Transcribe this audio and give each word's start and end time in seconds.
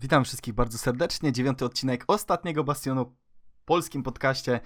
Witam 0.00 0.24
wszystkich 0.24 0.54
bardzo 0.54 0.78
serdecznie. 0.78 1.32
Dziewiąty 1.32 1.64
odcinek 1.64 2.04
ostatniego 2.06 2.64
Bastionu 2.64 3.04
w 3.04 3.64
polskim 3.64 4.02
podcaście 4.02 4.60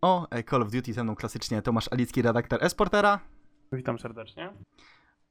o 0.00 0.28
e, 0.30 0.42
Call 0.44 0.62
of 0.62 0.70
Duty. 0.70 0.92
Ze 0.92 1.04
mną 1.04 1.16
klasycznie 1.16 1.62
Tomasz 1.62 1.88
Alicki, 1.92 2.22
redaktor 2.22 2.64
Esportera 2.64 3.20
Witam 3.72 3.98
serdecznie. 3.98 4.52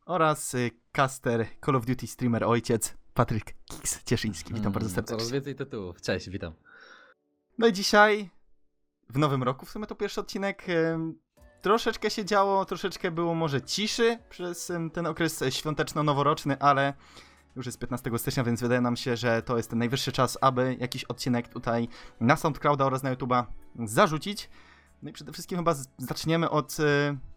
oraz 0.06 0.54
y, 0.54 0.72
caster 0.92 1.48
Call 1.66 1.76
of 1.76 1.86
Duty 1.86 2.08
streamer 2.08 2.44
ojciec 2.44 2.98
Patryk 3.14 3.54
Kiks 3.66 4.04
Cieszyński. 4.04 4.54
Witam 4.54 4.72
bardzo 4.72 4.90
Mm, 4.90 4.96
serdecznie. 4.96 5.18
Coraz 5.18 5.32
więcej 5.32 5.56
tytułów. 5.56 6.02
Cześć, 6.02 6.30
witam. 6.30 6.54
No 7.58 7.68
i 7.68 7.74
dzisiaj, 7.74 8.30
w 9.10 9.18
nowym 9.18 9.44
roku, 9.44 9.66
w 9.66 9.70
sumie 9.70 9.88
to 9.88 9.96
pierwszy 9.96 10.22
odcinek, 10.22 10.66
troszeczkę 11.62 12.10
się 12.10 12.26
działo, 12.26 12.66
troszeczkę 12.66 13.12
było 13.12 13.36
może 13.36 13.62
ciszy 13.62 14.18
przez 14.30 14.72
ten 14.94 15.06
okres 15.08 15.44
świąteczno-noworoczny, 15.50 16.58
ale 16.60 16.94
już 17.56 17.66
jest 17.66 17.80
15 17.80 18.18
stycznia, 18.18 18.44
więc 18.44 18.62
wydaje 18.62 18.82
nam 18.82 18.96
się, 18.96 19.16
że 19.16 19.42
to 19.42 19.58
jest 19.58 19.70
ten 19.70 19.80
najwyższy 19.80 20.12
czas, 20.12 20.38
aby 20.42 20.78
jakiś 20.80 21.04
odcinek 21.04 21.50
tutaj 21.50 21.88
na 22.20 22.36
SoundClouda 22.36 22.86
oraz 22.86 23.04
na 23.04 23.16
YouTube'a 23.16 23.44
zarzucić. 23.86 24.50
No 25.04 25.10
i 25.10 25.14
przede 25.14 25.32
wszystkim 25.32 25.58
chyba 25.58 25.74
zaczniemy 25.98 26.50
od 26.50 26.80
y, 26.80 26.84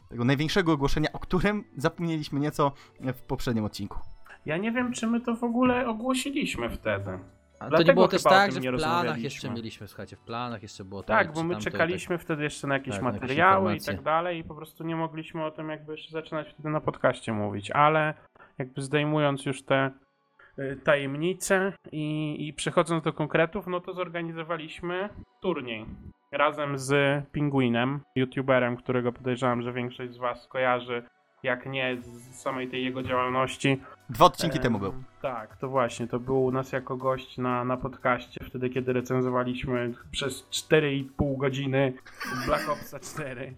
tego 0.08 0.24
największego 0.24 0.72
ogłoszenia, 0.72 1.12
o 1.12 1.18
którym 1.18 1.64
zapomnieliśmy 1.76 2.40
nieco 2.40 2.72
w 3.00 3.22
poprzednim 3.22 3.64
odcinku. 3.64 3.98
Ja 4.46 4.56
nie 4.56 4.72
wiem, 4.72 4.92
czy 4.92 5.06
my 5.06 5.20
to 5.20 5.36
w 5.36 5.44
ogóle 5.44 5.88
ogłosiliśmy 5.88 6.70
wtedy. 6.70 7.18
A 7.58 7.64
to 7.64 7.68
Dlatego 7.68 7.88
nie 7.88 7.94
było 7.94 8.08
też 8.08 8.22
tak, 8.22 8.52
że 8.52 8.60
nie 8.60 8.72
w 8.72 8.76
planach 8.76 9.18
jeszcze 9.18 9.50
mieliśmy, 9.50 9.88
słuchajcie, 9.88 10.16
w 10.16 10.20
planach 10.20 10.62
jeszcze 10.62 10.84
było 10.84 11.02
Tak, 11.02 11.26
tak, 11.26 11.34
bo 11.34 11.44
my 11.44 11.56
czekaliśmy 11.56 12.18
wtedy 12.18 12.42
jeszcze 12.42 12.66
na 12.66 12.74
jakieś 12.74 12.94
Tak, 12.94 13.02
na 13.02 13.08
jakieś 13.08 13.22
materiały 13.22 13.76
i 13.76 13.80
tak 13.80 14.02
dalej 14.02 14.38
i 14.38 14.44
po 14.44 14.54
prostu 14.54 14.84
nie 14.84 14.96
mogliśmy 14.96 15.44
o 15.44 15.50
tym 15.50 15.68
jakby 15.68 15.92
jeszcze 15.92 16.12
zaczynać 16.12 16.48
wtedy 16.48 16.68
na 16.68 16.80
podcaście 16.80 17.32
mówić, 17.32 17.70
ale 17.70 18.14
jakby 18.58 18.82
zdejmując 18.82 19.46
już 19.46 19.62
te 19.62 19.90
tajemnice 20.84 21.72
i, 21.92 22.36
i 22.48 22.52
przechodząc 22.52 23.04
do 23.04 23.12
konkretów, 23.12 23.66
no 23.66 23.80
to 23.80 23.94
zorganizowaliśmy 23.94 25.08
turniej 25.40 25.86
razem 26.32 26.78
z 26.78 27.22
Pingwinem, 27.32 28.00
youtuberem, 28.14 28.76
którego 28.76 29.12
podejrzewam, 29.12 29.62
że 29.62 29.72
większość 29.72 30.12
z 30.12 30.18
was 30.18 30.46
kojarzy, 30.46 31.02
jak 31.42 31.66
nie 31.66 31.96
z 32.00 32.34
samej 32.34 32.68
tej 32.68 32.84
jego 32.84 33.02
działalności. 33.02 33.80
Dwa 34.10 34.24
odcinki 34.24 34.56
Em, 34.56 34.62
temu 34.62 34.78
był. 34.78 34.94
Tak, 35.22 35.56
to 35.56 35.68
właśnie, 35.68 36.06
to 36.06 36.20
był 36.20 36.44
u 36.44 36.52
nas 36.52 36.72
jako 36.72 36.96
gość 36.96 37.38
na, 37.38 37.64
na 37.64 37.76
podcaście, 37.76 38.44
wtedy 38.44 38.70
kiedy 38.70 38.92
recenzowaliśmy 38.92 39.92
przez 40.10 40.48
4,5 40.50 41.36
godziny 41.36 41.92
Black 42.46 42.68
Opsa 42.68 43.00
4. 43.14 43.54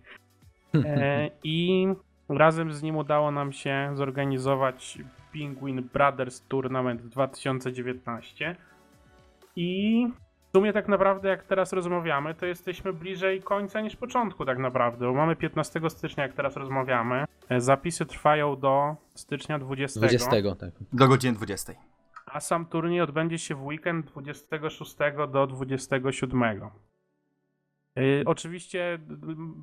E, 0.85 1.31
I 1.45 1.87
razem 2.29 2.73
z 2.73 2.83
nim 2.83 2.97
udało 2.97 3.31
nam 3.31 3.53
się 3.53 3.91
zorganizować 3.95 4.99
Penguin 5.37 5.89
Brothers 5.93 6.43
Tournament 6.49 7.03
2019. 7.03 8.57
I 9.57 10.07
w 10.49 10.57
sumie 10.57 10.73
tak 10.73 10.89
naprawdę 10.89 11.29
jak 11.29 11.43
teraz 11.43 11.73
rozmawiamy, 11.73 12.35
to 12.35 12.47
jesteśmy 12.47 12.93
bliżej 12.93 13.43
końca 13.43 13.81
niż 13.81 13.97
początku 13.97 14.45
tak 14.45 14.59
naprawdę, 14.59 15.07
bo 15.07 15.15
mamy 15.15 15.37
15 15.37 15.81
stycznia 15.91 16.23
jak 16.23 16.33
teraz 16.33 16.57
rozmawiamy. 16.57 17.25
E, 17.49 17.61
Zapisy 17.61 18.07
trwają 18.07 18.57
do 18.57 18.97
stycznia 19.15 19.59
20. 19.59 20.01
20, 20.01 20.31
tak. 20.31 20.71
Do 20.93 21.09
godziny 21.09 21.35
20. 21.35 21.73
A 22.27 22.41
sam 22.41 22.67
turniej 22.67 23.01
odbędzie 23.01 23.39
się 23.39 23.55
w 23.55 23.65
weekend 23.65 24.07
26 24.07 24.97
do 25.33 25.47
27. 25.47 26.61
Yy, 27.97 28.23
oczywiście 28.27 28.99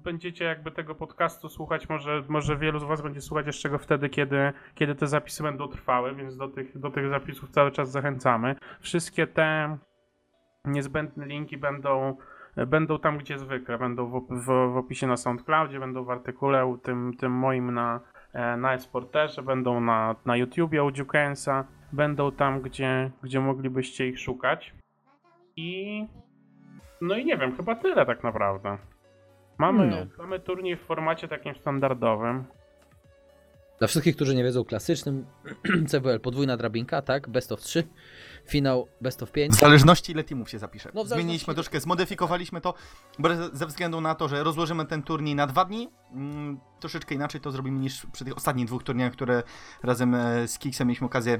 będziecie 0.03 0.45
jakby 0.45 0.71
tego 0.71 0.95
podcastu 0.95 1.49
słuchać, 1.49 1.89
może, 1.89 2.23
może 2.27 2.57
wielu 2.57 2.79
z 2.79 2.83
Was 2.83 3.01
będzie 3.01 3.21
słuchać 3.21 3.45
jeszcze 3.45 3.69
go 3.69 3.77
wtedy, 3.77 4.09
kiedy, 4.09 4.53
kiedy 4.75 4.95
te 4.95 5.07
zapisy 5.07 5.43
będą 5.43 5.67
trwały, 5.67 6.15
więc 6.15 6.37
do 6.37 6.47
tych, 6.47 6.79
do 6.79 6.89
tych 6.89 7.09
zapisów 7.09 7.49
cały 7.49 7.71
czas 7.71 7.91
zachęcamy. 7.91 8.55
Wszystkie 8.79 9.27
te 9.27 9.77
niezbędne 10.65 11.25
linki 11.25 11.57
będą, 11.57 12.17
będą 12.67 12.99
tam, 12.99 13.17
gdzie 13.17 13.39
zwykle, 13.39 13.77
będą 13.77 14.07
w, 14.07 14.27
w, 14.29 14.45
w 14.45 14.77
opisie 14.77 15.07
na 15.07 15.17
SoundCloudzie, 15.17 15.79
będą 15.79 16.03
w 16.03 16.09
artykule 16.09 16.77
tym, 16.83 17.13
tym 17.17 17.31
moim 17.31 17.73
na, 17.73 17.99
e, 18.33 18.57
na 18.57 18.73
Esporterze, 18.73 19.43
będą 19.43 19.81
na, 19.81 20.15
na 20.25 20.37
YouTubie 20.37 20.83
u 20.83 20.91
Dukensa, 20.91 21.67
będą 21.91 22.31
tam, 22.31 22.61
gdzie, 22.61 23.11
gdzie 23.23 23.39
moglibyście 23.39 24.07
ich 24.07 24.19
szukać. 24.19 24.73
I 25.55 26.07
no 27.07 27.15
i 27.17 27.25
nie 27.25 27.37
wiem, 27.37 27.55
chyba 27.57 27.75
tyle 27.75 28.05
tak 28.05 28.23
naprawdę. 28.23 28.77
Mamy, 29.57 29.87
No. 29.87 30.23
mamy 30.23 30.39
turniej 30.39 30.77
w 30.77 30.81
formacie 30.81 31.27
takim 31.27 31.55
standardowym. 31.55 32.43
Dla 33.79 33.87
wszystkich, 33.87 34.15
którzy 34.15 34.35
nie 34.35 34.43
wiedzą, 34.43 34.63
klasycznym 34.65 35.25
CWL 35.89 36.19
podwójna 36.19 36.57
drabinka, 36.57 37.01
tak? 37.01 37.29
Best 37.29 37.51
of 37.51 37.61
3, 37.61 37.83
finał 38.45 38.87
best 39.01 39.23
of 39.23 39.31
5. 39.31 39.53
W 39.53 39.59
zależności 39.59 40.11
ile 40.11 40.23
teamów 40.23 40.49
się 40.49 40.59
zapisze. 40.59 40.89
No, 40.93 41.01
zależności- 41.01 41.13
Zmieniliśmy 41.21 41.53
troszkę, 41.53 41.79
zmodyfikowaliśmy 41.79 42.61
to, 42.61 42.73
bo 43.19 43.35
ze- 43.35 43.49
ze 43.53 43.65
względu 43.67 44.01
na 44.01 44.15
to, 44.15 44.27
że 44.27 44.43
rozłożymy 44.43 44.85
ten 44.85 45.03
turniej 45.03 45.35
na 45.35 45.47
dwa 45.47 45.65
dni, 45.65 45.89
mm, 46.13 46.59
troszeczkę 46.79 47.15
inaczej 47.15 47.41
to 47.41 47.51
zrobimy 47.51 47.79
niż 47.79 48.05
przy 48.11 48.25
tych 48.25 48.37
ostatnich 48.37 48.65
dwóch 48.67 48.83
turniejach, 48.83 49.13
które 49.13 49.43
razem 49.83 50.15
e, 50.15 50.47
z 50.47 50.59
Kiksem 50.59 50.87
mieliśmy 50.87 51.07
okazję 51.07 51.39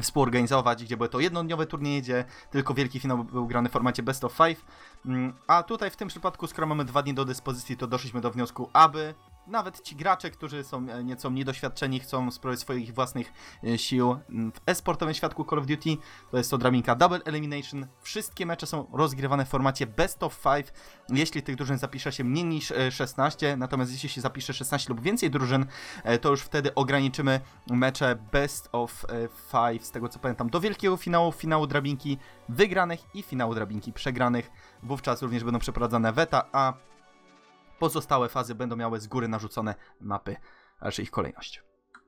współorganizować, 0.00 0.84
gdzie 0.84 0.96
były 0.96 1.08
to 1.08 1.20
jednodniowe 1.20 1.66
turnieje, 1.66 2.02
gdzie 2.02 2.24
tylko 2.50 2.74
wielki 2.74 3.00
finał 3.00 3.24
był 3.24 3.46
grany 3.46 3.68
w 3.68 3.72
formacie 3.72 4.02
best 4.02 4.24
of 4.24 4.32
five. 4.32 4.64
Mm, 5.06 5.32
A 5.46 5.62
tutaj 5.62 5.90
w 5.90 5.96
tym 5.96 6.08
przypadku, 6.08 6.46
skoro 6.46 6.66
mamy 6.66 6.84
dwa 6.84 7.02
dni 7.02 7.14
do 7.14 7.24
dyspozycji, 7.24 7.76
to 7.76 7.86
doszliśmy 7.86 8.20
do 8.20 8.30
wniosku, 8.30 8.70
aby 8.72 9.14
nawet 9.46 9.80
ci 9.80 9.96
gracze, 9.96 10.30
którzy 10.30 10.64
są 10.64 10.88
e, 10.88 11.04
nieco 11.04 11.30
niedoświadczeni, 11.30 12.00
chcą 12.00 12.30
spróbować 12.30 12.60
swoich 12.60 12.94
własnych 12.94 13.32
e, 13.64 13.78
sił 13.78 14.16
w 14.28 14.60
e-sportowym 14.66 15.14
świadku 15.14 15.44
Call 15.44 15.58
of 15.58 15.66
Duty, 15.66 15.96
to 16.30 16.38
jest 16.38 16.50
to 16.50 16.58
drabinka 16.58 16.94
Double 16.94 17.20
Elimination. 17.24 17.86
Wszystkie 18.02 18.46
mecze 18.46 18.66
są 18.66 18.86
rozgrywane 18.92 19.44
w 19.44 19.48
formacie 19.48 19.86
Best 19.86 20.22
of 20.22 20.42
5, 20.42 20.66
jeśli 21.08 21.42
tych 21.42 21.56
drużyn 21.56 21.78
zapisze 21.78 22.12
się 22.12 22.24
mniej 22.24 22.44
niż 22.44 22.70
e, 22.70 22.90
16, 22.90 23.56
natomiast 23.56 23.92
jeśli 23.92 24.08
się 24.08 24.20
zapisze 24.20 24.54
16 24.54 24.88
lub 24.88 25.00
więcej 25.00 25.30
drużyn, 25.30 25.66
e, 26.04 26.18
to 26.18 26.30
już 26.30 26.40
wtedy 26.40 26.74
ograniczymy 26.74 27.40
mecze 27.70 28.16
Best 28.32 28.68
of 28.72 29.06
5, 29.52 29.86
z 29.86 29.90
tego 29.90 30.08
co 30.08 30.18
pamiętam, 30.18 30.50
do 30.50 30.60
wielkiego 30.60 30.96
finału, 30.96 31.32
finału 31.32 31.66
drabinki 31.66 32.18
wygranych 32.48 33.00
i 33.14 33.22
finału 33.22 33.54
drabinki 33.54 33.92
przegranych. 33.92 34.50
Wówczas 34.82 35.22
również 35.22 35.44
będą 35.44 35.58
przeprowadzane 35.58 36.12
weta, 36.12 36.44
a 36.52 36.91
pozostałe 37.82 38.28
fazy 38.28 38.54
będą 38.54 38.76
miały 38.76 39.00
z 39.00 39.06
góry 39.06 39.28
narzucone 39.28 39.74
mapy, 40.00 40.36
znaczy 40.78 41.02
ich 41.02 41.10
kolejność. 41.10 41.62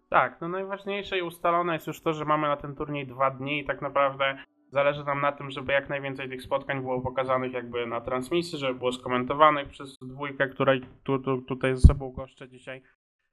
Tak, 0.08 0.40
no 0.40 0.48
najważniejsze 0.48 1.18
i 1.18 1.22
ustalone 1.22 1.74
jest 1.74 1.86
już 1.86 2.00
to, 2.00 2.12
że 2.12 2.24
mamy 2.24 2.48
na 2.48 2.56
ten 2.56 2.74
turniej 2.74 3.06
dwa 3.06 3.30
dni 3.30 3.60
i 3.60 3.64
tak 3.64 3.82
naprawdę 3.82 4.38
zależy 4.70 5.04
nam 5.04 5.20
na 5.20 5.32
tym, 5.32 5.50
żeby 5.50 5.72
jak 5.72 5.88
najwięcej 5.88 6.28
tych 6.28 6.42
spotkań 6.42 6.80
było 6.80 7.00
pokazanych 7.00 7.52
jakby 7.52 7.86
na 7.86 8.00
transmisji, 8.00 8.58
żeby 8.58 8.74
było 8.74 8.92
skomentowanych 8.92 9.68
przez 9.68 9.98
dwójkę, 9.98 10.48
której 10.48 10.80
tu, 11.04 11.18
tu, 11.18 11.42
tutaj 11.42 11.76
ze 11.76 11.80
sobą 11.80 12.12
goszczę 12.12 12.48
dzisiaj, 12.48 12.82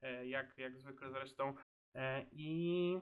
e, 0.02 0.26
jak, 0.26 0.58
jak 0.58 0.78
zwykle 0.78 1.10
zresztą. 1.10 1.54
E, 1.94 2.24
I, 2.32 2.98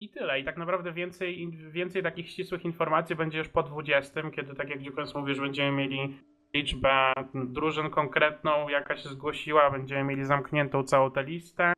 I 0.00 0.10
tyle. 0.10 0.40
I 0.40 0.44
tak 0.44 0.56
naprawdę 0.56 0.92
więcej, 0.92 1.50
więcej 1.70 2.02
takich 2.02 2.30
ścisłych 2.30 2.64
informacji 2.64 3.16
będzie 3.16 3.38
już 3.38 3.48
po 3.48 3.62
20, 3.62 4.30
kiedy 4.30 4.54
tak 4.54 4.68
jak 4.68 4.82
Dziukens 4.82 5.14
mówi, 5.14 5.34
że 5.34 5.42
będziemy 5.42 5.76
mieli 5.76 6.18
liczbę 6.54 7.12
drużyn 7.34 7.90
konkretną, 7.90 8.68
jaka 8.68 8.96
się 8.96 9.08
zgłosiła, 9.08 9.70
będziemy 9.70 10.04
mieli 10.04 10.24
zamkniętą 10.24 10.84
całą 10.84 11.10
tę 11.10 11.22
listę 11.22 11.72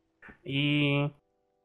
i, 0.44 1.08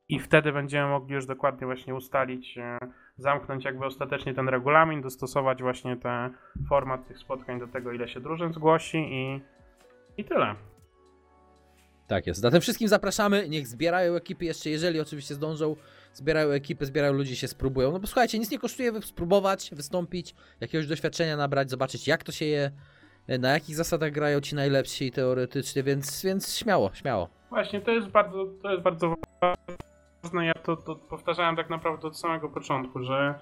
i 0.09 0.19
wtedy 0.19 0.51
będziemy 0.51 0.89
mogli 0.89 1.15
już 1.15 1.25
dokładnie 1.25 1.67
właśnie 1.67 1.95
ustalić, 1.95 2.57
e, 2.57 2.77
zamknąć 3.17 3.65
jakby 3.65 3.85
ostatecznie 3.85 4.33
ten 4.33 4.49
regulamin, 4.49 5.01
dostosować 5.01 5.61
właśnie 5.61 5.97
ten 5.97 6.33
format 6.69 7.07
tych 7.07 7.17
spotkań 7.17 7.59
do 7.59 7.67
tego, 7.67 7.91
ile 7.91 8.07
się 8.07 8.19
drużyn 8.19 8.53
zgłosi 8.53 8.97
i, 8.97 9.41
i 10.17 10.25
tyle. 10.25 10.55
Tak 12.07 12.27
jest. 12.27 12.41
Zatem 12.41 12.61
wszystkim 12.61 12.87
zapraszamy, 12.87 13.49
niech 13.49 13.67
zbierają 13.67 14.15
ekipy 14.15 14.45
jeszcze, 14.45 14.69
jeżeli 14.69 14.99
oczywiście 14.99 15.35
zdążą, 15.35 15.75
zbierają 16.13 16.49
ekipy, 16.49 16.85
zbierają 16.85 17.13
ludzi, 17.13 17.35
się 17.35 17.47
spróbują. 17.47 17.91
No 17.91 17.99
bo 17.99 18.07
słuchajcie, 18.07 18.39
nic 18.39 18.51
nie 18.51 18.59
kosztuje 18.59 19.01
spróbować, 19.01 19.71
wystąpić, 19.75 20.35
jakiegoś 20.61 20.87
doświadczenia 20.87 21.37
nabrać, 21.37 21.69
zobaczyć 21.69 22.07
jak 22.07 22.23
to 22.23 22.31
się 22.31 22.45
je, 22.45 22.71
na 23.27 23.49
jakich 23.53 23.75
zasadach 23.75 24.11
grają 24.11 24.41
ci 24.41 24.55
najlepsi 24.55 25.11
teoretycznie, 25.11 25.83
więc, 25.83 26.23
więc 26.25 26.57
śmiało, 26.57 26.91
śmiało. 26.93 27.29
Właśnie, 27.49 27.81
to 27.81 27.91
jest 27.91 28.07
bardzo, 28.07 28.45
to 28.61 28.71
jest 28.71 28.83
bardzo 28.83 29.15
ważne. 30.23 30.45
Ja 30.45 30.53
to, 30.53 30.75
to 30.77 30.95
powtarzałem 30.95 31.55
tak 31.55 31.69
naprawdę 31.69 32.07
od 32.07 32.19
samego 32.19 32.49
początku, 32.49 33.03
że 33.03 33.39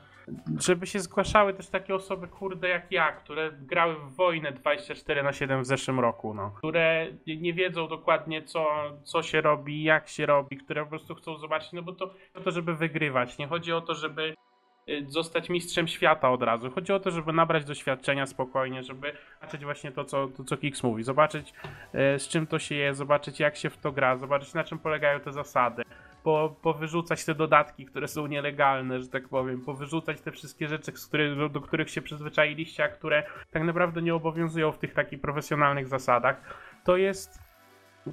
żeby 0.60 0.88
się 0.88 1.00
zgłaszały 1.00 1.54
też 1.54 1.68
takie 1.70 1.96
osoby, 1.96 2.28
kurde, 2.28 2.68
jak 2.70 2.92
ja, 2.92 3.12
które 3.12 3.52
grały 3.52 3.96
w 3.96 4.16
wojnę 4.16 4.52
24 4.52 5.24
na 5.24 5.34
7 5.34 5.62
w 5.62 5.66
zeszłym 5.66 6.00
roku, 6.00 6.34
no. 6.34 6.52
Które 6.58 7.08
nie- 7.28 7.54
wiedzą 7.54 7.88
dokładnie, 7.88 8.44
co, 8.44 8.66
co 9.04 9.24
się 9.24 9.42
robi, 9.42 9.84
jak 9.84 10.08
się 10.10 10.26
robi, 10.26 10.58
które 10.58 10.84
po 10.84 10.90
prostu 10.90 11.16
chcą 11.16 11.38
zobaczyć, 11.38 11.74
no 11.74 11.82
bo 11.82 11.94
to 11.94 12.14
to, 12.44 12.52
żeby 12.52 12.76
wygrywać. 12.76 13.38
Nie 13.38 13.48
chodzi 13.48 13.74
o 13.74 13.82
to, 13.82 13.96
żeby 13.96 14.34
zostać 15.08 15.50
mistrzem 15.50 15.88
świata 15.88 16.32
od 16.32 16.44
razu. 16.44 16.72
Chodzi 16.72 16.94
o 16.94 17.00
to, 17.00 17.12
żeby 17.12 17.34
nabrać 17.34 17.66
doświadczenia 17.66 18.26
spokojnie, 18.26 18.84
żeby 18.84 19.14
zobaczyć 19.42 19.64
właśnie 19.64 19.92
to, 19.92 20.06
co, 20.06 20.28
to, 20.28 20.44
co 20.44 20.58
mówi. 20.84 21.04
Zobaczyć, 21.04 21.54
e, 21.94 22.20
z 22.20 22.28
czym 22.28 22.48
to 22.48 22.60
się 22.60 22.76
je, 22.76 22.94
zobaczyć, 22.94 23.40
jak 23.40 23.56
się 23.56 23.70
w 23.70 23.78
to 23.78 23.92
gra, 23.92 24.18
zobaczyć, 24.18 24.54
na 24.54 24.64
czym 24.64 24.80
polegają 24.80 25.20
te 25.20 25.32
zasady. 25.32 25.84
po, 26.24 26.56
powyrzucać 26.62 27.26
te 27.26 27.36
dodatki, 27.36 27.86
które 27.86 28.08
są 28.08 28.28
nielegalne, 28.28 29.02
że 29.02 29.08
tak 29.08 29.30
powiem, 29.30 29.62
powyrzucać 29.62 30.22
te 30.22 30.32
wszystkie 30.32 30.68
rzeczy, 30.68 30.92
do, 31.36 31.50
do 31.50 31.62
których 31.62 31.90
się 31.90 32.02
przyzwyczailiście, 32.02 32.84
a 32.84 32.88
które 32.88 33.24
tak 33.52 33.64
naprawdę 33.64 34.02
nie 34.02 34.16
obowiązują 34.16 34.72
w 34.72 34.78
tych 34.78 34.94
takich 34.94 35.22
profesjonalnych 35.22 35.88
zasadach, 35.88 36.42
to 36.84 36.98
jest 36.98 37.43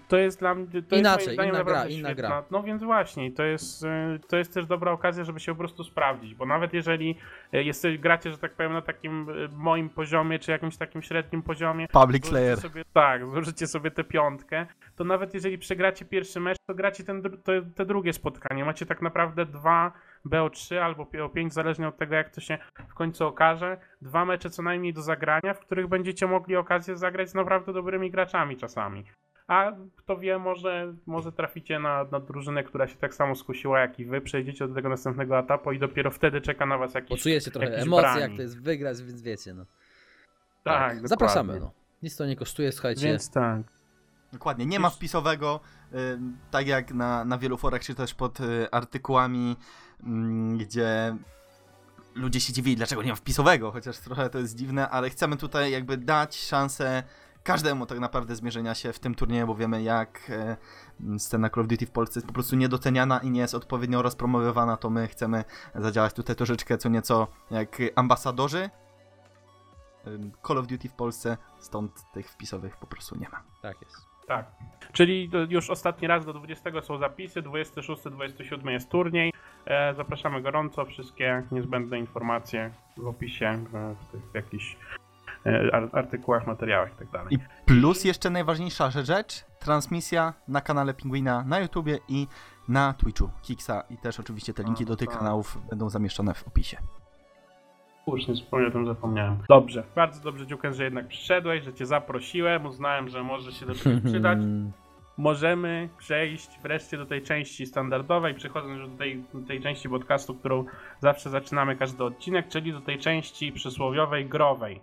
to 0.09 0.17
jest 0.17 0.39
dla 0.41 0.55
mnie. 0.55 0.67
To 0.89 0.97
Inaczej, 0.97 1.27
jest 1.27 1.39
moim 1.39 1.51
inna 1.51 1.65
gra, 1.65 1.87
inna 1.87 2.09
świetna. 2.09 2.15
gra. 2.29 2.45
No 2.51 2.63
więc 2.63 2.83
właśnie, 2.83 3.33
to 3.33 3.43
jest, 3.43 3.85
y, 3.85 4.21
to 4.29 4.37
jest 4.37 4.55
też 4.55 4.67
dobra 4.67 4.93
okazja, 4.93 5.25
żeby 5.25 5.41
się 5.41 5.53
po 5.53 5.59
prostu 5.59 5.85
sprawdzić, 5.85 6.35
bo 6.35 6.47
nawet 6.47 6.73
jeżeli 6.75 7.17
y, 7.55 7.65
jesteś, 7.65 7.99
gracie, 7.99 8.31
że 8.31 8.39
tak 8.39 8.55
powiem, 8.55 8.73
na 8.73 8.83
takim 8.83 9.29
y, 9.29 9.49
moim 9.53 9.91
poziomie, 9.91 10.39
czy 10.39 10.51
jakimś 10.51 10.77
takim 10.77 11.03
średnim 11.03 11.43
poziomie, 11.43 11.89
Public 11.89 12.27
Slayer. 12.27 12.61
sobie, 12.61 12.85
tak, 12.93 13.27
złożycie 13.27 13.67
sobie 13.67 13.91
tę 13.91 14.05
piątkę, 14.05 14.67
to 14.97 15.05
nawet 15.05 15.35
jeżeli 15.35 15.59
przegracie 15.59 16.05
pierwszy 16.05 16.41
mecz, 16.41 16.57
to 16.69 16.75
gracie 16.75 17.05
ten, 17.05 17.23
to, 17.23 17.53
te 17.75 17.87
drugie 17.87 18.13
spotkanie. 18.13 18.65
Macie 18.65 18.87
tak 18.87 19.03
naprawdę 19.03 19.47
dwa 19.47 19.93
BO3 20.27 20.77
albo 20.77 21.05
BO5, 21.05 21.51
zależnie 21.51 21.89
od 21.89 21.97
tego, 21.97 22.15
jak 22.15 22.31
to 22.31 22.41
się 22.41 22.59
w 22.89 22.95
końcu 22.95 23.27
okaże. 23.27 23.77
Dwa 24.03 24.25
mecze 24.25 24.51
co 24.51 24.63
najmniej 24.63 24.95
do 24.95 25.03
zagrania, 25.03 25.55
w 25.55 25.61
których 25.61 25.87
będziecie 25.87 26.27
mogli 26.27 26.57
okazję 26.57 26.97
zagrać 26.97 27.31
z 27.31 27.35
naprawdę 27.35 27.73
dobrymi 27.73 28.11
graczami 28.11 28.57
czasami. 28.57 29.05
A 29.51 29.73
kto 29.97 30.17
wie, 30.17 30.39
może, 30.39 30.95
może 31.07 31.33
traficie 31.33 31.79
na, 31.79 32.05
na 32.13 32.21
drużynę, 32.21 32.65
która 32.65 32.89
się 32.89 32.97
tak 32.97 33.15
samo 33.15 33.35
skusiła 33.35 33.81
jak 33.81 33.99
i 33.99 34.05
wy, 34.05 34.21
przejdziecie 34.21 34.69
do 34.69 34.75
tego 34.75 34.89
następnego 34.89 35.39
etapu 35.39 35.73
i 35.73 35.79
dopiero 35.79 36.11
wtedy 36.11 36.41
czeka 36.41 36.67
na 36.67 36.79
was 36.79 36.95
jakiś... 36.95 37.11
Poczujecie 37.11 37.51
trochę 37.51 37.71
jakiś 37.71 37.83
emocji, 37.83 38.03
brani. 38.03 38.21
jak 38.21 38.37
to 38.37 38.43
jest 38.43 38.63
wygrać, 38.63 39.03
więc 39.03 39.23
wiecie, 39.23 39.55
no. 39.55 39.65
Tak, 40.63 40.83
dokładnie. 40.83 41.09
Zapraszamy, 41.09 41.61
no. 41.61 41.73
Nic 42.03 42.17
to 42.17 42.27
nie 42.27 42.37
kosztuje, 42.37 42.73
słuchajcie. 42.73 43.07
Więc 43.07 43.31
tak. 43.31 43.63
Dokładnie, 44.33 44.67
nie 44.67 44.81
ma 44.81 44.91
wpisowego, 44.91 45.61
y, 45.93 45.97
tak 46.51 46.67
jak 46.67 46.95
na, 46.95 47.25
na 47.25 47.39
wielu 47.39 47.57
forach, 47.57 47.83
czy 47.83 47.95
też 47.95 48.15
pod 48.15 48.41
y, 48.41 48.71
artykułami, 48.71 49.57
mm, 50.03 50.59
gdzie 50.59 51.17
ludzie 52.15 52.41
się 52.41 52.53
dziwili, 52.53 52.77
dlaczego 52.77 53.03
nie 53.03 53.11
ma 53.11 53.17
wpisowego, 53.17 53.73
chociaż 53.73 53.99
trochę 53.99 54.31
to 54.31 54.39
jest 54.39 54.57
dziwne, 54.57 54.89
ale 54.89 55.11
chcemy 55.11 55.37
tutaj 55.37 55.71
jakby 55.71 55.97
dać 55.97 56.37
szansę 56.37 57.03
każdemu 57.43 57.87
tak 57.87 57.99
naprawdę 57.99 58.37
zmierzenia 58.37 58.75
się 58.75 58.93
w 58.93 58.99
tym 58.99 59.15
turnieju, 59.15 59.47
bo 59.47 59.55
wiemy 59.55 59.83
jak 59.83 60.31
e, 60.31 60.57
scena 61.19 61.51
Call 61.51 61.63
of 61.63 61.69
Duty 61.69 61.87
w 61.87 61.91
Polsce 61.91 62.19
jest 62.21 62.27
po 62.27 62.33
prostu 62.33 62.57
niedoceniana 62.57 63.19
i 63.19 63.31
nie 63.31 63.41
jest 63.41 63.55
odpowiednio 63.55 64.03
rozpromowywana, 64.03 64.77
to 64.77 64.91
my 64.91 65.09
chcemy 65.09 65.45
zadziałać 65.75 66.13
tutaj 66.13 66.37
troszeczkę 66.37 66.79
co 66.79 66.89
nieco 66.89 67.27
jak 67.51 67.79
ambasadorzy 67.97 68.71
Call 70.47 70.59
of 70.59 70.67
Duty 70.67 70.89
w 70.89 70.93
Polsce, 70.93 71.37
stąd 71.59 72.13
tych 72.13 72.31
wpisowych 72.31 72.77
po 72.77 72.87
prostu 72.87 73.19
nie 73.19 73.29
ma. 73.29 73.43
Tak 73.63 73.83
jest. 73.83 74.11
Tak. 74.27 74.47
Czyli 74.93 75.31
już 75.49 75.71
ostatni 75.71 76.09
raz 76.09 76.27
do 76.27 76.33
20 76.33 76.83
są 76.83 76.99
zapisy, 76.99 77.43
26-27 77.43 78.71
jest 78.71 78.89
turniej. 78.89 79.33
E, 79.67 79.95
zapraszamy 79.95 80.43
gorąco, 80.43 80.85
wszystkie 80.85 81.43
niezbędne 81.53 81.99
informacje 81.99 82.71
w 82.97 83.07
opisie, 83.07 83.65
w, 83.73 83.97
w 84.05 84.13
tych 84.13 84.23
jakichś 84.35 84.75
e, 84.75 85.00
artykułach, 85.93 86.47
materiałach 86.47 86.91
itd. 86.91 87.25
I 87.31 87.39
plus 87.67 88.05
jeszcze 88.05 88.31
najważniejsza 88.31 88.91
rzecz, 88.91 89.45
transmisja 89.59 90.35
na 90.49 90.61
kanale 90.61 90.95
Pingwina 90.95 91.45
na 91.47 91.61
YouTubie 91.61 91.99
i 92.09 92.27
na 92.69 92.93
Twitchu 92.93 93.31
Kiksa 93.43 93.83
i 93.91 93.97
też 93.97 94.21
oczywiście 94.21 94.55
te 94.55 94.63
linki 94.63 94.85
do 94.85 94.97
tych 94.97 95.09
tak. 95.09 95.19
kanałów 95.19 95.59
będą 95.71 95.91
zamieszczone 95.91 96.35
w 96.35 96.49
opisie. 96.49 96.77
Słusznie, 98.05 98.35
zupełnie 98.35 98.67
o 98.67 98.71
tym 98.71 98.87
zapomniałem. 98.87 99.39
Dobrze, 99.49 99.85
bardzo 99.95 100.23
dobrze 100.23 100.47
Dziuken, 100.47 100.75
że 100.75 100.85
jednak 100.85 101.09
przyszedłeś, 101.09 101.65
że 101.65 101.75
cię 101.75 101.87
zaprosiłem, 101.87 102.67
uznałem, 102.67 103.09
że 103.09 103.23
może 103.23 103.53
się 103.53 103.67
do 103.67 103.75
tego 103.75 104.01
przydać. 104.11 104.39
możemy 105.17 105.89
przejść 105.99 106.61
wreszcie 106.63 106.97
do 106.97 107.07
tej 107.07 107.23
części 107.23 107.67
standardowej, 107.67 108.35
przechodząc 108.35 108.79
już 108.79 108.89
do 108.89 108.97
tej, 108.97 109.25
do 109.35 109.47
tej 109.47 109.61
części 109.61 109.89
podcastu, 109.89 110.35
którą 110.35 110.65
zawsze 111.01 111.31
zaczynamy 111.31 111.77
każdy 111.77 112.05
odcinek, 112.05 112.49
czyli 112.49 112.73
do 112.73 112.81
tej 112.81 112.99
części 112.99 113.53
przysłowiowej, 113.53 114.27
growej. 114.27 114.81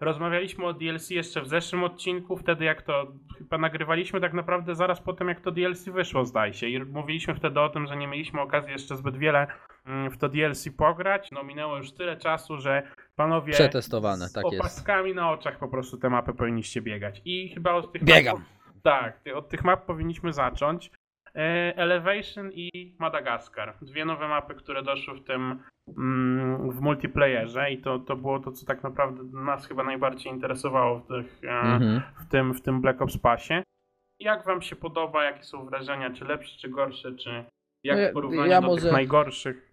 Rozmawialiśmy 0.00 0.66
o 0.66 0.72
DLC 0.72 1.10
jeszcze 1.10 1.42
w 1.42 1.48
zeszłym 1.48 1.84
odcinku, 1.84 2.36
wtedy 2.36 2.64
jak 2.64 2.82
to 2.82 3.06
chyba 3.38 3.58
nagrywaliśmy 3.58 4.20
tak 4.20 4.32
naprawdę 4.32 4.74
zaraz 4.74 5.00
po 5.00 5.12
tym 5.12 5.28
jak 5.28 5.40
to 5.40 5.50
DLC 5.50 5.88
wyszło 5.88 6.24
zdaje 6.24 6.54
się 6.54 6.66
i 6.68 6.84
mówiliśmy 6.84 7.34
wtedy 7.34 7.60
o 7.60 7.68
tym, 7.68 7.86
że 7.86 7.96
nie 7.96 8.06
mieliśmy 8.06 8.40
okazji 8.40 8.72
jeszcze 8.72 8.96
zbyt 8.96 9.16
wiele 9.16 9.46
mm, 9.86 10.10
w 10.10 10.18
to 10.18 10.28
DLC 10.28 10.68
pograć. 10.76 11.30
No 11.32 11.42
minęło 11.42 11.76
już 11.76 11.92
tyle 11.92 12.16
czasu, 12.16 12.56
że 12.58 12.82
panowie 13.16 13.52
Przetestowane, 13.52 14.28
z 14.28 14.32
tak 14.32 14.44
jest. 14.44 14.60
opaskami 14.60 15.14
na 15.14 15.30
oczach 15.30 15.58
po 15.58 15.68
prostu 15.68 15.96
te 15.96 16.10
mapy 16.10 16.34
powinniście 16.34 16.82
biegać 16.82 17.22
i 17.24 17.48
chyba 17.54 17.72
od 17.72 17.92
tych 17.92 18.04
Biegam. 18.04 18.36
map- 18.36 18.42
tak, 18.82 19.20
od 19.34 19.48
tych 19.48 19.64
map 19.64 19.86
powinniśmy 19.86 20.32
zacząć. 20.32 20.90
E, 21.38 21.76
Elevation 21.76 22.50
i 22.52 22.96
Madagaskar. 22.98 23.74
Dwie 23.82 24.04
nowe 24.04 24.28
mapy, 24.28 24.54
które 24.54 24.82
doszły 24.82 25.14
w 25.14 25.24
tym 25.24 25.62
mm, 25.98 26.70
w 26.70 26.80
multiplayerze 26.80 27.70
i 27.70 27.78
to, 27.82 27.98
to 27.98 28.16
było 28.16 28.38
to, 28.40 28.52
co 28.52 28.66
tak 28.66 28.82
naprawdę 28.82 29.22
nas 29.24 29.66
chyba 29.66 29.82
najbardziej 29.82 30.32
interesowało 30.32 30.98
w, 30.98 31.06
tych, 31.06 31.40
e, 31.44 31.50
Mhm. 31.50 32.02
w, 32.20 32.28
tym, 32.30 32.54
w 32.54 32.62
tym 32.62 32.80
Black 32.80 33.02
Ops 33.02 33.18
Passie. 33.18 33.54
Jak 34.20 34.44
wam 34.44 34.62
się 34.62 34.76
podoba, 34.76 35.24
jakie 35.24 35.42
są 35.44 35.64
wrażenia, 35.66 36.10
czy 36.10 36.24
lepsze, 36.24 36.58
czy 36.58 36.68
gorsze, 36.68 37.12
czy 37.12 37.44
jak 37.84 37.96
No 37.96 38.02
ja- 38.02 38.10
w 38.10 38.12
porównaniu 38.12 38.50
ja 38.50 38.60
do 38.60 38.66
może- 38.66 38.82
tych 38.82 38.92
najgorszych? 38.92 39.67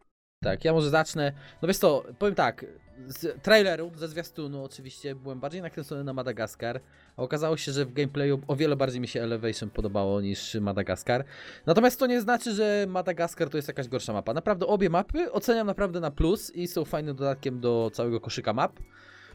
Tak, 0.45 0.65
ja 0.65 0.73
może 0.73 0.89
zacznę. 0.89 1.31
No 1.61 1.67
wiesz 1.67 1.77
co, 1.77 2.03
powiem 2.19 2.35
tak, 2.35 2.65
z 3.07 3.41
traileru, 3.41 3.91
ze 3.95 4.07
zwiastunu 4.07 4.63
oczywiście 4.63 5.15
byłem 5.15 5.39
bardziej 5.39 5.61
nakręcony 5.61 6.03
na 6.03 6.13
Madagaskar, 6.13 6.81
a 7.17 7.21
okazało 7.21 7.57
się, 7.57 7.71
że 7.71 7.85
w 7.85 7.93
gameplayu 7.93 8.41
o 8.47 8.55
wiele 8.55 8.75
bardziej 8.75 9.01
mi 9.01 9.07
się 9.07 9.21
Elevation 9.21 9.69
podobało 9.69 10.21
niż 10.21 10.55
Madagaskar. 10.55 11.25
Natomiast 11.65 11.99
to 11.99 12.07
nie 12.07 12.21
znaczy, 12.21 12.53
że 12.53 12.85
Madagaskar 12.89 13.49
to 13.49 13.57
jest 13.57 13.67
jakaś 13.67 13.87
gorsza 13.87 14.13
mapa. 14.13 14.33
Naprawdę 14.33 14.67
obie 14.67 14.89
mapy 14.89 15.31
oceniam 15.31 15.67
naprawdę 15.67 15.99
na 15.99 16.11
plus 16.11 16.51
i 16.55 16.67
są 16.67 16.85
fajnym 16.85 17.15
dodatkiem 17.15 17.59
do 17.59 17.91
całego 17.93 18.19
koszyka 18.19 18.53
map. 18.53 18.79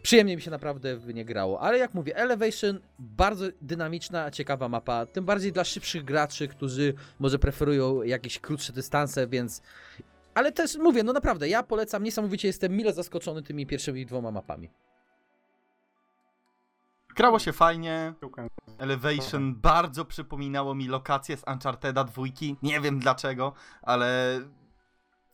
Przyjemnie 0.03 0.37
mi 0.37 0.43
się 0.43 0.51
naprawdę 0.51 0.97
w 0.97 1.15
nie 1.15 1.25
grało, 1.25 1.61
ale 1.61 1.79
jak 1.79 1.95
mówię, 1.95 2.17
Elevation 2.17 2.81
bardzo 2.99 3.47
dynamiczna, 3.63 4.31
ciekawa 4.31 4.69
mapa, 4.69 5.07
tym 5.07 5.25
bardziej 5.25 5.53
dla 5.53 5.65
szybszych 5.65 6.05
graczy, 6.05 6.49
którzy 6.49 6.95
może 7.19 7.39
preferują 7.39 8.03
jakieś 8.03 8.39
krótsze 8.39 8.73
dystanse, 8.73 9.27
więc 9.27 9.63
ale 10.41 10.53
też 10.53 10.77
mówię, 10.77 11.03
no 11.03 11.13
naprawdę, 11.13 11.49
ja 11.49 11.63
polecam, 11.63 12.03
niesamowicie 12.03 12.49
jestem 12.49 12.77
mile 12.77 12.93
zaskoczony 12.93 13.43
tymi 13.43 13.67
pierwszymi 13.67 14.07
dwoma 14.07 14.31
mapami. 14.31 14.71
Grało 17.17 17.39
się 17.39 17.53
fajnie. 17.53 18.15
Elevation 18.79 19.55
bardzo 19.55 20.05
przypominało 20.05 20.75
mi 20.75 20.89
lokacje 20.89 21.37
z 21.37 21.43
Uncharted'a 21.43 22.05
dwójki, 22.05 22.57
nie 22.63 22.81
wiem 22.81 22.99
dlaczego, 22.99 23.53
ale 23.83 24.41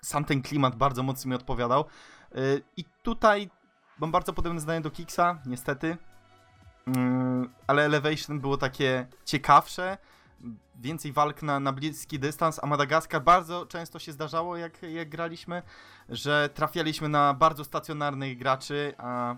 sam 0.03 0.25
ten 0.25 0.43
klimat 0.43 0.77
bardzo 0.77 1.03
mocno 1.03 1.29
mi 1.29 1.35
odpowiadał. 1.35 1.85
Yy, 2.35 2.63
I 2.77 2.85
tutaj 3.03 3.51
mam 3.99 4.11
bardzo 4.11 4.33
podobne 4.33 4.61
zdanie 4.61 4.81
do 4.81 4.91
Kiksa, 4.91 5.39
niestety, 5.47 5.97
Yy, 6.87 7.49
ale 7.67 7.85
Elevation 7.85 8.41
było 8.41 8.57
takie 8.57 9.07
ciekawsze, 9.25 9.99
więcej 10.81 11.13
walk 11.13 11.43
na, 11.43 11.61
na 11.61 11.73
bliski 11.73 12.19
dystans, 12.19 12.61
a 12.63 12.67
Madagaskar 12.67 13.23
bardzo 13.23 13.67
często 13.67 13.99
się 13.99 14.13
zdarzało, 14.13 14.57
jak, 14.57 14.83
jak 14.83 15.09
graliśmy, 15.09 15.63
że 16.09 16.51
trafialiśmy 16.55 17.09
na 17.09 17.35
bardzo 17.35 17.65
stacjonarnych 17.65 18.39
graczy, 18.39 18.95
a 18.99 19.37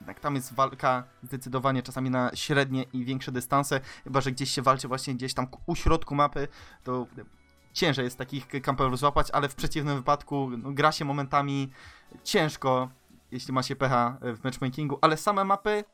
jednak 0.00 0.20
tam 0.20 0.34
jest 0.34 0.54
walka 0.54 1.04
zdecydowanie 1.22 1.82
czasami 1.82 2.10
na 2.10 2.30
średnie 2.34 2.82
i 2.82 3.04
większe 3.04 3.32
dystanse, 3.32 3.80
chyba 4.04 4.20
że 4.20 4.32
gdzieś 4.32 4.50
się 4.50 4.62
walczy 4.62 4.88
właśnie 4.88 5.14
gdzieś 5.14 5.34
tam 5.34 5.46
u 5.66 5.76
środku 5.76 6.14
mapy, 6.14 6.48
to 6.84 7.06
ciężej 7.72 8.04
jest 8.04 8.18
takich 8.18 8.48
kamperów 8.62 8.98
złapać, 8.98 9.30
ale 9.30 9.48
w 9.48 9.54
przeciwnym 9.54 9.96
wypadku 9.96 10.50
no, 10.58 10.72
gra 10.72 10.92
się 10.92 11.04
momentami 11.04 11.70
ciężko, 12.24 12.90
jeśli 13.30 13.52
ma 13.52 13.62
się 13.62 13.76
pecha 13.76 14.18
w 14.22 14.44
matchmakingu, 14.44 14.98
ale 15.02 15.16
same 15.16 15.44
mapy 15.44 15.84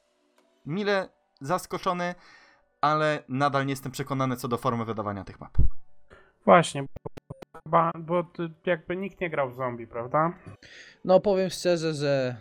mile 0.66 1.08
zaskoczony, 1.40 2.14
ale 2.82 3.22
nadal 3.28 3.66
nie 3.66 3.72
jestem 3.72 3.92
przekonany 3.92 4.36
co 4.36 4.48
do 4.48 4.58
formy 4.58 4.84
wydawania 4.84 5.24
tych 5.24 5.40
map. 5.40 5.58
Właśnie, 6.44 6.84
bo, 7.66 7.90
bo 7.98 8.24
jakby 8.66 8.96
nikt 8.96 9.20
nie 9.20 9.30
grał 9.30 9.50
w 9.50 9.54
zombie, 9.54 9.86
prawda? 9.86 10.32
No 11.04 11.20
powiem 11.20 11.50
szczerze, 11.50 11.94
że 11.94 12.36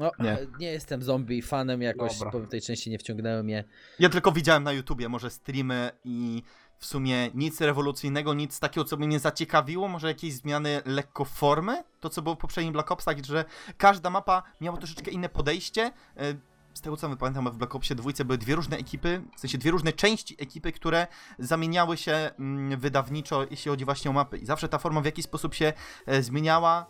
no, 0.00 0.10
Nie. 0.18 0.38
nie. 0.58 0.72
jestem 0.72 1.02
zombie 1.02 1.42
fanem 1.42 1.82
jakoś, 1.82 2.18
Dobra. 2.18 2.30
powiem 2.32 2.46
w 2.46 2.50
tej 2.50 2.60
części 2.60 2.90
nie 2.90 2.98
wciągnęły 2.98 3.42
mnie. 3.42 3.64
Ja 3.98 4.08
tylko 4.08 4.32
widziałem 4.32 4.62
na 4.62 4.72
YouTubie 4.72 5.08
może 5.08 5.30
streamy 5.30 5.90
i 6.04 6.42
w 6.78 6.86
sumie 6.86 7.30
nic 7.34 7.60
rewolucyjnego, 7.60 8.34
nic 8.34 8.60
takiego, 8.60 8.84
co 8.84 8.96
by 8.96 9.06
mnie 9.06 9.18
zaciekawiło, 9.18 9.88
może 9.88 10.08
jakieś 10.08 10.32
zmiany 10.34 10.82
lekko 10.86 11.24
formy, 11.24 11.84
to 12.00 12.10
co 12.10 12.22
było 12.22 12.34
w 12.34 12.38
poprzednim 12.38 12.72
Black 12.72 12.90
Opsach, 12.92 13.24
że 13.24 13.44
każda 13.76 14.10
mapa 14.10 14.42
miała 14.60 14.76
troszeczkę 14.76 15.10
inne 15.10 15.28
podejście. 15.28 15.90
Z 16.74 16.80
tego 16.80 16.96
co 16.96 17.08
my 17.08 17.16
pamiętam, 17.16 17.50
w 17.50 17.56
Black 17.56 17.74
Opsie 17.74 17.94
dwójce 17.94 18.24
były 18.24 18.38
dwie 18.38 18.54
różne 18.54 18.76
ekipy, 18.76 19.22
w 19.36 19.40
sensie 19.40 19.58
dwie 19.58 19.70
różne 19.70 19.92
części 19.92 20.36
ekipy, 20.38 20.72
które 20.72 21.06
zamieniały 21.38 21.96
się 21.96 22.30
mm, 22.38 22.80
wydawniczo, 22.80 23.46
jeśli 23.50 23.70
chodzi 23.70 23.84
właśnie 23.84 24.10
o 24.10 24.14
mapy. 24.14 24.38
I 24.38 24.46
zawsze 24.46 24.68
ta 24.68 24.78
forma 24.78 25.00
w 25.00 25.04
jakiś 25.04 25.24
sposób 25.24 25.54
się 25.54 25.72
e, 26.06 26.22
zmieniała. 26.22 26.86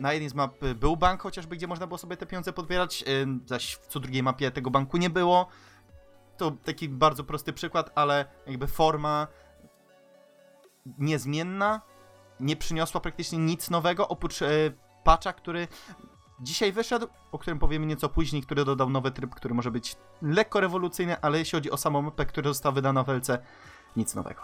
Na 0.00 0.12
jednej 0.12 0.30
z 0.30 0.34
map 0.34 0.62
e, 0.62 0.74
był 0.74 0.96
bank 0.96 1.22
chociażby, 1.22 1.56
gdzie 1.56 1.66
można 1.66 1.86
było 1.86 1.98
sobie 1.98 2.16
te 2.16 2.26
pieniądze 2.26 2.52
podbierać, 2.52 3.02
e, 3.02 3.06
zaś 3.46 3.74
w 3.74 3.86
co 3.86 4.00
drugiej 4.00 4.22
mapie 4.22 4.50
tego 4.50 4.70
banku 4.70 4.96
nie 4.96 5.10
było. 5.10 5.48
To 6.36 6.50
taki 6.50 6.88
bardzo 6.88 7.24
prosty 7.24 7.52
przykład, 7.52 7.90
ale 7.94 8.24
jakby 8.46 8.66
forma 8.66 9.26
niezmienna, 10.98 11.80
nie 12.40 12.56
przyniosła 12.56 13.00
praktycznie 13.00 13.38
nic 13.38 13.70
nowego, 13.70 14.08
oprócz 14.08 14.40
patcha, 15.04 15.32
który 15.32 15.68
dzisiaj 16.40 16.72
wyszedł, 16.72 17.06
o 17.32 17.38
którym 17.38 17.58
powiemy 17.58 17.86
nieco 17.86 18.08
później, 18.08 18.42
który 18.42 18.64
dodał 18.64 18.90
nowy 18.90 19.10
tryb, 19.10 19.34
który 19.34 19.54
może 19.54 19.70
być 19.70 19.96
lekko 20.22 20.60
rewolucyjny, 20.60 21.20
ale 21.20 21.38
jeśli 21.38 21.56
chodzi 21.56 21.70
o 21.70 21.76
samą 21.76 22.02
mapę, 22.02 22.26
która 22.26 22.48
została 22.48 22.72
wydana 22.72 23.02
w 23.04 23.08
LC, 23.08 23.38
nic 23.96 24.14
nowego. 24.14 24.40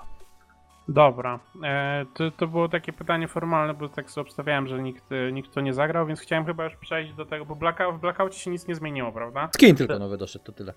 Dobra, 0.89 1.39
e, 1.65 2.07
to, 2.15 2.31
to 2.31 2.47
było 2.47 2.69
takie 2.69 2.93
pytanie 2.93 3.29
formalne, 3.29 3.75
bo 3.75 3.89
tak 3.89 4.11
sobie 4.11 4.23
obstawiałem, 4.23 4.67
że 4.69 4.83
nikt, 4.83 5.13
e, 5.13 5.33
nikt 5.33 5.55
to 5.55 5.61
nie 5.61 5.73
zagrał, 5.75 6.07
więc 6.07 6.21
chciałem 6.21 6.45
chyba 6.45 6.65
już 6.65 6.77
przejść 6.77 7.15
do 7.15 7.27
tego, 7.27 7.45
bo 7.45 7.57
Blackout, 7.57 7.97
w 7.97 8.01
Blackoutie 8.01 8.39
się 8.39 8.51
nic 8.51 8.67
nie 8.69 8.75
zmieniło, 8.75 9.13
prawda? 9.13 9.49
Skin 9.55 9.77
tylko 9.77 9.99
nowy 9.99 10.17
doszedł, 10.19 10.45
to 10.45 10.53
tyle. 10.53 10.75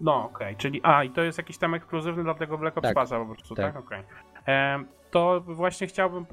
No, 0.00 0.24
okej, 0.24 0.56
czyli 0.56 0.80
a, 0.82 1.04
i 1.04 1.10
to 1.10 1.22
jest 1.22 1.38
jakiś 1.38 1.58
tam 1.58 1.74
ekskluzywny 1.74 2.22
dla 2.22 2.34
tego 2.34 2.58
Black 2.58 2.78
Ops 2.78 2.86
Tak. 2.88 2.94
Passa 2.94 3.18
po 3.18 3.34
prostu, 3.34 3.54
tak? 3.54 3.74
Tak. 3.74 3.84
Okej. 3.84 4.02
Em, 4.46 4.86
To 5.10 5.40
właśnie 5.40 5.86
chciałbym 5.86 6.26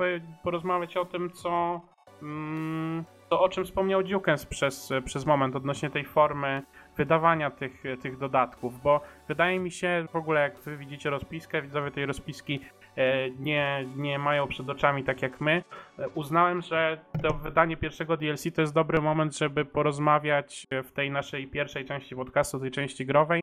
porozmawiać 0.44 0.98
o 0.98 1.06
tym, 1.06 1.32
co... 1.32 1.82
Mm, 2.22 3.06
to 3.32 3.42
o 3.42 3.50
czym 3.50 3.66
wspomniał 3.66 4.04
Dukens 4.04 4.46
przez, 4.46 4.94
przez 5.06 5.26
moment 5.26 5.56
odnośnie 5.56 5.90
tej 5.90 6.06
formy 6.06 6.62
wydawania 6.98 7.52
tych, 7.52 7.84
tych 8.02 8.18
dodatków, 8.18 8.82
bo 8.82 9.02
wydaje 9.28 9.60
mi 9.60 9.72
się, 9.72 10.06
w 10.12 10.16
ogóle 10.16 10.42
jak 10.42 10.60
wy 10.60 10.78
widzicie 10.78 11.10
rozpiskę, 11.10 11.62
widzowie 11.62 11.92
tej 11.92 12.06
rozpiski 12.06 12.60
e, 12.96 13.30
nie, 13.30 13.86
nie 13.96 14.20
mają 14.20 14.48
przed 14.48 14.70
oczami 14.70 15.04
tak 15.04 15.22
jak 15.22 15.42
my, 15.42 15.64
e, 16.00 16.10
uznałem, 16.10 16.62
że 16.62 16.98
to 17.24 17.34
wydanie 17.34 17.78
pierwszego 17.78 18.18
DLC 18.18 18.44
to 18.56 18.62
jest 18.62 18.74
dobry 18.74 19.02
moment, 19.02 19.38
żeby 19.38 19.66
porozmawiać 19.66 20.68
w 20.84 20.92
tej 20.92 21.12
naszej 21.12 21.48
pierwszej 21.48 21.86
części 21.86 22.16
podcastu, 22.16 22.60
tej 22.60 22.72
części 22.72 23.06
growej, 23.06 23.42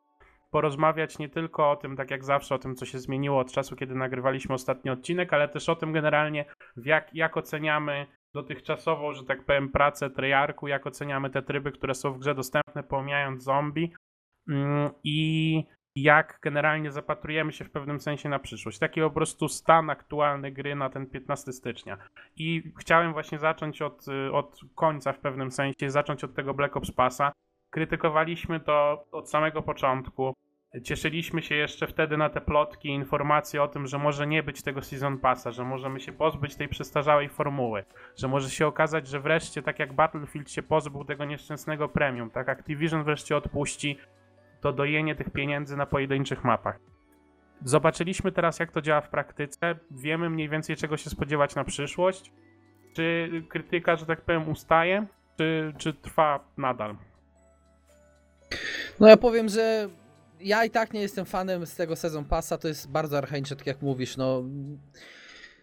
porozmawiać 0.51 1.19
nie 1.19 1.29
tylko 1.29 1.71
o 1.71 1.77
tym, 1.77 1.97
tak 1.97 2.11
jak 2.11 2.25
zawsze, 2.25 2.55
o 2.55 2.59
tym, 2.59 2.75
co 2.75 2.87
się 2.87 2.99
zmieniło 2.99 3.41
od 3.41 3.53
czasu, 3.53 3.77
kiedy 3.77 3.95
nagrywaliśmy 3.95 4.55
ostatni 4.55 4.91
odcinek, 4.91 5.33
ale 5.33 5.49
też 5.49 5.69
o 5.69 5.77
tym 5.77 5.93
generalnie, 5.93 6.45
jak, 6.77 7.15
jak 7.15 7.37
oceniamy 7.37 8.07
dotychczasową, 8.35 9.13
że 9.13 9.25
tak 9.25 9.45
powiem, 9.45 9.69
pracę 9.69 10.11
Treyarchu, 10.11 10.69
jak 10.69 10.87
oceniamy 10.87 11.31
te 11.31 11.43
tryby, 11.43 11.73
które 11.73 11.95
są 11.95 12.13
w 12.13 12.19
grze 12.19 12.35
dostępne, 12.35 12.83
pomijając 12.83 13.43
zombie 13.43 13.93
mm, 14.49 14.91
i 15.05 15.65
jak 15.97 16.39
generalnie 16.43 16.91
zapatrujemy 16.91 17.53
się 17.53 17.65
w 17.65 17.71
pewnym 17.71 18.01
sensie 18.01 18.29
na 18.29 18.39
przyszłość. 18.39 18.79
Taki 18.79 19.01
po 19.01 19.11
prostu 19.11 19.49
stan 19.49 19.91
aktualny 19.91 20.53
gry 20.53 20.75
na 20.75 20.91
ten 20.91 21.07
15 21.07 21.53
stycznia. 21.53 21.99
I 22.37 22.73
chciałem 22.81 23.13
właśnie 23.13 23.39
zacząć 23.39 23.83
od, 23.83 24.07
od 24.33 24.61
końca 24.75 25.13
w 25.13 25.19
pewnym 25.19 25.51
sensie, 25.51 25.91
zacząć 25.91 26.25
od 26.25 26.35
tego 26.35 26.55
Black 26.55 26.77
Ops 26.77 26.93
Passa. 26.93 27.33
Krytykowaliśmy 27.71 28.61
to 28.61 29.05
od 29.13 29.31
samego 29.31 29.63
początku. 29.63 30.35
Cieszyliśmy 30.83 31.43
się 31.43 31.55
jeszcze 31.55 31.87
wtedy 31.87 32.17
na 32.17 32.31
te 32.31 32.41
plotki, 32.41 32.89
informacje 32.89 33.63
o 33.63 33.69
tym, 33.69 33.87
że 33.87 33.99
może 33.99 34.27
nie 34.27 34.43
być 34.43 34.63
tego 34.63 34.83
Season 34.83 35.19
Passa, 35.19 35.53
że 35.53 35.65
możemy 35.65 36.01
się 36.01 36.13
pozbyć 36.13 36.57
tej 36.57 36.69
przestarzałej 36.69 37.29
formuły, 37.29 37.85
że 38.17 38.29
może 38.29 38.51
się 38.51 38.67
okazać, 38.67 39.07
że 39.07 39.21
wreszcie, 39.21 39.63
tak 39.63 39.79
jak 39.79 39.93
Battlefield 39.93 40.51
się 40.51 40.63
pozbył 40.63 41.05
tego 41.05 41.25
nieszczęsnego 41.25 41.89
premium, 41.89 42.31
tak 42.31 42.49
Activision 42.49 43.05
wreszcie 43.05 43.37
odpuści 43.37 43.99
to 44.61 44.73
dojenie 44.73 45.15
tych 45.15 45.31
pieniędzy 45.31 45.77
na 45.77 45.87
pojedynczych 45.87 46.45
mapach. 46.45 46.79
Zobaczyliśmy 47.65 48.33
teraz, 48.33 48.59
jak 48.59 48.73
to 48.73 48.83
działa 48.83 49.01
w 49.01 49.09
praktyce. 49.09 49.79
Wiemy 49.91 50.31
mniej 50.31 50.49
więcej, 50.49 50.77
czego 50.77 50.97
się 50.97 51.11
spodziewać 51.11 51.55
na 51.55 51.65
przyszłość. 51.65 52.33
Czy 52.97 53.31
krytyka, 53.49 53.97
że 53.97 54.07
tak 54.07 54.21
powiem, 54.21 54.49
ustaje, 54.49 55.07
czy, 55.37 55.73
czy 55.79 55.95
trwa 55.95 56.45
nadal? 56.57 56.97
No 59.01 59.09
ja 59.09 59.17
powiem, 59.17 59.49
że 59.49 59.89
ja 60.41 60.65
i 60.65 60.71
tak 60.71 60.93
nie 60.93 61.01
jestem 61.01 61.25
fanem 61.25 61.67
z 61.67 61.75
tego 61.75 61.97
sezon 61.97 62.25
passa, 62.25 62.59
to 62.59 62.69
jest 62.69 62.89
bardzo 62.89 63.19
archaiczne, 63.19 63.57
tak 63.57 63.67
jak 63.67 63.83
mówisz, 63.83 64.17
no. 64.17 64.45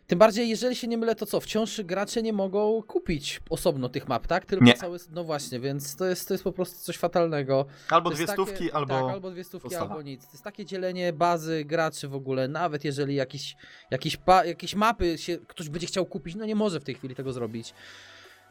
Tym 0.08 0.20
bardziej, 0.20 0.50
jeżeli 0.50 0.76
się 0.76 0.88
nie 0.88 0.98
mylę, 0.98 1.16
to 1.16 1.26
co, 1.26 1.40
wciąż 1.40 1.82
gracze 1.82 2.22
nie 2.22 2.34
mogą 2.34 2.84
kupić 2.84 3.42
osobno 3.50 3.90
tych 3.90 4.08
map, 4.08 4.28
tak? 4.28 4.46
Tylko 4.46 4.66
Nie. 4.66 4.74
cały, 4.74 4.98
no 5.12 5.24
właśnie, 5.24 5.60
więc 5.60 5.96
to 5.96 6.06
jest, 6.06 6.28
to 6.28 6.34
jest 6.34 6.44
po 6.44 6.52
prostu 6.52 6.80
coś 6.80 6.98
fatalnego. 6.98 7.66
Albo 7.90 8.10
dwie 8.10 8.22
jest 8.22 8.34
takie- 8.34 8.44
stówki, 8.44 8.72
albo... 8.72 8.94
Tak, 8.94 9.14
albo 9.14 9.32
dwie 9.32 9.44
stówki, 9.44 9.64
podstawa. 9.64 9.92
albo 9.92 10.02
nic. 10.02 10.26
To 10.26 10.32
jest 10.32 10.44
takie 10.44 10.66
dzielenie 10.66 11.14
bazy 11.14 11.66
graczy 11.66 12.08
w 12.08 12.16
ogóle, 12.16 12.48
nawet 12.48 12.86
jeżeli 12.86 13.16
jakiś, 13.16 13.56
jakiś 13.92 14.18
pa, 14.18 14.46
jakieś 14.46 14.76
mapy 14.76 15.18
się 15.18 15.38
ktoś 15.38 15.70
będzie 15.70 15.88
chciał 15.88 16.06
kupić, 16.06 16.36
no 16.36 16.46
nie 16.46 16.56
może 16.56 16.80
w 16.80 16.84
tej 16.84 16.96
chwili 16.96 17.16
tego 17.16 17.34
zrobić. 17.34 17.74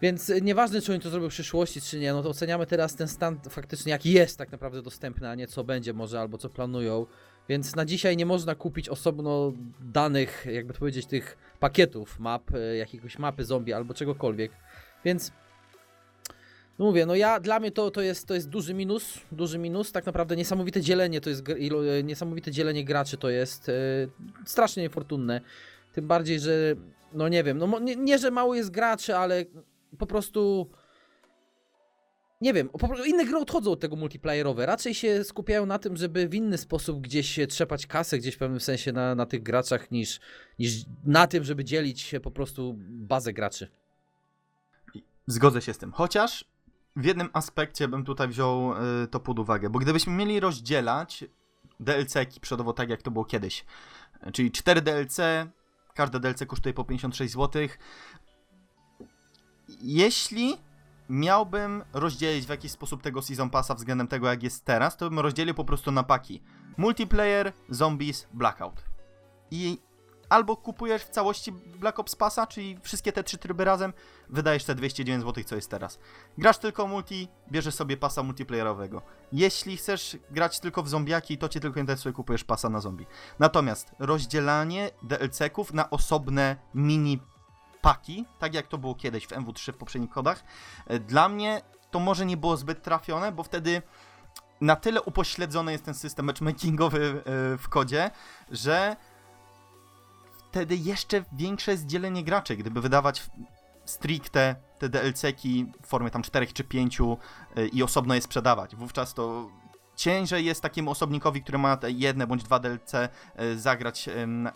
Więc 0.02 0.30
y, 0.30 0.42
nieważne, 0.42 0.80
czy 0.80 0.92
oni 0.92 1.00
to 1.00 1.10
zrobią 1.10 1.28
w 1.28 1.32
przyszłości, 1.32 1.80
czy 1.80 1.98
nie, 1.98 2.12
no 2.12 2.22
to 2.22 2.28
oceniamy 2.28 2.66
teraz 2.66 2.94
ten 2.94 3.08
stan 3.08 3.40
faktycznie, 3.50 3.92
jaki 3.92 4.12
jest 4.12 4.38
tak 4.38 4.52
naprawdę 4.52 4.82
dostępny, 4.82 5.28
a 5.28 5.34
nie 5.34 5.46
co 5.46 5.64
będzie 5.64 5.92
może, 5.92 6.20
albo 6.20 6.38
co 6.38 6.48
planują. 6.48 7.06
Więc 7.48 7.76
na 7.76 7.84
dzisiaj 7.84 8.16
nie 8.16 8.26
można 8.26 8.54
kupić 8.54 8.88
osobno 8.88 9.52
danych, 9.80 10.46
jakby 10.52 10.72
to 10.72 10.78
powiedzieć, 10.78 11.06
tych 11.06 11.36
pakietów 11.60 12.20
map, 12.20 12.54
y, 12.54 12.76
jakiegoś 12.76 13.18
mapy 13.18 13.44
zombie 13.44 13.72
albo 13.72 13.94
czegokolwiek. 13.94 14.52
Więc 15.04 15.32
no 16.78 16.84
mówię, 16.84 17.06
no 17.06 17.14
ja 17.14 17.40
dla 17.40 17.60
mnie 17.60 17.70
to, 17.70 17.90
to, 17.90 18.02
jest, 18.02 18.26
to 18.26 18.34
jest 18.34 18.48
duży 18.48 18.74
minus, 18.74 19.20
duży 19.32 19.58
minus, 19.58 19.92
tak 19.92 20.06
naprawdę 20.06 20.36
niesamowite 20.36 20.80
dzielenie 20.80 21.20
to 21.20 21.30
jest, 21.30 21.48
e, 21.48 22.02
niesamowite 22.02 22.50
dzielenie 22.50 22.84
graczy 22.84 23.16
to 23.16 23.30
jest, 23.30 23.70
strasznie 24.44 24.82
niefortunne, 24.82 25.40
tym 25.92 26.06
bardziej, 26.06 26.40
że 26.40 26.74
no 27.12 27.28
nie 27.28 27.44
wiem, 27.44 27.58
no 27.58 27.78
nie, 27.78 27.96
nie, 27.96 28.18
że 28.18 28.30
mało 28.30 28.54
jest 28.54 28.70
graczy, 28.70 29.16
ale 29.16 29.44
po 29.98 30.06
prostu 30.06 30.70
nie 32.40 32.52
wiem, 32.52 32.70
inne 33.06 33.24
gry 33.24 33.38
odchodzą 33.38 33.70
od 33.70 33.80
tego 33.80 33.96
multiplayerowe, 33.96 34.66
raczej 34.66 34.94
się 34.94 35.24
skupiają 35.24 35.66
na 35.66 35.78
tym, 35.78 35.96
żeby 35.96 36.28
w 36.28 36.34
inny 36.34 36.58
sposób 36.58 37.00
gdzieś 37.00 37.38
trzepać 37.48 37.86
kasę, 37.86 38.18
gdzieś 38.18 38.34
w 38.34 38.38
pewnym 38.38 38.60
sensie 38.60 38.92
na, 38.92 39.14
na 39.14 39.26
tych 39.26 39.42
graczach, 39.42 39.90
niż, 39.90 40.20
niż 40.58 40.72
na 41.04 41.26
tym, 41.26 41.44
żeby 41.44 41.64
dzielić 41.64 42.00
się 42.00 42.20
po 42.20 42.30
prostu 42.30 42.74
bazę 42.78 43.32
graczy. 43.32 43.70
Zgodzę 45.26 45.62
się 45.62 45.74
z 45.74 45.78
tym. 45.78 45.92
Chociaż 45.92 46.44
w 46.96 47.04
jednym 47.04 47.28
aspekcie 47.32 47.88
bym 47.88 48.04
tutaj 48.04 48.28
wziął 48.28 48.72
y, 48.72 49.06
to 49.10 49.20
pod 49.20 49.38
uwagę, 49.38 49.70
bo 49.70 49.78
gdybyśmy 49.78 50.12
mieli 50.12 50.40
rozdzielać 50.40 51.24
DLC-ki 51.80 52.40
przodowo 52.40 52.72
tak 52.72 52.90
jak 52.90 53.02
to 53.02 53.10
było 53.10 53.24
kiedyś, 53.24 53.64
czyli 54.32 54.50
4 54.50 54.82
DLC, 54.82 55.16
każde 55.94 56.20
DLC 56.20 56.46
kosztuje 56.46 56.74
po 56.74 56.84
56 56.84 57.32
zł. 57.32 57.68
Jeśli 59.83 60.59
miałbym 61.09 61.85
rozdzielić 61.93 62.47
w 62.47 62.49
jakiś 62.49 62.73
sposób 62.73 63.02
tego 63.02 63.23
Season 63.23 63.50
Passa 63.50 63.75
względem 63.75 64.09
tego 64.09 64.28
jak 64.28 64.43
jest 64.43 64.64
teraz, 64.64 64.97
to 64.97 65.11
bym 65.11 65.19
rozdzielił 65.19 65.54
po 65.54 65.64
prostu 65.64 65.90
na 65.90 66.02
paki. 66.02 66.43
Multiplayer, 66.76 67.52
Zombies, 67.69 68.26
Blackout. 68.33 68.85
I 69.50 69.78
albo 70.28 70.57
kupujesz 70.57 71.02
w 71.02 71.11
całości 71.11 71.52
Black 71.52 71.99
Ops 71.99 72.16
Passa, 72.16 72.47
czyli 72.47 72.78
wszystkie 72.83 73.12
te 73.12 73.25
trzy 73.25 73.38
tryby 73.38 73.64
razem, 73.64 73.93
wydajesz 74.28 74.64
te 74.64 74.75
209 74.75 75.25
zł, 75.25 75.45
co 75.45 75.54
jest 75.54 75.71
teraz. 75.71 75.99
Grasz 76.38 76.59
tylko 76.59 76.87
multi, 76.87 77.28
bierzesz 77.50 77.75
sobie 77.75 77.97
pasa 77.97 78.23
multiplayerowego. 78.23 79.02
Jeśli 79.33 79.76
chcesz 79.76 80.16
grać 80.31 80.61
tylko 80.61 80.83
w 80.83 80.88
zombiaki, 80.88 81.38
to 81.38 81.49
cię 81.49 81.61
tylko 81.61 81.81
interesuje, 81.81 82.12
kupujesz 82.12 82.45
pasa 82.45 82.69
na 82.69 82.81
zombie. 82.81 83.07
Natomiast 83.38 83.93
rozdzielanie 83.99 84.90
DLC-ków 85.02 85.73
na 85.73 85.90
osobne 85.90 86.57
mini 86.75 87.21
paki, 87.84 88.24
tak 88.38 88.54
jak 88.54 88.66
to 88.66 88.78
było 88.78 88.94
kiedyś 88.94 89.26
w 89.26 89.30
MW3 89.30 89.72
w 89.72 89.76
poprzednich 89.76 90.10
kodach, 90.10 90.44
e, 90.86 90.98
dla 90.98 91.28
mnie 91.28 91.62
to 91.90 92.00
może 92.00 92.26
nie 92.26 92.36
było 92.36 92.56
zbyt 92.56 92.82
trafione, 92.82 93.32
bo 93.32 93.42
wtedy 93.42 93.82
na 94.60 94.76
tyle 94.76 95.02
upośledzony 95.02 95.72
jest 95.72 95.84
ten 95.84 95.94
system 95.94 96.26
matchmakingowy 96.26 97.22
e, 97.26 97.58
w 97.58 97.68
kodzie, 97.68 98.10
że 98.50 98.96
wtedy 100.50 100.76
jeszcze 100.76 101.24
większe 101.32 101.70
jest 101.70 101.86
dzielenie 101.86 102.24
graczy, 102.24 102.56
gdyby 102.56 102.80
wydawać 102.80 103.26
stricte 103.84 104.56
te 104.78 104.88
DLC-ki 104.88 105.72
w 105.82 105.86
formie 105.86 106.10
tam 106.10 106.22
4 106.22 106.46
czy 106.46 106.64
5 106.64 106.98
i 107.72 107.82
osobno 107.82 108.14
je 108.14 108.22
sprzedawać. 108.22 108.76
Wówczas 108.76 109.14
to 109.14 109.50
ciężej 109.96 110.44
jest 110.44 110.62
takiemu 110.62 110.90
osobnikowi, 110.90 111.42
który 111.42 111.58
ma 111.58 111.78
jedne 111.88 112.26
bądź 112.26 112.42
dwa 112.42 112.58
DLC 112.58 112.92
zagrać 113.56 114.08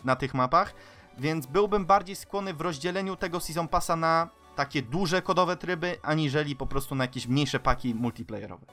na 0.03 0.15
tych 0.15 0.33
mapach, 0.33 0.73
więc 1.19 1.45
byłbym 1.45 1.85
bardziej 1.85 2.15
skłonny 2.15 2.53
w 2.53 2.61
rozdzieleniu 2.61 3.15
tego 3.15 3.39
Season 3.39 3.67
Passa 3.67 3.95
na 3.95 4.29
takie 4.55 4.81
duże 4.81 5.21
kodowe 5.21 5.57
tryby, 5.57 5.97
aniżeli 6.01 6.55
po 6.55 6.67
prostu 6.67 6.95
na 6.95 7.03
jakieś 7.03 7.27
mniejsze 7.27 7.59
paki 7.59 7.95
multiplayerowe. 7.95 8.65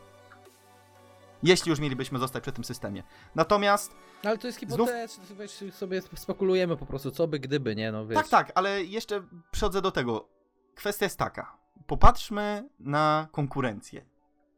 Jeśli 1.43 1.71
już 1.71 1.79
mielibyśmy 1.79 2.19
zostać 2.19 2.43
przy 2.43 2.53
tym 2.53 2.65
systemie. 2.65 3.03
Natomiast 3.35 3.95
No, 4.25 4.31
Ale 4.31 4.38
to 4.38 4.47
jest 4.47 4.59
hipotetyczne, 4.59 5.25
wiesz, 5.38 5.75
sobie 5.75 6.03
spekulujemy 6.15 6.76
po 6.76 6.87
prostu, 6.87 7.11
co 7.11 7.29
by 7.29 7.38
gdyby, 7.38 7.76
nie, 7.76 7.93
no 7.93 8.07
wiesz. 8.07 8.17
Tak, 8.17 8.29
tak, 8.29 8.53
ale 8.55 8.85
jeszcze 8.85 9.23
przechodzę 9.50 9.83
do 9.83 9.91
tego. 9.91 10.29
Kwestia 10.75 11.07
jest 11.07 11.19
taka. 11.19 11.57
Popatrzmy 11.87 12.69
na 12.81 13.29
konkurencję. 13.33 14.05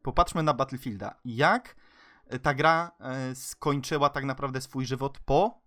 Popatrzmy 0.01 0.43
na 0.43 0.53
Battlefielda. 0.53 1.15
Jak 1.25 1.75
ta 2.41 2.53
gra 2.53 2.91
e, 2.99 3.35
skończyła 3.35 4.09
tak 4.09 4.23
naprawdę 4.23 4.61
swój 4.61 4.85
żywot 4.85 5.19
po 5.19 5.61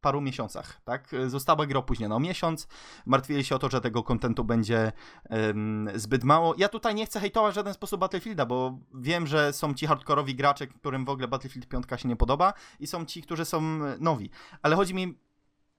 paru 0.00 0.20
miesiącach, 0.20 0.80
tak? 0.84 1.10
Została 1.26 1.66
gra 1.66 1.78
opóźniona 1.78 2.16
o 2.16 2.20
miesiąc, 2.20 2.68
martwili 3.06 3.44
się 3.44 3.54
o 3.54 3.58
to, 3.58 3.70
że 3.70 3.80
tego 3.80 4.02
kontentu 4.02 4.44
będzie 4.44 4.92
em, 5.24 5.88
zbyt 5.94 6.24
mało. 6.24 6.54
Ja 6.58 6.68
tutaj 6.68 6.94
nie 6.94 7.06
chcę 7.06 7.20
hejtować 7.20 7.52
w 7.52 7.54
żaden 7.54 7.74
sposób 7.74 8.00
Battlefielda, 8.00 8.46
bo 8.46 8.78
wiem, 8.94 9.26
że 9.26 9.52
są 9.52 9.74
ci 9.74 9.86
hardkorowi 9.86 10.34
gracze, 10.34 10.66
którym 10.66 11.04
w 11.04 11.08
ogóle 11.08 11.28
Battlefield 11.28 11.68
5 11.68 11.84
się 11.96 12.08
nie 12.08 12.16
podoba 12.16 12.52
i 12.80 12.86
są 12.86 13.04
ci, 13.04 13.22
którzy 13.22 13.44
są 13.44 13.60
nowi. 14.00 14.30
Ale 14.62 14.76
chodzi 14.76 14.94
mi 14.94 15.18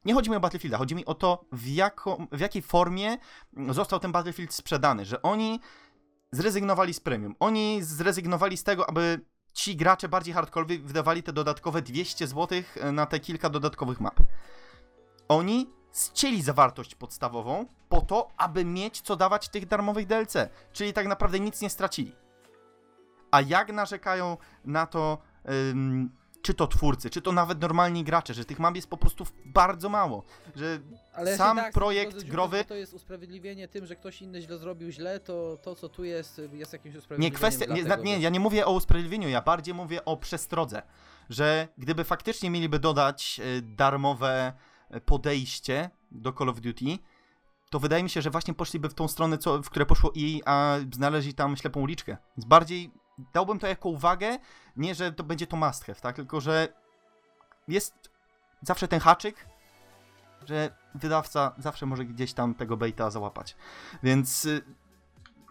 nie 0.05 0.13
chodzi 0.13 0.29
mi 0.29 0.35
o 0.35 0.39
Battlefielda, 0.39 0.77
chodzi 0.77 0.95
mi 0.95 1.05
o 1.05 1.13
to, 1.13 1.45
w, 1.51 1.67
jako, 1.67 2.17
w 2.31 2.39
jakiej 2.39 2.61
formie 2.61 3.17
został 3.69 3.99
ten 3.99 4.11
Battlefield 4.11 4.53
sprzedany, 4.53 5.05
że 5.05 5.21
oni 5.21 5.59
zrezygnowali 6.31 6.93
z 6.93 6.99
premium. 6.99 7.35
Oni 7.39 7.83
zrezygnowali 7.83 8.57
z 8.57 8.63
tego, 8.63 8.89
aby 8.89 9.19
ci 9.53 9.75
gracze 9.75 10.09
bardziej 10.09 10.33
hardkorowi 10.33 10.79
wydawali 10.79 11.23
te 11.23 11.33
dodatkowe 11.33 11.81
200 11.81 12.27
zł 12.27 12.61
na 12.91 13.05
te 13.05 13.19
kilka 13.19 13.49
dodatkowych 13.49 13.99
map. 13.99 14.19
Oni 15.27 15.69
ścieli 15.93 16.41
zawartość 16.41 16.95
podstawową 16.95 17.65
po 17.89 18.01
to, 18.01 18.31
aby 18.37 18.65
mieć 18.65 19.01
co 19.01 19.15
dawać 19.15 19.49
tych 19.49 19.67
darmowych 19.67 20.07
DLC, 20.07 20.33
czyli 20.73 20.93
tak 20.93 21.07
naprawdę 21.07 21.39
nic 21.39 21.61
nie 21.61 21.69
stracili. 21.69 22.15
A 23.31 23.41
jak 23.41 23.73
narzekają 23.73 24.37
na 24.65 24.85
to 24.85 25.17
czy 26.41 26.53
to 26.53 26.67
twórcy, 26.67 27.09
czy 27.09 27.21
to 27.21 27.31
nawet 27.31 27.61
normalni 27.61 28.03
gracze, 28.03 28.33
że 28.33 28.45
tych 28.45 28.59
map 28.59 28.75
jest 28.75 28.89
po 28.89 28.97
prostu 28.97 29.25
bardzo 29.45 29.89
mało, 29.89 30.23
że 30.55 30.79
Ale 31.13 31.37
sam 31.37 31.57
tak 31.57 31.73
projekt 31.73 32.19
że 32.19 32.25
growy 32.25 32.65
To 32.65 32.75
jest 32.75 32.93
usprawiedliwienie 32.93 33.67
tym, 33.67 33.85
że 33.85 33.95
ktoś 33.95 34.21
inny 34.21 34.41
źle 34.41 34.57
zrobił 34.57 34.91
źle, 34.91 35.19
to 35.19 35.57
to 35.61 35.75
co 35.75 35.89
tu 35.89 36.03
jest, 36.03 36.41
jest 36.53 36.73
jakimś 36.73 36.95
usprawiedliwieniem 36.95 37.33
Nie, 37.33 37.37
kwestia, 37.37 37.65
nie, 37.73 37.85
tego, 37.85 38.03
nie, 38.03 38.19
ja 38.19 38.29
nie 38.29 38.39
mówię 38.39 38.65
o 38.65 38.71
usprawiedliwieniu, 38.71 39.29
ja 39.29 39.41
bardziej 39.41 39.73
mówię 39.73 40.05
o 40.05 40.17
przestrodze, 40.17 40.81
że 41.29 41.67
gdyby 41.77 42.03
faktycznie 42.03 42.49
mieliby 42.49 42.79
dodać 42.79 43.41
e, 43.43 43.61
darmowe 43.61 44.53
e, 44.89 45.01
podejście 45.01 45.89
do 46.11 46.33
Call 46.33 46.49
of 46.49 46.59
Duty, 46.59 46.97
to 47.69 47.79
wydaje 47.79 48.03
mi 48.03 48.09
się, 48.09 48.21
że 48.21 48.29
właśnie 48.29 48.53
poszliby 48.53 48.89
w 48.89 48.93
tą 48.93 49.07
stronę, 49.07 49.37
co, 49.37 49.63
w 49.63 49.69
które 49.69 49.85
poszło 49.85 50.13
EA, 50.17 50.41
a 50.45 50.77
znaleźli 50.93 51.33
tam 51.33 51.57
ślepą 51.57 51.79
uliczkę. 51.79 52.17
Więc 52.37 52.45
bardziej 52.45 52.91
dałbym 53.33 53.59
to 53.59 53.67
jako 53.67 53.89
uwagę, 53.89 54.37
nie, 54.77 54.95
że 54.95 55.11
to 55.11 55.23
będzie 55.23 55.47
to 55.47 55.57
must 55.57 55.85
have, 55.85 55.99
tak? 55.99 56.15
Tylko, 56.15 56.41
że 56.41 56.67
jest 57.67 58.09
zawsze 58.61 58.87
ten 58.87 58.99
haczyk, 58.99 59.45
że 60.45 60.69
wydawca 60.95 61.53
zawsze 61.57 61.85
może 61.85 62.05
gdzieś 62.05 62.33
tam 62.33 62.55
tego 62.55 62.77
baita 62.77 63.09
załapać. 63.09 63.55
Więc 64.03 64.45
y, 64.45 64.61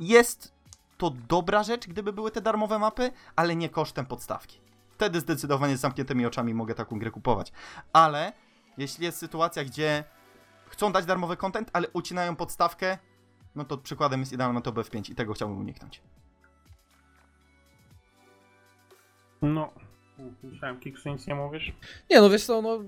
jest 0.01 0.53
to 0.99 1.11
dobra 1.11 1.63
rzecz, 1.63 1.87
gdyby 1.87 2.13
były 2.13 2.31
te 2.31 2.41
darmowe 2.41 2.79
mapy, 2.79 3.13
ale 3.37 3.57
nie 3.57 3.69
kosztem 3.69 4.07
podstawki. 4.07 4.61
Wtedy 4.91 5.21
zdecydowanie 5.21 5.77
z 5.77 5.81
zamkniętymi 5.81 6.27
oczami 6.27 6.55
mogę 6.55 6.75
taką 6.75 6.99
grę 6.99 7.11
kupować. 7.11 7.53
Ale 7.93 8.33
jeśli 8.79 9.05
jest 9.05 9.19
sytuacja, 9.19 9.65
gdzie 9.65 10.05
chcą 10.69 10.93
dać 10.93 11.05
darmowy 11.05 11.37
content, 11.37 11.71
ale 11.73 11.89
ucinają 11.89 12.37
podstawkę, 12.37 12.99
no 13.55 13.65
to 13.65 13.79
przykładem 13.79 14.21
jest 14.21 14.33
idealna 14.33 14.61
to 14.61 14.73
BF5 14.73 15.11
i 15.11 15.15
tego 15.15 15.35
chciałbym 15.35 15.59
uniknąć. 15.59 16.03
No. 19.43 19.73
Myślałem, 20.43 20.81
Kiksu, 20.81 21.09
nic 21.09 21.27
nie 21.27 21.35
mówisz? 21.35 21.73
Nie 22.11 22.21
no 22.21 22.31
wiesz 22.31 22.45
co, 22.45 22.63
no 22.63 22.79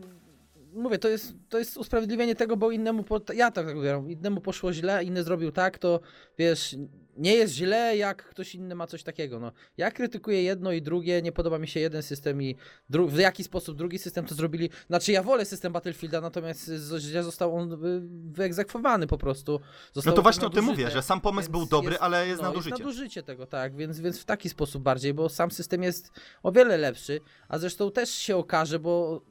mówię, 0.75 0.99
to 0.99 1.09
jest, 1.09 1.35
to 1.49 1.59
jest 1.59 1.77
usprawiedliwienie 1.77 2.35
tego, 2.35 2.57
bo 2.57 2.71
innemu, 2.71 3.03
po, 3.03 3.21
ja 3.35 3.51
tak 3.51 3.75
mówię, 3.75 4.03
innemu 4.09 4.41
poszło 4.41 4.73
źle, 4.73 5.05
inny 5.05 5.23
zrobił 5.23 5.53
tak, 5.53 5.79
to 5.79 6.01
wiesz, 6.39 6.77
nie 7.21 7.35
jest 7.35 7.55
źle, 7.55 7.97
jak 7.97 8.25
ktoś 8.25 8.55
inny 8.55 8.75
ma 8.75 8.87
coś 8.87 9.03
takiego, 9.03 9.41
no. 9.41 9.53
Ja 9.77 9.91
krytykuję 9.91 10.43
jedno 10.43 10.73
i 10.73 10.83
drugie, 10.83 11.23
nie 11.23 11.33
podoba 11.33 11.59
mi 11.59 11.69
się 11.69 11.81
jeden 11.81 12.03
system 12.03 12.43
i 12.43 12.57
w 12.91 13.19
jaki 13.19 13.45
sposób 13.45 13.77
drugi 13.79 13.99
system 13.99 14.27
to 14.27 14.35
zrobili, 14.35 14.71
znaczy 14.87 15.13
ja 15.13 15.23
wolę 15.23 15.45
system 15.45 15.73
Battlefielda, 15.73 16.21
natomiast 16.21 16.71
źle 16.99 17.23
został 17.23 17.57
on 17.57 17.77
wy- 17.81 18.03
wyegzekwowany 18.33 19.07
po 19.07 19.19
prostu. 19.19 19.53
No 19.53 19.67
Zostało 19.93 20.17
to 20.17 20.23
właśnie 20.23 20.47
o 20.47 20.51
tym 20.51 20.65
mówię, 20.65 20.91
że 20.91 21.03
sam 21.03 21.21
pomysł 21.21 21.51
był 21.51 21.67
dobry, 21.67 21.91
jest- 21.91 22.03
ale 22.03 22.27
jest 22.27 22.43
no, 22.43 22.49
nadużycie. 22.49 22.71
Jest 22.75 22.81
nadużycie 22.85 23.23
tego, 23.23 23.47
tak, 23.47 23.77
więc, 23.77 24.01
więc 24.01 24.19
w 24.21 24.25
taki 24.25 24.49
sposób 24.49 24.83
bardziej, 24.83 25.15
bo 25.15 25.29
sam 25.29 25.51
system 25.51 25.83
jest 25.83 26.11
o 26.43 26.53
wiele 26.53 26.77
lepszy, 26.77 27.21
a 27.49 27.59
zresztą 27.59 27.91
też 27.91 28.11
się 28.11 28.37
okaże, 28.37 28.79
bo 28.79 29.23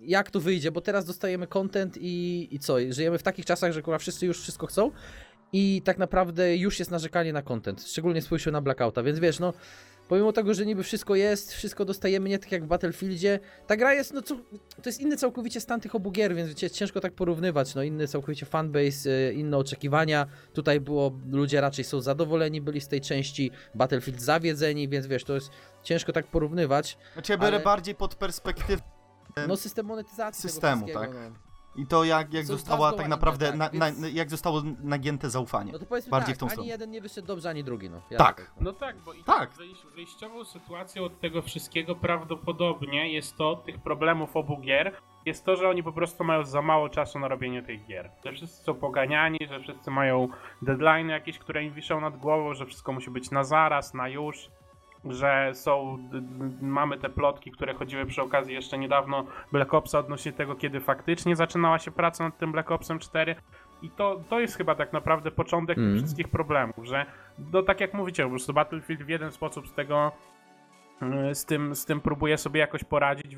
jak 0.00 0.30
to 0.30 0.40
wyjdzie, 0.40 0.72
bo 0.72 0.80
teraz 0.80 1.04
dostajemy 1.04 1.46
content 1.46 1.96
i, 2.00 2.48
i 2.50 2.58
co, 2.58 2.76
żyjemy 2.90 3.18
w 3.18 3.22
takich 3.22 3.44
czasach, 3.46 3.72
że 3.72 3.82
kurwa 3.82 3.98
wszyscy 3.98 4.26
już 4.26 4.40
wszystko 4.40 4.66
chcą 4.66 4.90
i 5.52 5.82
tak 5.84 5.98
naprawdę 5.98 6.56
już 6.56 6.78
jest 6.78 6.90
narzekanie 6.90 7.32
na 7.32 7.42
content, 7.42 7.82
szczególnie 7.86 8.22
spójrzmy 8.22 8.52
na 8.52 8.60
Blackouta, 8.60 9.02
więc 9.02 9.18
wiesz, 9.18 9.38
no 9.40 9.52
pomimo 10.08 10.32
tego, 10.32 10.54
że 10.54 10.66
niby 10.66 10.82
wszystko 10.82 11.14
jest, 11.14 11.52
wszystko 11.52 11.84
dostajemy 11.84 12.28
nie 12.28 12.38
tak 12.38 12.52
jak 12.52 12.64
w 12.64 12.66
Battlefieldzie, 12.66 13.38
ta 13.66 13.76
gra 13.76 13.94
jest, 13.94 14.14
no 14.14 14.22
co, 14.22 14.36
to 14.82 14.88
jest 14.88 15.00
inny 15.00 15.16
całkowicie 15.16 15.60
stan 15.60 15.80
tych 15.80 15.94
obu 15.94 16.10
gier, 16.10 16.34
więc 16.34 16.48
wiecie, 16.48 16.70
ciężko 16.70 17.00
tak 17.00 17.12
porównywać, 17.12 17.74
no 17.74 17.82
inny 17.82 18.08
całkowicie 18.08 18.46
fanbase, 18.46 19.10
y, 19.10 19.32
inne 19.32 19.56
oczekiwania, 19.56 20.26
tutaj 20.52 20.80
było, 20.80 21.12
ludzie 21.30 21.60
raczej 21.60 21.84
są 21.84 22.00
zadowoleni 22.00 22.60
byli 22.60 22.80
z 22.80 22.88
tej 22.88 23.00
części, 23.00 23.50
Battlefield 23.74 24.20
zawiedzeni, 24.22 24.88
więc 24.88 25.06
wiesz, 25.06 25.24
to 25.24 25.34
jest 25.34 25.50
ciężko 25.82 26.12
tak 26.12 26.26
porównywać, 26.26 26.98
Znaczy 27.12 27.32
ja 27.32 27.38
biorę 27.38 27.56
ale- 27.56 27.64
bardziej 27.64 27.94
pod 27.94 28.14
perspektywę 28.14 28.82
no 29.48 29.56
system 29.56 29.86
monetyzacji 29.86 30.50
Systemu, 30.50 30.86
tak. 30.94 31.10
no. 31.14 31.49
I 31.76 31.86
to 31.86 32.04
jak, 32.04 32.32
jak 32.34 32.46
Są 32.46 32.52
została 32.52 32.92
tak 32.92 33.08
naprawdę, 33.08 33.46
inne, 33.48 33.56
na, 33.56 33.64
tak, 33.64 33.74
na, 33.78 33.86
więc- 33.92 34.14
jak 34.14 34.30
zostało 34.30 34.62
nagięte 34.82 35.30
zaufanie. 35.30 35.72
No 35.72 35.78
to 35.78 35.86
powiedzmy 35.86 36.10
Bardziej 36.10 36.34
tak, 36.34 36.36
w 36.36 36.38
tą 36.40 36.46
ani 36.46 36.52
stronę. 36.52 36.68
jeden 36.68 36.90
nie 36.90 37.00
wyszedł 37.00 37.26
dobrze, 37.26 37.50
ani 37.50 37.64
drugi, 37.64 37.90
no. 37.90 38.00
Ja 38.10 38.18
Tak. 38.18 38.50
No 38.60 38.72
tak, 38.72 38.96
bo 38.98 39.12
i 39.12 39.24
Tak. 39.24 39.38
tak. 39.38 39.50
Wyjś, 39.52 39.78
wyjściową 39.94 40.44
sytuacją 40.44 41.04
od 41.04 41.20
tego 41.20 41.42
wszystkiego 41.42 41.94
prawdopodobnie 41.94 43.12
jest 43.12 43.36
to, 43.36 43.56
tych 43.56 43.78
problemów 43.78 44.36
obu 44.36 44.56
gier, 44.58 44.92
jest 45.26 45.44
to, 45.44 45.56
że 45.56 45.68
oni 45.68 45.82
po 45.82 45.92
prostu 45.92 46.24
mają 46.24 46.44
za 46.44 46.62
mało 46.62 46.88
czasu 46.88 47.18
na 47.18 47.28
robienie 47.28 47.62
tych 47.62 47.86
gier. 47.86 48.10
Że 48.24 48.32
wszyscy 48.32 48.64
są 48.64 48.74
poganiani, 48.74 49.38
że 49.48 49.60
wszyscy 49.60 49.90
mają 49.90 50.28
deadline 50.62 51.08
jakieś, 51.08 51.38
które 51.38 51.64
im 51.64 51.74
wiszą 51.74 52.00
nad 52.00 52.16
głową, 52.16 52.54
że 52.54 52.66
wszystko 52.66 52.92
musi 52.92 53.10
być 53.10 53.30
na 53.30 53.44
zaraz, 53.44 53.94
na 53.94 54.08
już. 54.08 54.50
Że 55.04 55.50
są, 55.54 55.98
mamy 56.62 56.98
te 56.98 57.08
plotki, 57.08 57.50
które 57.50 57.74
chodziły 57.74 58.06
przy 58.06 58.22
okazji 58.22 58.54
jeszcze 58.54 58.78
niedawno 58.78 59.24
Black 59.52 59.74
Opsa 59.74 59.98
odnośnie 59.98 60.32
tego, 60.32 60.54
kiedy 60.54 60.80
faktycznie 60.80 61.36
zaczynała 61.36 61.78
się 61.78 61.90
praca 61.90 62.24
nad 62.24 62.38
tym 62.38 62.52
Black 62.52 62.70
Opsem 62.70 62.98
4. 62.98 63.36
I 63.82 63.90
to, 63.90 64.20
to 64.28 64.40
jest 64.40 64.56
chyba 64.56 64.74
tak 64.74 64.92
naprawdę 64.92 65.30
początek 65.30 65.78
Mm. 65.78 65.96
wszystkich 65.96 66.28
problemów, 66.28 66.76
że 66.82 67.06
no 67.52 67.62
tak 67.62 67.80
jak 67.80 67.94
mówicie, 67.94 68.22
po 68.24 68.30
prostu 68.30 68.52
Battlefield 68.52 69.02
w 69.02 69.08
jeden 69.08 69.32
sposób 69.32 69.68
z 69.68 69.72
tego 69.72 70.12
y, 71.30 71.34
z 71.34 71.44
tym, 71.44 71.74
z 71.74 71.84
tym 71.84 72.00
próbuje 72.00 72.38
sobie 72.38 72.60
jakoś 72.60 72.84
poradzić, 72.84 73.36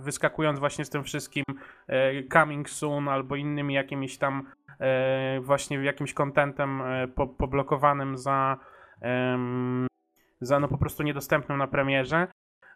wyskakując 0.00 0.58
właśnie 0.58 0.84
z 0.84 0.90
tym 0.90 1.04
wszystkim 1.04 1.44
e, 1.86 2.22
coming 2.32 2.70
soon 2.70 3.08
albo 3.08 3.36
innymi 3.36 3.74
jakimiś 3.74 4.18
tam 4.18 4.46
e, 4.80 5.40
właśnie 5.40 5.78
jakimś 5.78 6.14
contentem 6.14 6.82
e, 6.82 7.08
po, 7.08 7.26
poblokowanym 7.26 8.18
za, 8.18 8.56
za 10.46 10.60
no 10.60 10.68
po 10.68 10.78
prostu 10.78 11.02
niedostępnym 11.02 11.58
na 11.58 11.66
premierze. 11.66 12.26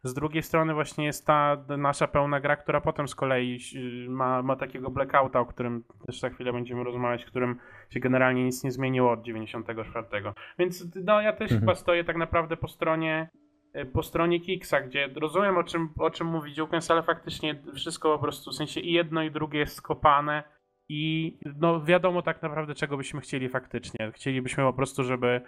Z 0.05 0.15
drugiej 0.15 0.43
strony 0.43 0.75
właśnie 0.75 1.05
jest 1.05 1.27
ta 1.27 1.65
nasza 1.79 2.07
pełna 2.09 2.41
gra, 2.41 2.57
która 2.57 2.81
potem 2.81 3.09
z 3.09 3.15
kolei 3.15 3.59
ma, 4.09 4.43
ma 4.43 4.57
takiego 4.57 4.91
blackouta, 4.91 5.41
o 5.41 5.47
którym 5.47 5.85
też 6.07 6.21
za 6.21 6.31
chwilę 6.31 6.53
będziemy 6.53 6.85
rozmawiać, 6.85 7.25
w 7.25 7.27
którym 7.27 7.59
się 7.91 8.01
generalnie 8.01 8.45
nic 8.45 8.65
nie 8.65 8.71
zmieniło 8.71 9.13
od 9.13 9.23
94. 9.23 10.07
Więc 10.59 10.87
no 11.05 11.21
ja 11.21 11.33
też 11.33 11.43
Mhm. 11.53 11.61
chyba 11.61 11.75
stoję 11.75 12.05
tak 12.05 12.17
naprawdę 12.17 12.57
po 12.57 12.69
stronie 12.69 13.31
y, 13.77 13.87
po 13.87 14.03
stronie 14.03 14.41
Kiksa, 14.41 14.81
gdzie 14.81 15.09
rozumiem 15.17 15.59
o 15.59 15.65
czym, 15.65 15.89
o 15.99 16.11
czym 16.11 16.27
mówi 16.27 16.53
Dziłkens, 16.53 16.91
ale 16.91 17.03
faktycznie 17.03 17.63
wszystko 17.75 18.13
po 18.17 18.23
prostu, 18.23 18.51
w 18.51 18.55
sensie 18.55 18.81
i 18.81 18.93
jedno 18.93 19.23
i 19.23 19.31
drugie 19.31 19.59
jest 19.59 19.77
skopane 19.77 20.43
i 20.89 21.39
no 21.57 21.85
wiadomo 21.85 22.23
tak 22.23 22.43
naprawdę 22.43 22.75
czego 22.75 22.97
byśmy 22.97 23.21
chcieli 23.21 23.49
faktycznie. 23.49 24.13
Chcielibyśmy 24.15 24.65
po 24.65 24.73
prostu, 24.73 25.05
żeby 25.05 25.41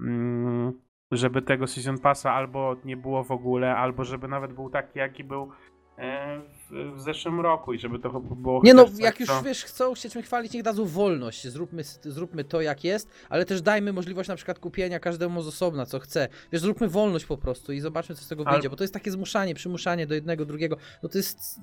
mm, 0.00 0.72
żeby 1.12 1.42
tego 1.42 1.66
Season 1.66 1.98
Passa 1.98 2.32
albo 2.32 2.76
nie 2.84 2.96
było 2.96 3.24
w 3.24 3.30
ogóle, 3.30 3.76
albo 3.76 4.04
żeby 4.04 4.28
nawet 4.28 4.52
był 4.52 4.70
taki, 4.70 4.98
jaki 4.98 5.24
był 5.24 5.50
e, 5.98 6.40
w, 6.70 7.00
zeszłym 7.00 7.40
roku 7.40 7.72
i 7.72 7.78
żeby 7.78 7.98
to 7.98 8.20
było 8.20 8.60
Nie 8.64 8.74
no, 8.74 8.86
jak 8.98 9.20
już 9.20 9.28
co- 9.28 9.42
wiesz, 9.42 9.64
chcą 9.64 9.94
czymś 9.94 10.24
chwalić, 10.26 10.52
niech 10.52 10.62
dadzą 10.62 10.84
wolność, 10.84 11.48
zróbmy, 11.48 11.82
zróbmy 12.02 12.44
to 12.44 12.60
jak 12.60 12.84
jest, 12.84 13.10
ale 13.28 13.44
też 13.44 13.62
dajmy 13.62 13.92
możliwość 13.92 14.28
na 14.28 14.36
przykład 14.36 14.58
kupienia 14.58 15.00
każdemu 15.00 15.42
z 15.42 15.48
osobna, 15.48 15.86
co 15.86 15.98
chce. 15.98 16.28
Wiesz, 16.52 16.62
zróbmy 16.62 16.88
wolność 16.88 17.26
po 17.26 17.38
prostu 17.38 17.72
i 17.72 17.80
zobaczmy, 17.80 18.14
co 18.14 18.24
z 18.24 18.28
tego 18.28 18.46
Ale- 18.46 18.56
wyjdzie, 18.56 18.70
bo 18.70 18.76
to 18.76 18.84
jest 18.84 18.94
takie 18.94 19.10
zmuszanie, 19.10 19.54
przymuszanie 19.54 20.06
do 20.06 20.14
jednego, 20.14 20.44
drugiego, 20.44 20.76
no 21.02 21.08
to 21.08 21.18
jest... 21.18 21.60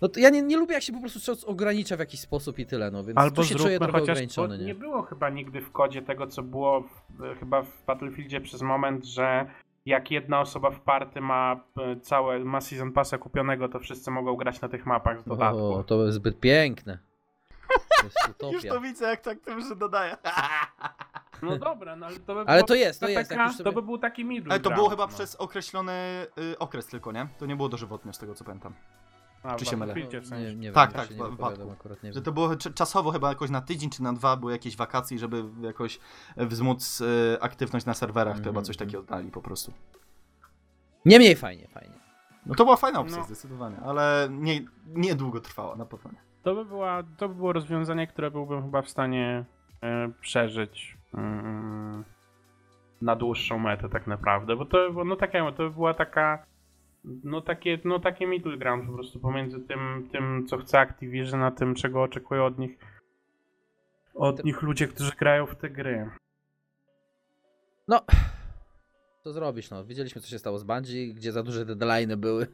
No 0.00 0.08
to 0.08 0.20
ja 0.20 0.30
nie, 0.30 0.42
nie 0.42 0.56
lubię, 0.56 0.74
jak 0.74 0.82
się 0.82 0.92
po 0.92 1.00
prostu 1.00 1.20
coś 1.20 1.44
ogranicza 1.44 1.96
w 1.96 1.98
jakiś 1.98 2.20
sposób 2.20 2.58
i 2.58 2.66
tyle, 2.66 2.90
no, 2.90 3.04
więc 3.04 3.18
Albo 3.18 3.36
tu 3.36 3.42
się 3.42 3.48
zróbmy 3.48 3.64
czuję 3.64 3.78
trochę 3.78 3.92
chociaż, 3.92 4.06
bo 4.06 4.12
ograniczony, 4.12 4.58
nie 4.58 4.64
nie? 4.64 4.74
było 4.74 5.02
chyba 5.02 5.30
nigdy 5.30 5.60
w 5.60 5.72
kodzie 5.72 6.02
tego, 6.02 6.26
co 6.26 6.42
było 6.42 6.80
w, 6.80 7.38
chyba 7.40 7.62
w 7.62 7.84
Battlefieldzie 7.86 8.40
przez 8.40 8.62
moment, 8.62 9.04
że 9.04 9.46
jak 9.86 10.10
jedna 10.10 10.40
osoba 10.40 10.70
w 10.70 10.80
party 10.80 11.20
ma 11.20 11.60
e, 11.78 12.00
całe, 12.00 12.38
ma 12.38 12.60
Season 12.60 12.92
Passa 12.92 13.18
kupionego, 13.18 13.68
to 13.68 13.78
wszyscy 13.78 14.10
mogą 14.10 14.36
grać 14.36 14.60
na 14.60 14.68
tych 14.68 14.86
mapach 14.86 15.20
z 15.20 15.24
dodatku. 15.24 15.74
O, 15.74 15.84
to 15.84 16.04
jest 16.04 16.16
zbyt 16.16 16.40
piękne. 16.40 16.98
To 17.98 18.04
jest 18.04 18.52
Już 18.64 18.72
to 18.72 18.80
widzę, 18.80 19.06
jak 19.06 19.20
tak 19.20 19.40
to 19.40 19.50
już 19.50 19.76
dodaje. 19.76 20.16
No 21.42 21.58
dobra, 21.58 21.96
no 21.96 22.06
ale 22.06 22.16
to 22.16 22.34
by 22.34 22.40
Ale 22.40 22.56
było 22.58 22.66
to 22.66 22.74
jest, 22.74 23.00
to 23.00 23.06
taka- 23.06 23.18
jest, 23.18 23.30
jak 23.30 23.40
już 23.40 23.56
sobie- 23.56 23.64
To 23.64 23.72
by 23.72 23.82
był 23.82 23.98
taki 23.98 24.24
middle 24.24 24.52
Ale 24.52 24.60
to 24.60 24.70
ground, 24.70 24.78
było 24.78 24.88
chyba 24.90 25.06
no. 25.06 25.08
przez 25.08 25.34
określony 25.36 26.26
y, 26.52 26.58
okres 26.58 26.86
tylko, 26.86 27.12
nie? 27.12 27.26
To 27.38 27.46
nie 27.46 27.56
było 27.56 27.68
dożywotnie, 27.68 28.12
z 28.12 28.18
tego 28.18 28.34
co 28.34 28.44
pamiętam. 28.44 28.74
A, 29.42 29.54
czy 29.56 29.64
się 29.64 29.76
mylę? 29.76 29.94
W 29.94 29.96
Nie, 29.96 30.22
sensie. 30.22 30.54
nie 30.56 30.72
Tak, 30.72 30.90
wiem, 30.90 31.00
tak, 31.00 31.08
się 31.08 31.14
nie 31.14 31.24
w 31.24 31.30
wypowiadam 31.30 31.56
wypadku. 31.58 31.72
akurat, 31.72 32.02
nie 32.02 32.12
Że 32.12 32.14
wiem. 32.14 32.24
to 32.24 32.32
było 32.32 32.48
cz- 32.48 32.74
czasowo 32.74 33.10
chyba 33.10 33.28
jakoś 33.28 33.50
na 33.50 33.60
tydzień 33.60 33.90
czy 33.90 34.02
na 34.02 34.12
dwa 34.12 34.36
były 34.36 34.52
jakieś 34.52 34.76
wakacje, 34.76 35.18
żeby 35.18 35.44
jakoś 35.60 35.98
wzmóc 36.36 37.00
y, 37.00 37.36
aktywność 37.40 37.86
na 37.86 37.94
serwerach, 37.94 38.34
to 38.34 38.38
Mhm, 38.38 38.54
chyba 38.54 38.62
coś 38.62 38.76
mhm. 38.76 38.88
takiego 38.88 39.02
dali 39.02 39.30
po 39.30 39.42
prostu. 39.42 39.72
Niemniej 41.04 41.36
fajnie, 41.36 41.68
fajnie. 41.68 41.94
No 42.46 42.54
to 42.54 42.64
była 42.64 42.76
fajna 42.76 43.00
opcja 43.00 43.18
No. 43.18 43.24
zdecydowanie, 43.24 43.76
ale 43.84 44.28
nie, 44.30 44.60
nie 44.86 45.14
długo 45.14 45.40
trwała, 45.40 45.76
na 45.76 45.86
pewno 45.86 46.10
nie. 46.10 46.18
To 46.42 46.54
by, 46.54 46.64
była, 46.64 47.02
to 47.16 47.28
by 47.28 47.34
było 47.34 47.52
rozwiązanie, 47.52 48.06
które 48.06 48.30
byłbym 48.30 48.62
chyba 48.62 48.82
w 48.82 48.88
stanie 48.88 49.44
e, 49.82 50.08
przeżyć 50.20 50.96
mm, 51.14 52.04
na 53.02 53.16
dłuższą 53.16 53.58
metę 53.58 53.88
tak 53.88 54.06
naprawdę, 54.06 54.56
bo 54.56 54.64
to, 54.64 54.92
bo, 54.92 55.04
no 55.04 55.16
tak 55.16 55.34
jak 55.34 55.42
mówię, 55.42 55.56
to 55.56 55.62
by 55.62 55.70
była 55.70 55.94
taka 55.94 56.46
no 57.04 57.40
takie, 57.40 57.78
no 57.84 57.98
takie 57.98 58.26
middle 58.26 58.56
ground 58.56 58.86
po 58.86 58.92
prostu 58.92 59.20
pomiędzy 59.20 59.60
tym, 59.60 60.08
tym 60.12 60.46
co 60.46 60.58
chce 60.58 60.78
Activision, 60.78 61.42
a 61.42 61.50
tym 61.50 61.74
czego 61.74 62.02
oczekują 62.02 62.44
od 62.44 62.58
nich 62.58 62.78
od 64.14 64.44
nich 64.44 64.62
ludzie, 64.62 64.88
którzy 64.88 65.12
grają 65.12 65.46
w 65.46 65.56
te 65.56 65.70
gry. 65.70 66.10
No, 67.88 68.00
co 69.24 69.32
zrobisz, 69.32 69.70
no. 69.70 69.84
Widzieliśmy, 69.84 70.20
co 70.20 70.28
się 70.28 70.38
stało 70.38 70.58
z 70.58 70.64
Bungie, 70.64 71.14
gdzie 71.14 71.32
za 71.32 71.42
duże 71.42 71.66
deadline'y 71.66 72.16
były. 72.16 72.46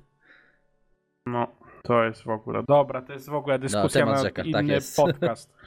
No, 1.27 1.47
to 1.83 2.05
jest 2.05 2.23
w 2.23 2.29
ogóle. 2.29 2.63
Dobra, 2.69 3.03
to 3.03 3.13
jest 3.13 3.31
w 3.31 3.35
ogóle 3.35 3.59
dyskusja 3.59 4.01
temat 4.01 4.17
na 4.17 4.23
rzeka, 4.23 4.43
tak 4.53 4.65
inny 4.65 4.73
jest. 4.73 4.97
podcast. 4.97 5.55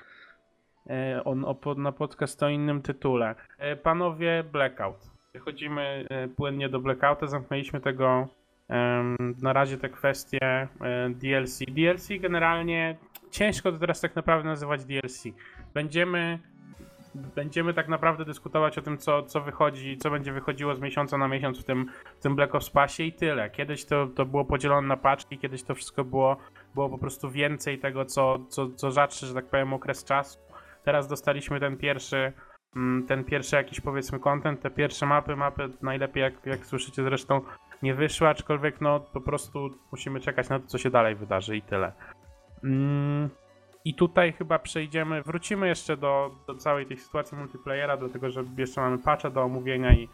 E, 0.90 1.24
on 1.24 1.46
o, 1.46 1.58
na 1.78 1.92
podcast 1.92 2.44
o 2.44 2.50
innym 2.50 2.82
tytule. 2.82 3.36
E, 3.58 3.76
Panowie, 3.76 4.44
Blackout. 4.52 5.12
Przechodzimy 5.30 6.06
e, 6.10 6.28
płynnie 6.28 6.70
do 6.70 6.80
Blackouta. 6.80 7.28
Zamknęliśmy 7.28 7.82
tego 7.82 8.28
na 9.42 9.54
razie 9.54 9.78
te 9.78 9.90
kwestie 9.90 10.40
e, 10.42 10.68
DLC. 11.10 11.60
DLC 11.68 12.08
generalnie 12.20 12.98
ciężko 13.32 13.72
to 13.72 13.78
teraz 13.78 14.02
tak 14.02 14.16
naprawdę 14.16 14.50
nazywać 14.50 14.86
DLC. 14.86 15.24
Będziemy 15.74 16.40
będziemy 17.36 17.74
tak 17.74 17.88
naprawdę 17.88 18.26
dyskutować 18.26 18.78
o 18.78 18.82
tym, 18.82 18.98
co, 18.98 19.24
co 19.24 19.42
wychodzi, 19.42 19.98
co 19.98 20.10
będzie 20.12 20.34
wychodziło 20.34 20.76
z 20.76 20.80
miesiąca 20.80 21.18
na 21.18 21.28
miesiąc 21.28 21.60
w 21.60 21.64
tym, 21.64 21.90
w 22.20 22.20
tym 22.20 22.36
Black 22.36 22.56
Ops 22.56 22.70
Passie 22.70 23.08
i 23.08 23.14
tyle. 23.14 23.50
Kiedyś 23.50 23.86
to, 23.86 24.08
to 24.08 24.26
było 24.26 24.46
podzielone 24.46 24.88
na 24.88 24.98
paczki, 24.98 25.38
kiedyś 25.38 25.64
to 25.64 25.76
wszystko 25.76 26.04
było, 26.04 26.38
było 26.74 26.90
po 26.90 26.98
prostu 26.98 27.32
więcej 27.32 27.80
tego, 27.80 28.06
co, 28.06 28.40
co, 28.50 28.70
co 28.70 28.92
rzadszy, 28.92 29.26
że 29.26 29.34
tak 29.34 29.46
powiem, 29.46 29.74
okres 29.74 30.04
czasu. 30.04 30.40
Teraz 30.84 31.08
dostaliśmy 31.08 31.60
ten 31.60 31.78
pierwszy, 31.78 32.34
mm, 32.76 33.06
ten 33.08 33.24
pierwszy 33.24 33.56
jakiś 33.56 33.82
powiedzmy 33.82 34.20
content, 34.20 34.62
te 34.62 34.70
pierwsze 34.70 35.06
mapy, 35.06 35.36
mapy 35.36 35.70
najlepiej 35.82 36.24
jak, 36.24 36.46
jak 36.46 36.66
słyszycie 36.66 37.04
zresztą 37.04 37.42
nie 37.82 37.94
wyszły, 37.94 38.28
aczkolwiek 38.28 38.82
no 38.82 39.00
po 39.00 39.22
prostu 39.22 39.70
musimy 39.92 40.20
czekać 40.20 40.50
na 40.50 40.60
to, 40.60 40.68
co 40.68 40.78
się 40.78 40.90
dalej 40.90 41.16
wydarzy 41.16 41.58
i 41.58 41.62
tyle. 41.62 41.92
Mm, 42.64 43.30
I 43.86 43.94
tutaj 43.94 44.34
chyba 44.34 44.60
przejdziemy, 44.60 45.22
wrócimy 45.22 45.68
jeszcze 45.68 45.98
do, 45.98 46.32
do 46.48 46.56
całej 46.56 46.86
tej 46.86 46.98
sytuacji 46.98 47.38
multiplayera, 47.38 47.98
dlatego 47.98 48.30
że 48.30 48.44
jeszcze 48.58 48.82
mamy 48.82 48.98
patcha 48.98 49.30
do 49.30 49.42
omówienia 49.42 49.94
i, 49.94 50.10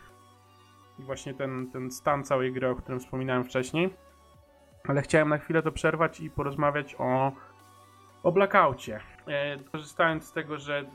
i 0.99 1.03
właśnie 1.03 1.33
ten, 1.33 1.71
ten 1.71 1.91
stan 1.91 2.23
całej 2.23 2.53
gry, 2.53 2.69
o 2.69 2.75
którym 2.75 2.99
wspominałem 2.99 3.43
wcześniej. 3.43 3.93
Ale 4.87 5.01
chciałem 5.01 5.29
na 5.29 5.37
chwilę 5.37 5.61
to 5.61 5.71
przerwać 5.71 6.19
i 6.19 6.29
porozmawiać 6.29 6.95
o, 6.99 7.31
o 8.23 8.31
Blackoutie. 8.31 8.99
E, 9.27 9.57
korzystając 9.71 10.23
z 10.23 10.31
tego, 10.31 10.57
że 10.57 10.85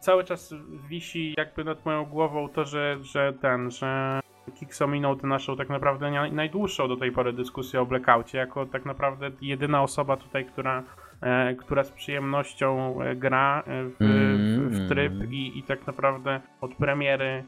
cały 0.00 0.24
czas 0.24 0.54
wisi 0.88 1.34
jakby 1.36 1.64
nad 1.64 1.84
moją 1.84 2.04
głową 2.04 2.48
to, 2.48 2.64
że, 2.64 2.96
że 3.00 3.32
ten, 3.32 3.70
że 3.70 4.20
Kix 4.54 4.82
ominął 4.82 5.16
tę 5.16 5.26
naszą 5.26 5.56
tak 5.56 5.68
naprawdę 5.68 6.06
naj- 6.06 6.32
najdłuższą 6.32 6.88
do 6.88 6.96
tej 6.96 7.12
pory 7.12 7.32
dyskusję 7.32 7.80
o 7.80 7.86
Blackoutie, 7.86 8.38
jako 8.38 8.66
tak 8.66 8.84
naprawdę 8.84 9.30
jedyna 9.40 9.82
osoba 9.82 10.16
tutaj, 10.16 10.44
która, 10.44 10.82
e, 11.20 11.54
która 11.54 11.84
z 11.84 11.90
przyjemnością 11.90 13.02
e, 13.02 13.16
gra 13.16 13.62
e, 13.66 13.84
w, 13.84 13.96
w, 13.98 14.76
w 14.76 14.88
tryb 14.88 15.12
i, 15.30 15.58
i 15.58 15.62
tak 15.62 15.86
naprawdę 15.86 16.40
od 16.60 16.74
premiery 16.74 17.44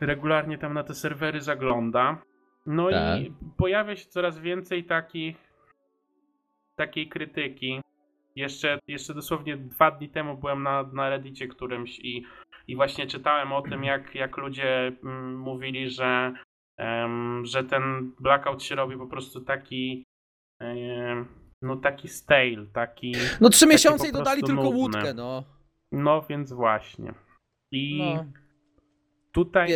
regularnie 0.00 0.58
tam 0.58 0.74
na 0.74 0.82
te 0.84 0.94
serwery 0.94 1.40
zagląda. 1.40 2.18
No 2.66 2.90
Tak. 2.90 3.20
i 3.20 3.32
pojawia 3.56 3.96
się 3.96 4.06
coraz 4.06 4.38
więcej 4.38 4.84
takich 4.84 5.36
takiej 6.76 7.08
krytyki. 7.08 7.80
Jeszcze, 8.36 8.78
jeszcze 8.88 9.14
dosłownie 9.14 9.56
dwa 9.56 9.90
dni 9.90 10.08
temu 10.08 10.36
byłem 10.36 10.62
na, 10.62 10.82
na 10.92 11.08
Reddicie 11.08 11.48
którymś 11.48 11.98
i, 11.98 12.24
i 12.68 12.76
właśnie 12.76 13.06
czytałem 13.06 13.52
o 13.52 13.62
tym, 13.62 13.84
jak, 13.84 14.14
jak 14.14 14.36
ludzie 14.36 14.92
mm, 15.04 15.38
mówili, 15.38 15.90
że, 15.90 16.32
że 17.42 17.64
ten 17.64 18.12
blackout 18.20 18.62
się 18.62 18.74
robi 18.74 18.96
po 18.96 19.06
prostu 19.06 19.40
taki 19.40 20.04
em, 20.60 21.28
no 21.62 21.76
taki 21.76 22.08
stale, 22.08 22.66
taki 22.72 23.12
No 23.40 23.48
trzy 23.48 23.66
miesiące 23.66 24.08
i 24.08 24.12
dodali 24.12 24.42
tylko 24.42 24.68
łódkę, 24.68 25.14
no. 25.14 25.44
no 25.92 26.22
więc 26.22 26.52
właśnie. 26.52 27.14
I 27.72 28.12
no. 28.16 28.24
tutaj 29.32 29.68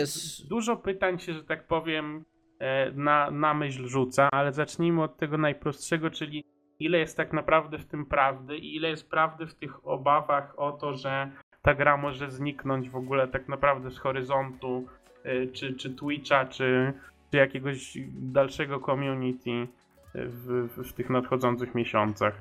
dużo 0.49 0.77
pytań 0.77 1.19
się, 1.19 1.35
że 1.35 1.45
tak 1.45 1.67
powiem, 1.67 2.25
e, 2.59 2.93
na, 2.93 3.31
na 3.31 3.55
myśl 3.55 3.87
rzuca, 3.87 4.29
ale 4.33 4.53
zacznijmy 4.53 5.03
od 5.03 5.17
tego 5.17 5.39
najprostszego, 5.39 6.11
czyli 6.11 6.45
ile 6.79 6.99
jest 6.99 7.17
tak 7.17 7.33
naprawdę 7.33 7.79
w 7.79 7.87
tym 7.87 8.07
prawdy 8.07 8.59
i 8.59 8.77
ile 8.77 8.89
jest 8.89 9.11
prawdy 9.11 9.47
w 9.47 9.55
tych 9.55 9.87
obawach 9.87 10.59
o 10.59 10.73
to, 10.73 10.95
że 10.95 11.31
ta 11.65 11.75
gra 11.75 11.97
może 11.97 12.31
zniknąć 12.31 12.91
w 12.91 12.97
ogóle 12.97 13.29
tak 13.29 13.49
naprawdę 13.49 13.91
z 13.91 13.99
horyzontu 13.99 14.87
e, 15.25 15.47
czy, 15.47 15.75
czy 15.75 15.91
Twitcha, 15.91 16.47
czy, 16.47 16.93
czy 17.31 17.37
jakiegoś 17.37 17.99
dalszego 18.13 18.81
community 18.81 19.67
w, 20.15 20.69
w, 20.77 20.89
w 20.89 20.93
tych 20.93 21.11
nadchodzących 21.11 21.75
miesiącach. 21.75 22.41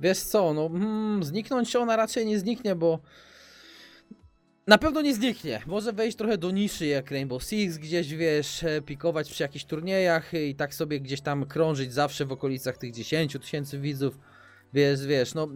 Wiesz 0.00 0.18
co, 0.18 0.54
no 0.54 0.66
mm, 0.66 1.24
zniknąć 1.24 1.76
ona 1.76 1.96
raczej 1.96 2.26
nie 2.26 2.38
zniknie, 2.38 2.74
bo 2.74 2.98
na 4.66 4.78
pewno 4.78 5.02
nie 5.02 5.14
zniknie. 5.14 5.60
Może 5.66 5.92
wejść 5.92 6.16
trochę 6.16 6.38
do 6.38 6.50
niszy 6.50 6.86
jak 6.86 7.10
Rainbow 7.10 7.42
Six, 7.42 7.78
gdzieś 7.78 8.14
wiesz, 8.14 8.64
e, 8.64 8.82
pikować 8.82 9.30
przy 9.30 9.42
jakichś 9.42 9.64
turniejach 9.64 10.34
i 10.34 10.54
tak 10.54 10.74
sobie 10.74 11.00
gdzieś 11.00 11.20
tam 11.20 11.46
krążyć 11.46 11.92
zawsze 11.92 12.24
w 12.26 12.32
okolicach 12.32 12.78
tych 12.78 12.92
10 12.92 13.32
tysięcy 13.40 13.80
widzów. 13.80 14.18
Wiesz, 14.72 15.06
wiesz, 15.06 15.34
no 15.34 15.48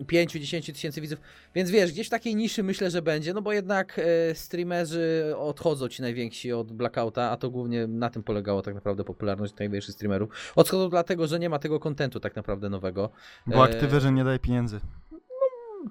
5-10 0.00 0.72
tysięcy 0.72 1.00
widzów. 1.00 1.18
Więc 1.54 1.70
wiesz, 1.70 1.92
gdzieś 1.92 2.06
w 2.06 2.10
takiej 2.10 2.36
niszy 2.36 2.62
myślę, 2.62 2.90
że 2.90 3.02
będzie, 3.02 3.34
no 3.34 3.42
bo 3.42 3.52
jednak 3.52 3.98
e, 3.98 4.34
streamerzy 4.34 5.34
odchodzą 5.38 5.88
ci 5.88 6.02
najwięksi 6.02 6.52
od 6.52 6.72
Blackouta, 6.72 7.30
a 7.30 7.36
to 7.36 7.50
głównie 7.50 7.86
na 7.86 8.10
tym 8.10 8.22
polegało 8.22 8.62
tak 8.62 8.74
naprawdę 8.74 9.04
popularność 9.04 9.54
największych 9.58 9.94
streamerów. 9.94 10.52
Odchodzą 10.56 10.88
dlatego, 10.88 11.26
że 11.26 11.38
nie 11.38 11.48
ma 11.48 11.58
tego 11.58 11.80
kontentu 11.80 12.20
tak 12.20 12.36
naprawdę 12.36 12.70
nowego. 12.70 13.10
Bo 13.46 13.68
E, 13.68 13.74
Activision 13.74 14.14
nie 14.14 14.24
daje 14.24 14.38
pieniędzy. 14.38 14.80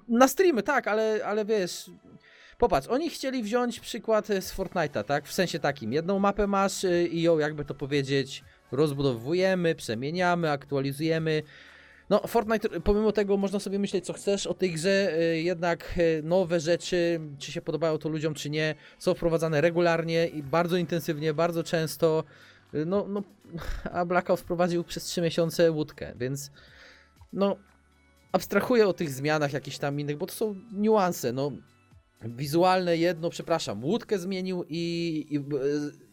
Na 0.08 0.28
streamy, 0.28 0.62
tak, 0.62 0.88
ale, 0.88 1.20
ale 1.24 1.44
wiesz. 1.44 1.90
Popatrz, 2.58 2.88
oni 2.88 3.10
chcieli 3.10 3.42
wziąć 3.42 3.80
przykład 3.80 4.30
e, 4.30 4.42
z 4.42 4.56
Fortnite'a, 4.56 5.04
tak? 5.04 5.26
W 5.26 5.32
sensie 5.32 5.58
takim. 5.58 5.92
Jedną 5.92 6.18
mapę 6.18 6.46
masz 6.46 6.84
y, 6.84 7.08
i 7.08 7.22
ją, 7.22 7.38
jakby 7.38 7.64
to 7.64 7.74
powiedzieć, 7.74 8.44
rozbudowujemy, 8.72 9.74
przemieniamy, 9.74 10.50
aktualizujemy. 10.50 11.42
No, 12.10 12.20
Fortnite, 12.26 12.80
pomimo 12.80 13.12
tego 13.12 13.36
można 13.36 13.60
sobie 13.60 13.78
myśleć, 13.78 14.06
co 14.06 14.12
chcesz 14.12 14.46
o 14.46 14.54
tej 14.54 14.72
grze, 14.72 15.18
y, 15.20 15.42
jednak 15.42 15.94
y, 15.98 16.22
nowe 16.22 16.60
rzeczy, 16.60 17.20
czy 17.38 17.52
się 17.52 17.62
podobają 17.62 17.98
to 17.98 18.08
ludziom, 18.08 18.34
czy 18.34 18.50
nie, 18.50 18.74
są 18.98 19.14
wprowadzane 19.14 19.60
regularnie 19.60 20.26
i 20.26 20.42
bardzo 20.42 20.76
intensywnie, 20.76 21.34
bardzo 21.34 21.64
często. 21.64 22.24
Y, 22.74 22.86
No, 22.86 23.06
no, 23.08 23.22
a 23.92 24.04
Blackout 24.04 24.40
wprowadził 24.40 24.84
przez 24.84 25.04
3 25.04 25.22
miesiące 25.22 25.70
łódkę, 25.70 26.12
więc 26.16 26.50
no, 27.32 27.56
abstrahuję 28.32 28.88
o 28.88 28.92
tych 28.92 29.10
zmianach 29.10 29.52
jakichś 29.52 29.78
tam 29.78 30.00
innych, 30.00 30.16
bo 30.16 30.26
to 30.26 30.34
są 30.34 30.54
niuanse, 30.72 31.32
no. 31.32 31.52
Wizualne 32.24 32.96
jedno, 32.96 33.30
przepraszam, 33.30 33.84
łódkę 33.84 34.18
zmienił 34.18 34.64
i, 34.68 35.26
i, 35.30 35.40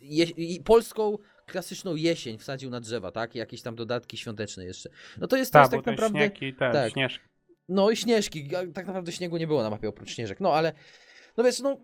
je, 0.02 0.26
i 0.26 0.60
polską 0.64 1.18
klasyczną 1.50 1.96
jesień 1.96 2.38
wsadził 2.38 2.70
na 2.70 2.80
drzewa, 2.80 3.12
tak? 3.12 3.36
I 3.36 3.38
jakieś 3.38 3.62
tam 3.62 3.76
dodatki 3.76 4.18
świąteczne 4.18 4.66
jeszcze. 4.66 4.90
No 5.18 5.28
to 5.28 5.38
jest, 5.38 5.54
to 5.54 5.60
Tak, 5.60 5.64
jest 5.64 5.76
bo 5.76 5.82
tak 5.82 5.94
naprawdę... 5.94 6.20
śniegi, 6.20 6.54
te 6.54 6.72
tak. 6.72 6.94
śnieżki. 6.94 7.26
No 7.70 7.90
i 7.90 7.96
śnieżki, 7.96 8.50
tak 8.74 8.88
naprawdę 8.88 9.12
śniegu 9.12 9.38
nie 9.38 9.48
było 9.48 9.64
na 9.64 9.70
mapie 9.70 9.90
oprócz 9.90 10.10
śnieżek, 10.10 10.40
no 10.40 10.54
ale, 10.54 10.74
no 11.38 11.44
wiesz, 11.44 11.60
no 11.60 11.78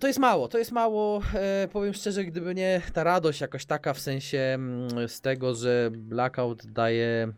to 0.00 0.06
jest 0.06 0.18
mało, 0.18 0.48
to 0.48 0.58
jest 0.58 0.72
mało, 0.72 1.22
e, 1.34 1.68
powiem 1.72 1.94
szczerze, 1.94 2.24
gdyby 2.24 2.54
nie 2.54 2.82
ta 2.92 3.04
radość 3.04 3.40
jakaś 3.40 3.66
taka 3.66 3.94
w 3.94 4.00
sensie 4.00 4.38
mm, 4.38 5.08
z 5.08 5.20
tego, 5.20 5.54
że 5.54 5.90
Blackout 5.92 6.66
daje, 6.66 7.32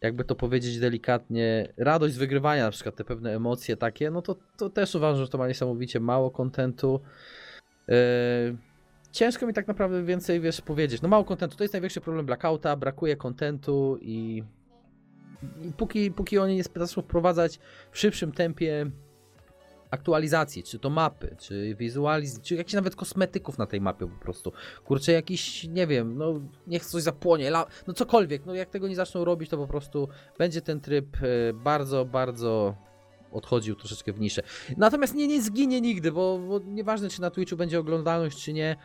jakby 0.00 0.24
to 0.24 0.34
powiedzieć 0.34 0.78
delikatnie, 0.78 1.72
radość 1.76 2.14
z 2.14 2.18
wygrywania, 2.18 2.64
na 2.64 2.70
przykład 2.70 2.96
te 2.96 3.04
pewne 3.04 3.34
emocje 3.34 3.76
takie, 3.76 4.10
no 4.10 4.22
to, 4.22 4.36
to 4.56 4.70
też 4.70 4.94
uważam, 4.94 5.24
że 5.24 5.30
to 5.30 5.38
ma 5.38 5.48
niesamowicie 5.48 6.00
mało 6.00 6.30
kontentu. 6.30 7.00
E, 7.88 7.94
ciężko 9.16 9.46
mi 9.46 9.52
tak 9.52 9.68
naprawdę 9.68 10.04
więcej, 10.04 10.40
wiesz, 10.40 10.60
powiedzieć. 10.60 11.02
No 11.02 11.08
mało 11.08 11.24
kontentu, 11.24 11.56
to 11.56 11.64
jest 11.64 11.74
największy 11.74 12.00
problem 12.00 12.26
Blackouta, 12.26 12.76
brakuje 12.76 13.16
kontentu 13.16 13.98
i 14.00 14.42
i 15.62 15.72
póki, 15.72 16.10
póki 16.10 16.38
oni 16.38 16.56
nie 16.56 16.62
zaczną 16.62 17.02
wprowadzać 17.02 17.58
w 17.90 17.98
szybszym 17.98 18.32
tempie 18.32 18.90
aktualizacji, 19.90 20.62
czy 20.62 20.78
to 20.78 20.90
mapy, 20.90 21.36
czy 21.38 21.74
wizualizacji, 21.74 22.42
czy 22.42 22.54
jakichś 22.54 22.74
nawet 22.74 22.96
kosmetyków 22.96 23.58
na 23.58 23.66
tej 23.66 23.80
mapie 23.80 24.06
po 24.06 24.24
prostu. 24.24 24.52
Kurczę, 24.84 25.12
jakiś, 25.12 25.64
nie 25.64 25.86
wiem, 25.86 26.18
no 26.18 26.40
niech 26.66 26.84
coś 26.84 27.02
zapłonie, 27.02 27.48
la, 27.48 27.66
no 27.86 27.94
cokolwiek, 27.94 28.46
no 28.46 28.54
jak 28.54 28.70
tego 28.70 28.88
nie 28.88 28.96
zaczną 28.96 29.24
robić, 29.24 29.50
to 29.50 29.56
po 29.56 29.66
prostu 29.66 30.08
będzie 30.38 30.62
ten 30.62 30.80
tryb 30.80 31.16
e, 31.16 31.52
bardzo, 31.52 32.04
bardzo 32.04 32.74
odchodził 33.32 33.74
troszeczkę 33.74 34.12
w 34.12 34.20
niszę. 34.20 34.42
Natomiast 34.76 35.14
nie, 35.14 35.26
nie 35.26 35.42
zginie 35.42 35.80
nigdy, 35.80 36.12
bo, 36.12 36.38
bo 36.38 36.58
nieważne 36.58 37.08
czy 37.08 37.20
na 37.20 37.30
Twitchu 37.30 37.56
będzie 37.56 37.78
oglądalność, 37.78 38.44
czy 38.44 38.52
nie, 38.52 38.76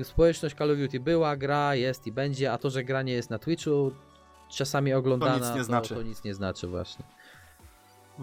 e, 0.00 0.04
społeczność 0.04 0.56
Call 0.56 0.70
of 0.70 0.78
Duty 0.78 1.00
była, 1.00 1.36
gra, 1.36 1.74
jest 1.74 2.06
i 2.06 2.12
będzie, 2.12 2.52
a 2.52 2.58
to, 2.58 2.70
że 2.70 2.84
gra 2.84 3.02
nie 3.02 3.12
jest 3.12 3.30
na 3.30 3.38
Twitchu, 3.38 3.92
czasami 4.48 4.92
oglądana, 4.92 5.38
nic 5.38 5.48
nie 5.50 5.58
to, 5.58 5.64
znaczy. 5.64 5.94
to 5.94 6.02
nic 6.02 6.24
nie 6.24 6.34
znaczy 6.34 6.66
właśnie. 6.66 7.04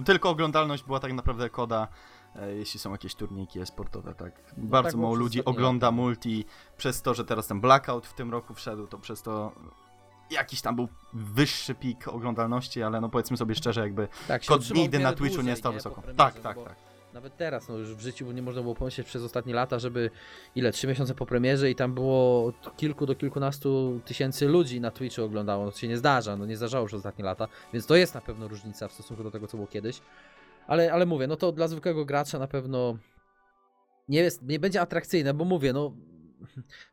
Tylko 0.06 0.30
oglądalność 0.30 0.84
była 0.84 1.00
tak 1.00 1.14
naprawdę 1.14 1.50
koda, 1.50 1.88
e, 2.36 2.54
jeśli 2.56 2.80
są 2.80 2.92
jakieś 2.92 3.16
turniki 3.16 3.66
sportowe, 3.66 4.16
tak. 4.16 4.42
Bardzo 4.58 4.90
tak 4.90 4.96
było 4.96 5.04
mało 5.04 5.16
przez 5.16 5.24
ludzi 5.24 5.46
ogląda 5.46 5.92
multi, 5.92 6.46
przez 6.78 7.02
to, 7.02 7.14
że 7.14 7.26
teraz 7.26 7.48
ten 7.48 7.62
blackout 7.62 8.08
w 8.08 8.14
tym 8.14 8.32
roku 8.32 8.54
wszedł, 8.54 8.88
to 8.88 8.98
przez 8.98 9.22
to 9.22 9.52
jakiś 10.30 10.62
tam 10.62 10.76
był 10.76 10.88
wyższy 11.14 11.76
pik 11.76 12.08
oglądalności, 12.08 12.84
ale 12.84 13.02
no 13.02 13.10
powiedzmy 13.10 13.38
sobie 13.38 13.56
szczerze, 13.56 13.82
jakby 13.82 14.08
Tak, 14.28 14.46
kod 14.46 14.72
nigdy 14.72 15.00
na 15.00 15.14
Twitchu 15.14 15.38
nie 15.38 15.44
dłużej, 15.44 15.58
stał 15.58 15.72
po 15.72 15.78
wysoko. 15.78 16.02
Tak, 16.02 16.36
no 16.36 16.42
tak, 16.42 16.64
tak. 16.64 16.87
Nawet 17.18 17.38
teraz, 17.38 17.70
no 17.70 17.78
już 17.78 17.96
w 17.96 18.00
życiu 18.00 18.32
nie 18.32 18.42
można 18.42 18.62
było 18.62 18.76
pomyśleć 18.76 19.08
przez 19.08 19.24
ostatnie 19.24 19.54
lata, 19.54 19.80
żeby 19.80 20.10
ile, 20.56 20.72
trzy 20.72 20.88
miesiące 20.88 21.16
po 21.16 21.26
premierze 21.26 21.72
i 21.72 21.76
tam 21.76 21.94
było 21.94 22.46
od 22.46 22.78
kilku 22.78 23.06
do 23.06 23.16
kilkunastu 23.16 24.02
tysięcy 24.06 24.48
ludzi 24.48 24.82
na 24.82 24.92
Twitchu 24.92 25.24
oglądało, 25.24 25.66
no 25.66 25.72
to 25.72 25.78
się 25.78 25.88
nie 25.88 25.98
zdarza, 25.98 26.36
no 26.36 26.46
nie 26.46 26.58
zdarzało 26.58 26.84
już 26.84 26.94
ostatnie 26.94 27.26
lata, 27.26 27.48
więc 27.74 27.86
to 27.86 27.96
jest 27.96 28.14
na 28.14 28.22
pewno 28.22 28.48
różnica 28.48 28.88
w 28.88 28.94
stosunku 28.94 29.24
do 29.24 29.32
tego, 29.32 29.48
co 29.48 29.58
było 29.58 29.68
kiedyś. 29.68 30.02
Ale, 30.68 30.94
ale 30.94 31.06
mówię, 31.06 31.28
no 31.28 31.36
to 31.36 31.52
dla 31.52 31.68
zwykłego 31.68 32.06
gracza 32.06 32.40
na 32.40 32.48
pewno 32.48 32.98
nie, 34.08 34.20
jest, 34.20 34.44
nie 34.44 34.60
będzie 34.60 34.82
atrakcyjne, 34.82 35.34
bo 35.34 35.46
mówię, 35.46 35.74
no 35.74 35.94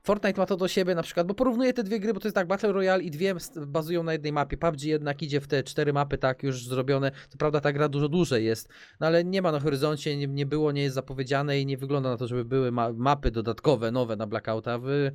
Fortnite 0.02 0.40
ma 0.40 0.46
to 0.46 0.56
do 0.56 0.68
siebie 0.68 0.94
na 0.94 1.02
przykład, 1.02 1.26
bo 1.26 1.34
porównuję 1.34 1.72
te 1.72 1.84
dwie 1.84 2.00
gry, 2.00 2.14
bo 2.14 2.20
to 2.20 2.28
jest 2.28 2.34
tak, 2.34 2.46
Battle 2.46 2.72
Royale 2.72 3.02
i 3.02 3.10
dwie 3.10 3.34
bazują 3.66 4.02
na 4.02 4.12
jednej 4.12 4.32
mapie. 4.32 4.56
PUBG 4.56 4.82
jednak 4.82 5.22
idzie 5.22 5.40
w 5.40 5.46
te 5.46 5.62
cztery 5.62 5.92
mapy 5.92 6.18
tak 6.18 6.42
już 6.42 6.66
zrobione. 6.66 7.10
Co 7.28 7.38
prawda 7.38 7.60
ta 7.60 7.72
gra 7.72 7.88
dużo 7.88 8.08
dłużej 8.08 8.44
jest, 8.44 8.68
no 9.00 9.06
ale 9.06 9.24
nie 9.24 9.42
ma 9.42 9.52
na 9.52 9.60
horyzoncie, 9.60 10.16
nie, 10.16 10.26
nie 10.26 10.46
było, 10.46 10.72
nie 10.72 10.82
jest 10.82 10.94
zapowiedziane 10.94 11.60
i 11.60 11.66
nie 11.66 11.76
wygląda 11.76 12.10
na 12.10 12.16
to, 12.16 12.26
żeby 12.26 12.44
były 12.44 12.72
ma 12.72 12.92
mapy 12.92 13.30
dodatkowe, 13.30 13.90
nowe 13.90 14.16
na 14.16 14.26
Blackouta 14.26 14.78
w, 14.78 14.88
y, 14.88 15.12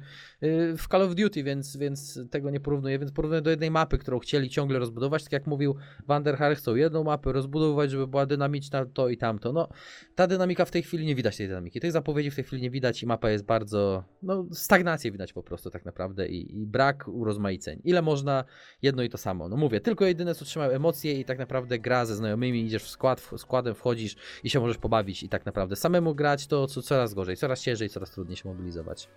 w 0.77 0.87
Call 0.87 1.01
of 1.01 1.15
Duty, 1.15 1.43
więc, 1.43 1.77
więc 1.77 2.19
tego 2.31 2.49
nie 2.49 2.59
porównuję, 2.59 2.99
więc 2.99 3.11
porównuję 3.11 3.41
do 3.41 3.49
jednej 3.49 3.71
mapy, 3.71 3.97
którą 3.97 4.19
chcieli 4.19 4.49
ciągle 4.49 4.79
rozbudować, 4.79 5.23
tak 5.23 5.33
jak 5.33 5.47
mówił 5.47 5.75
Van 6.07 6.23
der 6.23 6.37
Haar, 6.37 6.55
chcą 6.55 6.75
jedną 6.75 7.03
mapę 7.03 7.31
rozbudowywać, 7.31 7.91
żeby 7.91 8.07
była 8.07 8.25
dynamiczna 8.25 8.85
to 8.85 9.09
i 9.09 9.17
tamto. 9.17 9.53
No, 9.53 9.69
ta 10.15 10.27
dynamika 10.27 10.65
w 10.65 10.71
tej 10.71 10.83
chwili 10.83 11.05
nie 11.05 11.15
widać 11.15 11.37
tej 11.37 11.47
dynamiki. 11.47 11.79
Tych 11.79 11.91
zapowiedzi 11.91 12.31
w 12.31 12.35
tej 12.35 12.43
chwili 12.43 12.61
nie 12.61 12.69
widać 12.69 13.03
i 13.03 13.05
mapa 13.05 13.29
jest 13.29 13.45
bardzo. 13.45 14.03
No, 14.23 14.45
stagnację 14.51 15.11
widać 15.11 15.33
po 15.33 15.43
prostu 15.43 15.69
tak 15.69 15.85
naprawdę 15.85 16.27
i, 16.27 16.61
i 16.61 16.65
brak 16.65 17.07
urozmaiceń. 17.07 17.81
Ile 17.83 18.01
można 18.01 18.43
jedno 18.81 19.03
i 19.03 19.09
to 19.09 19.17
samo? 19.17 19.49
No 19.49 19.57
mówię, 19.57 19.81
tylko 19.81 20.05
jedyne 20.05 20.35
co 20.35 20.45
trzymają 20.45 20.71
emocje 20.71 21.19
i 21.19 21.25
tak 21.25 21.39
naprawdę 21.39 21.79
gra 21.79 22.05
ze 22.05 22.15
znajomymi, 22.15 22.65
idziesz 22.65 22.83
w 22.83 22.89
skład, 22.89 23.21
w 23.21 23.37
składem 23.37 23.75
wchodzisz 23.75 24.15
i 24.43 24.49
się 24.49 24.59
możesz 24.59 24.77
pobawić 24.77 25.23
i 25.23 25.29
tak 25.29 25.45
naprawdę 25.45 25.75
samemu 25.75 26.15
grać 26.15 26.47
to 26.47 26.67
co, 26.67 26.81
coraz 26.81 27.13
gorzej, 27.13 27.37
coraz 27.37 27.61
ciężej, 27.61 27.89
coraz 27.89 28.11
trudniej 28.11 28.37
się 28.37 28.49
mobilizować. 28.49 29.09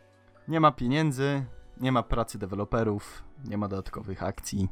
Nie 0.48 0.60
ma 0.60 0.72
pieniędzy, 0.72 1.44
nie 1.80 1.92
ma 1.92 2.02
pracy 2.02 2.38
deweloperów, 2.38 3.24
nie 3.44 3.58
ma 3.58 3.68
dodatkowych 3.68 4.22
akcji, 4.22 4.68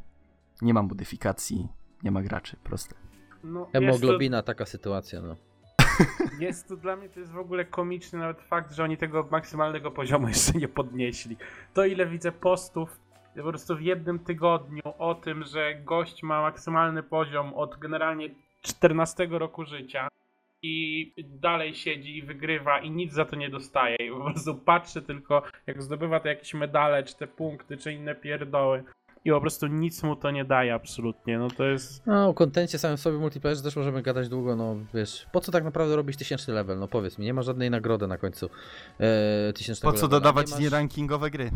nie 0.63 0.75
ma 0.75 0.83
modyfikacji, 0.83 1.69
nie 2.03 2.11
ma 2.11 2.23
graczy, 2.23 2.57
proste. 2.65 2.95
No, 3.45 3.69
Hemoglobina, 3.73 4.43
taka 4.43 4.67
sytuacja, 4.67 5.23
no. 5.23 5.37
jest 6.41 6.69
to 6.69 6.77
dla 6.77 6.97
mnie 6.97 7.09
to 7.09 7.21
jest 7.21 7.33
w 7.33 7.39
ogóle 7.39 7.65
komiczny 7.65 8.19
nawet 8.19 8.41
fakt, 8.41 8.73
że 8.73 8.85
oni 8.85 8.97
tego 8.97 9.29
maksymalnego 9.31 9.91
poziomu 9.91 10.29
jeszcze 10.29 10.53
nie 10.53 10.69
podnieśli. 10.69 11.37
To 11.75 11.85
ile 11.85 12.07
widzę 12.07 12.33
postów 12.33 13.01
po 13.37 13.43
prostu 13.43 13.77
w 13.77 13.83
jednym 13.83 14.19
tygodniu 14.19 14.83
o 14.99 15.15
tym, 15.15 15.45
że 15.45 15.75
gość 15.75 16.23
ma 16.23 16.43
maksymalny 16.43 17.03
poziom 17.03 17.55
od 17.55 17.79
generalnie 17.79 18.29
14 18.63 19.27
roku 19.31 19.65
życia 19.65 20.09
i 20.63 21.13
dalej 21.19 21.75
siedzi 21.75 22.17
i 22.17 22.23
wygrywa 22.23 22.81
i 22.81 22.91
nic 22.91 23.13
za 23.13 23.25
to 23.25 23.37
nie 23.37 23.51
dostaje. 23.51 23.97
I 23.97 24.11
po 24.11 24.25
prostu 24.25 24.55
patrzy 24.55 25.03
tylko, 25.03 25.43
jak 25.67 25.83
zdobywa 25.83 26.21
te 26.21 26.29
jakieś 26.29 26.55
medale, 26.55 27.03
czy 27.03 27.17
te 27.17 27.27
punkty, 27.27 27.77
czy 27.77 27.93
inne 27.93 28.15
pierdoły. 28.15 28.85
I 29.25 29.31
po 29.31 29.41
prostu 29.41 29.67
nic 29.67 30.03
mu 30.03 30.17
to 30.17 30.31
nie 30.31 30.45
daje 30.45 30.75
absolutnie. 30.75 31.39
No 31.39 31.49
to 31.49 31.65
jest. 31.65 32.07
No, 32.07 32.29
o 32.29 32.35
kontencie 32.35 32.79
samym 32.79 32.97
w 32.97 33.01
sobie 33.01 33.19
multiplayerze 33.19 33.63
też 33.63 33.77
możemy 33.77 34.03
gadać 34.03 34.29
długo, 34.29 34.57
no 34.57 34.77
wiesz, 34.95 35.27
po 35.33 35.41
co 35.41 35.53
tak 35.53 35.65
naprawdę 35.65 35.97
robić 35.97 36.17
tysięczny 36.17 36.55
level, 36.55 36.79
no 36.79 36.89
powiedz 36.89 37.19
mi, 37.19 37.25
nie 37.25 37.35
ma 37.35 37.43
żadnej 37.43 37.71
nagrody 37.71 38.07
na 38.07 38.19
końcu 38.19 38.51
e, 39.01 39.53
tysięcznego 39.53 39.93
Po 39.93 39.99
co 39.99 40.07
levela. 40.07 40.21
dodawać 40.21 40.47
nie 40.47 40.53
masz... 40.55 40.61
nierankingowe 40.61 41.31
gry? 41.31 41.51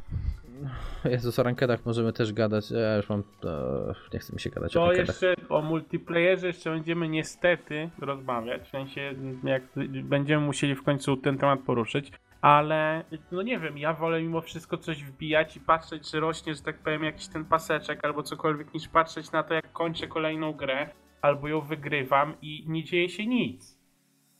Jezus, 1.04 1.38
o 1.38 1.42
rankedach 1.42 1.86
możemy 1.86 2.12
też 2.12 2.32
gadać, 2.32 2.70
ja 2.70 2.96
już 2.96 3.08
mam, 3.08 3.20
e, 3.44 3.94
nie 4.12 4.18
chcę 4.18 4.32
mi 4.32 4.40
się 4.40 4.50
gadać 4.50 4.76
o 4.76 4.80
To 4.80 4.86
rankedach. 4.86 5.06
jeszcze 5.22 5.34
o 5.48 5.62
multiplayerze 5.62 6.46
jeszcze 6.46 6.70
będziemy 6.70 7.08
niestety 7.08 7.90
rozmawiać. 7.98 8.62
W 8.62 8.70
sensie, 8.70 9.14
jak 9.44 9.62
będziemy 10.04 10.46
musieli 10.46 10.74
w 10.74 10.82
końcu 10.82 11.16
ten 11.16 11.38
temat 11.38 11.60
poruszyć. 11.60 12.12
Ale 12.44 13.04
no 13.32 13.42
nie 13.42 13.58
wiem, 13.58 13.78
ja 13.78 13.92
wolę 13.92 14.22
mimo 14.22 14.40
wszystko 14.40 14.78
coś 14.78 15.04
wbijać 15.04 15.56
i 15.56 15.60
patrzeć, 15.60 16.10
czy 16.10 16.20
rośnie, 16.20 16.54
że 16.54 16.62
tak 16.62 16.78
powiem, 16.78 17.04
jakiś 17.04 17.28
ten 17.28 17.44
paseczek 17.44 18.04
albo 18.04 18.22
cokolwiek, 18.22 18.74
niż 18.74 18.88
patrzeć 18.88 19.32
na 19.32 19.42
to, 19.42 19.54
jak 19.54 19.72
kończę 19.72 20.06
kolejną 20.06 20.52
grę 20.52 20.88
albo 21.22 21.48
ją 21.48 21.60
wygrywam 21.60 22.34
i 22.42 22.64
nie 22.68 22.84
dzieje 22.84 23.08
się 23.08 23.26
nic. 23.26 23.78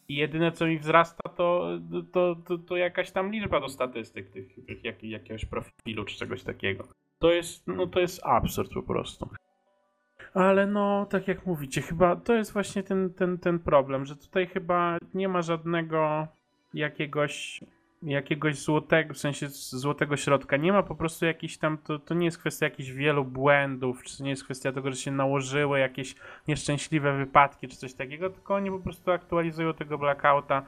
I 0.09 0.17
jedyne 0.17 0.53
co 0.53 0.67
mi 0.67 0.79
wzrasta 0.79 1.29
to, 1.29 1.69
to, 2.13 2.37
to, 2.47 2.59
to 2.59 2.77
jakaś 2.77 3.11
tam 3.11 3.33
liczba 3.33 3.61
do 3.61 3.69
statystyk 3.69 4.31
tych, 4.31 4.67
tych 4.67 4.85
jak, 4.85 5.03
jakiegoś 5.03 5.45
profilu 5.45 6.05
czy 6.05 6.19
czegoś 6.19 6.43
takiego. 6.43 6.89
To 7.19 7.33
jest, 7.33 7.67
no 7.67 7.87
to 7.87 8.01
jest 8.01 8.21
absurd 8.25 8.73
po 8.75 8.83
prostu. 8.83 9.29
Ale 10.35 10.67
no, 10.67 11.07
tak 11.07 11.29
jak 11.29 11.47
mówicie, 11.47 11.83
chyba 11.83 12.17
to 12.17 12.35
jest 12.35 12.53
właśnie 12.53 12.83
ten, 12.83 13.15
ten, 13.15 13.39
ten 13.39 13.59
problem, 13.59 14.05
że 14.05 14.17
tutaj 14.17 14.47
chyba 14.47 14.99
nie 15.15 15.29
ma 15.29 15.43
żadnego 15.43 16.27
jakiegoś 16.75 17.61
jakiegoś 18.05 18.59
złotego, 18.59 19.15
w 19.15 19.19
sensie 19.19 19.49
złotego 19.51 20.17
środka. 20.17 20.57
Nie 20.57 20.73
ma 20.73 20.83
po 20.83 20.95
prostu 20.95 21.27
jakiś 21.27 21.59
tam, 21.59 21.79
to, 21.79 21.99
to 21.99 22.15
nie 22.15 22.25
jest 22.25 22.39
kwestia 22.39 22.67
jakichś 22.67 22.91
wielu 22.91 23.25
błędów, 23.25 24.03
czy 24.03 24.23
nie 24.23 24.31
jest 24.31 24.45
kwestia 24.45 24.73
tego, 24.73 24.91
że 24.91 24.97
się 24.97 25.11
nałożyły 25.11 25.79
jakieś 25.79 26.15
nieszczęśliwe 26.49 27.17
wypadki, 27.17 27.69
czy 27.69 27.77
coś 27.77 27.95
takiego, 27.95 28.31
tylko 28.31 28.55
oni 28.55 28.71
po 28.71 28.81
prostu 28.81 29.11
aktualizują 29.11 29.75
tego 29.75 29.99
blackouta 29.99 30.67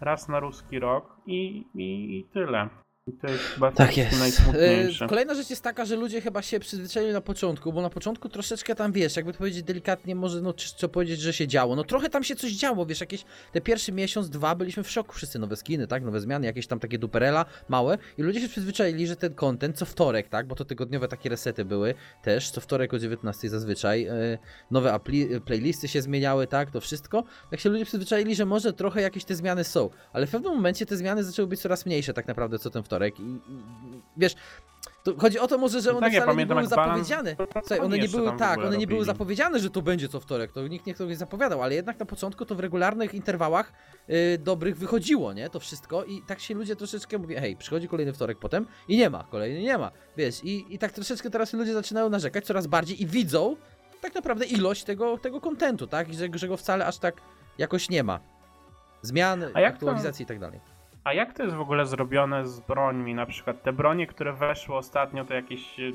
raz 0.00 0.28
na 0.28 0.40
ruski 0.40 0.78
rok 0.78 1.16
i, 1.26 1.66
i, 1.74 2.18
i 2.18 2.24
tyle. 2.24 2.68
I 3.06 3.12
to 3.12 3.26
jest 3.28 3.44
chyba 3.44 3.72
Tak 3.72 3.96
jest. 3.96 4.18
najsmutniejsze. 4.18 5.04
E, 5.04 5.08
Kolejna 5.08 5.34
rzecz 5.34 5.50
jest 5.50 5.62
taka, 5.62 5.84
że 5.84 5.96
ludzie 5.96 6.20
chyba 6.20 6.42
się 6.42 6.60
przyzwyczaili 6.60 7.12
na 7.12 7.20
początku, 7.20 7.72
bo 7.72 7.82
na 7.82 7.90
początku 7.90 8.28
troszeczkę 8.28 8.74
tam 8.74 8.92
wiesz, 8.92 9.16
jakby 9.16 9.32
to 9.32 9.38
powiedzieć 9.38 9.62
delikatnie, 9.62 10.14
może 10.14 10.40
no 10.40 10.52
czy- 10.52 10.74
co 10.76 10.88
powiedzieć, 10.88 11.20
że 11.20 11.32
się 11.32 11.48
działo. 11.48 11.76
No 11.76 11.84
trochę 11.84 12.08
tam 12.10 12.24
się 12.24 12.36
coś 12.36 12.52
działo, 12.52 12.86
wiesz, 12.86 13.00
jakieś 13.00 13.24
te 13.52 13.60
pierwszy 13.60 13.92
miesiąc, 13.92 14.30
dwa 14.30 14.54
byliśmy 14.54 14.82
w 14.82 14.90
szoku 14.90 15.12
wszyscy, 15.12 15.38
nowe 15.38 15.56
skiny, 15.56 15.86
tak, 15.86 16.02
nowe 16.04 16.20
zmiany, 16.20 16.46
jakieś 16.46 16.66
tam 16.66 16.80
takie 16.80 16.98
duperela 16.98 17.44
małe 17.68 17.98
i 18.18 18.22
ludzie 18.22 18.40
się 18.40 18.48
przyzwyczaili, 18.48 19.06
że 19.06 19.16
ten 19.16 19.34
content 19.34 19.78
co 19.78 19.84
wtorek, 19.84 20.28
tak, 20.28 20.46
bo 20.46 20.54
to 20.54 20.64
tygodniowe 20.64 21.08
takie 21.08 21.28
resety 21.28 21.64
były 21.64 21.94
też, 22.22 22.50
co 22.50 22.60
wtorek 22.60 22.94
o 22.94 22.98
19 22.98 23.48
zazwyczaj, 23.48 24.04
e, 24.06 24.38
nowe 24.70 24.90
apli- 24.92 25.40
playlisty 25.40 25.88
się 25.88 26.02
zmieniały, 26.02 26.46
tak, 26.46 26.70
to 26.70 26.80
wszystko, 26.80 27.24
tak 27.50 27.60
się 27.60 27.68
ludzie 27.68 27.84
przyzwyczaili, 27.84 28.34
że 28.34 28.46
może 28.46 28.72
trochę 28.72 29.00
jakieś 29.02 29.24
te 29.24 29.34
zmiany 29.34 29.64
są, 29.64 29.90
ale 30.12 30.26
w 30.26 30.30
pewnym 30.30 30.52
momencie 30.54 30.86
te 30.86 30.96
zmiany 30.96 31.24
zaczęły 31.24 31.48
być 31.48 31.60
coraz 31.60 31.86
mniejsze 31.86 32.12
tak 32.14 32.26
naprawdę 32.28 32.58
co 32.58 32.70
ten 32.70 32.82
wtorek 32.82 32.99
i, 33.08 33.22
i 33.22 33.26
i 33.96 34.00
wiesz, 34.16 34.34
to 35.04 35.16
chodzi 35.18 35.38
o 35.38 35.46
to 35.46 35.58
może, 35.58 35.80
że 35.80 35.90
No 35.90 35.98
one 35.98 36.06
tak, 36.06 36.12
ja 36.14 36.20
wcale 36.22 36.36
nie 36.36 36.46
były 36.46 36.60
jak 36.62 36.70
balans- 36.70 36.86
zapowiedziane. 36.86 37.36
Słuchaj, 37.60 37.78
one 37.80 37.98
nie 37.98 38.08
były 38.08 38.38
tak, 38.38 38.58
one 38.58 38.76
nie 38.78 38.86
były 38.86 38.98
robili. 38.98 39.04
zapowiedziane, 39.04 39.58
że 39.58 39.70
to 39.70 39.82
będzie 39.82 40.08
co 40.08 40.20
wtorek, 40.20 40.52
to 40.52 40.68
nikt 40.68 40.86
nie 40.86 40.94
ktoś 40.94 41.16
zapowiadał, 41.16 41.62
ale 41.62 41.74
jednak 41.74 41.98
na 42.00 42.06
początku 42.06 42.44
to 42.44 42.54
w 42.54 42.60
regularnych 42.60 43.14
interwałach 43.14 43.72
y, 44.10 44.38
dobrych 44.38 44.76
wychodziło, 44.78 45.32
nie? 45.32 45.50
To 45.50 45.60
wszystko 45.60 46.04
i 46.04 46.22
tak 46.22 46.40
się 46.40 46.54
ludzie 46.54 46.76
troszeczkę 46.76 47.18
mówią, 47.18 47.40
hej, 47.40 47.56
przychodzi 47.56 47.88
kolejny 47.88 48.12
wtorek 48.12 48.38
potem 48.38 48.66
i 48.88 48.96
nie 48.96 49.10
ma, 49.10 49.24
kolejny 49.24 49.60
nie 49.60 49.78
ma, 49.78 49.90
wiesz, 50.16 50.44
i, 50.44 50.74
i 50.74 50.78
tak 50.78 50.92
troszeczkę 50.92 51.30
teraz 51.30 51.52
ludzie 51.52 51.72
zaczynają 51.72 52.08
narzekać 52.10 52.44
coraz 52.46 52.66
bardziej 52.66 53.02
i 53.02 53.06
widzą 53.06 53.56
tak 54.00 54.14
naprawdę 54.14 54.44
ilość 54.46 54.84
tego, 54.84 55.18
tego 55.18 55.40
kontentu, 55.40 55.86
tak? 55.86 56.08
I 56.08 56.14
że, 56.14 56.26
że 56.34 56.48
go 56.48 56.56
wcale 56.56 56.86
aż 56.86 56.98
tak 56.98 57.14
jakoś 57.58 57.88
nie 57.90 58.02
ma. 58.02 58.20
Zmian, 59.02 59.40
to- 59.40 59.66
aktualizacji 59.66 60.22
i 60.22 60.26
tak 60.26 60.38
dalej. 60.38 60.60
A 61.04 61.12
jak 61.12 61.32
to 61.34 61.42
jest 61.42 61.56
w 61.56 61.60
ogóle 61.60 61.86
zrobione 61.86 62.46
z 62.46 62.60
brońmi? 62.60 63.14
Na 63.14 63.26
przykład 63.26 63.62
te 63.62 63.72
bronie, 63.72 64.06
które 64.06 64.32
weszły 64.32 64.74
ostatnio, 64.76 65.24
to 65.24 65.34
jakiś 65.34 65.80
e, 65.80 65.92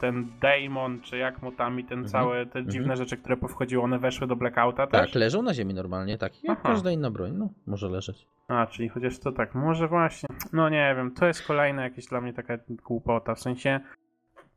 ten 0.00 0.32
Daemon, 0.40 1.00
czy 1.00 1.18
jak 1.18 1.42
mu 1.42 1.52
tam 1.52 1.80
i 1.80 1.84
ten 1.84 1.98
Mhm, 1.98 2.08
całe, 2.12 2.46
te 2.46 2.66
dziwne 2.66 2.96
rzeczy, 2.96 3.16
które 3.16 3.36
powchodziły, 3.36 3.82
one 3.82 3.98
weszły 3.98 4.26
do 4.26 4.36
Blackouta 4.36 4.86
Tak, 4.86 5.04
też? 5.04 5.14
leżą 5.14 5.42
na 5.42 5.54
ziemi 5.54 5.74
normalnie, 5.74 6.18
tak, 6.18 6.44
jak 6.44 6.58
Aha. 6.60 6.68
każda 6.68 6.90
inna 6.90 7.10
broń, 7.10 7.32
no, 7.32 7.48
może 7.66 7.88
leżeć. 7.88 8.26
A, 8.48 8.66
czyli 8.66 8.88
chociaż 8.88 9.18
to 9.18 9.32
tak, 9.32 9.54
może 9.54 9.88
właśnie. 9.88 10.28
No 10.52 10.68
nie 10.68 10.94
wiem, 10.96 11.10
to 11.14 11.26
jest 11.26 11.46
kolejna 11.46 11.82
jakieś 11.82 12.06
dla 12.06 12.20
mnie 12.20 12.32
taka 12.32 12.58
głupota, 12.68 13.34
w 13.34 13.40
sensie, 13.40 13.80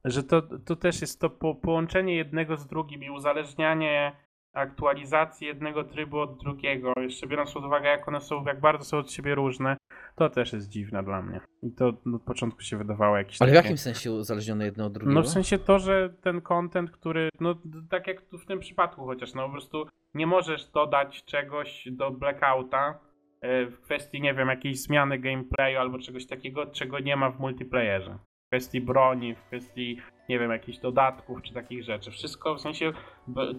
że 0.06 0.24
to, 0.24 0.42
to 0.42 0.76
też 0.76 1.02
jest 1.02 1.22
to 1.22 1.30
po, 1.30 1.56
połączenie 1.56 2.16
jednego 2.16 2.58
z 2.58 2.68
drugim 2.68 3.04
i 3.04 3.10
uzależnianie 3.10 4.12
aktualizacji 4.54 5.48
jednego 5.48 5.84
trybu 5.84 6.20
od 6.20 6.38
drugiego, 6.44 6.94
jeszcze 6.98 7.28
biorąc 7.28 7.54
pod 7.54 7.66
uwagę, 7.66 7.90
jak 7.90 8.08
one 8.08 8.22
są, 8.22 8.46
jak 8.46 8.60
bardzo 8.60 8.86
są 8.86 8.98
od 8.98 9.12
siebie 9.12 9.36
różne, 9.36 9.78
to 10.18 10.30
też 10.30 10.54
jest 10.54 10.70
dziwne 10.70 11.04
dla 11.04 11.22
mnie. 11.22 11.40
I 11.64 11.72
to 11.72 11.88
od 11.88 12.24
początku 12.26 12.62
się 12.62 12.78
wydawało 12.78 13.18
jakieś 13.18 13.42
Ale 13.42 13.52
w 13.52 13.54
takie... 13.54 13.66
jakim 13.66 13.78
sensie 13.78 14.12
uzależnione 14.12 14.66
jedno 14.66 14.86
od 14.86 14.94
drugiego? 14.94 15.14
No 15.14 15.22
w 15.22 15.30
sensie 15.30 15.58
to, 15.58 15.80
że 15.80 16.10
ten 16.22 16.42
content, 16.42 16.92
który, 16.92 17.30
no 17.40 17.56
tak 17.90 18.08
jak 18.08 18.22
tu 18.22 18.38
w 18.38 18.46
tym 18.46 18.60
przypadku 18.60 19.06
chociaż, 19.06 19.34
no 19.34 19.46
po 19.46 19.52
prostu 19.52 19.86
nie 20.14 20.28
możesz 20.28 20.68
dodać 20.68 21.26
czegoś 21.26 21.88
do 21.92 22.12
Blackouta 22.12 23.00
e, 23.42 23.66
w 23.66 23.82
kwestii, 23.82 24.22
nie 24.22 24.34
wiem, 24.34 24.48
jakiejś 24.48 24.82
zmiany 24.82 25.20
gameplayu 25.20 25.80
albo 25.80 26.00
czegoś 26.00 26.26
takiego, 26.28 26.66
czego 26.66 27.00
nie 27.00 27.16
ma 27.16 27.32
w 27.32 27.40
multiplayerze. 27.40 28.18
W 28.46 28.48
kwestii 28.48 28.82
broni, 28.82 29.36
w 29.36 29.42
kwestii 29.42 29.98
nie 30.30 30.40
wiem, 30.40 30.52
jakichś 30.52 30.78
dodatków 30.78 31.42
czy 31.42 31.54
takich 31.54 31.84
rzeczy. 31.84 32.12
Wszystko 32.12 32.56
w 32.56 32.62
sensie, 32.62 32.94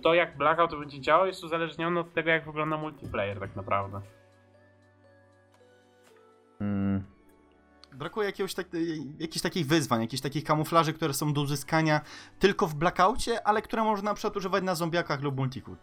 to 0.03 0.15
jak 0.15 0.37
Blackout 0.37 0.81
będzie 0.81 1.01
działał 1.01 1.27
jest 1.27 1.45
uzależnione 1.45 2.01
od 2.01 2.15
tego, 2.15 2.31
jak 2.31 2.47
wygląda 2.47 2.77
multiplayer 2.77 3.41
tak 3.41 3.57
naprawdę. 3.57 4.01
Mm. 6.61 7.03
Brakuje 7.93 8.27
jakiegoś 8.27 8.55
tak, 8.55 8.67
jakichś 9.19 9.43
takich 9.43 9.67
wyzwań, 9.67 10.01
jakichś 10.01 10.23
takich 10.23 10.45
kamuflaży, 10.45 10.93
które 10.93 11.15
są 11.15 11.33
do 11.33 11.41
uzyskania 11.41 12.01
tylko 12.39 12.67
w 12.67 12.75
Blackoutie, 12.75 13.47
ale 13.47 13.63
które 13.63 13.85
można 13.85 14.11
na 14.11 14.15
przykład 14.15 14.37
używać 14.37 14.65
na 14.65 14.75
zombiakach 14.75 15.23
lub 15.23 15.37
multiku. 15.37 15.77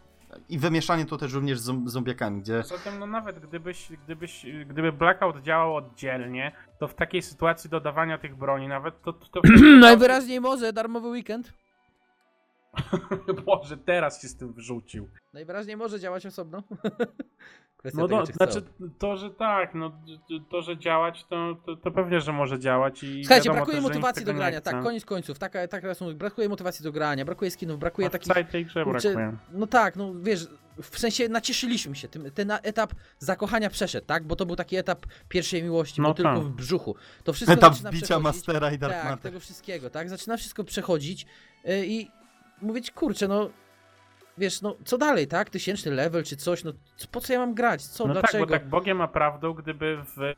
I 0.49 0.59
wymieszanie 0.59 1.05
to 1.05 1.17
też 1.17 1.33
również 1.33 1.59
z 1.59 1.65
zom- 1.65 1.87
zombiakami, 1.89 2.41
gdzie... 2.41 2.61
Poza 2.61 2.77
tym, 2.77 2.99
no 2.99 3.05
nawet 3.05 3.39
gdybyś, 3.39 3.89
gdybyś, 4.05 4.45
gdyby 4.65 4.91
Blackout 4.91 5.41
działał 5.41 5.75
oddzielnie, 5.75 6.51
to 6.79 6.87
w 6.87 6.93
takiej 6.93 7.21
sytuacji 7.21 7.69
dodawania 7.69 8.17
tych 8.17 8.35
broni 8.35 8.67
nawet, 8.67 9.01
to... 9.01 9.13
to, 9.13 9.25
to 9.25 9.41
Najwyraźniej 9.79 10.41
może, 10.41 10.73
darmowy 10.73 11.07
weekend. 11.07 11.53
Boże, 13.45 13.77
teraz 13.77 14.21
się 14.21 14.27
z 14.27 14.35
tym 14.35 14.53
wrzucił. 14.53 15.09
Najwyraźniej 15.33 15.77
może 15.77 15.99
działać 15.99 16.25
osobno. 16.25 16.63
Kwestia 17.85 18.01
No 18.01 18.07
tego, 18.07 18.21
to, 18.21 18.27
czy 18.27 18.33
znaczy, 18.33 18.61
to, 18.97 19.17
że 19.17 19.29
tak, 19.29 19.75
no 19.75 19.91
to, 20.49 20.61
że 20.61 20.77
działać, 20.77 21.25
to, 21.29 21.57
to, 21.65 21.75
to 21.75 21.91
pewnie, 21.91 22.21
że 22.21 22.33
może 22.33 22.59
działać 22.59 23.03
i 23.03 23.23
Słuchajcie, 23.23 23.49
wiadomo 23.49 23.55
brakuje 23.55 23.77
też, 23.77 23.83
motywacji 23.83 24.25
do 24.25 24.33
grania, 24.33 24.61
tak, 24.61 24.83
koniec 24.83 25.05
końców, 25.05 25.39
taka, 25.39 25.67
taka 25.67 25.81
teraz 25.81 26.01
mówię, 26.01 26.13
brakuje 26.13 26.49
motywacji 26.49 26.83
do 26.83 26.91
grania, 26.91 27.25
brakuje 27.25 27.51
skinów, 27.51 27.79
brakuje 27.79 28.07
A 28.07 28.09
takich... 28.09 28.49
tej 28.51 28.65
grze 28.65 28.83
kurczę, 28.83 29.13
brakuje. 29.13 29.37
No 29.51 29.67
tak, 29.67 29.95
no 29.95 30.13
wiesz, 30.21 30.47
w 30.81 30.99
sensie 30.99 31.29
nacieszyliśmy 31.29 31.95
się 31.95 32.07
tym, 32.07 32.31
ten 32.31 32.51
etap 32.51 32.93
zakochania 33.19 33.69
przeszedł, 33.69 34.07
tak, 34.07 34.23
bo 34.23 34.35
to 34.35 34.45
był 34.45 34.55
taki 34.55 34.75
etap 34.75 35.05
pierwszej 35.29 35.63
miłości, 35.63 36.01
No 36.01 36.07
bo 36.07 36.13
tylko 36.13 36.33
tak. 36.35 36.43
w 36.43 36.49
brzuchu. 36.49 36.95
To 37.23 37.33
wszystko 37.33 37.53
Etap 37.53 37.73
zaczyna 37.73 37.91
bicia. 37.91 38.19
Mastera 38.19 38.71
i 38.71 38.77
Dark 38.77 38.93
Tak, 38.93 39.03
Matter. 39.05 39.21
tego 39.21 39.39
wszystkiego, 39.39 39.89
tak? 39.89 40.09
Zaczyna 40.09 40.37
wszystko 40.37 40.63
przechodzić 40.63 41.25
yy, 41.63 41.85
i 41.85 42.11
mówić, 42.61 42.91
kurczę, 42.91 43.27
no 43.27 43.49
wiesz, 44.37 44.61
no 44.61 44.75
co 44.85 44.97
dalej, 44.97 45.27
tak? 45.27 45.49
Tysięczny 45.49 45.91
level 45.91 46.23
czy 46.23 46.35
coś, 46.37 46.63
no 46.63 46.71
po 47.11 47.21
co 47.21 47.33
ja 47.33 47.39
mam 47.39 47.53
grać? 47.53 47.83
Co, 47.83 48.07
No 48.07 48.13
dlaczego? 48.13 48.45
tak, 48.45 48.49
bo 48.49 48.59
tak 48.59 48.69
Bogiem 48.69 48.97
ma 48.97 49.07
prawdą, 49.07 49.53
gdyby 49.53 49.97
w 49.97 50.33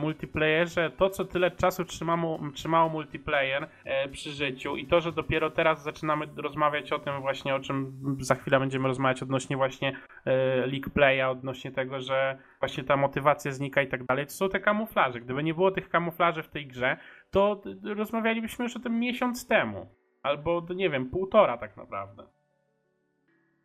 multiplayerze 0.00 0.90
to, 0.90 1.10
co 1.10 1.24
tyle 1.24 1.50
czasu 1.50 1.84
trzymało, 1.84 2.40
trzymało 2.54 2.88
multiplayer 2.88 3.68
e, 3.84 4.08
przy 4.08 4.30
życiu 4.32 4.76
i 4.76 4.86
to, 4.86 5.00
że 5.00 5.12
dopiero 5.12 5.50
teraz 5.50 5.82
zaczynamy 5.82 6.26
rozmawiać 6.36 6.92
o 6.92 6.98
tym 6.98 7.20
właśnie, 7.20 7.54
o 7.54 7.60
czym 7.60 8.00
za 8.20 8.34
chwilę 8.34 8.60
będziemy 8.60 8.88
rozmawiać 8.88 9.22
odnośnie 9.22 9.56
właśnie 9.56 9.96
e, 10.24 10.66
League 10.66 10.90
Playa, 10.94 11.22
odnośnie 11.30 11.72
tego, 11.72 12.00
że 12.00 12.38
właśnie 12.60 12.84
ta 12.84 12.96
motywacja 12.96 13.52
znika 13.52 13.82
i 13.82 13.88
tak 13.88 14.04
dalej, 14.04 14.26
to 14.26 14.32
są 14.32 14.48
te 14.48 14.60
kamuflaże. 14.60 15.20
Gdyby 15.20 15.42
nie 15.42 15.54
było 15.54 15.70
tych 15.70 15.88
kamuflaży 15.88 16.42
w 16.42 16.48
tej 16.48 16.66
grze, 16.66 16.96
to 17.30 17.62
rozmawialibyśmy 17.96 18.62
już 18.64 18.76
o 18.76 18.80
tym 18.80 19.00
miesiąc 19.00 19.46
temu. 19.46 19.86
Albo, 20.22 20.66
nie 20.74 20.90
wiem, 20.90 21.10
półtora 21.10 21.58
tak 21.58 21.76
naprawdę. 21.76 22.26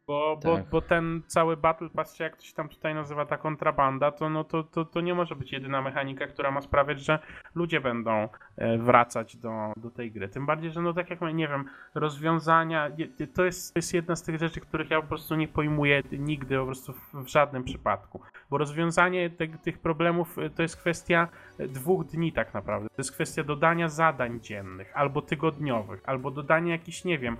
Bo, 0.08 0.40
bo, 0.44 0.56
Tak. 0.58 0.70
bo 0.70 0.82
ten 0.82 1.22
cały 1.28 1.58
Battle 1.58 1.90
Pass, 1.90 2.16
czy 2.16 2.24
jak 2.24 2.38
to 2.38 2.44
się 2.44 2.54
tam 2.54 2.70
tutaj 2.70 2.96
nazywa, 2.96 3.26
ta 3.26 3.38
kontrabanda, 3.38 4.12
to, 4.12 4.30
no, 4.30 4.44
to, 4.44 4.64
to, 4.64 4.86
to 4.86 5.02
nie 5.02 5.14
może 5.14 5.36
być 5.36 5.52
jedyna 5.52 5.82
mechanika, 5.82 6.28
która 6.28 6.52
ma 6.52 6.62
sprawiać, 6.62 7.00
że 7.00 7.20
ludzie 7.56 7.82
będą 7.82 8.30
e, 8.58 8.78
wracać 8.78 9.38
do, 9.38 9.74
do 9.78 9.90
tej 9.90 10.12
gry. 10.12 10.30
Tym 10.30 10.46
bardziej, 10.46 10.72
że 10.72 10.82
no 10.82 10.94
tak 10.94 11.10
jak 11.10 11.22
mówię, 11.22 11.34
nie 11.34 11.48
wiem, 11.48 11.66
rozwiązania, 11.96 12.92
to 13.34 13.46
jest, 13.46 13.74
to 13.74 13.78
jest 13.78 13.94
jedna 13.94 14.16
z 14.16 14.24
tych 14.24 14.40
rzeczy, 14.40 14.60
których 14.60 14.90
ja 14.90 15.02
po 15.02 15.08
prostu 15.08 15.36
nie 15.36 15.48
pojmuję 15.48 16.02
nigdy, 16.12 16.58
po 16.58 16.66
prostu 16.66 16.94
w, 16.94 17.14
w 17.14 17.28
żadnym 17.28 17.64
przypadku. 17.64 18.22
Bo 18.50 18.58
rozwiązanie 18.58 19.30
te, 19.30 19.48
tych 19.48 19.80
problemów 19.80 20.38
e, 20.38 20.50
to 20.50 20.62
jest 20.62 20.78
kwestia 20.78 21.28
e, 21.60 21.68
dwóch 21.68 22.06
dni 22.06 22.32
tak 22.32 22.54
naprawdę. 22.54 22.90
To 22.90 22.96
jest 22.98 23.12
kwestia 23.12 23.44
dodania 23.44 23.90
zadań 23.90 24.40
dziennych, 24.42 24.92
albo 24.98 25.22
tygodniowych, 25.22 26.02
albo 26.06 26.32
dodania 26.32 26.72
jakichś, 26.72 27.06
nie 27.06 27.20
wiem, 27.20 27.38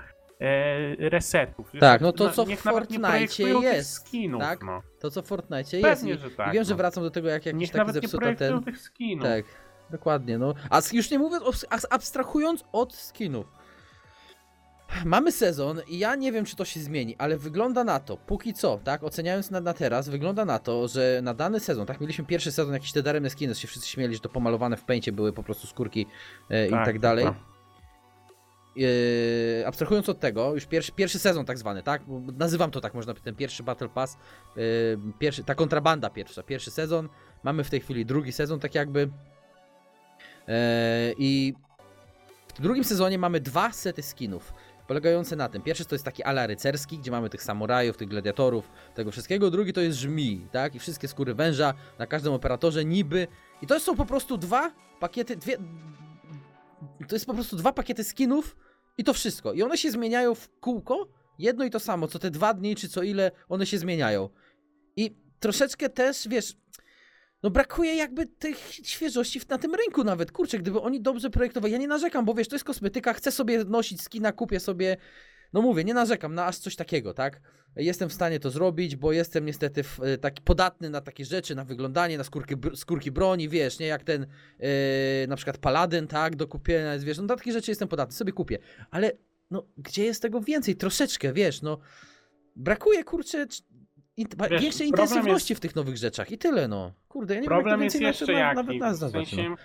resetów. 1.00 1.72
Tak, 1.80 2.02
no 2.02 2.12
to 2.12 2.30
co 2.30 2.46
w 2.46 2.50
nie 2.50 2.58
tych 2.58 3.64
jest, 3.64 3.94
skinów, 3.94 4.42
tak? 4.42 4.64
no. 4.64 4.82
To 5.00 5.12
co 5.12 5.22
w 5.22 5.26
Fortnite 5.26 5.78
jest. 5.78 5.82
Pewnie, 5.82 6.18
że 6.18 6.32
tak. 6.32 6.50
I 6.50 6.52
wiem, 6.52 6.64
że 6.64 6.72
no. 6.72 6.78
wracam 6.78 7.04
do 7.04 7.12
tego, 7.12 7.30
jak 7.30 7.46
jakiś 7.46 7.60
Niech 7.62 7.70
taki 7.70 7.78
nawet 7.78 7.96
nie 7.96 8.02
zepsuta 8.02 8.22
projektują 8.22 8.64
ten... 8.64 8.64
tych 8.64 8.82
skinów. 8.82 9.24
Tak, 9.24 9.46
dokładnie, 9.90 10.38
no. 10.38 10.54
A 10.70 10.82
już 10.94 11.12
nie 11.12 11.20
a- 11.70 11.96
abstrahując 11.96 12.64
od 12.72 12.96
skinów. 12.96 13.46
Mamy 15.06 15.32
sezon 15.32 15.82
i 15.88 16.00
ja 16.00 16.16
nie 16.16 16.32
wiem, 16.32 16.46
czy 16.46 16.56
to 16.56 16.66
się 16.66 16.80
zmieni, 16.80 17.16
ale 17.18 17.38
wygląda 17.38 17.84
na 17.84 18.00
to, 18.00 18.18
póki 18.18 18.54
co, 18.54 18.80
tak, 18.84 19.04
oceniając 19.04 19.52
na, 19.52 19.62
na 19.62 19.74
teraz, 19.74 20.10
wygląda 20.10 20.46
na 20.46 20.60
to, 20.60 20.88
że 20.88 21.20
na 21.24 21.34
dany 21.34 21.60
sezon, 21.60 21.86
tak, 21.86 22.02
mieliśmy 22.02 22.26
pierwszy 22.26 22.52
sezon, 22.52 22.74
jakieś 22.74 22.92
te 22.92 23.04
daremne 23.04 23.30
skiny, 23.30 23.56
się 23.56 23.68
wszyscy 23.68 23.90
śmieli, 23.90 24.14
że 24.14 24.20
to 24.20 24.30
pomalowane 24.30 24.78
w 24.78 24.84
pęcie 24.84 25.12
były 25.12 25.34
po 25.34 25.44
prostu 25.44 25.68
skórki 25.68 26.08
e, 26.50 26.68
i 26.68 26.72
tak 26.72 27.00
dalej. 27.00 27.26
tak. 27.26 27.53
Yy, 28.76 29.64
abstrahując 29.68 30.10
od 30.10 30.20
tego, 30.20 30.54
już 30.54 30.66
pierwszy, 30.66 30.92
pierwszy 30.92 31.20
sezon 31.20 31.46
tak 31.46 31.58
zwany, 31.58 31.84
tak? 31.84 32.02
Nazywam 32.38 32.72
to 32.72 32.82
tak, 32.82 32.94
można 32.94 33.14
ten 33.14 33.36
pierwszy 33.36 33.64
Battle 33.64 33.90
Pass, 33.90 34.18
yy, 34.56 34.64
pierwszy, 35.20 35.44
ta 35.44 35.56
kontrabanda 35.56 36.10
pierwsza, 36.10 36.44
pierwszy 36.44 36.72
sezon, 36.72 37.10
mamy 37.44 37.64
w 37.64 37.70
tej 37.70 37.82
chwili 37.82 38.06
drugi 38.06 38.32
sezon 38.32 38.60
tak 38.60 38.76
jakby. 38.76 39.00
Yy, 40.48 40.54
i 41.18 41.54
w 42.56 42.62
drugim 42.62 42.84
sezonie 42.84 43.18
mamy 43.18 43.40
dwa 43.40 43.72
sety 43.72 44.04
skinów, 44.04 44.54
polegające 44.88 45.36
na 45.36 45.50
tym, 45.50 45.62
pierwszy 45.62 45.86
to 45.86 45.96
jest 45.96 46.06
taki 46.06 46.24
ala 46.24 46.48
rycerski, 46.48 46.98
gdzie 46.98 47.12
mamy 47.12 47.30
tych 47.30 47.44
samurajów, 47.44 47.98
tych 47.98 48.08
gladiatorów, 48.08 48.70
tego 48.96 49.12
wszystkiego, 49.12 49.52
drugi 49.52 49.74
to 49.74 49.82
jest 49.82 49.98
żmij, 49.98 50.48
tak? 50.52 50.76
I 50.76 50.80
wszystkie 50.80 51.08
skóry 51.08 51.34
węża 51.34 51.74
na 52.00 52.08
każdym 52.08 52.34
operatorze 52.34 52.86
niby. 52.86 53.28
I 53.62 53.68
to 53.68 53.80
są 53.80 53.96
po 53.96 54.06
prostu 54.06 54.38
dwa 54.38 54.72
pakiety, 55.00 55.36
dwie, 55.36 55.58
to 57.08 57.16
jest 57.16 57.26
po 57.26 57.34
prostu 57.34 57.56
dwa 57.56 57.74
pakiety 57.74 58.04
skinów 58.04 58.56
i 58.98 59.04
to 59.04 59.14
wszystko. 59.14 59.54
I 59.54 59.62
one 59.62 59.78
się 59.78 59.92
zmieniają 59.92 60.36
w 60.36 60.50
kółko, 60.60 61.08
jedno 61.40 61.66
i 61.66 61.70
to 61.70 61.80
samo, 61.80 62.08
co 62.08 62.20
te 62.20 62.32
dwa 62.32 62.54
dni, 62.54 62.76
czy 62.76 62.90
co 62.90 63.04
ile, 63.04 63.32
one 63.50 63.66
się 63.66 63.78
zmieniają. 63.78 64.30
I 64.96 65.18
troszeczkę 65.40 65.90
też, 65.90 66.28
wiesz, 66.28 66.54
no 67.44 67.50
brakuje 67.50 67.96
jakby 67.96 68.26
tych 68.26 68.58
świeżości 68.74 69.42
na 69.50 69.58
tym 69.58 69.76
rynku 69.76 70.04
nawet. 70.04 70.32
Kurczę, 70.32 70.60
gdyby 70.60 70.82
oni 70.82 71.02
dobrze 71.02 71.30
projektowali, 71.30 71.74
ja 71.74 71.80
nie 71.80 71.88
narzekam, 71.88 72.26
bo 72.26 72.34
wiesz, 72.34 72.48
to 72.48 72.56
jest 72.56 72.66
kosmetyka, 72.66 73.14
chcę 73.14 73.32
sobie 73.32 73.64
nosić 73.64 74.02
skina, 74.02 74.32
kupię 74.32 74.60
sobie, 74.60 74.98
no 75.54 75.62
mówię, 75.62 75.84
nie 75.84 75.94
narzekam 75.94 76.36
na 76.36 76.46
aż 76.46 76.58
coś 76.58 76.76
takiego, 76.76 77.14
tak? 77.14 77.42
Jestem 77.76 78.10
w 78.10 78.14
stanie 78.14 78.40
to 78.40 78.50
zrobić, 78.50 78.96
bo 78.96 79.12
jestem 79.12 79.46
niestety 79.46 79.84
w, 79.84 80.00
e, 80.00 80.18
taki 80.18 80.42
podatny 80.42 80.90
na 80.90 81.02
takie 81.02 81.26
rzeczy, 81.26 81.56
na 81.56 81.66
wyglądanie, 81.66 82.18
na 82.18 82.24
skórki, 82.24 82.56
skórki 82.76 83.12
broni, 83.12 83.50
wiesz, 83.50 83.80
nie 83.80 83.86
jak 83.86 84.04
ten 84.04 84.28
yy, 84.60 84.68
na 85.28 85.36
przykład 85.36 85.58
paladyn, 85.58 86.08
tak, 86.08 86.36
do 86.36 86.48
kupienia, 86.48 86.98
wiesz, 87.00 87.18
no 87.18 87.24
na 87.24 87.36
takie 87.36 87.52
rzeczy 87.52 87.72
jestem 87.72 87.88
podatny, 87.88 88.14
sobie 88.16 88.32
kupię, 88.32 88.58
ale 88.92 89.12
no 89.52 89.64
gdzie 89.78 90.04
jest 90.04 90.22
tego 90.22 90.42
więcej? 90.42 90.76
Troszeczkę, 90.76 91.34
wiesz, 91.34 91.62
no 91.62 91.78
brakuje, 92.56 93.04
kurczę, 93.04 93.46
int- 94.18 94.50
Wiesz, 94.50 94.62
większej 94.62 94.88
intensywności 94.88 95.54
jest- 95.54 95.60
w 95.60 95.62
tych 95.62 95.76
nowych 95.76 95.98
rzeczach 95.98 96.32
i 96.32 96.38
tyle, 96.38 96.68
no. 96.68 96.94
Kurde, 97.08 97.36
ja 97.36 97.42
nie 97.42 97.48
Problem 97.48 97.80
wiem, 97.80 97.84
jak 97.84 97.94
to 97.94 98.00
więcej 98.00 98.08
jeszcze 98.08 98.26
nawet, 98.26 98.40
jaki, 98.40 98.56
nawet 98.56 98.78
w 98.78 98.80
nazwać, 98.80 99.30
sensie, 99.30 99.50
no. 99.50 99.56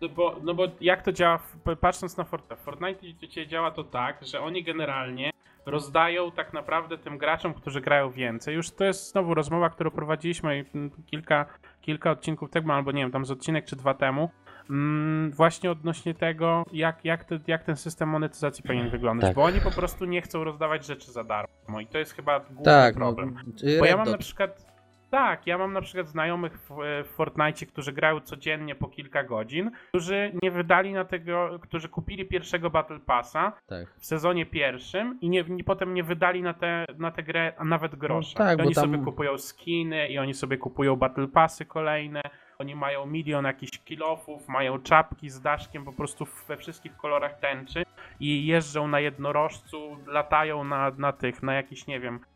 no 0.00 0.08
bo, 0.08 0.40
no 0.44 0.54
bo 0.54 0.68
jak 0.80 1.02
to 1.02 1.12
działa, 1.12 1.42
patrząc 1.80 2.16
na 2.16 2.24
Fortnite, 2.24 2.56
Fortnite 2.56 3.46
działa 3.46 3.70
to 3.70 3.84
tak, 3.84 4.26
że 4.26 4.40
oni 4.40 4.64
generalnie 4.64 5.30
rozdają 5.66 6.30
tak 6.30 6.52
naprawdę 6.52 6.98
tym 6.98 7.18
graczom, 7.18 7.54
którzy 7.54 7.80
grają 7.80 8.10
więcej. 8.10 8.54
Już 8.54 8.70
to 8.70 8.84
jest 8.84 9.10
znowu 9.10 9.34
rozmowa, 9.34 9.70
którą 9.70 9.90
prowadziliśmy 9.90 10.64
kilka, 11.06 11.46
kilka 11.80 12.10
odcinków 12.10 12.50
temu, 12.50 12.72
albo 12.72 12.92
nie 12.92 13.02
wiem, 13.02 13.10
tam 13.10 13.24
z 13.26 13.30
odcinek 13.30 13.64
czy 13.64 13.76
dwa 13.76 13.94
temu, 13.94 14.30
mm, 14.70 15.30
właśnie 15.32 15.70
odnośnie 15.70 16.14
tego, 16.14 16.64
jak, 16.72 17.04
jak, 17.04 17.24
te, 17.24 17.38
jak 17.46 17.64
ten 17.64 17.76
system 17.76 18.08
monetyzacji 18.08 18.64
powinien 18.64 18.90
wyglądać, 18.90 19.28
Tak. 19.28 19.36
bo 19.36 19.42
oni 19.44 19.60
po 19.60 19.70
prostu 19.70 20.04
nie 20.04 20.22
chcą 20.22 20.44
rozdawać 20.44 20.86
rzeczy 20.86 21.12
za 21.12 21.24
darmo 21.24 21.80
i 21.80 21.86
to 21.86 21.98
jest 21.98 22.12
chyba 22.12 22.40
główny 22.40 22.64
Tak, 22.64 22.94
problem. 22.94 23.36
no, 23.46 23.52
Bo 23.78 23.84
ja 23.84 23.96
mam 23.96 24.10
na 24.10 24.18
przykład. 24.18 24.75
Tak, 25.10 25.46
ja 25.46 25.58
mam 25.58 25.72
na 25.72 25.80
przykład 25.80 26.08
znajomych 26.08 26.58
w, 26.58 26.70
w 27.04 27.08
Fortnite, 27.08 27.66
którzy 27.66 27.92
grają 27.92 28.20
codziennie 28.20 28.74
po 28.74 28.88
kilka 28.88 29.22
godzin, 29.24 29.70
którzy 29.88 30.32
nie 30.42 30.50
wydali 30.50 30.92
na 30.92 31.04
tego, 31.04 31.58
którzy 31.62 31.88
kupili 31.88 32.24
pierwszego 32.24 32.70
Battle 32.70 33.00
Passa 33.00 33.52
tak. 33.66 33.88
w 33.98 34.06
sezonie 34.06 34.46
pierwszym 34.46 35.18
i 35.20 35.28
nie, 35.28 35.44
nie, 35.48 35.64
potem 35.64 35.94
nie 35.94 36.02
wydali 36.02 36.42
na 36.42 36.54
tę 36.54 36.84
na 36.98 37.10
tę 37.10 37.22
grę 37.22 37.52
nawet 37.64 37.96
grosza. 37.96 38.38
No 38.38 38.44
tak, 38.44 38.58
I 38.58 38.62
oni 38.62 38.74
tam- 38.74 38.84
sobie 38.84 39.04
kupują 39.04 39.38
skiny 39.38 40.08
i 40.08 40.18
oni 40.18 40.34
sobie 40.34 40.58
kupują 40.58 40.96
Battle 40.96 41.28
Passy 41.28 41.64
kolejne. 41.64 42.22
Oni 42.58 42.74
mają 42.74 43.06
milion 43.06 43.44
jakichś 43.44 43.78
kilofów, 43.78 44.48
mają 44.48 44.78
czapki 44.78 45.30
z 45.30 45.40
daszkiem 45.40 45.84
po 45.84 45.92
prostu 45.92 46.26
we 46.48 46.56
wszystkich 46.56 46.96
kolorach 46.96 47.38
tęczy 47.38 47.84
i 48.20 48.46
jeżdżą 48.46 48.88
na 48.88 49.00
jednorożcu, 49.00 49.96
latają 50.06 50.64
na, 50.64 50.90
na 50.90 51.12
tych, 51.12 51.42
na 51.42 51.54
jakichś, 51.54 51.86
nie 51.86 52.00
wiem, 52.00 52.14
e, 52.16 52.35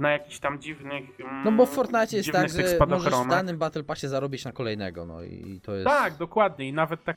na 0.00 0.10
jakichś 0.12 0.38
tam 0.38 0.58
dziwnych. 0.58 1.20
mm, 1.20 1.44
No 1.44 1.52
bo 1.52 1.66
w 1.66 1.70
Fortnite 1.70 2.16
jest 2.16 2.32
tak, 2.32 2.48
że 2.48 2.78
możesz 2.88 3.14
w 3.14 3.28
danym 3.28 3.58
Battle 3.58 3.84
Passie 3.84 4.08
zarobić 4.08 4.44
na 4.44 4.52
kolejnego, 4.52 5.06
no 5.06 5.22
i 5.22 5.60
to 5.62 5.74
jest... 5.74 5.86
Tak, 5.86 6.14
dokładnie. 6.16 6.68
I 6.68 6.72
nawet 6.72 7.04
tak 7.04 7.16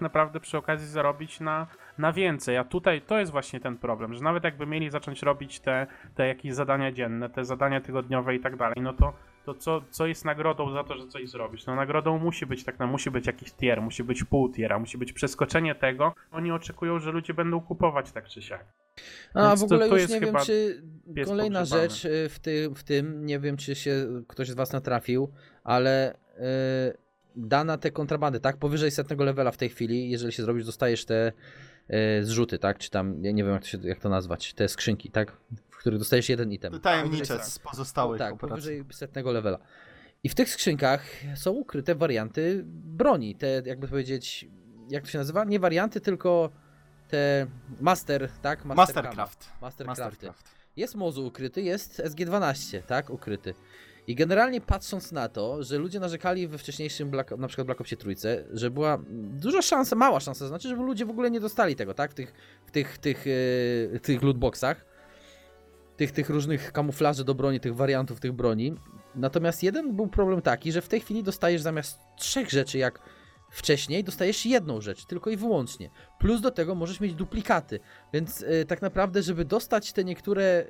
naprawdę 0.00 0.40
przy 0.40 0.58
okazji 0.58 0.88
zarobić 0.88 1.40
na, 1.40 1.66
na 1.98 2.12
więcej. 2.12 2.56
A 2.56 2.64
tutaj 2.64 3.02
to 3.02 3.18
jest 3.18 3.32
właśnie 3.32 3.60
ten 3.60 3.78
problem, 3.78 4.14
że 4.14 4.20
nawet 4.20 4.44
jakby 4.44 4.66
mieli 4.66 4.90
zacząć 4.90 5.22
robić 5.22 5.60
te, 5.60 5.86
te 6.14 6.28
jakieś 6.28 6.54
zadania 6.54 6.92
dzienne, 6.92 7.30
te 7.30 7.44
zadania 7.44 7.80
tygodniowe 7.80 8.34
i 8.34 8.40
tak 8.40 8.56
dalej, 8.56 8.76
no 8.80 8.92
to 8.92 9.12
to 9.44 9.54
co, 9.54 9.82
co 9.90 10.06
jest 10.06 10.24
nagrodą 10.24 10.72
za 10.72 10.84
to, 10.84 10.96
że 10.98 11.06
coś 11.08 11.28
zrobisz? 11.28 11.66
No 11.66 11.74
nagrodą 11.74 12.18
musi 12.18 12.46
być 12.46 12.64
tak, 12.64 12.78
no, 12.78 12.86
musi 12.86 13.10
być 13.10 13.26
jakiś 13.26 13.52
tier, 13.52 13.82
musi 13.82 14.04
być 14.04 14.24
pół 14.24 14.52
tiera, 14.52 14.78
musi 14.78 14.98
być 14.98 15.12
przeskoczenie 15.12 15.74
tego. 15.74 16.14
Oni 16.32 16.52
oczekują, 16.52 16.98
że 16.98 17.10
ludzie 17.10 17.34
będą 17.34 17.60
kupować 17.60 18.12
tak 18.12 18.28
czy 18.28 18.42
siak. 18.42 18.64
A 19.34 19.48
Więc 19.48 19.64
w 19.64 19.68
to- 19.68 19.74
ogóle 19.74 19.88
to 19.88 19.94
już 19.94 20.02
jest 20.02 20.14
nie 20.14 20.20
wiem, 20.20 20.36
czy 20.46 20.82
kolejna 21.24 21.64
rzecz 21.64 22.04
y, 22.04 22.28
w, 22.28 22.38
ty, 22.38 22.70
w 22.74 22.82
tym, 22.82 23.26
nie 23.26 23.40
wiem, 23.40 23.56
czy 23.56 23.74
się 23.74 24.06
ktoś 24.28 24.48
z 24.48 24.54
was 24.54 24.72
natrafił, 24.72 25.32
ale 25.64 26.14
y, 26.14 26.16
dana 27.36 27.78
te 27.78 27.90
kontrabandy, 27.90 28.40
tak? 28.40 28.56
Powyżej 28.56 28.90
setnego 28.90 29.24
levela 29.24 29.50
w 29.50 29.56
tej 29.56 29.68
chwili, 29.68 30.10
jeżeli 30.10 30.32
się 30.32 30.42
zrobisz, 30.42 30.66
dostajesz 30.66 31.04
te 31.04 31.32
zrzuty, 32.22 32.58
tak? 32.58 32.78
Czy 32.78 32.90
tam, 32.90 33.24
ja 33.24 33.32
nie 33.32 33.44
wiem 33.44 33.52
jak 33.52 33.62
to, 33.62 33.68
się, 33.68 33.78
jak 33.82 34.00
to 34.00 34.08
nazwać, 34.08 34.54
te 34.54 34.68
skrzynki, 34.68 35.10
tak? 35.10 35.32
W 35.70 35.76
których 35.76 35.98
dostajesz 35.98 36.28
jeden 36.28 36.52
item. 36.52 36.80
Tajemnicze 36.80 37.44
z 37.44 37.58
pozostałych 37.58 38.18
tak, 38.18 38.32
operacji. 38.32 38.48
powyżej 38.48 38.84
setnego 38.92 39.32
levela. 39.32 39.58
I 40.24 40.28
w 40.28 40.34
tych 40.34 40.50
skrzynkach 40.50 41.06
są 41.34 41.50
ukryte 41.50 41.94
warianty 41.94 42.62
broni, 42.66 43.34
te 43.34 43.62
jakby 43.66 43.88
powiedzieć, 43.88 44.48
jak 44.90 45.04
to 45.04 45.10
się 45.10 45.18
nazywa? 45.18 45.44
Nie 45.44 45.60
warianty, 45.60 46.00
tylko 46.00 46.50
te 47.08 47.46
master, 47.80 48.30
tak? 48.42 48.64
Master 48.64 48.94
camo. 48.94 49.02
Mastercraft. 49.02 49.52
Mastercrafty. 49.60 50.04
Mastercraft. 50.04 50.54
Jest 50.76 50.94
Mozu 50.94 51.26
ukryty, 51.26 51.62
jest 51.62 52.02
SG-12, 52.04 52.82
tak, 52.82 53.10
ukryty. 53.10 53.54
I 54.06 54.14
generalnie 54.14 54.60
patrząc 54.60 55.12
na 55.12 55.28
to, 55.28 55.62
że 55.62 55.78
ludzie 55.78 56.00
narzekali 56.00 56.48
we 56.48 56.58
wcześniejszym, 56.58 57.10
Black, 57.10 57.30
na 57.30 57.48
przykład 57.48 57.66
Black 57.66 57.80
Opsie 57.80 57.96
trójce, 57.96 58.44
że 58.52 58.70
była 58.70 58.98
duża 59.10 59.62
szansa, 59.62 59.96
mała 59.96 60.20
szansa, 60.20 60.48
znaczy, 60.48 60.68
żeby 60.68 60.82
ludzie 60.82 61.06
w 61.06 61.10
ogóle 61.10 61.30
nie 61.30 61.40
dostali 61.40 61.76
tego, 61.76 61.94
tak, 61.94 62.10
w 62.10 62.14
tych, 62.14 62.32
w 62.66 62.70
tych, 62.70 62.98
tych, 62.98 63.26
yy, 63.26 64.00
tych 64.02 64.22
lootboxach, 64.22 64.84
tych, 65.96 66.12
tych 66.12 66.30
różnych 66.30 66.72
kamuflaży 66.72 67.24
do 67.24 67.34
broni, 67.34 67.60
tych 67.60 67.76
wariantów 67.76 68.20
tych 68.20 68.32
broni. 68.32 68.74
Natomiast 69.14 69.62
jeden 69.62 69.96
był 69.96 70.06
problem 70.06 70.42
taki, 70.42 70.72
że 70.72 70.82
w 70.82 70.88
tej 70.88 71.00
chwili 71.00 71.22
dostajesz 71.22 71.62
zamiast 71.62 71.98
trzech 72.16 72.50
rzeczy, 72.50 72.78
jak 72.78 73.00
wcześniej, 73.54 74.04
dostajesz 74.04 74.46
jedną 74.46 74.80
rzecz, 74.80 75.04
tylko 75.04 75.30
i 75.30 75.36
wyłącznie. 75.36 75.90
Plus 76.18 76.40
do 76.40 76.50
tego 76.50 76.74
możesz 76.74 77.00
mieć 77.00 77.14
duplikaty. 77.14 77.80
Więc 78.12 78.42
y, 78.42 78.64
tak 78.68 78.82
naprawdę, 78.82 79.22
żeby 79.22 79.44
dostać 79.44 79.92
te 79.92 80.04
niektóre. 80.04 80.66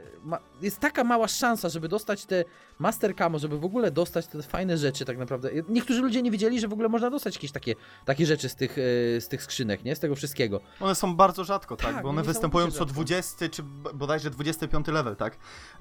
Jest 0.63 0.81
taka 0.81 1.05
mała 1.05 1.29
szansa, 1.29 1.69
żeby 1.69 1.89
dostać 1.89 2.25
te 2.27 2.45
Master 2.79 3.17
Camo, 3.17 3.39
żeby 3.39 3.59
w 3.59 3.65
ogóle 3.65 3.91
dostać 3.91 4.27
te 4.27 4.43
fajne 4.43 4.79
rzeczy, 4.79 5.05
tak 5.05 5.19
naprawdę. 5.19 5.51
Y, 5.53 5.65
Niektórzy 5.69 6.03
ludzie 6.03 6.23
nie 6.23 6.31
wiedzieli, 6.31 6.61
że 6.61 6.69
w 6.69 6.73
ogóle 6.73 6.89
można 6.89 7.11
dostać 7.11 7.35
jakieś 7.35 7.53
takie, 7.53 7.75
takie 8.05 8.27
rzeczy 8.27 8.49
z 8.49 8.55
tych, 8.57 8.79
y, 8.79 9.19
z 9.21 9.29
tych 9.29 9.43
skrzynek, 9.43 9.85
nie? 9.85 9.97
Z 9.97 10.01
tego 10.01 10.15
wszystkiego. 10.15 10.61
One 10.81 10.95
są 10.95 11.17
bardzo 11.17 11.45
rzadko, 11.45 11.77
tak? 11.77 11.95
Tak, 11.95 12.03
bo 12.03 12.09
one 12.09 12.23
występują 12.23 12.67
co 12.71 12.79
rzadko. 12.79 12.93
20 12.93 13.49
czy 13.49 13.63
bodajże 13.95 14.31
25 14.31 14.87
level, 14.89 15.17
tak? 15.17 15.35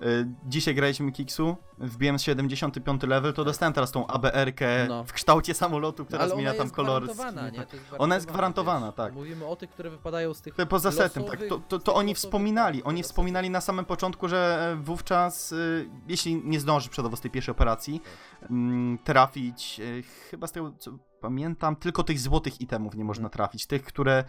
Y, 0.03 0.25
Dzisiaj 0.45 0.75
graliśmy 0.75 1.11
Kiksu, 1.11 1.55
wbiłem 1.77 2.19
75 2.19 3.03
level, 3.03 3.33
to 3.33 3.43
dostałem 3.43 3.73
teraz 3.73 3.91
tą 3.91 4.07
ABR-kę 4.07 4.85
No. 4.87 5.03
w 5.03 5.13
kształcie 5.13 5.53
samolotu, 5.53 6.05
która 6.05 6.21
Ale 6.21 6.33
zmienia 6.33 6.53
ona 6.95 7.07
tam 7.07 7.07
jest 7.07 7.15
gwarantowana, 7.15 7.49
nie? 7.49 7.65
To 7.65 7.97
Ona 7.97 8.15
jest 8.15 8.27
gwarantowana, 8.27 8.85
wiesz. 8.85 8.95
tak. 8.95 9.13
Mówimy 9.13 9.45
o 9.45 9.55
tych, 9.55 9.69
które 9.69 9.89
wypadają 9.89 10.33
z 10.33 10.41
tych. 10.41 10.55
Poza 10.69 10.91
setem, 10.91 11.23
tak. 11.23 11.39
To, 11.49 11.59
to, 11.67 11.79
to 11.79 11.95
oni 11.95 12.15
wspominali. 12.15 12.79
tak, 12.79 12.87
Oni 12.87 13.03
wspominali 13.03 13.49
na 13.49 13.61
samym 13.61 13.85
początku, 13.85 14.27
że 14.27 14.69
e, 14.71 14.83
wówczas, 14.83 15.51
y, 15.51 15.89
jeśli 16.07 16.35
nie 16.43 16.59
zdąży 16.59 16.89
przodowo 16.89 17.15
z 17.15 17.21
tej 17.21 17.31
pierwszej 17.31 17.51
operacji, 17.51 18.01
mm, 18.49 18.97
trafić, 19.03 19.79
y, 19.79 20.03
chyba 20.31 20.47
z 20.47 20.51
tego 20.51 20.71
co 20.79 20.91
pamiętam, 21.21 21.75
tylko 21.75 22.03
tych 22.03 22.19
złotych 22.19 22.61
itemów 22.61 22.95
nie 22.95 23.05
można 23.05 23.29
trafić. 23.29 23.67
Tych, 23.67 23.83
które. 23.83 24.23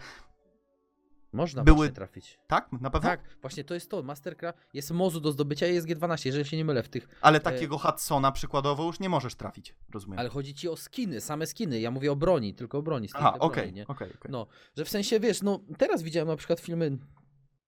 Można 1.35 1.63
były- 1.63 1.89
trafić. 1.89 2.39
Tak? 2.47 2.71
Na 2.71 2.89
pewno? 2.89 3.09
Tak, 3.09 3.19
właśnie 3.41 3.63
to 3.63 3.73
jest 3.73 3.89
to. 3.89 4.03
Mastercraft 4.03 4.59
jest 4.73 4.91
mozu 4.91 5.19
do 5.19 5.31
zdobycia 5.31 5.67
i 5.67 5.73
jest 5.73 5.87
G12, 5.87 6.25
jeżeli 6.25 6.45
się 6.45 6.57
nie 6.57 6.65
mylę 6.65 6.83
w 6.83 6.89
tych. 6.89 7.07
Ale 7.21 7.39
takiego 7.39 7.77
Hudsona 7.77 8.31
przykładowo 8.31 8.83
już 8.83 8.99
nie 8.99 9.09
możesz 9.09 9.35
trafić, 9.35 9.75
rozumiem. 9.93 10.19
Ale 10.19 10.29
chodzi 10.29 10.53
ci 10.53 10.69
o 10.69 10.77
skiny, 10.77 11.21
same 11.21 11.47
skiny. 11.47 11.79
Ja 11.79 11.91
mówię 11.91 12.11
o 12.11 12.15
broni, 12.15 12.53
tylko 12.53 12.77
o 12.77 12.81
broni. 12.81 13.09
Aha, 13.13 13.35
okej, 13.39 13.69
okej, 13.87 14.13
okej. 14.13 14.31
No, 14.31 14.47
że 14.77 14.85
w 14.85 14.89
sensie 14.89 15.19
wiesz, 15.19 15.41
no 15.41 15.59
teraz 15.77 16.01
widziałem 16.01 16.27
na 16.27 16.35
przykład 16.35 16.59
filmy 16.59 16.97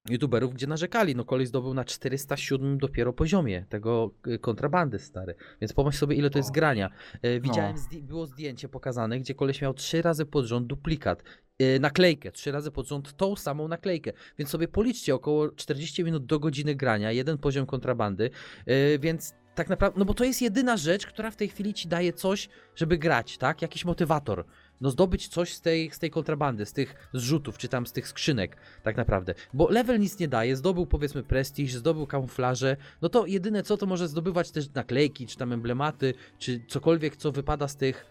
youtuberów, 0.09 0.53
gdzie 0.53 0.67
narzekali, 0.67 1.15
no 1.15 1.25
kolej 1.25 1.45
zdobył 1.47 1.73
na 1.73 1.85
407 1.85 2.77
dopiero 2.77 3.13
poziomie 3.13 3.65
tego 3.69 4.11
y, 4.27 4.39
kontrabandy 4.39 4.99
stary, 4.99 5.35
więc 5.61 5.73
pomyśl 5.73 5.97
sobie 5.97 6.15
ile 6.15 6.29
to 6.29 6.39
jest 6.39 6.51
grania. 6.51 6.89
E, 7.21 7.39
widziałem, 7.39 7.75
No. 7.75 7.81
zdj- 7.81 8.01
było 8.03 8.25
zdjęcie 8.25 8.69
pokazane, 8.69 9.19
gdzie 9.19 9.35
koleś 9.35 9.61
miał 9.61 9.73
trzy 9.73 10.01
razy 10.01 10.25
pod 10.25 10.45
rząd 10.45 10.67
duplikat, 10.67 11.23
e, 11.59 11.79
naklejkę, 11.79 12.31
trzy 12.31 12.51
razy 12.51 12.71
pod 12.71 12.87
rząd 12.87 13.17
tą 13.17 13.35
samą 13.35 13.67
naklejkę, 13.67 14.11
więc 14.37 14.49
sobie 14.49 14.67
policzcie 14.67 15.15
około 15.15 15.49
40 15.49 16.03
minut 16.03 16.25
do 16.25 16.39
godziny 16.39 16.75
grania, 16.75 17.11
jeden 17.11 17.37
poziom 17.37 17.65
kontrabandy, 17.65 18.29
e, 18.65 18.99
więc 18.99 19.33
tak 19.55 19.69
naprawdę, 19.69 19.99
no 19.99 20.05
bo 20.05 20.13
to 20.13 20.23
jest 20.23 20.41
jedyna 20.41 20.77
rzecz, 20.77 21.05
która 21.07 21.31
w 21.31 21.35
tej 21.35 21.47
chwili 21.47 21.73
ci 21.73 21.87
daje 21.87 22.13
coś, 22.13 22.49
żeby 22.75 22.97
grać, 22.97 23.37
tak? 23.37 23.61
Jakiś 23.61 23.85
motywator 23.85 24.45
no 24.81 24.91
zdobyć 24.91 25.27
coś 25.27 25.53
z 25.53 25.61
tej, 25.61 25.91
z 25.91 25.99
tej 25.99 26.09
kontrabandy, 26.09 26.65
z 26.65 26.73
tych 26.73 27.09
zrzutów, 27.13 27.57
czy 27.57 27.67
tam 27.67 27.87
z 27.87 27.91
tych 27.91 28.07
skrzynek, 28.07 28.57
tak 28.83 28.97
naprawdę. 28.97 29.33
Bo 29.53 29.69
level 29.69 29.99
nic 29.99 30.19
nie 30.19 30.27
daje, 30.27 30.55
zdobył 30.55 30.85
powiedzmy 30.85 31.23
prestiż, 31.23 31.73
zdobył 31.73 32.07
kamuflaże, 32.07 32.77
no 33.01 33.09
to 33.09 33.25
jedyne 33.25 33.63
co, 33.63 33.77
to 33.77 33.85
może 33.85 34.07
zdobywać 34.07 34.51
też 34.51 34.73
naklejki, 34.73 35.27
czy 35.27 35.37
tam 35.37 35.53
emblematy, 35.53 36.13
czy 36.39 36.61
cokolwiek, 36.67 37.15
co 37.15 37.31
wypada 37.31 37.67
z 37.67 37.75
tych, 37.75 38.05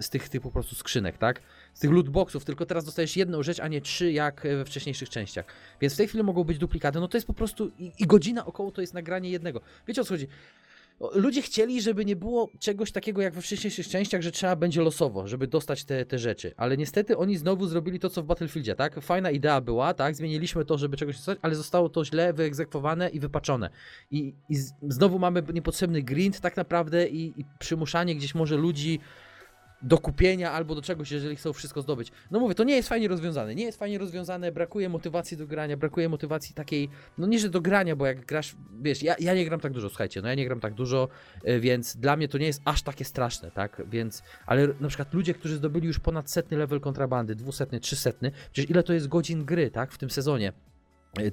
z 0.00 0.10
tych, 0.10 0.28
tych 0.28 0.40
po 0.40 0.50
prostu 0.50 0.74
skrzynek, 0.74 1.18
tak? 1.18 1.42
Z 1.74 1.80
tych 1.80 1.90
lootboxów, 1.90 2.44
tylko 2.44 2.66
teraz 2.66 2.84
dostajesz 2.84 3.16
jedną 3.16 3.42
rzecz, 3.42 3.60
a 3.60 3.68
nie 3.68 3.80
trzy 3.80 4.12
jak 4.12 4.42
we 4.42 4.64
wcześniejszych 4.64 5.10
częściach. 5.10 5.44
Więc 5.80 5.94
w 5.94 5.96
tej 5.96 6.08
chwili 6.08 6.24
mogą 6.24 6.44
być 6.44 6.58
duplikaty, 6.58 7.00
no 7.00 7.08
to 7.08 7.16
jest 7.16 7.26
po 7.26 7.34
prostu, 7.34 7.70
i, 7.78 7.92
i 7.98 8.06
godzina 8.06 8.46
około 8.46 8.70
to 8.70 8.80
jest 8.80 8.94
nagranie 8.94 9.30
jednego. 9.30 9.60
Wiecie 9.86 10.00
o 10.00 10.04
co 10.04 10.14
chodzi? 10.14 10.28
Ludzie 11.00 11.42
chcieli, 11.42 11.82
żeby 11.82 12.04
nie 12.04 12.16
było 12.16 12.52
czegoś 12.58 12.92
takiego 12.92 13.22
jak 13.22 13.34
we 13.34 13.42
wcześniejszych 13.42 13.88
częściach, 13.88 14.22
że 14.22 14.30
trzeba 14.32 14.56
będzie 14.56 14.82
losowo, 14.82 15.26
żeby 15.26 15.46
dostać 15.46 15.84
te, 15.84 16.06
te 16.06 16.18
rzeczy. 16.18 16.54
Ale 16.56 16.76
niestety 16.76 17.16
oni 17.16 17.36
znowu 17.36 17.66
zrobili 17.66 17.98
to, 17.98 18.10
co 18.10 18.22
w 18.22 18.26
Battlefieldzie, 18.26 18.74
tak? 18.74 19.00
Fajna 19.00 19.30
idea 19.30 19.60
była, 19.60 19.94
tak? 19.94 20.16
Zmieniliśmy 20.16 20.64
to, 20.64 20.78
żeby 20.78 20.96
czegoś 20.96 21.16
dostać, 21.16 21.38
ale 21.42 21.54
zostało 21.54 21.88
to 21.88 22.04
źle 22.04 22.32
wyegzekwowane 22.32 23.08
i 23.08 23.20
wypaczone. 23.20 23.70
I, 24.10 24.34
i 24.48 24.56
znowu 24.88 25.18
mamy 25.18 25.42
niepotrzebny 25.54 26.02
grind 26.02 26.40
tak 26.40 26.56
naprawdę 26.56 27.08
i, 27.08 27.40
i 27.40 27.44
przymuszanie 27.58 28.14
gdzieś 28.14 28.34
może 28.34 28.56
ludzi 28.56 29.00
do 29.82 29.98
kupienia 29.98 30.52
albo 30.52 30.74
do 30.74 30.82
czegoś, 30.82 31.10
jeżeli 31.10 31.36
chcą 31.36 31.52
wszystko 31.52 31.82
zdobyć. 31.82 32.12
No 32.30 32.40
mówię, 32.40 32.54
to 32.54 32.64
nie 32.64 32.76
jest 32.76 32.88
fajnie 32.88 33.08
rozwiązane. 33.08 33.54
Nie 33.54 33.64
jest 33.64 33.78
fajnie 33.78 33.98
rozwiązane, 33.98 34.52
brakuje 34.52 34.88
motywacji 34.88 35.36
do 35.36 35.46
grania, 35.46 35.76
brakuje 35.76 36.08
motywacji 36.08 36.54
takiej, 36.54 36.88
no 37.18 37.26
nie, 37.26 37.38
że 37.38 37.48
do 37.48 37.60
grania, 37.60 37.96
bo 37.96 38.06
jak 38.06 38.26
grasz, 38.26 38.56
wiesz, 38.80 39.02
ja, 39.02 39.16
ja 39.20 39.34
nie 39.34 39.44
gram 39.44 39.60
tak 39.60 39.72
dużo, 39.72 39.88
słuchajcie, 39.88 40.22
no 40.22 40.28
ja 40.28 40.34
nie 40.34 40.44
gram 40.44 40.60
tak 40.60 40.74
dużo, 40.74 41.08
y, 41.48 41.60
więc 41.60 41.96
dla 41.96 42.16
mnie 42.16 42.28
to 42.28 42.38
nie 42.38 42.46
jest 42.46 42.62
aż 42.64 42.82
takie 42.82 43.04
straszne, 43.04 43.50
tak, 43.50 43.82
więc, 43.90 44.22
ale 44.46 44.68
na 44.80 44.88
przykład 44.88 45.14
ludzie, 45.14 45.34
którzy 45.34 45.56
zdobyli 45.56 45.86
już 45.86 45.98
ponad 45.98 46.30
setny 46.30 46.56
level 46.56 46.80
kontrabandy, 46.80 47.34
dwusetny, 47.34 47.80
trzysetny, 47.80 48.32
przecież 48.52 48.70
ile 48.70 48.82
to 48.82 48.92
jest 48.92 49.08
godzin 49.08 49.44
gry, 49.44 49.70
tak, 49.70 49.92
w 49.92 49.98
tym 49.98 50.10
sezonie, 50.10 50.52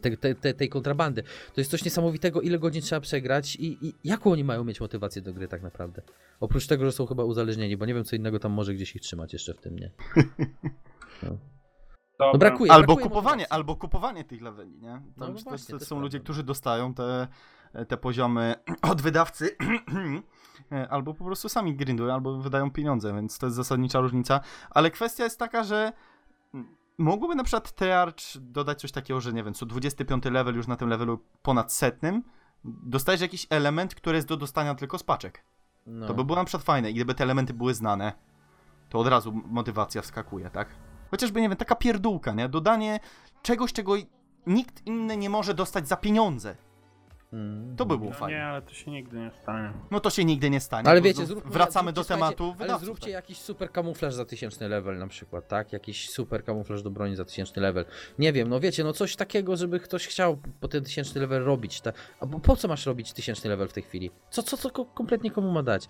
te, 0.01 0.17
te, 0.17 0.35
te, 0.35 0.53
tej 0.53 0.69
kontrabandy. 0.69 1.23
To 1.23 1.61
jest 1.61 1.71
coś 1.71 1.85
niesamowitego, 1.85 2.41
ile 2.41 2.59
godzin 2.59 2.81
trzeba 2.81 3.01
przegrać 3.01 3.55
i, 3.55 3.87
i 3.87 3.93
jaką 4.03 4.31
oni 4.31 4.43
mają 4.43 4.63
mieć 4.63 4.81
motywację 4.81 5.21
do 5.21 5.33
gry 5.33 5.47
tak 5.47 5.61
naprawdę. 5.61 6.01
Oprócz 6.39 6.67
tego, 6.67 6.85
że 6.85 6.91
są 6.91 7.05
chyba 7.05 7.23
uzależnieni, 7.23 7.77
bo 7.77 7.85
nie 7.85 7.93
wiem 7.93 8.03
co 8.03 8.15
innego 8.15 8.39
tam 8.39 8.51
może 8.51 8.73
gdzieś 8.73 8.95
ich 8.95 9.01
trzymać 9.01 9.33
jeszcze 9.33 9.53
w 9.53 9.61
tym, 9.61 9.79
nie? 9.79 9.91
No, 12.19 12.31
no 12.33 12.37
brakuje. 12.37 12.71
Albo 12.71 12.85
brakuje 12.85 13.03
kupowanie, 13.03 13.35
motywacji. 13.35 13.51
albo 13.51 13.75
kupowanie 13.75 14.23
tych 14.23 14.41
leveli, 14.41 14.79
nie? 14.79 15.01
No, 15.17 15.25
Tam 15.25 15.33
no 15.35 15.39
to, 15.39 15.49
właśnie, 15.49 15.73
to, 15.73 15.79
to 15.79 15.85
są 15.85 15.99
ludzie, 15.99 16.19
którzy 16.19 16.43
dostają 16.43 16.93
te, 16.93 17.27
te 17.87 17.97
poziomy 17.97 18.55
od 18.91 19.01
wydawcy, 19.01 19.49
e, 20.71 20.89
albo 20.89 21.13
po 21.13 21.25
prostu 21.25 21.49
sami 21.49 21.75
grindują, 21.75 22.13
albo 22.13 22.37
wydają 22.37 22.71
pieniądze, 22.71 23.13
więc 23.13 23.37
to 23.37 23.45
jest 23.45 23.55
zasadnicza 23.55 23.99
różnica. 23.99 24.41
Ale 24.69 24.91
kwestia 24.91 25.23
jest 25.23 25.39
taka, 25.39 25.63
że 25.63 25.93
mogłoby 26.97 27.35
na 27.35 27.43
przykład 27.43 27.71
Tearch 27.71 28.37
dodać 28.37 28.81
coś 28.81 28.91
takiego, 28.91 29.21
że 29.21 29.33
nie 29.33 29.43
wiem, 29.43 29.53
co 29.53 29.65
25 29.65 30.25
level 30.25 30.55
już 30.55 30.67
na 30.67 30.75
tym 30.75 30.89
levelu 30.89 31.19
ponad 31.41 31.73
setnym, 31.73 32.23
dostajesz 32.63 33.21
jakiś 33.21 33.47
element, 33.49 33.95
który 33.95 34.15
jest 34.15 34.27
do 34.27 34.37
dostania 34.37 34.75
tylko 34.75 34.97
z 34.97 35.03
paczek. 35.03 35.43
No. 35.87 36.07
To 36.07 36.13
by 36.13 36.23
było 36.23 36.35
na 36.35 36.45
przykład 36.45 36.63
fajne 36.63 36.91
i 36.91 36.93
gdyby 36.93 37.13
te 37.13 37.23
elementy 37.23 37.53
były 37.53 37.73
znane, 37.73 38.13
to 38.89 38.99
od 38.99 39.07
razu 39.07 39.31
motywacja 39.31 40.01
wskakuje, 40.01 40.49
tak? 40.49 40.67
Chociażby, 41.11 41.41
nie 41.41 41.49
wiem, 41.49 41.57
taka 41.57 41.75
pierdółka, 41.75 42.33
nie? 42.33 42.49
Dodanie 42.49 42.99
czegoś, 43.41 43.73
czego 43.73 43.93
nikt 44.47 44.85
inny 44.85 45.17
nie 45.17 45.29
może 45.29 45.53
dostać 45.53 45.87
za 45.87 45.95
pieniądze. 45.95 46.55
To 47.77 47.85
by 47.85 47.97
było 47.97 48.09
No 48.09 48.15
fajne. 48.15 48.37
nie, 48.37 48.45
ale 48.45 48.61
to 48.61 48.73
się 48.73 48.91
nigdy 48.91 49.17
nie 49.17 49.31
stanie. 49.41 49.73
No 49.91 49.99
to 49.99 50.09
się 50.09 50.25
nigdy 50.25 50.49
nie 50.49 50.59
stanie. 50.59 50.89
Ale 50.89 50.99
bo 51.01 51.05
wiecie, 51.05 51.15
znów 51.17 51.27
zróbmy, 51.27 51.51
wracamy 51.51 51.85
zróbcie, 51.91 51.95
do 51.95 52.03
słuchajcie, 52.03 52.35
tematu 52.37 52.43
Ale 52.43 52.57
wydawców. 52.57 52.85
zróbcie 52.85 53.05
tak. 53.05 53.13
jakiś 53.13 53.37
super 53.37 53.71
kamuflaż 53.71 54.13
za 54.13 54.25
tysięczny 54.25 54.69
level 54.69 54.97
na 54.97 55.07
przykład, 55.07 55.47
tak? 55.47 55.73
Jakiś 55.73 56.09
super 56.09 56.43
kamuflaż 56.43 56.81
do 56.83 56.89
broni 56.91 57.15
za 57.15 57.25
tysięczny 57.25 57.61
level. 57.61 57.85
Nie 58.19 58.33
wiem, 58.33 58.47
no 58.49 58.59
wiecie, 58.59 58.83
no 58.83 58.93
coś 58.93 59.15
takiego, 59.15 59.57
żeby 59.57 59.79
ktoś 59.79 60.07
chciał 60.07 60.37
po 60.59 60.67
ten 60.67 60.83
tysięczny 60.83 61.21
level 61.21 61.43
robić. 61.43 61.81
Ta... 61.81 61.93
A 62.19 62.27
po, 62.27 62.39
po 62.39 62.55
co 62.55 62.67
masz 62.67 62.85
robić 62.85 63.13
tysięczny 63.13 63.49
level 63.49 63.67
w 63.67 63.73
tej 63.73 63.83
chwili? 63.83 64.11
Co, 64.29 64.43
co, 64.43 64.57
co 64.57 64.69
ko- 64.69 64.85
kompletnie 64.85 65.31
komu 65.31 65.51
ma 65.51 65.63
dać? 65.63 65.87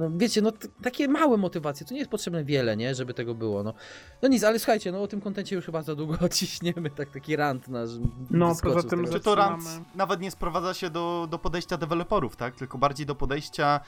No 0.00 0.10
wiecie, 0.18 0.42
no 0.42 0.52
t- 0.52 0.68
takie 0.82 1.08
małe 1.08 1.36
motywacje, 1.36 1.86
to 1.86 1.94
nie 1.94 1.98
jest 2.00 2.10
potrzebne 2.10 2.44
wiele, 2.44 2.76
nie, 2.76 2.94
żeby 2.94 3.14
tego 3.14 3.34
było, 3.34 3.62
no. 3.62 3.74
No 4.22 4.28
nic, 4.28 4.44
ale 4.44 4.58
słuchajcie, 4.58 4.92
no 4.92 5.02
o 5.02 5.08
tym 5.08 5.20
kontencie 5.20 5.56
już 5.56 5.66
chyba 5.66 5.82
za 5.82 5.94
długo 5.94 6.14
odciśniemy, 6.26 6.90
tak 6.90 7.10
taki 7.10 7.36
rant 7.36 7.68
nasz. 7.68 7.90
No, 8.30 8.54
poza 8.62 8.88
tym, 8.88 9.00
tego. 9.04 9.12
Czy 9.12 9.20
to 9.20 9.34
rant 9.34 9.62
nawet 9.94 10.20
nie 10.20 10.30
sprowadza 10.30 10.74
się 10.74 10.90
do, 10.90 11.26
do 11.30 11.38
podejścia 11.38 11.76
deweloperów, 11.76 12.36
tak? 12.36 12.54
Tylko 12.56 12.78
bardziej 12.78 13.06
do 13.06 13.14
podejścia 13.14 13.80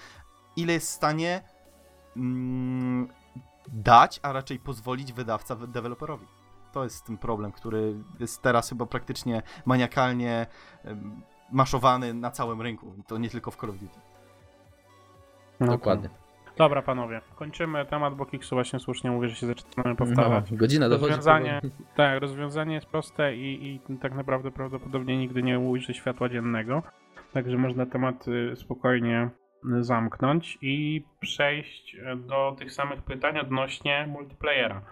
ile 0.56 0.72
jest 0.72 0.86
w 0.86 0.90
stanie 0.90 1.42
mm, 2.16 3.08
dać, 3.72 4.20
a 4.22 4.32
raczej 4.32 4.58
pozwolić 4.58 5.12
wydawca 5.12 5.54
wy- 5.54 5.68
deweloperowi. 5.68 6.26
To 6.72 6.84
jest 6.84 7.04
ten 7.04 7.18
problem, 7.18 7.52
który 7.52 7.94
jest 8.20 8.42
teraz 8.42 8.68
chyba 8.68 8.86
praktycznie 8.86 9.42
maniakalnie 9.66 10.46
maszowany 11.52 12.14
na 12.14 12.30
całym 12.30 12.62
rynku. 12.62 12.94
To 13.06 13.18
nie 13.18 13.30
tylko 13.30 13.50
w 13.50 13.56
Call 13.56 13.70
of 13.70 13.76
Duty. 13.78 14.00
No 15.66 15.72
Dokładnie. 15.72 16.08
tak. 16.08 16.18
Dobra, 16.56 16.82
panowie, 16.82 17.20
kończymy 17.36 17.86
temat, 17.86 18.14
bo 18.14 18.26
Kiksu 18.26 18.56
właśnie 18.56 18.78
słusznie 18.78 19.10
mówi, 19.10 19.28
że 19.28 19.34
się 19.34 19.46
zaczynamy 19.46 19.96
powtarzać. 19.96 20.50
No, 20.50 20.56
godzina 20.56 20.88
dochodzi. 20.88 21.06
Rozwiązanie, 21.08 21.60
tak, 21.96 22.20
rozwiązanie 22.20 22.74
jest 22.74 22.86
proste 22.86 23.36
i, 23.36 23.80
i 23.90 23.98
tak 23.98 24.14
naprawdę 24.14 24.50
prawdopodobnie 24.50 25.16
nigdy 25.18 25.42
nie 25.42 25.58
ujrzy 25.58 25.94
światła 25.94 26.28
dziennego. 26.28 26.82
Także 27.32 27.56
można 27.58 27.86
temat 27.86 28.28
y, 28.28 28.56
spokojnie 28.56 29.30
y, 29.78 29.84
zamknąć 29.84 30.58
i 30.62 31.04
przejść 31.20 31.94
y, 31.94 32.16
do 32.16 32.56
tych 32.58 32.72
samych 32.72 33.02
pytań 33.02 33.38
odnośnie 33.38 34.06
multiplayera. 34.06 34.82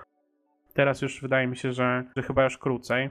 Teraz 0.75 1.03
już 1.03 1.23
wydaje 1.23 1.47
mi 1.47 1.57
się, 1.57 1.73
że, 1.73 2.05
że 2.17 2.23
chyba 2.23 2.45
już 2.45 2.59
krócej. 2.59 3.11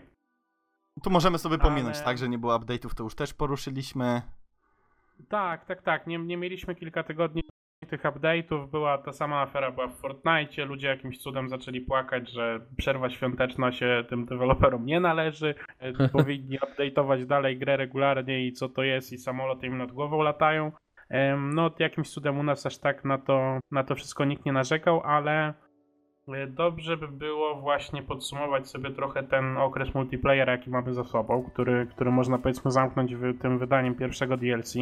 Tu 1.03 1.09
możemy 1.09 1.37
sobie 1.37 1.57
Ale- 1.61 1.63
pominąć, 1.69 2.01
tak, 2.01 2.17
że 2.17 2.29
nie 2.29 2.37
było 2.37 2.59
update'ów, 2.59 2.93
to 2.93 3.03
już 3.03 3.15
też 3.15 3.33
poruszyliśmy. 3.33 4.21
Tak, 5.29 5.65
tak, 5.65 5.81
tak. 5.81 6.07
Nie, 6.07 6.17
nie 6.17 6.37
mieliśmy 6.37 6.75
kilka 6.75 7.03
tygodni 7.03 7.43
tych 7.89 8.03
update'ów. 8.03 8.69
Była 8.69 8.97
ta 8.97 9.13
sama 9.13 9.41
afera 9.41 9.71
była 9.71 9.87
w 9.87 9.95
Fortnite. 9.95 10.65
Ludzie 10.65 10.87
jakimś 10.87 11.17
cudem 11.17 11.49
zaczęli 11.49 11.81
płakać, 11.81 12.31
że 12.31 12.59
przerwa 12.77 13.09
świąteczna 13.09 13.71
się 13.71 14.03
tym 14.09 14.25
deweloperom 14.25 14.85
nie 14.85 14.99
należy. 14.99 15.55
E, 15.79 15.93
Powinni 16.09 16.59
update'ować 16.59 17.25
dalej 17.25 17.57
grę 17.57 17.77
regularnie 17.77 18.47
i 18.47 18.53
co 18.53 18.69
to 18.69 18.83
jest 18.83 19.13
i 19.13 19.17
samoloty 19.17 19.67
im 19.67 19.77
nad 19.77 19.91
głową 19.91 20.21
latają. 20.21 20.71
No, 21.37 21.71
jakimś 21.79 22.09
cudem 22.09 22.39
u 22.39 22.43
nas 22.43 22.65
aż 22.65 22.77
tak 22.77 23.05
na 23.05 23.17
to, 23.17 23.59
na 23.71 23.83
to 23.83 23.95
wszystko 23.95 24.25
nikt 24.25 24.45
nie 24.45 24.51
narzekał, 24.51 25.01
ale 25.05 25.53
dobrze 26.47 26.97
by 26.97 27.07
było 27.07 27.55
właśnie 27.55 28.03
podsumować 28.03 28.67
sobie 28.67 28.91
trochę 28.91 29.23
ten 29.23 29.57
okres 29.57 29.93
multiplayera, 29.93 30.51
jaki 30.51 30.69
mamy 30.69 30.93
za 30.93 31.03
sobą, 31.03 31.43
który, 31.43 31.87
który 31.91 32.11
można 32.11 32.37
powiedzmy 32.37 32.71
zamknąć 32.71 33.15
w 33.15 33.41
tym 33.41 33.59
wydaniem 33.59 33.95
pierwszego 33.95 34.37
DLC 34.37 34.75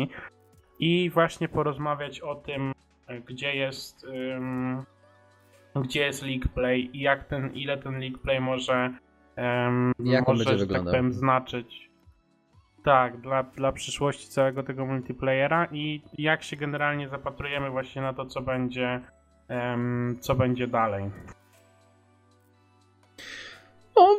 i 0.80 1.10
właśnie 1.10 1.48
porozmawiać 1.48 2.20
o 2.22 2.36
tym, 2.36 2.74
e, 3.08 3.20
gdzie 3.22 3.56
jest 3.56 4.04
ym, 4.04 4.84
gdzie 5.76 6.02
jest 6.06 6.24
League 6.24 6.50
Play 6.56 6.89
i 6.93 7.00
jak 7.00 7.24
ten, 7.24 7.54
ile 7.54 7.78
ten 7.78 8.00
League 8.00 8.18
Play 8.18 8.41
może 8.41 8.93
ym, 9.68 9.93
Jak 10.04 10.28
może, 10.28 10.45
tak 10.45 10.58
wyglądał. 10.58 10.93
powiem, 10.93 11.14
znaczyć 11.14 11.89
tak, 12.84 13.22
dla, 13.22 13.43
dla 13.43 13.72
przyszłości 13.72 14.28
całego 14.28 14.64
tego 14.64 14.86
multiplayera 14.86 15.68
i 15.72 16.02
jak 16.18 16.43
się 16.43 16.56
generalnie 16.56 17.10
zapatrujemy 17.10 17.70
właśnie 17.70 18.02
na 18.02 18.14
to, 18.14 18.26
co 18.26 18.41
będzie 18.41 19.02
co 20.20 20.36
będzie 20.36 20.68
dalej. 20.68 21.12
No, 23.98 24.18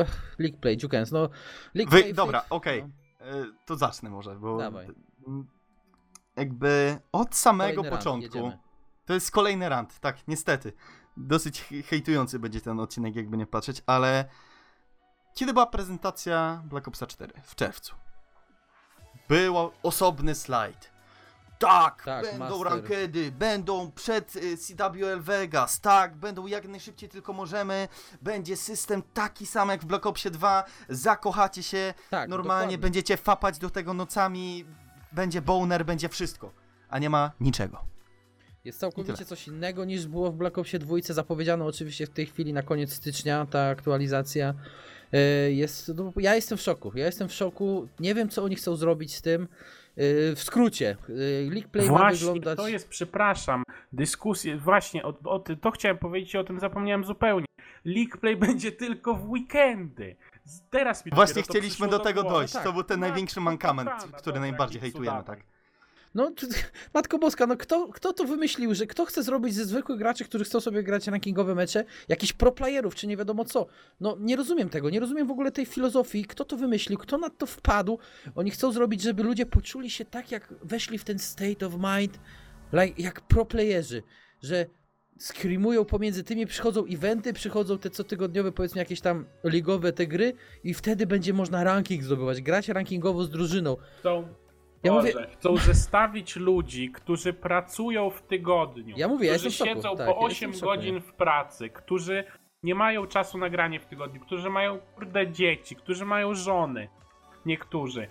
Ech, 0.00 0.34
League 0.38 0.60
Play, 0.60 0.76
Jukens, 0.82 1.12
no. 1.12 1.28
League 1.74 1.90
Wy, 1.90 2.00
Play, 2.00 2.14
dobra, 2.14 2.44
okej. 2.50 2.82
no. 2.84 3.26
E, 3.26 3.44
To 3.66 3.76
zacznę 3.76 4.10
może, 4.10 4.34
bo 4.36 4.58
Dawaj. 4.58 4.88
jakby 6.36 6.98
od 7.12 7.34
samego 7.34 7.68
Kolejny 7.82 7.90
rant, 7.90 8.00
początku 8.04 8.36
jedziemy. 8.38 8.58
to 9.06 9.14
jest 9.14 9.30
kolejny 9.30 9.68
rant, 9.68 9.98
tak, 10.00 10.28
niestety. 10.28 10.72
Dosyć 11.16 11.62
he- 11.62 11.82
hejtujący 11.82 12.38
będzie 12.38 12.60
ten 12.60 12.80
odcinek, 12.80 13.16
jakby 13.16 13.36
nie 13.36 13.46
patrzeć, 13.46 13.82
ale 13.86 14.24
kiedy 15.34 15.52
była 15.52 15.66
prezentacja 15.66 16.62
Black 16.64 16.88
Opsa 16.88 17.06
4 17.06 17.32
w 17.44 17.54
czerwcu? 17.54 17.94
Był 19.28 19.54
osobny 19.82 20.34
slajd. 20.34 20.91
Tak, 21.66 22.02
Tak, 22.04 22.24
będą 22.24 22.38
master. 22.58 22.66
rankedy, 22.72 23.32
będą 23.32 23.90
przed 23.92 24.36
y, 24.36 24.56
CWL 24.56 25.20
Vegas, 25.20 25.80
tak, 25.80 26.16
będą 26.16 26.46
jak 26.46 26.68
najszybciej 26.68 27.08
tylko 27.08 27.32
możemy, 27.32 27.88
będzie 28.22 28.56
system 28.56 29.02
taki 29.14 29.46
sam 29.46 29.68
jak 29.68 29.80
w 29.82 29.84
Black 29.84 30.06
Opsie 30.06 30.30
2, 30.30 30.64
zakochacie 30.88 31.62
się, 31.62 31.94
Tak, 32.10 32.28
Normalnie 32.28 32.60
dokładnie. 32.62 32.78
będziecie 32.78 33.16
fapać 33.16 33.58
do 33.58 33.70
tego 33.70 33.94
nocami, 33.94 34.64
będzie 35.12 35.42
boner, 35.42 35.84
będzie 35.84 36.08
wszystko. 36.08 36.52
A 36.88 36.98
nie 36.98 37.10
ma 37.10 37.30
niczego. 37.40 37.84
Jest 38.64 38.78
I 38.78 38.80
całkowicie 38.80 39.14
tyle. 39.14 39.26
coś 39.26 39.48
innego 39.48 39.84
niż 39.84 40.06
było 40.06 40.30
w 40.32 40.34
Black 40.36 40.58
Opsie 40.58 40.78
2. 40.78 40.96
Zapowiedziano 41.08 41.66
oczywiście 41.66 42.06
w 42.06 42.10
tej 42.10 42.26
chwili 42.26 42.52
na 42.52 42.62
koniec 42.62 42.92
stycznia 42.92 43.46
ta 43.50 43.68
aktualizacja. 43.68 44.54
E, 45.12 45.18
Jest, 45.52 45.92
no, 45.94 46.12
ja 46.16 46.34
jestem 46.34 46.58
w 46.58 46.60
szoku. 46.60 46.92
Ja 46.94 47.06
jestem 47.06 47.28
w 47.28 47.32
szoku. 47.32 47.88
Nie 48.00 48.14
wiem, 48.14 48.28
co 48.28 48.44
oni 48.44 48.56
chcą 48.56 48.76
zrobić 48.76 49.16
z 49.16 49.22
tym. 49.22 49.48
E, 49.96 50.34
W 50.36 50.42
skrócie, 50.42 50.96
e, 51.08 51.50
League 51.50 51.68
Play 51.68 51.86
ma 51.90 51.98
Właśnie, 51.98 52.18
wyglądać. 52.26 52.56
to 52.56 52.68
jest, 52.68 52.88
przepraszam, 52.88 53.62
dyskusje, 53.92 54.56
właśnie, 54.56 55.02
o, 55.04 55.14
o, 55.24 55.38
to 55.38 55.70
chciałem 55.70 55.98
powiedzieć 55.98 56.34
i 56.34 56.38
o 56.38 56.44
tym 56.44 56.60
zapomniałem 56.60 57.04
zupełnie. 57.04 57.46
League 57.84 58.18
Play 58.20 58.36
będzie 58.46 58.72
tylko 58.72 59.14
w 59.14 59.30
weekendy. 59.30 60.16
Teraz 60.70 61.06
mi 61.06 61.12
Właśnie 61.12 61.42
chcieliśmy 61.42 61.68
przyszło 61.70 61.86
do 61.86 61.98
tego 61.98 62.22
dojść. 62.22 62.52
tak. 62.52 62.64
To 62.64 62.72
był 62.72 62.82
ten 62.82 63.00
No, 63.00 63.06
największy 63.06 63.40
mankament, 63.40 63.90
który 64.02 64.12
dobra, 64.24 64.40
najbardziej 64.40 64.80
hejtujemy, 64.80 65.24
tak? 65.24 65.40
No, 66.14 66.32
Matko 66.94 67.18
Boska, 67.18 67.46
no 67.46 67.56
kto, 67.56 67.88
kto 67.88 68.12
to 68.12 68.24
wymyślił, 68.24 68.74
że 68.74 68.86
kto 68.86 69.04
chce 69.04 69.22
zrobić 69.22 69.54
ze 69.54 69.64
zwykłych 69.64 69.98
graczy, 69.98 70.24
którzy 70.24 70.44
chcą 70.44 70.60
sobie 70.60 70.82
grać 70.82 71.06
rankingowe 71.06 71.54
mecze, 71.54 71.84
jakichś 72.08 72.32
pro 72.32 72.52
playerów, 72.52 72.94
czy 72.94 73.06
nie 73.06 73.16
wiadomo 73.16 73.44
co. 73.44 73.66
No, 74.00 74.16
nie 74.20 74.36
rozumiem 74.36 74.68
tego, 74.68 74.90
nie 74.90 75.00
rozumiem 75.00 75.26
w 75.26 75.30
ogóle 75.30 75.52
tej 75.52 75.66
filozofii, 75.66 76.24
kto 76.24 76.44
to 76.44 76.56
wymyślił, 76.56 76.98
kto 76.98 77.18
na 77.18 77.30
to 77.30 77.46
wpadł. 77.46 77.98
Oni 78.34 78.50
chcą 78.50 78.72
zrobić, 78.72 79.02
żeby 79.02 79.22
ludzie 79.22 79.46
poczuli 79.46 79.90
się 79.90 80.04
tak, 80.04 80.30
jak 80.30 80.54
weszli 80.62 80.98
w 80.98 81.04
ten 81.04 81.18
state 81.18 81.66
of 81.66 81.72
mind, 81.72 82.18
like, 82.72 83.02
jak 83.02 83.20
pro 83.20 83.44
playerzy, 83.44 84.02
że 84.42 84.66
screamują 85.20 85.84
pomiędzy 85.84 86.24
tymi, 86.24 86.46
przychodzą 86.46 86.84
eventy, 86.84 87.32
przychodzą 87.32 87.78
te 87.78 87.90
cotygodniowe, 87.90 88.52
powiedzmy, 88.52 88.78
jakieś 88.78 89.00
tam 89.00 89.26
ligowe 89.44 89.92
te 89.92 90.06
gry 90.06 90.32
i 90.64 90.74
wtedy 90.74 91.06
będzie 91.06 91.32
można 91.32 91.64
ranking 91.64 92.02
zdobywać, 92.02 92.42
grać 92.42 92.68
rankingowo 92.68 93.24
z 93.24 93.30
drużyną. 93.30 93.76
Chcą, 94.00 94.28
Ja 94.82 94.92
Boże, 94.92 95.12
mówię- 95.12 95.26
chcą 95.32 95.56
zestawić 95.56 96.36
ludzi, 96.36 96.90
którzy 96.90 97.32
pracują 97.32 98.10
w 98.10 98.22
tygodniu. 98.22 98.94
Ja 98.98 99.08
mówię, 99.08 99.26
ja 99.26 99.32
którzy 99.32 99.46
jestem 99.46 99.66
w 99.66 99.68
szoku, 99.68 99.82
siedzą 99.82 99.96
tak, 99.96 100.06
po 100.06 100.12
ja 100.12 100.18
8 100.18 100.28
jestem 100.30 100.52
w 100.52 100.54
szoku, 100.54 100.66
godzin 100.66 101.00
w 101.00 101.12
pracy, 101.12 101.70
którzy 101.70 102.24
nie 102.62 102.74
mają 102.74 103.06
czasu 103.06 103.38
na 103.38 103.50
granie 103.50 103.80
w 103.80 103.86
tygodniu, 103.86 104.20
którzy 104.20 104.50
mają 104.50 104.78
kurde 104.94 105.30
dzieci, 105.30 105.76
którzy 105.76 106.04
mają 106.04 106.34
żony, 106.34 106.88
niektórzy, 107.46 108.08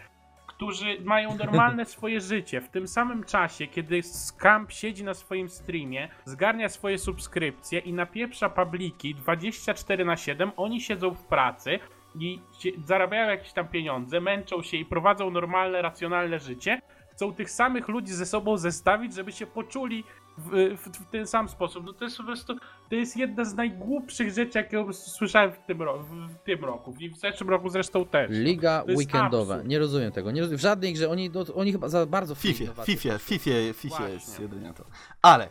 którzy 0.47 1.01
mają 1.03 1.35
normalne 1.45 1.85
swoje 1.85 2.21
życie. 2.21 2.61
W 2.61 2.69
tym 2.69 2.87
samym 2.87 3.23
czasie, 3.23 3.67
kiedy 3.67 4.03
Scamp 4.03 4.71
siedzi 4.71 5.03
na 5.03 5.13
swoim 5.13 5.49
streamie, 5.49 6.09
zgarnia 6.25 6.69
swoje 6.69 6.97
subskrypcje 6.97 7.79
i 7.79 7.93
napieprza 7.93 8.49
publiki 8.49 9.15
24 9.15 10.05
na 10.05 10.17
7, 10.17 10.51
oni 10.57 10.81
siedzą 10.81 11.11
w 11.13 11.25
pracy 11.25 11.79
i 12.19 12.39
zarabiają 12.85 13.29
jakieś 13.29 13.53
tam 13.53 13.67
pieniądze, 13.67 14.21
męczą 14.21 14.63
się 14.63 14.77
i 14.77 14.85
prowadzą 14.85 15.29
normalne, 15.29 15.81
racjonalne 15.81 16.39
życie. 16.39 16.81
Chcą 17.11 17.33
tych 17.33 17.51
samych 17.51 17.87
ludzi 17.87 18.13
ze 18.13 18.25
sobą 18.25 18.57
zestawić, 18.57 19.15
żeby 19.15 19.31
się 19.31 19.47
poczuli 19.47 20.03
w, 20.37 20.77
w, 20.77 20.89
w 20.89 21.11
ten 21.11 21.27
sam 21.27 21.49
sposób. 21.49 21.85
No 21.85 21.93
to 21.93 22.05
jest 22.05 22.17
po 22.17 22.23
prostu, 22.23 22.55
to 22.89 22.95
jest 22.95 23.17
jedna 23.17 23.45
z 23.45 23.53
najgłupszych 23.53 24.33
rzeczy, 24.33 24.57
jakie 24.57 24.93
słyszałem 24.93 25.51
w 25.51 25.57
tym, 25.57 25.81
ro, 25.81 25.99
w, 25.99 26.35
tym 26.43 26.65
roku. 26.65 26.95
I 26.99 27.09
w 27.09 27.17
zeszłym 27.17 27.49
roku 27.49 27.69
zresztą 27.69 28.05
też. 28.05 28.29
Liga 28.31 28.83
weekendowa. 28.87 29.53
absurd. 29.53 29.69
Nie 29.69 29.79
rozumiem 29.79 30.11
tego. 30.11 30.31
Nie 30.31 30.41
rozumiem. 30.41 30.57
W 30.57 30.61
żadnej 30.61 30.93
grze 30.93 31.09
oni, 31.09 31.29
no, 31.29 31.45
oni 31.55 31.71
chyba 31.71 31.89
za 31.89 32.05
bardzo 32.05 32.35
poszli. 32.35 32.53
Fifie, 32.83 33.19
Fifie 33.19 33.73
Właśnie. 33.89 34.09
jest 34.09 34.39
jedynie 34.39 34.73
to. 34.73 34.83
Ale 35.21 35.49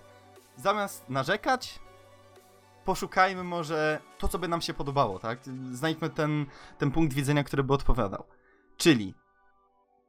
zamiast 0.57 1.11
narzekać, 1.11 1.81
poszukajmy 2.85 3.45
może 3.45 4.01
to, 4.19 4.29
co 4.29 4.39
by 4.39 4.49
nam 4.49 4.61
się 4.61 4.75
podobało, 4.75 5.19
tak? 5.19 5.39
Znajdźmy 5.73 6.11
ten, 6.11 6.47
ten 6.79 6.91
punkt 6.91 7.15
widzenia, 7.15 7.45
który 7.45 7.65
by 7.65 7.75
odpowiadał. 7.75 8.25
Czyli 8.77 9.15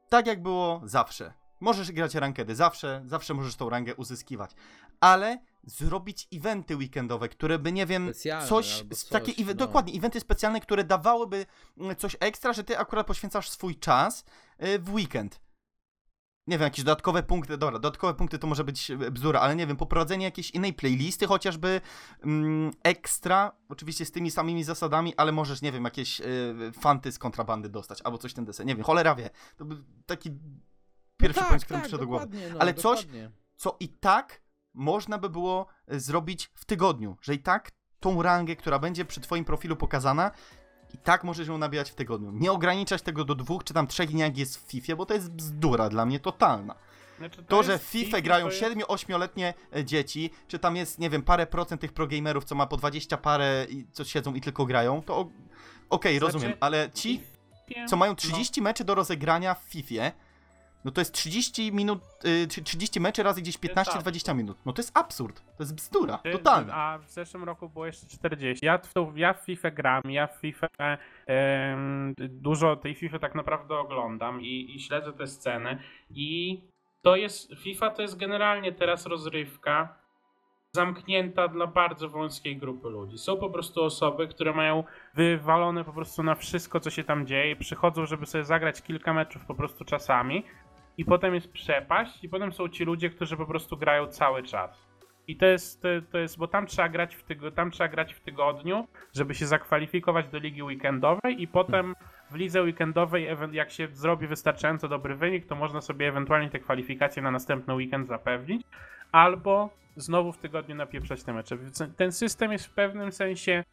tak 0.08 0.26
jak 0.26 0.42
było 0.42 0.80
zawsze. 0.84 1.32
Możesz 1.60 1.92
grać 1.92 2.14
rankedy 2.14 2.54
zawsze, 2.54 3.02
zawsze 3.06 3.34
możesz 3.34 3.56
tą 3.56 3.70
rangę 3.70 3.94
uzyskiwać, 3.94 4.50
ale 5.00 5.38
zrobić 5.64 6.28
eventy 6.32 6.76
weekendowe, 6.76 7.28
które 7.28 7.58
by, 7.58 7.72
nie 7.72 7.86
wiem, 7.86 8.04
Specjalne 8.04 8.48
coś, 8.48 8.84
coś, 8.90 9.04
takie, 9.04 9.44
no. 9.44 9.54
dokładnie, 9.54 9.94
eventy 9.98 10.20
specjalne, 10.20 10.60
które 10.60 10.84
dawałyby 10.84 11.46
mm, 11.78 11.96
coś 11.96 12.16
ekstra, 12.20 12.52
że 12.52 12.64
ty 12.64 12.78
akurat 12.78 13.06
poświęcasz 13.06 13.50
swój 13.50 13.76
czas 13.76 14.24
y, 14.64 14.78
w 14.78 14.94
weekend. 14.94 15.40
Nie 16.46 16.58
wiem, 16.58 16.64
jakieś 16.64 16.84
dodatkowe 16.84 17.22
punkty, 17.22 17.58
dobra, 17.58 17.78
dodatkowe 17.78 18.14
punkty 18.14 18.38
to 18.38 18.46
może 18.46 18.64
być 18.64 18.90
e, 18.90 18.96
bzdura, 18.96 19.40
ale 19.40 19.56
nie 19.56 19.66
wiem, 19.66 19.76
poprowadzenie 19.76 20.24
jakiejś 20.24 20.50
innej 20.50 20.72
playlisty 20.72 21.26
chociażby 21.26 21.80
mm, 22.22 22.70
ekstra, 22.82 23.52
oczywiście 23.68 24.04
z 24.04 24.12
tymi 24.12 24.30
samymi 24.30 24.64
zasadami, 24.64 25.16
ale 25.16 25.32
możesz, 25.32 25.62
nie 25.62 25.72
wiem, 25.72 25.84
jakieś 25.84 26.20
y, 26.20 26.72
fanty 26.80 27.12
z 27.12 27.18
kontrabandy 27.18 27.68
dostać, 27.68 28.02
albo 28.02 28.18
coś 28.18 28.34
ten 28.34 28.44
deseń, 28.44 28.66
nie 28.66 28.74
wiem, 28.74 28.84
cholera 28.84 29.14
wie. 29.14 29.30
To 29.56 29.64
był 29.64 29.78
taki 30.06 30.30
pierwszy 31.16 31.40
no 31.40 31.42
tak, 31.42 31.48
punkt, 31.48 31.64
który 31.64 31.80
tak, 31.80 31.84
mi 31.84 31.88
przyszedł 31.88 32.04
do 32.04 32.06
głowy. 32.06 32.26
No, 32.52 32.60
Ale 32.60 32.74
coś- 32.74 33.04
dokładnie. 33.04 33.30
Co 33.56 33.76
i 33.80 33.88
tak 33.88 34.42
można 34.74 35.18
by 35.18 35.30
było 35.30 35.66
e, 35.86 36.00
zrobić 36.00 36.50
w 36.54 36.64
tygodniu, 36.64 37.16
że 37.20 37.34
i 37.34 37.38
tak 37.38 37.70
tą 38.00 38.22
rangę, 38.22 38.56
która 38.56 38.78
będzie 38.78 39.04
przy 39.04 39.20
twoim 39.20 39.44
profilu 39.44 39.76
pokazana, 39.76 40.30
i 40.94 40.98
tak 40.98 41.24
możesz 41.24 41.48
ją 41.48 41.58
nabijać 41.58 41.90
w 41.90 41.94
tygodniu. 41.94 42.32
Nie 42.32 42.52
ograniczać 42.52 43.02
tego 43.02 43.24
do 43.24 43.34
dwóch 43.34 43.64
czy 43.64 43.74
tam 43.74 43.86
trzech 43.86 44.10
dni, 44.10 44.20
jak 44.20 44.38
jest 44.38 44.56
w 44.66 44.70
FIFA, 44.70 44.96
bo 44.96 45.06
to 45.06 45.14
jest 45.14 45.30
bzdura 45.32 45.88
dla 45.88 46.06
mnie 46.06 46.20
totalna. 46.20 46.74
Znaczy, 47.18 47.42
To, 47.42 47.62
że 47.62 47.72
jest 47.72 47.84
w 47.84 47.88
FIFA 47.88 48.04
FIFA 48.06 48.20
grają 48.20 48.46
to 48.46 48.52
jest- 48.52 48.62
7-8-letnie 48.62 49.54
e, 49.76 49.84
dzieci, 49.84 50.30
czy 50.48 50.58
tam 50.58 50.76
jest, 50.76 50.98
nie 50.98 51.10
wiem, 51.10 51.22
parę 51.22 51.46
procent 51.46 51.80
tych 51.80 51.92
progamerów, 51.92 52.44
co 52.44 52.54
ma 52.54 52.66
po 52.66 52.76
20 52.76 53.16
parę 53.16 53.66
i 53.70 53.86
co 53.92 54.04
siedzą 54.04 54.34
i 54.34 54.40
tylko 54.40 54.66
grają, 54.66 55.02
to 55.02 55.28
okej, 55.90 56.18
Znaczy, 56.18 56.32
rozumiem, 56.32 56.56
ale 56.60 56.90
ci, 56.94 57.20
co 57.88 57.96
mają 57.96 58.12
no. 58.12 58.16
30 58.16 58.62
meczy 58.62 58.84
do 58.84 58.94
rozegrania 58.94 59.54
w 59.54 59.62
FIFA, 59.62 60.10
no 60.84 60.90
to 60.90 61.00
jest 61.00 61.14
30 61.14 61.72
minut, 61.72 62.00
y, 62.24 62.48
czy 62.48 62.62
30 62.62 63.00
meczy 63.00 63.22
razy 63.22 63.42
gdzieś 63.42 63.58
15-20 63.58 64.34
minut. 64.36 64.58
No 64.66 64.72
to 64.72 64.82
jest 64.82 64.98
absurd, 64.98 65.40
to 65.40 65.62
jest 65.62 65.74
bzdura, 65.74 66.18
Ty- 66.18 66.32
totalnie. 66.32 66.72
A 66.74 66.98
w 66.98 67.10
zeszłym 67.10 67.44
roku 67.44 67.68
było 67.68 67.86
jeszcze 67.86 68.06
40. 68.06 68.66
Ja 68.66 68.78
w, 68.78 68.92
tą, 68.92 69.14
ja 69.16 69.34
w 69.34 69.40
FIFA 69.40 69.70
gram, 69.70 70.02
ja 70.08 70.26
w 70.26 70.36
FIFA 70.36 70.68
em, 71.26 72.14
dużo 72.18 72.76
tej 72.76 72.94
FIFA 72.94 73.18
tak 73.18 73.34
naprawdę 73.34 73.78
oglądam 73.78 74.40
i, 74.42 74.76
i 74.76 74.80
śledzę 74.80 75.12
te 75.12 75.26
sceny 75.26 75.78
i 76.10 76.60
to 77.02 77.16
jest, 77.16 77.54
FIFA 77.62 77.90
to 77.90 78.02
jest 78.02 78.16
generalnie 78.16 78.72
teraz 78.72 79.06
rozrywka 79.06 80.02
zamknięta 80.74 81.48
dla 81.48 81.66
bardzo 81.66 82.08
wąskiej 82.08 82.56
grupy 82.56 82.88
ludzi. 82.88 83.18
Są 83.18 83.36
po 83.36 83.50
prostu 83.50 83.84
osoby, 83.84 84.28
które 84.28 84.52
mają 84.52 84.84
wywalone 85.14 85.84
po 85.84 85.92
prostu 85.92 86.22
na 86.22 86.34
wszystko, 86.34 86.80
co 86.80 86.90
się 86.90 87.04
tam 87.04 87.26
dzieje, 87.26 87.56
przychodzą, 87.56 88.06
żeby 88.06 88.26
sobie 88.26 88.44
zagrać 88.44 88.82
kilka 88.82 89.12
meczów 89.12 89.44
po 89.44 89.54
prostu 89.54 89.84
czasami 89.84 90.44
i 90.98 91.04
potem 91.04 91.34
jest 91.34 91.52
przepaść 91.52 92.24
i 92.24 92.28
potem 92.28 92.52
są 92.52 92.68
ci 92.68 92.84
ludzie, 92.84 93.10
którzy 93.10 93.36
po 93.36 93.46
prostu 93.46 93.76
grają 93.76 94.06
cały 94.06 94.42
czas. 94.42 94.92
I 95.28 95.36
to 95.36 95.46
jest, 95.46 95.82
to, 95.82 95.88
to 96.12 96.18
jest, 96.18 96.38
bo 96.38 96.48
tam 96.48 96.66
trzeba, 96.66 96.88
grać 96.88 97.14
w 97.14 97.22
tygo, 97.22 97.50
tam 97.50 97.70
trzeba 97.70 97.88
grać 97.88 98.14
w 98.14 98.20
tygodniu, 98.20 98.86
żeby 99.12 99.34
się 99.34 99.46
zakwalifikować 99.46 100.28
do 100.28 100.38
ligi 100.38 100.62
weekendowej 100.62 101.42
i 101.42 101.48
potem 101.48 101.94
w 102.30 102.34
lidze 102.34 102.62
weekendowej, 102.62 103.28
jak 103.52 103.70
się 103.70 103.88
zrobi 103.92 104.26
wystarczająco 104.26 104.88
dobry 104.88 105.14
wynik, 105.14 105.46
to 105.46 105.54
można 105.54 105.80
sobie 105.80 106.08
ewentualnie 106.08 106.50
te 106.50 106.58
kwalifikacje 106.58 107.22
na 107.22 107.30
następny 107.30 107.74
weekend 107.74 108.08
zapewnić, 108.08 108.62
albo 109.12 109.70
znowu 109.96 110.32
w 110.32 110.38
tygodniu 110.38 110.74
napieprzać 110.74 111.22
te 111.22 111.32
mecze. 111.32 111.58
Ten 111.96 112.12
system 112.12 112.52
jest 112.52 112.66
w 112.66 112.70
pewnym 112.70 113.12
sensie 113.12 113.64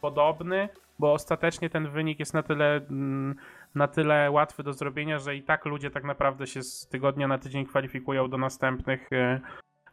podobny, 0.00 0.68
bo 0.98 1.12
ostatecznie 1.12 1.70
ten 1.70 1.88
wynik 1.88 2.18
jest 2.18 2.34
na 2.34 2.42
tyle, 2.42 2.76
mm, 2.76 3.34
na 3.76 3.88
tyle 3.88 4.30
łatwy 4.30 4.62
do 4.62 4.72
zrobienia, 4.72 5.18
że 5.18 5.36
i 5.36 5.42
tak 5.42 5.64
ludzie 5.64 5.90
tak 5.90 6.04
naprawdę 6.04 6.46
się 6.46 6.62
z 6.62 6.88
tygodnia 6.88 7.28
na 7.28 7.38
tydzień 7.38 7.66
kwalifikują 7.66 8.30
do 8.30 8.38
następnych, 8.38 9.12
e, 9.12 9.40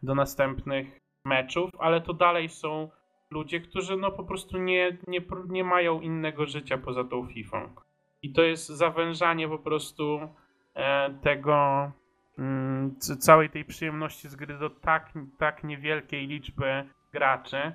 do 0.04 0.16
następnych 0.16 1.00
meczów, 1.26 1.70
ale 1.80 2.02
to 2.02 2.14
dalej 2.14 2.50
są 2.50 2.90
ludzie, 3.32 3.62
którzy 3.62 3.98
no 3.98 4.12
po 4.12 4.24
prostu 4.24 4.58
nie, 4.58 4.98
nie, 5.08 5.22
nie 5.50 5.64
mają 5.64 6.02
innego 6.02 6.46
życia 6.46 6.78
poza 6.78 7.04
tą 7.04 7.28
FIFA. 7.28 7.70
I 8.22 8.34
to 8.34 8.42
jest 8.42 8.68
zawężanie 8.68 9.48
po 9.48 9.60
prostu 9.60 10.30
e, 10.76 11.14
tego 11.22 11.92
mm, 12.40 12.96
całej 13.00 13.50
tej 13.50 13.66
przyjemności 13.66 14.30
z 14.30 14.36
gry 14.36 14.58
do 14.58 14.70
tak, 14.70 15.14
tak 15.38 15.64
niewielkiej 15.64 16.28
liczby 16.28 16.86
graczy. 17.14 17.74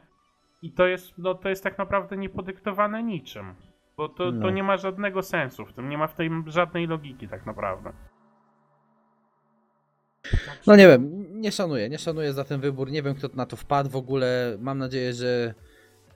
I 0.62 0.72
to 0.72 0.86
jest, 0.86 1.18
no, 1.18 1.34
to 1.34 1.48
jest 1.48 1.64
tak 1.64 1.78
naprawdę 1.78 2.16
niepodyktowane 2.16 3.02
niczym. 3.02 3.54
Bo 3.98 4.08
to, 4.08 4.14
to 4.16 4.32
No. 4.32 4.50
nie 4.50 4.62
ma 4.62 4.76
żadnego 4.76 5.22
sensu 5.22 5.66
w 5.66 5.72
tym, 5.72 5.88
nie 5.88 5.98
ma 5.98 6.06
w 6.06 6.14
tym 6.14 6.44
żadnej 6.46 6.86
logiki 6.86 7.28
tak 7.28 7.46
naprawdę. 7.46 7.92
No 10.66 10.76
nie 10.76 10.88
wiem, 10.88 11.24
nie 11.40 11.52
szanuję, 11.52 11.88
nie 11.88 11.98
szanuję 11.98 12.32
za 12.32 12.44
ten 12.44 12.60
wybór, 12.60 12.90
nie 12.90 13.02
wiem 13.02 13.14
kto 13.14 13.28
na 13.34 13.46
to 13.46 13.56
wpadł 13.56 13.90
w 13.90 13.96
ogóle, 13.96 14.56
mam 14.60 14.78
nadzieję, 14.78 15.12
że... 15.12 15.54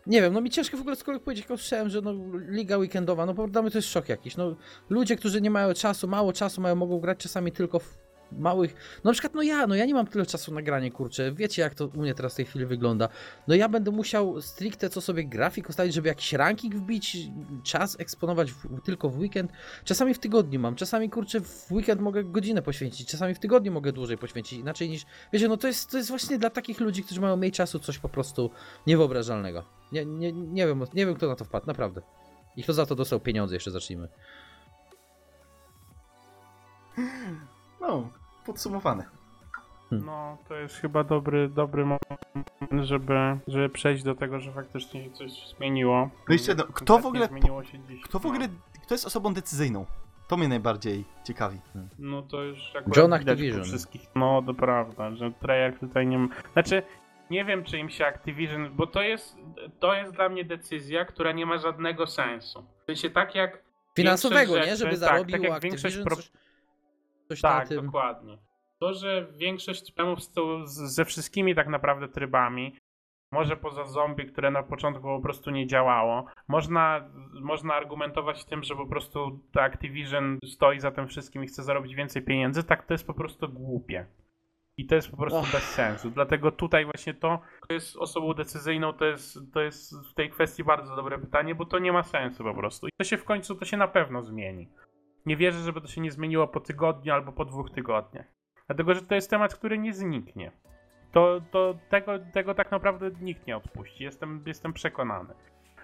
Nie 0.06 0.22
wiem, 0.22 0.32
no 0.32 0.40
mi 0.40 0.50
ciężko 0.50 0.76
w 0.76 0.80
ogóle 0.80 0.96
cokolwiek 0.96 1.22
powiedzieć, 1.24 1.44
jak 1.44 1.50
usłyszałem, 1.50 1.88
że 1.88 2.00
no 2.00 2.12
liga 2.48 2.76
weekendowa, 2.76 3.26
no 3.26 3.34
dla 3.48 3.62
mnie 3.62 3.70
to 3.70 3.78
jest 3.78 3.88
szok 3.88 4.08
jakiś, 4.08 4.36
no 4.36 4.56
ludzie, 4.90 5.16
którzy 5.16 5.40
nie 5.40 5.50
mają 5.50 5.74
czasu, 5.74 6.08
mało 6.08 6.32
czasu 6.32 6.60
mają, 6.60 6.74
mogą 6.74 6.98
grać 7.00 7.18
czasami 7.18 7.52
tylko 7.52 7.78
w 7.78 7.98
małych, 8.38 8.74
no 9.04 9.08
na 9.08 9.12
przykład 9.12 9.34
no 9.34 9.42
ja, 9.42 9.66
no 9.66 9.74
ja 9.74 9.84
nie 9.84 9.94
mam 9.94 10.06
tyle 10.06 10.26
czasu 10.26 10.54
na 10.54 10.62
granie, 10.62 10.90
kurczę, 10.90 11.32
wiecie 11.32 11.62
jak 11.62 11.74
to 11.74 11.86
u 11.86 12.00
mnie 12.00 12.14
teraz 12.14 12.32
w 12.32 12.36
tej 12.36 12.44
chwili 12.44 12.66
wygląda, 12.66 13.08
no 13.48 13.54
ja 13.54 13.68
będę 13.68 13.90
musiał 13.90 14.40
stricte 14.40 14.90
co 14.90 15.00
sobie 15.00 15.24
grafik 15.24 15.68
ustalić, 15.68 15.94
żeby 15.94 16.08
jakiś 16.08 16.32
ranking 16.32 16.74
wbić, 16.74 17.16
czas 17.62 18.00
eksponować 18.00 18.52
w, 18.52 18.80
tylko 18.84 19.08
w 19.08 19.18
weekend, 19.18 19.52
czasami 19.84 20.14
w 20.14 20.18
tygodniu 20.18 20.60
mam, 20.60 20.74
czasami 20.74 21.10
kurczę 21.10 21.40
w 21.40 21.72
weekend 21.72 22.00
mogę 22.00 22.24
godzinę 22.24 22.62
poświęcić, 22.62 23.08
czasami 23.08 23.34
w 23.34 23.38
tygodniu 23.38 23.72
mogę 23.72 23.92
dłużej 23.92 24.18
poświęcić, 24.18 24.58
inaczej 24.58 24.88
niż, 24.88 25.06
wiecie, 25.32 25.48
no 25.48 25.56
to 25.56 25.66
jest, 25.66 25.90
to 25.90 25.96
jest 25.96 26.08
właśnie 26.08 26.38
dla 26.38 26.50
takich 26.50 26.80
ludzi, 26.80 27.02
którzy 27.02 27.20
mają 27.20 27.36
mniej 27.36 27.52
czasu 27.52 27.78
coś 27.78 27.98
po 27.98 28.08
prostu 28.08 28.50
niewyobrażalnego. 28.86 29.64
Nie, 29.92 30.04
nie, 30.04 30.32
nie 30.32 30.66
wiem, 30.66 30.84
nie 30.94 31.06
wiem 31.06 31.14
kto 31.14 31.28
na 31.28 31.36
to 31.36 31.44
wpadł, 31.44 31.66
naprawdę. 31.66 32.02
I 32.56 32.62
kto 32.62 32.72
za 32.72 32.86
to 32.86 32.94
dostał 32.94 33.20
pieniądze, 33.20 33.54
jeszcze 33.54 33.70
zacznijmy. 33.70 34.08
No, 37.80 38.10
podsumowane. 38.46 39.04
No, 39.90 40.38
to 40.48 40.54
jest 40.54 40.76
chyba 40.76 41.04
dobry, 41.04 41.48
dobry 41.48 41.84
moment, 41.84 42.50
żeby, 42.88 43.14
żeby 43.48 43.68
przejść 43.68 44.02
do 44.02 44.14
tego, 44.14 44.40
że 44.40 44.52
faktycznie 44.52 45.04
się 45.04 45.10
coś 45.10 45.48
zmieniło. 45.56 46.10
No 46.28 46.32
jeszcze 46.32 46.50
jedno, 46.50 46.64
kto 46.64 46.98
w 46.98 47.06
ogóle- 47.06 47.26
zmieniło 47.26 47.64
się 47.64 47.78
dziś. 47.88 48.02
Kto 48.02 48.18
w 48.18 48.26
ogóle, 48.26 48.48
kto 48.82 48.94
jest 48.94 49.06
osobą 49.06 49.34
decyzyjną? 49.34 49.86
To 50.28 50.36
mnie 50.36 50.48
najbardziej 50.48 51.04
ciekawi. 51.24 51.60
No 51.98 52.22
to 52.22 52.42
już 52.42 52.76
akurat 52.76 52.96
John 52.96 53.12
Activision. 53.12 53.64
wszystkich. 53.64 54.02
No 54.14 54.42
to 54.46 54.54
prawda, 54.54 55.14
że 55.14 55.30
Treyarch 55.32 55.78
tutaj 55.80 56.06
nie 56.06 56.18
ma... 56.18 56.28
Znaczy, 56.52 56.82
nie 57.30 57.44
wiem 57.44 57.64
czy 57.64 57.78
im 57.78 57.90
się 57.90 58.06
Activision, 58.06 58.70
bo 58.76 58.86
to 58.86 59.02
jest, 59.02 59.36
to 59.80 59.94
jest 59.94 60.12
dla 60.12 60.28
mnie 60.28 60.44
decyzja, 60.44 61.04
która 61.04 61.32
nie 61.32 61.46
ma 61.46 61.58
żadnego 61.58 62.06
sensu. 62.06 62.64
W 62.82 62.84
sensie 62.86 63.10
tak 63.10 63.34
jak... 63.34 63.62
Finansowego, 63.96 64.58
nie? 64.58 64.76
Żeby 64.76 64.90
tak, 64.90 64.98
zarobił 65.00 65.32
tak 65.32 65.42
jak 65.42 65.62
większość 65.62 65.84
Activision 65.96 66.04
pro- 66.04 66.16
coś, 66.16 66.32
coś 67.28 67.40
Tak, 67.40 67.62
na 67.70 67.76
tym. 67.76 67.86
dokładnie. 67.86 68.38
To, 68.80 68.94
że 68.94 69.26
większość 69.36 69.94
tą- 69.94 70.16
z, 70.64 70.94
ze 70.94 71.04
wszystkimi 71.04 71.54
tak 71.54 71.68
naprawdę 71.68 72.08
trybami, 72.08 72.76
może 73.32 73.56
poza 73.56 73.84
zombie, 73.84 74.26
które 74.26 74.50
na 74.50 74.62
początku 74.62 75.02
po 75.02 75.20
prostu 75.20 75.50
nie 75.50 75.66
działało, 75.66 76.24
można, 76.48 77.10
można 77.40 77.74
argumentować 77.74 78.44
tym, 78.44 78.62
że 78.62 78.76
po 78.76 78.86
prostu 78.86 79.40
Activision 79.54 80.38
stoi 80.44 80.80
za 80.80 80.90
tym 80.90 81.08
wszystkim 81.08 81.44
i 81.44 81.46
chce 81.46 81.62
zarobić 81.62 81.94
więcej 81.94 82.22
pieniędzy, 82.22 82.64
tak 82.64 82.86
to 82.86 82.94
jest 82.94 83.06
po 83.06 83.14
prostu 83.14 83.48
głupie. 83.48 84.06
I 84.76 84.86
to 84.86 84.94
jest 84.94 85.10
po 85.10 85.16
prostu 85.16 85.40
bez 85.52 85.62
sensu. 85.62 86.10
Dlatego 86.10 86.52
tutaj 86.52 86.84
właśnie 86.84 87.14
to, 87.14 87.40
kto 87.60 87.74
jest 87.74 87.96
osobą 87.96 88.34
decyzyjną, 88.34 88.92
to 88.92 89.04
jest, 89.04 89.38
to 89.52 89.60
jest 89.60 89.94
w 90.10 90.14
tej 90.14 90.30
kwestii 90.30 90.64
bardzo 90.64 90.96
dobre 90.96 91.18
pytanie, 91.18 91.54
bo 91.54 91.64
to 91.66 91.78
nie 91.78 91.92
ma 91.92 92.02
sensu 92.02 92.44
po 92.44 92.54
prostu. 92.54 92.86
I 92.86 92.90
to 92.98 93.04
się 93.04 93.16
w 93.16 93.24
końcu, 93.24 93.54
to 93.54 93.64
się 93.64 93.76
na 93.76 93.88
pewno 93.88 94.22
zmieni. 94.22 94.68
Nie 95.26 95.36
wierzę, 95.36 95.58
żeby 95.58 95.80
to 95.80 95.86
się 95.86 96.00
nie 96.00 96.10
zmieniło 96.10 96.48
po 96.48 96.60
tygodniu 96.60 97.12
albo 97.12 97.32
po 97.32 97.44
dwóch 97.44 97.70
tygodniach. 97.70 98.26
Dlatego, 98.66 98.94
że 98.94 99.02
to 99.02 99.14
jest 99.14 99.30
temat, 99.30 99.54
który 99.54 99.78
nie 99.78 99.94
zniknie. 99.94 100.52
To, 101.12 101.40
to 101.50 101.74
tego, 101.88 102.12
tego 102.32 102.54
tak 102.54 102.70
naprawdę 102.70 103.10
nikt 103.20 103.46
nie 103.46 103.56
odpuści. 103.56 104.04
Jestem, 104.04 104.42
jestem 104.46 104.72
przekonany. 104.72 105.34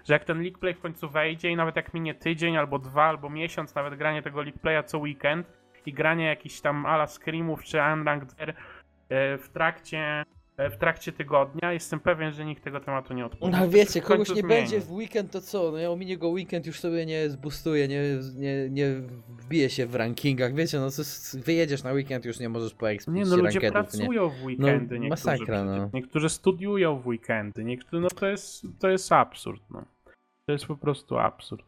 Że 0.07 0.13
jak 0.13 0.23
ten 0.23 0.41
League 0.41 0.59
Play 0.59 0.73
w 0.73 0.79
końcu 0.79 1.09
wejdzie 1.09 1.49
i 1.49 1.55
nawet 1.55 1.75
jak 1.75 1.93
minie 1.93 2.15
tydzień 2.15 2.57
albo 2.57 2.79
dwa 2.79 3.03
albo 3.03 3.29
miesiąc, 3.29 3.75
nawet 3.75 3.95
granie 3.95 4.21
tego 4.21 4.41
League 4.41 4.59
Playa 4.59 4.83
co 4.83 4.97
weekend 4.97 5.59
i 5.85 5.93
granie 5.93 6.25
jakichś 6.25 6.61
tam 6.61 6.85
ala 6.85 7.07
screamów 7.07 7.63
czy 7.63 7.77
unranked 7.93 8.35
gier, 8.35 8.49
e, 8.49 9.37
w 9.37 9.49
trakcie, 9.49 10.23
w 10.69 10.77
trakcie 10.77 11.11
tygodnia, 11.11 11.73
jestem 11.73 11.99
pewien, 11.99 12.31
że 12.31 12.45
nikt 12.45 12.63
tego 12.63 12.79
tematu 12.79 13.13
nie 13.13 13.25
odpuści. 13.25 13.57
No 13.59 13.69
wiecie, 13.69 14.01
kogoś 14.01 14.29
nie 14.29 14.35
zmieni. 14.35 14.47
będzie 14.47 14.79
w 14.79 14.91
weekend, 14.91 15.31
to 15.31 15.41
co? 15.41 15.71
No 15.71 15.77
ja 15.77 15.91
ominie 15.91 16.17
go 16.17 16.29
weekend, 16.29 16.65
już 16.65 16.79
sobie 16.79 17.05
nie 17.05 17.29
zbustuje, 17.29 17.87
nie, 17.87 18.01
nie, 18.35 18.69
nie 18.69 18.93
wbije 19.29 19.69
się 19.69 19.85
w 19.85 19.95
rankingach. 19.95 20.53
Wiecie, 20.53 20.79
no 20.79 20.91
to 20.91 21.01
wyjedziesz 21.33 21.83
na 21.83 21.91
weekend, 21.91 22.25
już 22.25 22.39
nie 22.39 22.49
możesz 22.49 22.71
Nie 22.71 22.77
poeksplodować 22.77 23.29
no, 23.29 23.35
ludzie 23.37 23.59
ranketów, 23.59 23.93
nie? 23.93 23.99
pracują 23.99 24.29
w 24.29 24.43
weekendy, 24.43 24.95
No, 24.95 25.01
niektórzy, 25.05 25.27
masakra, 25.27 25.63
no. 25.63 25.89
niektórzy 25.93 26.29
studiują 26.29 26.99
w 26.99 27.07
weekendy, 27.07 27.63
niektórzy, 27.63 28.01
no 28.01 28.09
to 28.09 28.27
jest, 28.27 28.65
to 28.79 28.89
jest 28.89 29.11
absurd, 29.11 29.61
no. 29.69 29.85
To 30.45 30.51
jest 30.51 30.65
po 30.65 30.77
prostu 30.77 31.17
absurd. 31.17 31.65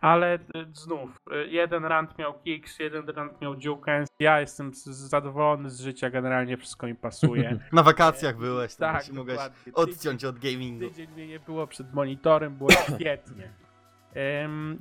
Ale 0.00 0.34
y, 0.34 0.38
znów, 0.72 1.16
y, 1.32 1.48
jeden 1.48 1.84
rant 1.84 2.18
miał 2.18 2.34
Kicks, 2.34 2.78
jeden 2.78 3.08
rant 3.08 3.40
miał 3.40 3.54
Jukens, 3.54 4.08
ja 4.20 4.40
jestem 4.40 4.70
zadowolony 4.74 5.70
z 5.70 5.80
życia, 5.80 6.10
generalnie 6.10 6.56
wszystko 6.56 6.86
mi 6.86 6.94
pasuje. 6.94 7.58
Na 7.72 7.82
wakacjach 7.82 8.38
byłeś, 8.38 8.74
tam 8.74 8.96
tak, 8.96 9.12
mogłeś 9.12 9.36
dokładnie. 9.36 9.72
odciąć 9.74 10.24
od 10.24 10.38
gamingu. 10.38 10.88
Tydzień 10.88 11.10
mnie 11.10 11.26
nie 11.26 11.40
było 11.40 11.66
przed 11.66 11.94
monitorem, 11.94 12.56
było 12.56 12.70
świetnie. 12.94 13.52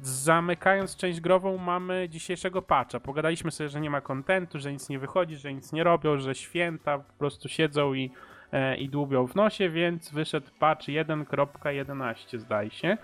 Zamykając 0.02 0.96
część 0.96 1.22
grową 1.22 1.58
mamy 1.58 2.10
dzisiejszego 2.10 2.62
patcha. 2.62 3.00
Pogadaliśmy 3.00 3.52
sobie, 3.52 3.70
że 3.70 3.82
nie 3.82 3.90
ma 3.90 4.02
kontentu, 4.02 4.60
że 4.60 4.74
nic 4.74 4.90
nie 4.90 5.00
wychodzi, 5.00 5.36
że 5.36 5.54
nic 5.54 5.74
nie 5.74 5.84
robią, 5.84 6.18
że 6.18 6.36
święta 6.36 6.98
po 7.00 7.14
prostu 7.14 7.50
siedzą 7.50 7.94
i, 7.94 8.12
e, 8.52 8.78
i 8.78 8.90
dłubią 8.90 9.28
w 9.28 9.36
nosie, 9.36 9.70
więc 9.70 10.12
wyszedł 10.12 10.48
patch 10.60 10.88
1.11 10.88 12.40
zdaje 12.40 12.72
się. 12.72 12.98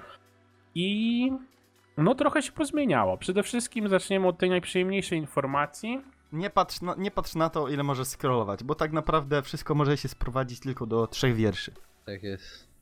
I 0.76 1.32
no 1.98 2.16
trochę 2.16 2.42
się 2.42 2.52
pozmieniało. 2.52 3.18
Przede 3.18 3.44
wszystkim 3.44 3.90
zaczniemy 3.90 4.28
od 4.28 4.38
tej 4.38 4.50
najprzyjemniejszej 4.50 5.20
informacji. 5.20 6.02
Nie 6.32 6.50
patrz, 6.50 6.82
na, 6.82 6.96
nie 6.98 7.12
patrz 7.12 7.36
na 7.36 7.50
to, 7.50 7.68
ile 7.68 7.84
możesz 7.84 8.08
scrollować, 8.08 8.64
bo 8.64 8.76
tak 8.76 8.92
naprawdę 8.92 9.42
wszystko 9.42 9.76
może 9.76 9.98
się 9.98 10.08
sprowadzić 10.08 10.60
tylko 10.60 10.86
do 10.86 11.08
trzech 11.08 11.36
wierszy. 11.36 11.72
Tak 12.06 12.24
jest. 12.24 12.73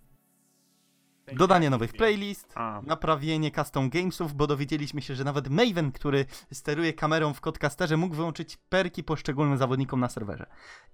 Dodanie 1.34 1.70
nowych 1.70 1.94
playlist, 1.94 2.54
A, 2.56 2.82
naprawienie 2.86 3.52
custom 3.52 3.90
gamesów, 3.90 4.34
bo 4.34 4.48
dowiedzieliśmy 4.48 5.02
się, 5.02 5.16
że 5.16 5.24
nawet 5.24 5.50
Maven, 5.50 5.92
który 5.92 6.26
steruje 6.54 6.94
kamerą 6.94 7.34
w 7.34 7.42
Codcasterze, 7.42 7.98
mógł 7.98 8.16
wyłączyć 8.16 8.58
perki 8.70 9.04
poszczególnym 9.04 9.58
zawodnikom 9.58 10.00
na 10.00 10.10
serwerze. 10.10 10.46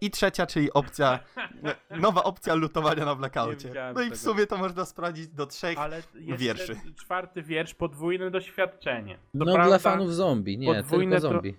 I 0.02 0.12
trzecia, 0.12 0.46
czyli 0.46 0.74
opcja, 0.74 1.20
nowa 2.02 2.24
opcja 2.24 2.54
lutowania 2.56 3.06
na 3.06 3.16
blackoutie. 3.16 3.74
No 3.96 4.02
i 4.02 4.12
w 4.12 4.18
sumie 4.18 4.48
to 4.48 4.58
można 4.58 4.86
sprawdzić 4.86 5.28
do 5.28 5.46
trzech. 5.48 5.78
ale 5.78 6.04
wierszy. 6.16 6.76
czwarty 6.96 7.44
wiersz, 7.44 7.74
podwójne 7.74 8.32
doświadczenie. 8.32 9.16
To 9.16 9.22
No 9.34 9.46
dla 9.46 9.54
prawda, 9.54 9.80
fanów 9.80 10.14
zombie, 10.14 10.58
nie, 10.58 10.74
podwójne 10.76 11.16
tylko 11.16 11.28
to- 11.28 11.34
zombie. 11.34 11.58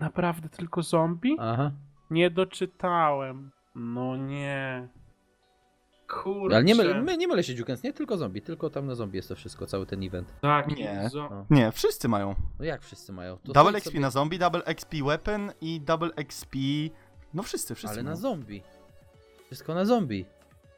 Naprawdę 0.00 0.48
tylko 0.48 0.82
zombie? 0.82 1.36
Aha. 1.40 1.70
Nie 2.10 2.30
doczytałem. 2.30 3.50
No 3.74 4.16
nie. 4.16 4.88
Kurczę. 6.08 6.56
Ale 6.56 6.64
nie 6.64 6.74
mylę, 6.74 7.02
my, 7.02 7.16
nie 7.16 7.28
mylę 7.28 7.44
się 7.44 7.54
Dziukens, 7.54 7.82
nie 7.82 7.92
tylko 7.92 8.16
zombie, 8.16 8.42
tylko 8.42 8.70
tam 8.70 8.86
na 8.86 8.94
zombie 8.94 9.16
jest 9.16 9.28
to 9.28 9.34
wszystko, 9.36 9.66
cały 9.66 9.86
ten 9.86 10.02
event. 10.02 10.32
Tak, 10.40 10.76
Nie. 10.76 11.08
Zo- 11.12 11.30
No, 11.30 11.46
Nie, 11.50 11.72
wszyscy 11.72 12.08
mają. 12.08 12.34
no 12.58 12.64
jak 12.64 12.82
wszyscy 12.82 13.12
mają? 13.12 13.36
To 13.36 13.52
double 13.52 13.72
XP 13.78 13.84
sobie- 13.90 14.00
na 14.00 14.10
zombie, 14.10 14.38
double 14.38 14.64
XP 14.64 14.94
weapon 15.02 15.52
i 15.60 15.80
double 15.80 16.10
XP... 16.16 16.56
No 17.34 17.42
wszyscy, 17.42 17.74
wszyscy 17.74 17.94
Ale 17.94 18.02
na 18.02 18.10
mają. 18.10 18.20
zombie. 18.22 18.62
Wszystko 19.46 19.74
na 19.74 19.84
zombie. 19.84 20.26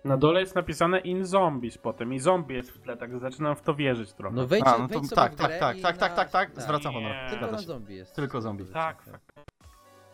Na 0.05 0.17
dole 0.17 0.41
jest 0.41 0.55
napisane 0.55 0.99
in 1.01 1.27
zombies 1.27 1.79
potem 1.79 2.15
i 2.15 2.19
zombie 2.21 2.55
jest 2.55 2.71
w 2.71 2.79
tle, 2.81 2.97
tak 2.97 3.19
zaczynam 3.21 3.57
w 3.57 3.63
to 3.63 3.75
wierzyć 3.75 4.13
trochę. 4.13 4.37
No 4.37 4.47
wejdź, 4.47 4.65
A, 4.67 4.79
no 4.79 4.89
to 4.89 4.95
wejdź 4.95 5.09
sobie 5.09 5.17
tak, 5.23 5.33
w 5.33 5.37
tak, 5.37 5.47
grę 5.51 5.59
tak, 5.61 5.79
i 5.79 5.83
tak, 5.83 5.97
tak, 5.97 6.11
na- 6.11 6.17
tak, 6.17 6.31
tak, 6.31 6.63
zwracam 6.63 6.95
Nie. 6.95 7.01
honor. 7.03 7.31
Tylko 7.31 7.47
na 7.53 7.59
zombie 7.59 7.95
jest. 7.95 8.15
Tylko 8.17 8.41
zombie. 8.41 8.65
Tak, 8.65 9.03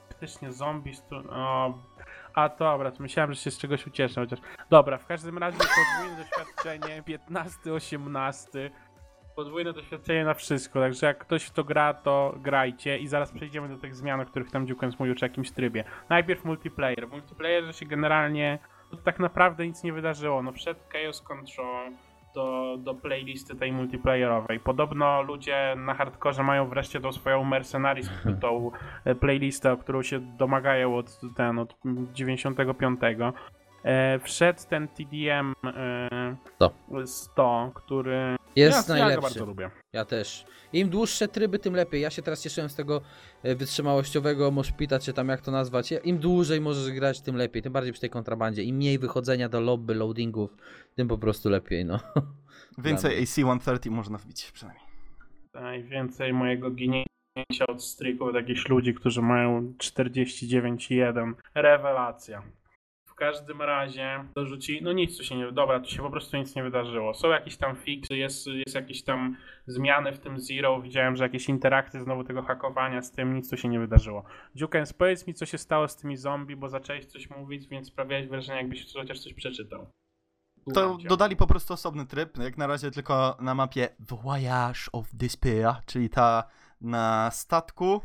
Faktycznie 0.08 0.52
zombie 0.52 0.94
stu... 0.94 1.16
o... 1.30 1.74
A 2.34 2.48
dobra, 2.48 2.90
to 2.90 3.02
myślałem, 3.02 3.32
że 3.32 3.40
się 3.40 3.50
z 3.50 3.58
czegoś 3.58 3.86
ucieszę, 3.86 4.20
chociaż... 4.20 4.38
Dobra, 4.70 4.98
w 4.98 5.06
każdym 5.06 5.38
razie 5.38 5.58
podwójne 5.58 6.24
doświadczenie, 6.24 7.02
15-18. 7.02 8.70
Podwójne 9.36 9.72
doświadczenie 9.72 10.24
na 10.24 10.34
wszystko, 10.34 10.80
także 10.80 11.06
jak 11.06 11.18
ktoś 11.18 11.44
w 11.44 11.50
to 11.50 11.64
gra, 11.64 11.94
to 11.94 12.34
grajcie 12.36 12.98
i 12.98 13.08
zaraz 13.08 13.32
przejdziemy 13.32 13.68
do 13.68 13.76
tych 13.76 13.96
zmian, 13.96 14.20
o 14.20 14.26
których 14.26 14.50
tam 14.50 14.66
Dziukens 14.66 14.98
mówił, 14.98 15.14
czy 15.14 15.24
jakimś 15.24 15.50
trybie. 15.50 15.84
Najpierw 16.08 16.44
multiplayer. 16.44 17.08
W 17.08 17.12
multiplayerze 17.12 17.72
się 17.72 17.86
generalnie 17.86 18.58
to 18.90 18.96
tak 18.96 19.18
naprawdę 19.18 19.66
nic 19.66 19.82
nie 19.82 19.92
wydarzyło. 19.92 20.42
No 20.42 20.52
wszedł 20.52 20.80
Chaos 20.92 21.22
Control 21.22 21.92
do, 22.34 22.76
do 22.78 22.94
playlisty 22.94 23.54
tej 23.54 23.72
multiplayerowej. 23.72 24.60
Podobno 24.60 25.22
ludzie 25.22 25.74
na 25.76 25.94
hardkorze 25.94 26.42
mają 26.42 26.68
wreszcie 26.68 27.00
tą 27.00 27.12
swoją 27.12 27.44
Mercenaries, 27.44 28.10
tą 28.42 28.70
e, 29.04 29.14
playlistę, 29.14 29.72
o 29.72 29.76
którą 29.76 30.02
się 30.02 30.20
domagają 30.20 30.96
od, 30.96 31.20
ten, 31.36 31.58
od 31.58 31.76
95. 32.12 33.00
E, 33.84 34.18
wszedł 34.18 34.60
ten 34.70 34.88
TDM 34.88 35.54
e, 35.64 36.36
100. 36.56 36.72
100, 37.04 37.70
który 37.74 38.36
Jest 38.56 38.88
ja, 38.88 38.94
ja 38.96 39.02
go 39.02 39.06
najlepszy. 39.06 39.22
bardzo 39.22 39.46
lubię. 39.46 39.70
Ja 39.92 40.04
też. 40.04 40.46
Im 40.72 40.88
dłuższe 40.88 41.28
tryby, 41.28 41.58
tym 41.58 41.74
lepiej. 41.74 42.00
Ja 42.00 42.10
się 42.10 42.22
teraz 42.22 42.42
cieszyłem 42.42 42.70
z 42.70 42.74
tego 42.74 43.00
e, 43.42 43.54
wytrzymałościowego 43.54 44.50
moshpita, 44.50 44.98
czy 44.98 45.12
tam 45.12 45.28
jak 45.28 45.40
to 45.40 45.50
nazwać. 45.50 45.94
Im 46.04 46.18
dłużej 46.18 46.60
możesz 46.60 46.90
grać, 46.90 47.20
tym 47.20 47.36
lepiej. 47.36 47.62
Tym 47.62 47.72
bardziej 47.72 47.92
przy 47.92 48.00
tej 48.00 48.10
kontrabandzie. 48.10 48.62
Im 48.62 48.76
mniej 48.76 48.98
wychodzenia 48.98 49.48
do 49.48 49.60
lobby, 49.60 49.94
loadingów, 49.94 50.56
tym 50.94 51.08
po 51.08 51.18
prostu 51.18 51.50
lepiej, 51.50 51.84
no. 51.84 52.00
Więcej 52.78 53.22
AC-130 53.22 53.90
można 53.90 54.18
wbić 54.18 54.50
przynajmniej. 54.52 54.84
Najwięcej 55.54 56.32
mojego 56.32 56.70
ginięcia 56.70 57.66
od 57.68 57.84
streaków 57.84 58.28
od 58.28 58.34
jakichś 58.34 58.68
ludzi, 58.68 58.94
którzy 58.94 59.22
mają 59.22 59.72
49,1. 59.78 61.32
Rewelacja. 61.54 62.42
W 63.14 63.16
każdym 63.16 63.62
razie 63.62 64.24
dorzuci, 64.36 64.80
no 64.82 64.92
nic 64.92 65.18
tu 65.18 65.24
się 65.24 65.36
nie, 65.36 65.52
dobra, 65.52 65.80
tu 65.80 65.90
się 65.90 66.02
po 66.02 66.10
prostu 66.10 66.36
nic 66.36 66.54
nie 66.54 66.62
wydarzyło. 66.62 67.14
Są 67.14 67.28
jakieś 67.28 67.56
tam 67.56 67.76
fixy, 67.76 68.16
jest, 68.16 68.46
jest 68.46 68.74
jakieś 68.74 69.04
tam 69.04 69.36
zmiany 69.66 70.12
w 70.12 70.18
tym 70.18 70.40
Zero, 70.40 70.80
widziałem, 70.80 71.16
że 71.16 71.24
jakieś 71.24 71.48
interakty 71.48 72.00
znowu 72.00 72.24
tego 72.24 72.42
hakowania 72.42 73.02
z 73.02 73.12
tym, 73.12 73.34
nic 73.34 73.50
tu 73.50 73.56
się 73.56 73.68
nie 73.68 73.80
wydarzyło. 73.80 74.24
Dziukens, 74.54 74.92
powiedz 74.92 75.26
mi 75.26 75.34
co 75.34 75.46
się 75.46 75.58
stało 75.58 75.88
z 75.88 75.96
tymi 75.96 76.16
zombie, 76.16 76.56
bo 76.56 76.68
zacząłeś 76.68 77.06
coś 77.06 77.30
mówić, 77.30 77.68
więc 77.68 77.88
sprawiałeś 77.88 78.28
wrażenie 78.28 78.58
jakbyś 78.58 78.92
chociaż 78.94 79.20
coś 79.20 79.34
przeczytał. 79.34 79.86
To 80.74 80.98
dodali 81.04 81.36
po 81.36 81.46
prostu 81.46 81.74
osobny 81.74 82.06
tryb, 82.06 82.38
jak 82.38 82.58
na 82.58 82.66
razie 82.66 82.90
tylko 82.90 83.36
na 83.40 83.54
mapie 83.54 83.88
Voyage 83.98 84.80
of 84.92 85.06
Despair, 85.12 85.74
czyli 85.86 86.10
ta 86.10 86.44
na 86.80 87.30
statku, 87.30 88.00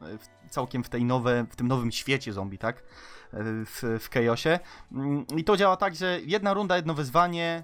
w, 0.00 0.48
całkiem 0.50 0.84
w, 0.84 0.88
tej 0.88 1.04
nowe, 1.04 1.46
w 1.50 1.56
tym 1.56 1.68
nowym 1.68 1.92
świecie 1.92 2.32
zombie, 2.32 2.58
tak? 2.58 2.84
W, 3.40 3.98
w 4.00 4.10
Chaosie. 4.10 4.58
Mm, 4.92 5.26
I 5.36 5.44
to 5.44 5.56
działa 5.56 5.76
tak, 5.76 5.94
że 5.94 6.18
jedna 6.20 6.54
runda, 6.54 6.76
jedno 6.76 6.94
wyzwanie 6.94 7.62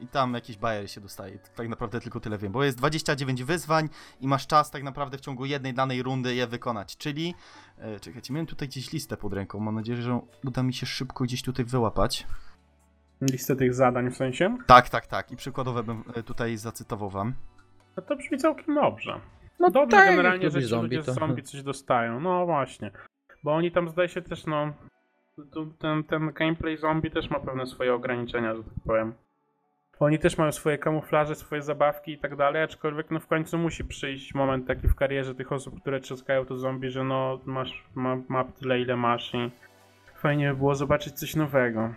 i 0.00 0.06
tam 0.08 0.34
jakieś 0.34 0.56
bajery 0.56 0.88
się 0.88 1.00
dostaje. 1.00 1.38
Tak 1.38 1.68
naprawdę 1.68 2.00
tylko 2.00 2.20
tyle 2.20 2.38
wiem, 2.38 2.52
bo 2.52 2.64
jest 2.64 2.78
29 2.78 3.44
wyzwań 3.44 3.88
i 4.20 4.28
masz 4.28 4.46
czas 4.46 4.70
tak 4.70 4.82
naprawdę 4.82 5.18
w 5.18 5.20
ciągu 5.20 5.44
jednej 5.44 5.74
danej 5.74 6.02
rundy 6.02 6.34
je 6.34 6.46
wykonać, 6.46 6.96
czyli... 6.96 7.34
E, 7.78 8.00
czekajcie, 8.00 8.32
miałem 8.32 8.46
tutaj 8.46 8.68
gdzieś 8.68 8.92
listę 8.92 9.16
pod 9.16 9.32
ręką, 9.32 9.60
mam 9.60 9.74
nadzieję, 9.74 10.02
że 10.02 10.20
uda 10.44 10.62
mi 10.62 10.74
się 10.74 10.86
szybko 10.86 11.24
gdzieś 11.24 11.42
tutaj 11.42 11.64
wyłapać. 11.64 12.26
Listę 13.20 13.56
tych 13.56 13.74
zadań 13.74 14.10
w 14.10 14.16
sensie? 14.16 14.56
Tak, 14.66 14.88
tak, 14.88 15.06
tak. 15.06 15.32
I 15.32 15.36
przykładowe 15.36 15.82
bym 15.82 16.04
e, 16.14 16.22
tutaj 16.22 16.56
zacytował 16.56 17.10
wam. 17.10 17.34
No 17.96 18.02
to 18.02 18.16
brzmi 18.16 18.38
całkiem 18.38 18.74
dobrze. 18.74 19.20
No 19.60 19.70
Dobrze 19.70 19.96
tak, 19.96 20.10
generalnie, 20.10 20.50
że 20.50 20.62
ci 20.62 20.66
zombie, 20.68 20.96
ludzie 20.96 21.06
to- 21.06 21.12
z 21.12 21.18
zombie 21.18 21.42
coś 21.42 21.62
dostają. 21.62 22.20
No 22.20 22.46
właśnie. 22.46 22.90
Bo 23.42 23.54
oni 23.54 23.72
tam 23.72 23.88
zdaje 23.88 24.08
się 24.08 24.22
też, 24.22 24.46
no... 24.46 24.72
Ten, 25.78 26.04
ten 26.04 26.32
gameplay 26.32 26.76
zombie 26.76 27.10
też 27.10 27.30
ma 27.30 27.40
pewne 27.40 27.66
swoje 27.66 27.94
ograniczenia, 27.94 28.54
że 28.54 28.62
tak 28.62 28.72
powiem. 28.86 29.14
Oni 30.00 30.18
też 30.18 30.38
mają 30.38 30.52
swoje 30.52 30.78
kamuflaże, 30.78 31.34
swoje 31.34 31.62
zabawki 31.62 32.12
i 32.12 32.18
tak 32.18 32.36
dalej, 32.36 32.62
aczkolwiek 32.62 33.10
no 33.10 33.20
w 33.20 33.26
końcu 33.26 33.58
musi 33.58 33.84
przyjść 33.84 34.34
moment 34.34 34.66
taki 34.66 34.88
w 34.88 34.94
karierze 34.94 35.34
tych 35.34 35.52
osób, 35.52 35.80
które 35.80 36.00
trzaskają 36.00 36.46
to 36.46 36.56
zombie, 36.56 36.90
że 36.90 37.04
no 37.04 37.40
masz 37.44 37.84
ma, 37.94 38.16
map 38.28 38.52
tyle 38.52 38.80
ile 38.80 38.96
masz 38.96 39.34
i 39.34 39.50
fajnie 40.16 40.50
by 40.50 40.56
było 40.56 40.74
zobaczyć 40.74 41.14
coś 41.14 41.36
nowego. 41.36 41.94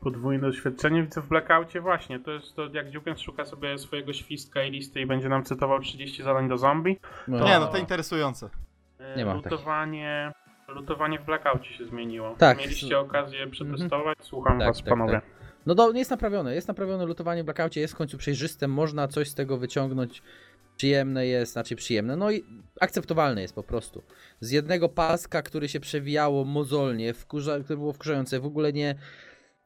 Podwójne 0.00 0.46
doświadczenie 0.46 1.02
widzę 1.02 1.20
w 1.20 1.28
Blackoutie 1.28 1.80
właśnie, 1.80 2.20
to 2.20 2.30
jest 2.30 2.56
to 2.56 2.68
jak 2.72 2.90
Dziuken 2.90 3.16
szuka 3.16 3.44
sobie 3.44 3.78
swojego 3.78 4.12
świstka 4.12 4.62
i 4.62 4.70
listy 4.70 5.00
i 5.00 5.06
będzie 5.06 5.28
nam 5.28 5.44
cytował 5.44 5.80
30 5.80 6.22
zadań 6.22 6.48
do 6.48 6.58
zombie. 6.58 7.00
No. 7.28 7.44
Nie, 7.44 7.58
no 7.58 7.66
to 7.66 7.78
interesujące. 7.78 8.48
E, 8.98 9.16
Nie 9.16 9.24
ma 9.24 9.34
lutowanie, 9.34 10.32
lutowanie 10.68 11.18
w 11.18 11.24
Blackoutie 11.24 11.74
się 11.74 11.86
zmieniło. 11.86 12.34
Tak. 12.38 12.58
Mieliście 12.58 12.98
okazję 12.98 13.46
przetestować? 13.46 14.18
Słucham 14.22 14.58
Tak, 14.58 14.68
was 14.68 14.76
tak, 14.76 14.86
panowie. 14.86 15.12
tak. 15.12 15.24
No 15.66 15.74
do, 15.74 15.92
jest 15.92 16.10
naprawione, 16.10 16.54
jest 16.54 16.68
naprawione 16.68 17.06
lutowanie 17.06 17.42
w 17.42 17.44
blackoutie, 17.44 17.80
jest 17.80 17.94
w 17.94 17.96
końcu 17.96 18.18
przejrzyste, 18.18 18.68
można 18.68 19.08
coś 19.08 19.28
z 19.28 19.34
tego 19.34 19.58
wyciągnąć. 19.58 20.22
Przyjemne 20.76 21.26
jest, 21.26 21.52
znaczy 21.52 21.76
przyjemne, 21.76 22.16
no 22.16 22.30
i 22.30 22.44
akceptowalne 22.80 23.42
jest 23.42 23.54
po 23.54 23.62
prostu. 23.62 24.02
Z 24.40 24.50
jednego 24.50 24.88
paska, 24.88 25.42
który 25.42 25.68
się 25.68 25.80
przewijało 25.80 26.44
mozolnie, 26.44 27.14
wkurza, 27.14 27.60
które 27.60 27.76
było 27.76 27.92
wkurzające, 27.92 28.40
w 28.40 28.46
ogóle 28.46 28.72
nie. 28.72 28.94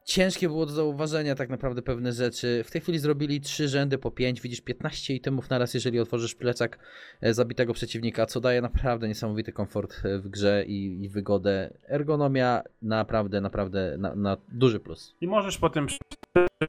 Ciężkie 0.03 0.47
było 0.47 0.65
do 0.65 0.71
zauważenia 0.71 1.35
tak 1.35 1.49
naprawdę 1.49 1.81
pewne 1.81 2.11
rzeczy. 2.11 2.63
W 2.65 2.71
tej 2.71 2.81
chwili 2.81 2.99
zrobili 2.99 3.41
trzy 3.41 3.67
rzędy 3.67 3.97
po 3.97 4.11
5, 4.11 4.41
widzisz 4.41 4.61
15 4.61 5.15
itemów 5.15 5.49
naraz, 5.49 5.73
jeżeli 5.73 5.99
otworzysz 5.99 6.35
plecak 6.35 6.79
e, 7.21 7.33
zabitego 7.33 7.73
przeciwnika, 7.73 8.25
co 8.25 8.39
daje 8.39 8.61
naprawdę 8.61 9.07
niesamowity 9.07 9.51
komfort 9.51 10.01
e, 10.05 10.19
w 10.19 10.27
grze 10.27 10.63
i, 10.67 11.03
i 11.03 11.09
wygodę. 11.09 11.73
Ergonomia 11.87 12.61
naprawdę, 12.81 13.41
naprawdę 13.41 13.95
na, 13.97 14.15
na 14.15 14.37
duży 14.47 14.79
plus. 14.79 15.15
I 15.21 15.27
możesz 15.27 15.57
potem 15.57 15.87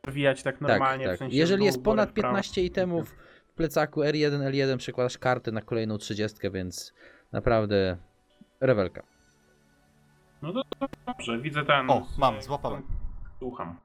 przewijać 0.05 0.43
tak 0.43 0.61
normalnie. 0.61 1.05
tak, 1.05 1.17
W 1.17 1.19
tak. 1.19 1.19
sensie 1.19 1.37
Jeżeli 1.37 1.63
w 1.63 1.67
jest 1.67 1.83
ponad 1.83 2.11
w 2.11 2.13
prawo. 2.13 2.29
15 2.29 2.65
itemów 2.65 3.17
w 3.47 3.53
plecaku 3.55 4.01
R1, 4.01 4.51
L1 4.51 4.77
przekładasz 4.77 5.19
kartę 5.19 5.53
na 5.53 5.63
kolejną 5.63 5.99
30, 5.99 6.39
więc 6.51 6.95
naprawdę 7.33 7.97
rewelka. 8.61 9.03
No 10.43 10.53
to 10.53 10.63
dobrze, 11.07 11.39
widzę 11.39 11.65
ten. 11.65 11.91
O, 11.91 12.07
mam, 12.19 12.43
złapałem. 12.43 13.00
Słucham. 13.41 13.77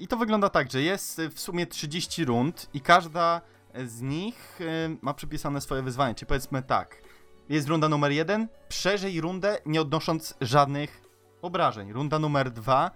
I 0.00 0.08
to 0.08 0.16
wygląda 0.16 0.48
tak, 0.48 0.70
że 0.70 0.82
jest 0.82 1.18
y, 1.18 1.30
w 1.30 1.40
sumie 1.40 1.66
30 1.66 2.24
rund 2.24 2.68
i 2.74 2.80
każda 2.80 3.40
z 3.84 4.02
nich 4.02 4.60
y, 4.60 4.96
ma 5.02 5.14
przypisane 5.14 5.60
swoje 5.60 5.82
wyzwanie. 5.82 6.14
Czyli 6.14 6.26
powiedzmy 6.26 6.62
tak, 6.62 7.02
jest 7.48 7.68
runda 7.68 7.88
numer 7.88 8.12
1, 8.12 8.48
przeżyj 8.68 9.20
rundę 9.20 9.58
nie 9.66 9.80
odnosząc 9.80 10.34
żadnych 10.40 11.02
obrażeń. 11.42 11.92
Runda 11.92 12.18
numer 12.18 12.50
2, 12.50 12.90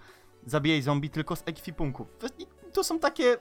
zabijaj 0.47 0.83
zombie 0.83 1.11
tylko 1.11 1.37
z 1.37 1.43
ekwipunków. 1.47 2.09
To 2.73 2.85
są 2.85 2.99
takie 2.99 3.37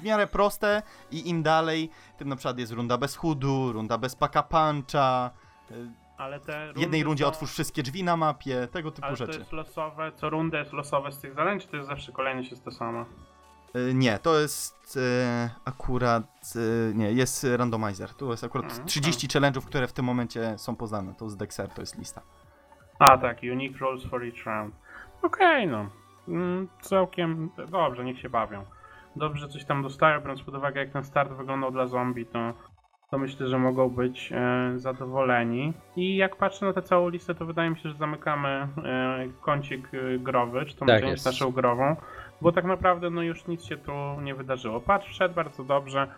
w 0.00 0.02
miarę 0.02 0.26
proste 0.26 0.82
i 1.10 1.28
im 1.28 1.42
dalej, 1.42 1.90
tym 2.18 2.28
na 2.28 2.36
przykład 2.36 2.58
jest 2.58 2.72
runda 2.72 2.98
bez 2.98 3.16
chudu, 3.16 3.72
runda 3.72 3.98
bez 3.98 4.16
paka 4.16 4.42
puncha, 4.42 5.30
y, 5.70 6.01
Ale 6.22 6.40
te 6.40 6.72
w 6.72 6.78
jednej 6.78 7.02
rundzie 7.02 7.26
otwórz 7.26 7.50
wszystkie 7.50 7.82
drzwi 7.82 8.04
na 8.04 8.16
mapie, 8.16 8.68
tego 8.72 8.90
typu 8.90 9.06
Ale 9.06 9.16
to 9.16 9.26
rzeczy. 9.26 9.38
jest 9.38 9.52
losowe, 9.52 10.12
co 10.12 10.30
rundę 10.30 10.58
jest 10.58 10.72
losowe 10.72 11.12
z 11.12 11.18
tych 11.18 11.34
zadań, 11.34 11.60
czy 11.60 11.68
to 11.68 11.76
jest 11.76 11.88
zawsze 11.88 12.12
kolejność 12.12 12.50
jest 12.50 12.64
to 12.64 12.70
samo? 12.70 13.04
Y, 13.76 13.94
Nie, 13.94 14.18
to 14.18 14.40
jest 14.40 14.96
e, 14.96 15.50
akurat. 15.64 16.24
e, 16.90 16.94
nie, 16.94 17.12
jest 17.12 17.46
randomizer. 17.56 18.14
Tu 18.14 18.30
jest 18.30 18.44
akurat 18.44 18.70
Mhm. 18.70 18.88
30 18.88 19.28
challenge'ów, 19.28 19.64
które 19.66 19.86
w 19.86 19.92
tym 19.92 20.04
momencie 20.04 20.58
są 20.58 20.76
poznane. 20.76 21.14
To 21.14 21.28
z 21.28 21.36
Dexer, 21.36 21.68
to 21.68 21.82
jest 21.82 21.98
lista. 21.98 22.22
A 22.98 23.18
tak, 23.18 23.38
unique 23.52 23.78
rules 23.80 24.04
for 24.06 24.24
each 24.24 24.46
round. 24.46 24.74
Okej, 25.22 25.66
no. 25.66 25.90
mm, 26.28 26.68
całkiem 26.80 27.50
dobrze, 27.70 28.04
niech 28.04 28.18
się 28.20 28.30
bawią. 28.30 28.64
Dobrze 29.16 29.48
coś 29.48 29.64
tam 29.64 29.82
dostają, 29.82 30.20
biorąc 30.20 30.42
pod 30.42 30.54
uwagę 30.54 30.80
jak 30.80 30.92
ten 30.92 31.04
start 31.04 31.32
wyglądał 31.32 31.70
dla 31.70 31.86
zombie, 31.86 32.26
to, 32.26 32.54
to 33.12 33.18
myślę, 33.18 33.48
że 33.48 33.58
mogą 33.58 33.88
być 33.90 34.32
e, 34.32 34.72
zadowoleni. 34.76 35.72
I 35.96 36.16
jak 36.16 36.36
patrzę 36.36 36.66
na 36.66 36.72
tę 36.72 36.82
całą 36.82 37.08
listę, 37.08 37.34
to 37.34 37.46
wydaje 37.46 37.70
mi 37.70 37.76
się, 37.76 37.88
że 37.88 37.94
zamykamy 37.94 38.48
e, 38.48 38.68
kącik 39.40 39.88
e, 39.94 40.18
growy, 40.18 40.66
czy 40.66 40.76
tą 40.76 40.86
Tak 40.86 41.00
część 41.00 41.12
jest. 41.12 41.26
naszą 41.26 41.50
grową, 41.50 41.96
bo 42.40 42.52
tak 42.52 42.64
naprawdę 42.64 43.10
no 43.10 43.22
już 43.22 43.46
nic 43.46 43.64
się 43.64 43.76
tu 43.76 43.92
nie 44.22 44.34
wydarzyło. 44.34 44.80
Patrz, 44.80 45.08
wszedł 45.08 45.34
bardzo 45.34 45.64
dobrze. 45.64 46.14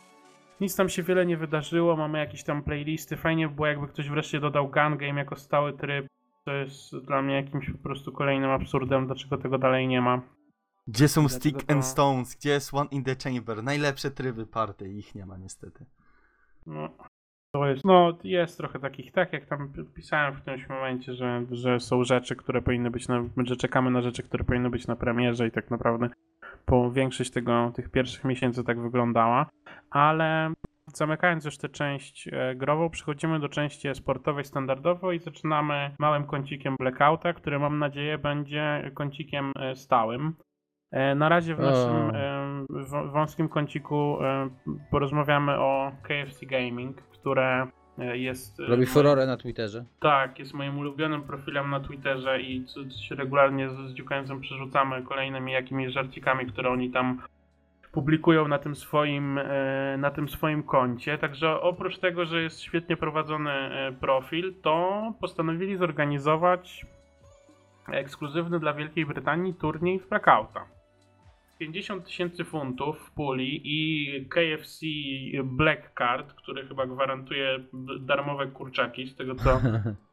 Nic 0.60 0.76
tam 0.76 0.88
się 0.88 1.02
wiele 1.02 1.26
nie 1.26 1.36
wydarzyło, 1.36 1.96
mamy 1.96 2.18
jakieś 2.18 2.44
tam 2.44 2.62
playlisty. 2.62 3.16
Fajnie 3.16 3.48
by 3.48 3.54
było, 3.54 3.66
jakby 3.66 3.88
ktoś 3.88 4.08
wreszcie 4.08 4.40
dodał 4.40 4.68
gun 4.68 4.96
game 4.96 5.20
jako 5.20 5.36
stały 5.36 5.72
tryb. 5.72 6.06
To 6.44 6.52
jest 6.52 6.96
dla 6.98 7.22
mnie 7.22 7.34
jakimś 7.34 7.70
po 7.70 7.78
prostu 7.78 8.12
kolejnym 8.12 8.50
absurdem, 8.50 9.06
dlaczego 9.06 9.38
tego 9.38 9.58
dalej 9.58 9.88
nie 9.88 10.00
ma. 10.00 10.20
Gdzie 10.86 11.08
są 11.08 11.28
Stick 11.28 11.72
and 11.72 11.84
Stones? 11.84 12.36
Gdzie 12.36 12.50
jest 12.50 12.74
One 12.74 12.88
in 12.90 13.04
the 13.04 13.16
Chamber? 13.16 13.62
Najlepsze 13.62 14.10
tryby 14.10 14.46
party, 14.46 14.88
ich 14.88 15.14
nie 15.14 15.26
ma 15.26 15.36
niestety. 15.36 15.86
No, 16.66 16.88
to 17.54 17.66
jest, 17.66 17.84
no, 17.84 18.18
jest 18.24 18.56
trochę 18.56 18.78
takich, 18.78 19.12
tak 19.12 19.32
jak 19.32 19.46
tam 19.46 19.72
pisałem 19.94 20.34
w 20.34 20.40
którymś 20.40 20.68
momencie, 20.68 21.14
że, 21.14 21.42
że 21.50 21.80
są 21.80 22.04
rzeczy, 22.04 22.36
które 22.36 22.62
powinny 22.62 22.90
być 22.90 23.08
na, 23.08 23.24
że 23.44 23.56
czekamy 23.56 23.90
na 23.90 24.02
rzeczy, 24.02 24.22
które 24.22 24.44
powinny 24.44 24.70
być 24.70 24.86
na 24.86 24.96
premierze 24.96 25.46
i 25.46 25.50
tak 25.50 25.70
naprawdę 25.70 26.08
po 26.66 26.90
większość 26.90 27.30
tego, 27.30 27.72
tych 27.74 27.90
pierwszych 27.90 28.24
miesięcy 28.24 28.64
tak 28.64 28.80
wyglądała, 28.80 29.46
ale 29.90 30.52
zamykając 30.86 31.44
już 31.44 31.58
tę 31.58 31.68
część 31.68 32.28
e, 32.32 32.54
grową, 32.54 32.90
przechodzimy 32.90 33.40
do 33.40 33.48
części 33.48 33.94
sportowej 33.94 34.44
standardowo 34.44 35.12
i 35.12 35.18
zaczynamy 35.18 35.90
małym 35.98 36.24
kącikiem 36.24 36.76
Blackouta, 36.78 37.32
który 37.32 37.58
mam 37.58 37.78
nadzieję 37.78 38.18
będzie 38.18 38.90
kącikiem 38.94 39.52
e, 39.56 39.76
stałym. 39.76 40.34
E, 40.90 41.14
Na 41.14 41.28
razie 41.28 41.54
w 41.54 41.58
naszym 41.58 42.10
wąskim 43.12 43.48
kąciku 43.48 44.18
e, 44.22 44.50
porozmawiamy 44.90 45.58
o 45.58 45.92
KFC 46.02 46.46
Gaming, 46.46 47.02
które 47.02 47.66
e, 47.98 48.18
jest. 48.18 48.60
e, 48.60 48.66
Robi 48.66 48.86
furorę 48.86 49.26
na 49.26 49.36
Twitterze. 49.36 49.84
Tak, 50.00 50.38
jest 50.38 50.54
moim 50.54 50.78
ulubionym 50.78 51.22
profilem 51.22 51.70
na 51.70 51.80
Twitterze 51.80 52.40
i 52.40 52.64
co, 52.64 52.80
co 52.84 53.02
się 53.02 53.14
regularnie 53.14 53.70
z, 53.70 53.90
z 53.90 53.94
Dziukającym 53.94 54.40
przerzucamy 54.40 55.02
kolejnymi 55.02 55.52
jakimiś 55.52 55.92
żarcikami, 55.92 56.46
które 56.46 56.70
oni 56.70 56.90
tam 56.90 57.22
publikują 57.92 58.48
na 58.48 58.58
tym 58.58 58.74
swoim, 58.74 59.40
na 59.98 60.10
tym 60.10 60.28
swoim 60.28 60.62
koncie. 60.62 61.18
Także 61.18 61.60
oprócz 61.60 61.98
tego, 61.98 62.24
że 62.24 62.42
jest 62.42 62.60
świetnie 62.60 62.96
prowadzony 62.96 63.52
profil, 64.00 64.54
to 64.62 65.02
postanowili 65.20 65.76
zorganizować 65.76 66.86
ekskluzywny 67.92 68.60
dla 68.60 68.74
Wielkiej 68.74 69.06
Brytanii 69.06 69.54
turniej 69.54 70.00
w 70.00 70.08
Blackouta. 70.08 70.73
50 71.58 72.04
tysięcy 72.04 72.44
funtów 72.44 72.98
w 72.98 73.10
puli 73.10 73.60
i 73.64 74.26
KFC 74.28 74.86
Black 75.44 75.94
Card, 75.98 76.32
który 76.32 76.68
chyba 76.68 76.86
gwarantuje 76.86 77.58
darmowe 78.00 78.46
kurczaki, 78.46 79.06
z 79.06 79.16
tego 79.16 79.34
co 79.34 79.60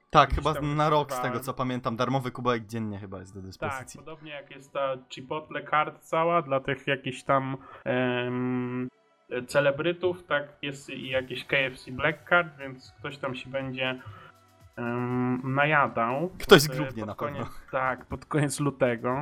Tak, 0.10 0.34
chyba 0.34 0.54
na 0.62 0.90
rok 0.90 1.02
z 1.02 1.08
wysłuchałem. 1.08 1.34
tego 1.34 1.44
co 1.46 1.54
pamiętam. 1.54 1.96
Darmowy 1.96 2.32
kubełek 2.32 2.66
dziennie 2.66 3.00
chyba 3.00 3.20
jest 3.20 3.34
do 3.34 3.40
Tak, 3.40 3.46
dyspozycji. 3.48 3.98
podobnie 4.00 4.32
jak 4.32 4.52
jest 4.52 4.74
ta 4.74 4.98
Chipotle 5.10 5.64
Card 5.68 6.00
cała 6.02 6.42
dla 6.42 6.60
tych 6.60 6.88
jakichś 6.88 7.24
tam 7.24 7.58
em, 7.86 8.90
celebrytów, 9.48 10.24
tak 10.24 10.44
jest 10.62 10.90
i 10.90 11.10
jakieś 11.10 11.46
KFC 11.46 11.92
Black 11.92 12.30
Card, 12.30 12.58
więc 12.60 12.94
ktoś 13.00 13.18
tam 13.18 13.36
się 13.36 13.50
będzie 13.50 14.02
em, 14.76 15.42
najadał. 15.56 16.30
Ktoś 16.30 16.48
Pod- 16.68 16.76
zgrubnie 16.76 17.06
pod 17.06 17.08
na 17.08 17.16
pewno. 17.16 17.38
koniec, 17.40 17.62
Tak, 17.72 18.06
pod 18.06 18.26
koniec 18.26 18.60
lutego. 18.60 19.22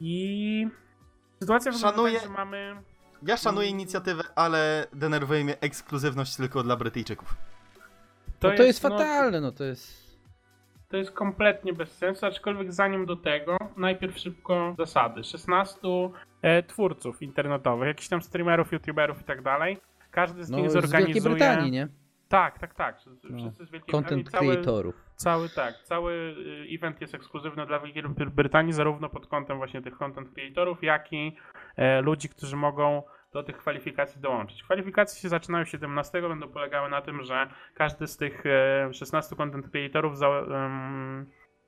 I 0.00 0.68
sytuacja 1.46 1.72
wygląda 1.72 1.96
Szanuję- 1.96 2.14
tak, 2.20 2.28
że 2.28 2.34
mamy... 2.34 2.76
Ja 3.22 3.36
szanuję 3.36 3.68
Mm. 3.68 3.80
inicjatywę, 3.80 4.22
ale 4.34 4.86
denerwuje 4.92 5.44
mnie 5.44 5.60
ekskluzywność 5.60 6.36
tylko 6.36 6.62
dla 6.62 6.76
Brytyjczyków. 6.76 7.34
To, 8.38 8.50
to 8.50 8.62
jest 8.62 8.82
no, 8.82 8.90
fatalne, 8.90 9.40
no 9.40 9.52
to 9.52 9.64
jest... 9.64 10.06
To 10.88 10.96
jest 10.96 11.10
kompletnie 11.10 11.72
bez 11.72 11.92
sensu, 11.92 12.26
aczkolwiek 12.26 12.72
zanim 12.72 13.06
do 13.06 13.16
tego, 13.16 13.56
najpierw 13.76 14.18
szybko 14.18 14.74
zasady. 14.78 15.24
16 15.24 15.78
e, 16.42 16.62
twórców 16.62 17.22
internetowych, 17.22 17.86
jakichś 17.88 18.08
tam 18.08 18.22
streamerów, 18.22 18.72
youtuberów 18.72 19.20
i 19.20 19.24
tak 19.24 19.42
dalej. 19.42 19.78
Każdy 20.10 20.44
z 20.44 20.50
No 20.50 20.58
nich 20.58 20.70
z 20.70 20.72
zorganizuje... 20.72 21.14
Wielkiej 21.14 21.30
Brytanii, 21.32 21.70
nie? 21.70 21.88
Tak, 22.28 22.58
tak, 22.58 22.74
tak. 22.74 22.98
Wszyscy 22.98 23.26
No. 23.30 23.38
wszyscy 23.38 23.66
z 23.66 23.70
Wielkiej 23.70 23.80
Brytanii. 23.80 23.92
Content 24.04 24.30
Cały, 24.30 24.52
creatorów. 24.52 24.94
Cały, 25.16 25.48
tak, 25.48 25.74
cały 25.82 26.12
y, 26.12 26.74
event 26.74 27.00
jest 27.00 27.14
ekskluzywny 27.14 27.66
dla 27.66 27.80
Wielkiej 27.80 28.02
Bry- 28.02 28.30
Brytanii, 28.30 28.72
zarówno 28.72 29.08
pod 29.08 29.26
kątem 29.26 29.56
właśnie 29.56 29.82
tych 29.82 29.96
content 29.96 30.34
creatorów, 30.34 30.82
jak 30.82 31.12
i 31.12 31.36
e, 31.76 32.00
ludzi, 32.00 32.28
którzy 32.28 32.56
mogą 32.56 33.02
do 33.32 33.42
tych 33.42 33.56
kwalifikacji 33.56 34.20
dołączyć. 34.20 34.62
Kwalifikacje 34.62 35.20
się 35.22 35.28
zaczynają 35.28 35.64
17, 35.64 36.22
będą 36.22 36.48
polegały 36.48 36.90
na 36.90 37.02
tym, 37.02 37.22
że 37.22 37.46
każdy 37.74 38.06
z 38.06 38.16
tych 38.16 38.46
e, 38.46 38.94
16 38.94 39.36
content 39.36 39.70
creatorów 39.70 40.18
za, 40.18 40.28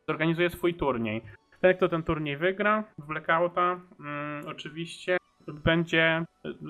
zorganizuje 0.08 0.50
swój 0.50 0.74
turniej. 0.74 1.22
Ten, 1.60 1.76
kto 1.76 1.88
ten 1.88 2.02
turniej 2.02 2.36
wygra 2.36 2.84
w 2.98 3.06
Blackouta, 3.06 3.80
mm, 4.00 4.48
oczywiście 4.48 5.16
będzie, 5.48 6.24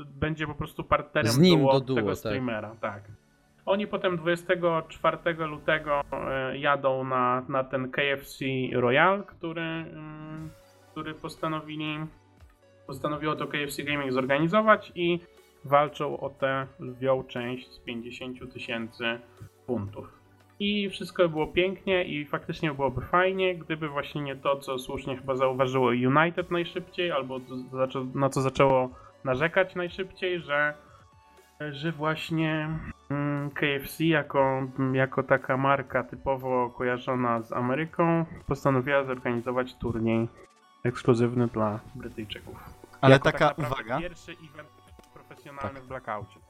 będzie 0.07 0.47
po 0.47 0.55
prostu 0.55 0.85
partnerem 0.85 1.33
Z 1.33 1.39
nim 1.39 1.61
duo 1.61 1.73
do 1.73 1.81
duo, 1.81 1.97
tego 1.97 2.09
tak. 2.09 2.19
streamera. 2.19 2.77
Tak. 2.81 3.03
Oni 3.69 3.87
potem 3.87 4.17
24 4.17 5.19
lutego 5.47 6.03
e, 6.13 6.59
jadą 6.59 7.05
na, 7.05 7.45
na 7.49 7.65
ten 7.65 7.91
KFC 7.91 8.45
Royal, 8.73 9.25
który, 9.25 9.63
mm, 9.63 10.51
który 10.91 11.15
postanowili 11.15 11.99
postanowiło 12.87 13.37
to 13.37 13.47
KFC 13.47 13.83
Gaming 13.83 14.13
zorganizować 14.13 14.93
i 14.95 15.21
walczą 15.65 16.21
o 16.21 16.31
tę 16.31 16.67
lwią 16.81 17.25
część 17.25 17.71
z 17.73 17.79
50 17.79 18.53
tysięcy 18.53 19.19
funtów. 19.67 20.19
I 20.61 20.91
wszystko 20.91 21.29
było 21.29 21.47
pięknie 21.47 22.05
i 22.05 22.25
faktycznie 22.25 22.75
byłoby 22.75 23.01
fajnie, 23.01 23.55
gdyby 23.55 23.89
właśnie 23.89 24.23
nie 24.23 24.37
to, 24.37 24.57
co 24.57 24.79
słusznie 24.79 25.17
chyba 25.17 25.35
zauważyło 25.37 25.89
United 25.89 26.51
najszybciej, 26.51 27.11
albo 27.13 27.39
zaczą- 27.73 28.15
na 28.15 28.29
co 28.29 28.41
zaczęło 28.41 28.91
narzekać 29.25 29.75
najszybciej, 29.75 30.41
że, 30.41 30.75
że 31.71 31.93
właśnie 31.93 32.69
mm, 33.11 33.51
KFC 33.51 34.05
jako, 34.05 34.63
jako 34.93 35.23
taka 35.23 35.57
marka 35.57 36.03
typowo 36.05 36.71
kojarzona 36.71 37.43
z 37.43 37.53
Ameryką 37.53 38.25
postanowiła 38.47 39.05
zorganizować 39.05 39.75
turniej 39.75 40.29
ekskluzywny 40.85 41.47
dla 41.47 41.81
Brytyjczyków. 41.95 42.57
Ale 43.01 43.13
Jako 43.13 43.25
taka 43.33 43.49
tak 43.49 43.59
uwaga, 43.59 43.99
Pierwszy 43.99 44.33
event 44.33 44.69
profesjonalny 45.15 45.75
Tak. 45.75 45.83
w 45.83 45.89
Blackoutie. 45.89 46.41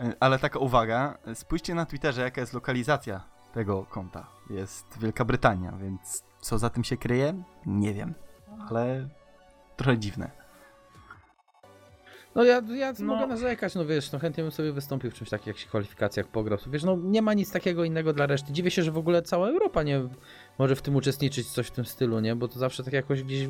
y, 0.00 0.12
ale 0.20 0.38
taka 0.38 0.58
uwaga, 0.58 1.18
spójrzcie 1.34 1.74
na 1.74 1.86
Twitterze 1.86 2.22
jaka 2.22 2.40
jest 2.40 2.54
lokalizacja 2.54 3.20
tego 3.52 3.84
konta. 3.90 4.26
Jest 4.50 4.98
Wielka 4.98 5.24
Brytania, 5.24 5.72
więc 5.72 6.24
co 6.40 6.58
za 6.58 6.70
tym 6.70 6.84
się 6.84 6.96
kryje? 6.96 7.42
Nie 7.66 7.94
wiem, 7.94 8.14
ale 8.70 9.08
trochę 9.76 9.98
dziwne. 9.98 10.43
No 12.34 12.44
ja, 12.44 12.62
ja 12.76 12.92
No. 13.00 13.04
mogę 13.06 13.26
narzekać, 13.26 13.74
no 13.74 13.86
wiesz, 13.86 14.12
no 14.12 14.18
chętnie 14.18 14.44
bym 14.44 14.50
sobie 14.52 14.72
wystąpił 14.72 15.10
w 15.10 15.14
czymś 15.14 15.30
takim, 15.30 15.46
jak 15.50 15.58
się 15.58 15.68
kwalifikacjach 15.68 16.26
pograł. 16.28 16.58
Wiesz, 16.66 16.84
no 16.84 16.96
nie 17.02 17.22
ma 17.22 17.34
nic 17.34 17.52
takiego 17.52 17.84
innego 17.84 18.12
dla 18.12 18.26
reszty. 18.26 18.52
Dziwię 18.52 18.70
się, 18.70 18.82
że 18.82 18.90
w 18.92 18.98
ogóle 18.98 19.22
cała 19.22 19.48
Europa 19.48 19.82
nie 19.82 20.02
może 20.58 20.76
w 20.76 20.82
tym 20.82 20.96
uczestniczyć, 20.96 21.46
coś 21.46 21.66
w 21.66 21.70
tym 21.70 21.84
stylu, 21.84 22.20
nie? 22.20 22.36
Bo 22.36 22.48
to 22.48 22.58
zawsze 22.58 22.84
tak 22.84 22.92
jakoś 22.92 23.22
gdzieś 23.22 23.48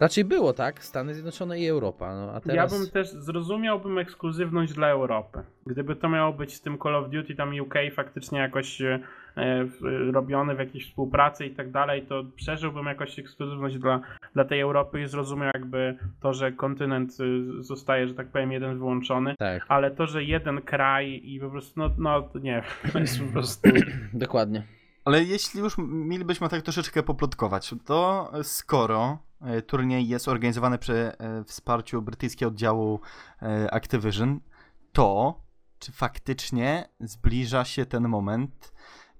raczej 0.00 0.24
było, 0.24 0.52
tak? 0.52 0.84
Stany 0.84 1.14
Zjednoczone 1.14 1.60
i 1.60 1.68
Europa, 1.68 2.14
no 2.14 2.32
a 2.32 2.40
teraz... 2.40 2.72
Ja 2.72 2.78
bym 2.78 2.90
też 2.90 3.10
zrozumiałbym 3.10 3.98
ekskluzywność 3.98 4.72
dla 4.72 4.88
Europy. 4.88 5.42
Gdyby 5.66 5.96
to 5.96 6.08
miało 6.08 6.32
być 6.32 6.54
z 6.54 6.60
tym 6.60 6.78
Call 6.78 6.96
of 6.96 7.10
Duty, 7.10 7.34
tam 7.34 7.60
UK 7.60 7.74
faktycznie 7.96 8.38
jakoś 8.38 8.82
e, 9.36 9.64
w- 9.64 10.10
robione 10.12 10.54
w 10.54 10.58
jakiejś 10.58 10.88
współpracy 10.88 11.46
i 11.46 11.54
tak 11.54 11.70
dalej, 11.70 12.06
to 12.06 12.24
przeżyłbym 12.36 12.86
jakoś 12.86 13.18
ekskluzywność 13.18 13.78
dla, 13.78 14.00
dla 14.34 14.44
tej 14.44 14.60
Europy 14.60 15.00
i 15.02 15.06
zrozumiał 15.06 15.50
jakby 15.54 15.98
to, 16.20 16.32
że 16.32 16.52
kontynent 16.52 17.20
y, 17.20 17.62
zostaje, 17.62 18.08
że 18.08 18.14
tak 18.14 18.28
powiem, 18.28 18.52
jeden 18.52 18.78
wyłączony. 18.78 19.34
Tak, 19.38 19.64
Ale 19.68 19.90
to, 19.90 20.06
że 20.06 20.24
jeden 20.24 20.62
kraj 20.62 21.20
i 21.24 21.40
po 21.40 21.50
prostu, 21.50 21.80
no, 21.80 21.90
no 21.98 22.22
to 22.22 22.38
nie, 22.38 22.62
to 22.92 22.98
jest 22.98 23.20
po 23.20 23.32
prostu... 23.32 23.68
dokładnie. 24.12 24.62
Ale 25.04 25.24
jeśli 25.24 25.60
już 25.60 25.74
mielibyśmy 25.78 26.48
tak 26.48 26.62
troszeczkę 26.62 27.02
poplotkować, 27.02 27.74
to 27.84 28.30
skoro 28.42 29.18
e, 29.40 29.62
turniej 29.62 30.08
jest 30.08 30.28
organizowany 30.28 30.78
przy 30.78 30.94
e, 30.94 31.44
wsparciu 31.44 32.02
brytyjskiego 32.02 32.48
oddziału 32.48 33.00
Activision, 33.70 34.40
to 34.92 35.40
czy 35.78 35.92
faktycznie 35.92 36.88
zbliża 37.00 37.64
się 37.64 37.86
ten 37.86 38.08
moment, 38.08 38.72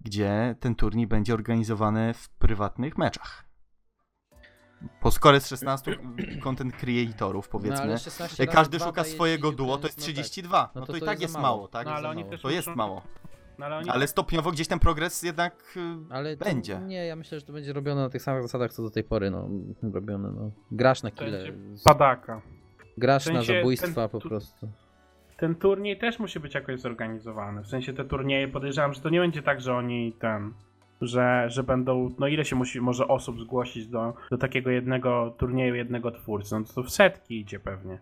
gdzie 0.05 0.55
ten 0.61 0.75
turniej 0.75 1.07
będzie 1.07 1.35
organizowany 1.35 2.15
w 2.15 2.29
prywatnych 2.29 2.99
meczach? 2.99 3.45
Bo 5.03 5.11
skoro 5.11 5.35
jest 5.35 5.49
16 5.49 5.97
content 6.43 6.77
creatorów, 6.77 7.47
No, 7.47 7.53
powiedzmy, 7.53 7.83
ale 7.83 7.99
16 7.99 8.43
jak 8.43 8.55
razy 8.55 8.57
każdy 8.57 8.81
szuka 8.81 9.05
swojego 9.05 9.49
30, 9.49 9.57
duo, 9.57 9.79
to 9.79 9.87
jest 9.87 9.99
no 9.99 10.05
tak. 10.05 10.13
32. 10.15 10.71
No 10.75 10.81
No 10.81 10.87
to 10.87 10.93
to 10.93 10.97
i 10.97 11.01
to 11.01 11.07
tak 11.07 11.13
jest 11.21 11.23
jest 11.23 11.35
mało. 11.43 11.57
mało, 11.57 11.69
tak? 11.69 11.87
No, 11.87 11.93
ale 11.93 12.09
oni 12.09 12.25
To 12.43 12.51
jest 12.51 12.69
mało. 12.69 13.03
No, 13.59 13.67
ale 13.67 13.77
oni 13.77 13.91
Ale 13.91 14.07
stopniowo 14.07 14.53
gdzieś 14.53 14.69
ten 14.69 14.79
progres 14.79 15.23
jednak 15.23 15.77
y, 15.77 16.15
Ale 16.15 16.37
to, 16.37 16.45
Będzie. 16.45 16.79
Nie, 16.81 17.07
ja 17.07 17.17
myślę, 17.17 17.41
że 17.41 17.47
to 17.47 17.53
będzie 17.53 17.73
robione 17.73 18.01
na 18.01 18.09
tych 18.11 18.23
samych 18.23 18.43
zasadach, 18.43 18.73
co 18.73 18.83
do 18.83 18.91
tej 18.91 19.05
pory, 19.05 19.31
no. 19.31 19.49
Robione, 19.93 20.31
no. 20.33 20.51
Grasz 20.71 21.03
na 21.03 21.11
kile. 21.11 21.45
Padaka. 21.85 22.43
Grasz 22.99 23.23
w 23.23 23.27
sensie 23.27 23.53
na 23.53 23.59
zabójstwa 23.59 23.95
ten 24.03 24.09
po 24.09 24.21
tu- 24.21 24.29
prostu. 24.29 24.69
Ten 25.37 25.55
turniej 25.55 25.99
też 25.99 26.18
musi 26.18 26.41
być 26.41 26.55
jakoś 26.55 26.80
zorganizowany. 26.80 27.62
W 27.62 27.66
sensie 27.66 27.93
te 27.93 28.05
turnieje 28.05 28.49
podejrzewam, 28.49 28.93
że 28.95 29.01
to 29.01 29.11
nie 29.11 29.20
będzie 29.20 29.43
tak, 29.43 29.61
że 29.61 29.74
oni 29.74 30.12
ten. 30.12 30.53
Że, 31.01 31.45
że 31.51 31.62
będą. 31.62 32.14
No 32.18 32.26
ile 32.26 32.45
się 32.45 32.57
musi 32.57 32.80
może 32.80 33.09
osób 33.09 33.41
zgłosić 33.41 33.87
do, 33.87 34.14
do 34.30 34.39
takiego 34.39 34.70
jednego 34.70 35.35
turnieju, 35.39 35.74
jednego 35.74 36.11
twórcy? 36.11 36.55
No 36.59 36.64
to 36.74 36.82
w 36.82 36.91
setki 36.91 37.41
idzie 37.41 37.61
pewnie. 37.61 37.99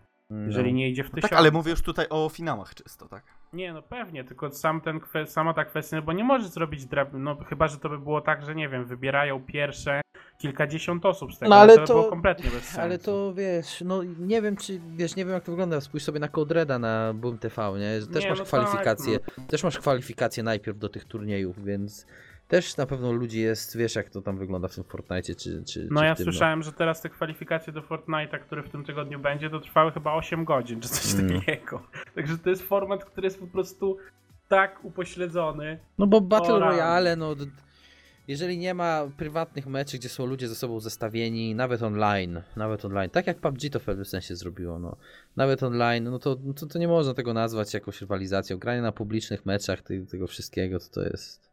Jeżeli 0.46 0.72
No. 0.72 0.76
nie 0.76 0.90
idzie 0.90 1.04
w 1.04 1.10
tak, 1.10 1.14
tysiąc. 1.14 1.32
ale 1.32 1.50
mówię 1.50 1.70
już 1.70 1.82
tutaj 1.82 2.06
o 2.10 2.28
finałach 2.28 2.74
czysto, 2.74 3.08
tak. 3.08 3.24
Nie, 3.52 3.72
no 3.72 3.82
pewnie, 3.82 4.24
tylko 4.24 4.50
sam 4.50 4.80
ten 4.80 5.00
sama 5.26 5.54
ta 5.54 5.64
kwestia, 5.64 5.96
no 5.96 6.02
bo 6.02 6.12
nie 6.12 6.24
możesz 6.24 6.48
zrobić 6.48 6.82
no 7.12 7.36
chyba, 7.36 7.68
że 7.68 7.78
to 7.78 7.88
by 7.88 7.98
było 7.98 8.20
tak, 8.20 8.42
że 8.42 8.54
nie 8.54 8.68
wiem, 8.68 8.84
wybierają 8.84 9.40
pierwsze 9.40 10.00
kilkadziesiąt 10.38 11.06
osób 11.06 11.34
z 11.34 11.38
tego, 11.38 11.50
No, 11.50 11.56
ale 11.56 11.76
to, 11.76 11.86
to- 11.86 11.94
było 11.94 12.10
kompletnie 12.10 12.50
bez 12.50 12.64
sensu. 12.64 12.80
Ale 12.80 12.98
to 12.98 13.34
wiesz, 13.34 13.82
no 13.86 14.02
nie 14.18 14.42
wiem 14.42 14.56
czy, 14.56 14.80
wiesz, 14.96 15.16
nie 15.16 15.24
wiem 15.24 15.34
jak 15.34 15.44
to 15.44 15.52
wygląda, 15.52 15.80
spójrz 15.80 16.04
sobie 16.04 16.20
na 16.20 16.28
Code 16.28 16.54
Reda 16.54 16.78
na 16.78 17.14
Boom 17.14 17.38
TV, 17.38 17.72
nie? 17.78 18.06
Też 18.12 18.24
Nie, 18.24 18.30
masz 18.30 18.38
no 18.38 18.44
tak, 18.44 18.48
kwalifikacje, 18.48 19.18
też 19.48 19.64
masz 19.64 19.78
kwalifikacje 19.78 20.42
najpierw 20.42 20.78
do 20.78 20.88
tych 20.88 21.04
turniejów, 21.04 21.64
więc 21.64 22.06
też 22.48 22.76
na 22.76 22.86
pewno 22.86 23.12
ludzi 23.12 23.40
jest, 23.40 23.76
wiesz 23.76 23.94
jak 23.94 24.10
to 24.10 24.22
tam 24.22 24.38
wygląda 24.38 24.68
w 24.68 24.74
tym 24.74 24.84
Fortnite 24.84 25.34
czy, 25.34 25.64
czy 25.64 25.88
No 25.90 26.00
czy 26.00 26.06
ja 26.06 26.14
tym, 26.14 26.24
słyszałem, 26.24 26.62
że 26.62 26.72
teraz 26.72 27.00
te 27.00 27.08
kwalifikacje 27.08 27.72
do 27.72 27.80
Fortnite'a, 27.82 28.38
który 28.38 28.62
w 28.62 28.68
tym 28.68 28.84
tygodniu 28.84 29.18
będzie, 29.18 29.50
to 29.50 29.60
trwały 29.60 29.92
chyba 29.92 30.12
8 30.14 30.44
godzin, 30.44 30.80
czy 30.80 30.88
coś 30.88 31.14
Mm. 31.20 31.40
takiego. 31.40 31.82
Także 32.14 32.38
to 32.38 32.50
jest 32.50 32.62
format, 32.62 33.04
który 33.04 33.26
jest 33.26 33.40
po 33.40 33.46
prostu 33.46 33.96
tak 34.48 34.84
upośledzony. 34.84 35.78
No 35.98 36.06
bo 36.06 36.20
Battle. 36.20 36.58
Royale, 36.58 37.16
no 37.16 37.34
jeżeli 38.28 38.58
nie 38.58 38.74
ma 38.74 39.08
prywatnych 39.16 39.66
meczy, 39.66 39.98
gdzie 39.98 40.08
są 40.08 40.26
ludzie 40.26 40.48
ze 40.48 40.54
sobą 40.54 40.80
zestawieni, 40.80 41.54
nawet 41.54 41.82
online, 41.82 42.42
nawet 42.56 42.84
online, 42.84 43.10
tak 43.10 43.26
jak 43.26 43.40
PUBG 43.40 43.70
to 43.72 43.80
w 43.80 43.84
pewnym 43.84 44.04
sensie 44.04 44.36
zrobiło, 44.36 44.78
no, 44.78 44.96
nawet 45.36 45.62
online, 45.62 46.04
no 46.04 46.18
to, 46.18 46.36
no 46.44 46.54
to, 46.54 46.66
to 46.66 46.78
nie 46.78 46.88
można 46.88 47.14
tego 47.14 47.34
nazwać 47.34 47.74
jakąś 47.74 48.00
rywalizacją. 48.00 48.58
Granie 48.58 48.82
na 48.82 48.92
publicznych 48.92 49.46
meczach 49.46 49.82
ty, 49.82 50.06
tego 50.06 50.26
wszystkiego, 50.26 50.78
to 50.78 50.88
to 50.88 51.02
jest... 51.02 51.51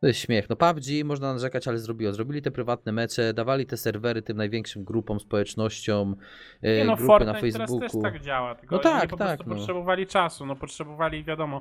To 0.00 0.06
jest 0.06 0.20
śmiech. 0.20 0.50
No 0.50 0.56
PUBG 0.56 1.04
można 1.04 1.32
narzekać, 1.32 1.68
ale 1.68 1.78
zrobiło. 1.78 2.12
Zrobili 2.12 2.42
te 2.42 2.50
prywatne 2.50 2.92
mecze, 2.92 3.34
dawali 3.34 3.66
te 3.66 3.76
serwery 3.76 4.22
tym 4.22 4.36
największym 4.36 4.84
grupom, 4.84 5.20
społecznościom, 5.20 6.16
e, 6.62 6.76
Nie 6.76 6.84
no, 6.84 6.96
grupy 6.96 7.06
Fortnite 7.06 7.32
na 7.32 7.40
teraz 7.40 7.70
Facebooku. 7.70 7.80
też 7.80 8.12
tak 8.12 8.22
działa, 8.22 8.54
tylko 8.54 8.76
No 8.76 8.82
tak, 8.82 9.10
po 9.10 9.16
tak, 9.16 9.28
prostu 9.28 9.50
no. 9.50 9.56
potrzebowali 9.56 10.06
czasu, 10.06 10.46
no 10.46 10.56
potrzebowali, 10.56 11.24
wiadomo, 11.24 11.60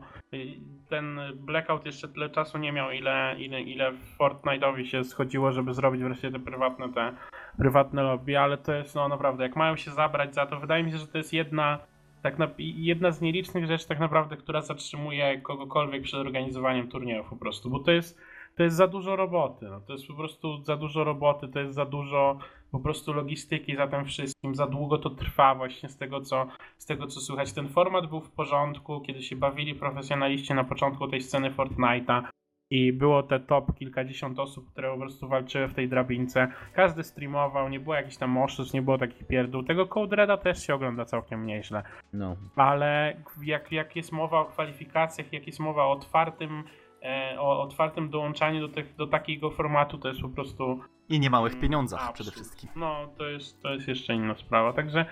ten 0.89 1.19
Blackout 1.35 1.85
jeszcze 1.85 2.07
tyle 2.07 2.29
czasu 2.29 2.57
nie 2.57 2.71
miał, 2.71 2.91
ile, 2.91 3.35
ile, 3.39 3.61
ile 3.61 3.91
Fortnite'owi 4.19 4.85
się 4.85 5.03
schodziło, 5.03 5.51
żeby 5.51 5.73
zrobić 5.73 6.03
wreszcie 6.03 6.31
te 6.31 6.39
prywatne, 6.39 6.93
te 6.93 7.13
prywatne 7.57 8.03
lobby, 8.03 8.37
ale 8.37 8.57
to 8.57 8.73
jest, 8.73 8.95
no 8.95 9.07
naprawdę, 9.07 9.43
jak 9.43 9.55
mają 9.55 9.75
się 9.75 9.91
zabrać 9.91 10.35
za 10.35 10.45
to, 10.45 10.59
wydaje 10.59 10.83
mi 10.83 10.91
się, 10.91 10.97
że 10.97 11.07
to 11.07 11.17
jest 11.17 11.33
jedna 11.33 11.79
tak 12.23 12.39
na, 12.39 12.47
jedna 12.57 13.11
z 13.11 13.21
nielicznych 13.21 13.65
rzeczy 13.65 13.87
tak 13.87 13.99
naprawdę, 13.99 14.37
która 14.37 14.61
zatrzymuje 14.61 15.41
kogokolwiek 15.41 16.03
przed 16.03 16.19
organizowaniem 16.19 16.87
turniejów 16.87 17.29
po 17.29 17.35
prostu, 17.35 17.69
bo 17.69 17.79
to 17.79 17.91
jest, 17.91 18.19
to 18.57 18.63
jest 18.63 18.75
za 18.75 18.87
dużo 18.87 19.15
roboty, 19.15 19.65
no, 19.69 19.81
to 19.81 19.93
jest 19.93 20.07
po 20.07 20.13
prostu 20.13 20.63
za 20.63 20.77
dużo 20.77 21.03
roboty, 21.03 21.47
to 21.47 21.59
jest 21.59 21.75
za 21.75 21.85
dużo 21.85 22.37
po 22.71 22.79
prostu 22.79 23.13
logistyki 23.13 23.75
za 23.75 23.87
tym 23.87 24.05
wszystkim, 24.05 24.55
za 24.55 24.67
długo 24.67 24.97
to 24.97 25.09
trwa 25.09 25.55
właśnie 25.55 25.89
z 25.89 25.97
tego 25.97 26.21
co, 26.21 26.47
z 26.77 26.85
tego 26.85 27.07
co 27.07 27.19
słychać. 27.19 27.53
Ten 27.53 27.69
format 27.69 28.07
był 28.07 28.21
w 28.21 28.31
porządku, 28.31 29.01
kiedy 29.01 29.23
się 29.23 29.35
bawili 29.35 29.75
profesjonaliści 29.75 30.53
na 30.53 30.63
początku 30.63 31.07
tej 31.07 31.21
sceny 31.21 31.51
Fortnite'a 31.51 32.23
i 32.69 32.93
było 32.93 33.23
te 33.23 33.39
top 33.39 33.75
kilkadziesiąt 33.75 34.39
osób, 34.39 34.71
które 34.71 34.91
po 34.91 34.97
prostu 34.97 35.27
walczyły 35.27 35.67
w 35.67 35.73
tej 35.73 35.89
drabince. 35.89 36.47
Każdy 36.73 37.03
streamował, 37.03 37.69
nie 37.69 37.79
było 37.79 37.95
jakichś 37.95 38.17
tam 38.17 38.37
oszustw, 38.37 38.73
nie 38.73 38.81
było 38.81 38.97
takich 38.97 39.27
pierdół. 39.27 39.63
Tego 39.63 39.87
Code 39.87 40.15
Reda 40.15 40.37
też 40.37 40.67
się 40.67 40.75
ogląda 40.75 41.05
całkiem 41.05 41.45
nieźle. 41.45 41.83
No. 42.13 42.35
Ale 42.55 43.17
jak, 43.43 43.71
jak 43.71 43.95
jest 43.95 44.11
mowa 44.11 44.39
o 44.39 44.45
kwalifikacjach, 44.45 45.33
jak 45.33 45.47
jest 45.47 45.59
mowa 45.59 45.83
o 45.83 45.91
otwartym, 45.91 46.63
e, 47.03 47.35
o 47.39 47.61
otwartym 47.61 48.09
dołączaniu 48.09 48.67
do, 48.67 48.73
tych, 48.73 48.95
do 48.95 49.07
takiego 49.07 49.51
formatu, 49.51 49.97
to 49.97 50.07
jest 50.07 50.21
po 50.21 50.29
prostu 50.29 50.79
I 51.09 51.19
niemałych 51.19 51.53
Mm, 51.53 51.61
pieniądzach 51.61 51.99
absurd. 51.99 52.15
przede 52.15 52.31
wszystkim. 52.31 52.69
No, 52.75 53.07
to 53.17 53.27
jest, 53.29 53.61
to 53.61 53.73
jest 53.73 53.87
jeszcze 53.87 54.13
inna 54.13 54.35
sprawa. 54.35 54.73
Także 54.73 55.05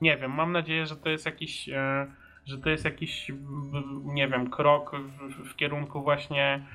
nie 0.00 0.16
wiem, 0.16 0.32
mam 0.34 0.52
nadzieję, 0.52 0.86
że 0.86 0.96
to 0.96 1.08
jest 1.08 1.26
jakiś, 1.26 1.68
e, 1.68 2.06
że 2.46 2.58
to 2.58 2.70
jest 2.70 2.84
jakiś, 2.84 3.32
nie 4.04 4.28
wiem, 4.28 4.50
krok 4.50 4.96
w, 5.28 5.48
w 5.52 5.56
kierunku 5.56 6.02
właśnie 6.02 6.66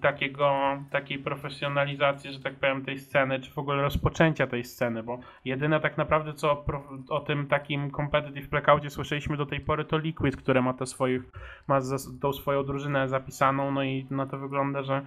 takiego, 0.00 0.52
takiej 0.90 1.18
profesjonalizacji, 1.18 2.32
że 2.32 2.40
tak 2.40 2.54
powiem, 2.54 2.84
tej 2.84 2.98
sceny, 2.98 3.40
czy 3.40 3.50
w 3.50 3.58
ogóle 3.58 3.82
rozpoczęcia 3.82 4.46
tej 4.46 4.64
sceny, 4.64 5.02
bo 5.02 5.18
jedyne 5.44 5.80
tak 5.80 5.98
naprawdę, 5.98 6.32
co 6.34 6.50
o, 6.50 6.64
o 7.08 7.20
tym 7.20 7.46
takim 7.46 7.90
competitive 7.90 8.48
blackoutie 8.48 8.90
słyszeliśmy 8.90 9.36
do 9.36 9.46
tej 9.46 9.60
pory, 9.60 9.84
to 9.84 9.98
Liquid, 9.98 10.36
które 10.36 10.62
ma 10.62 10.74
te 10.74 10.86
swoich, 10.86 11.22
ma 11.66 11.78
tą 12.20 12.32
swoją 12.32 12.64
drużynę 12.64 13.08
zapisaną, 13.08 13.70
no 13.70 13.82
i 13.82 14.06
na 14.10 14.26
to 14.26 14.38
wygląda, 14.38 14.82
że 14.82 15.06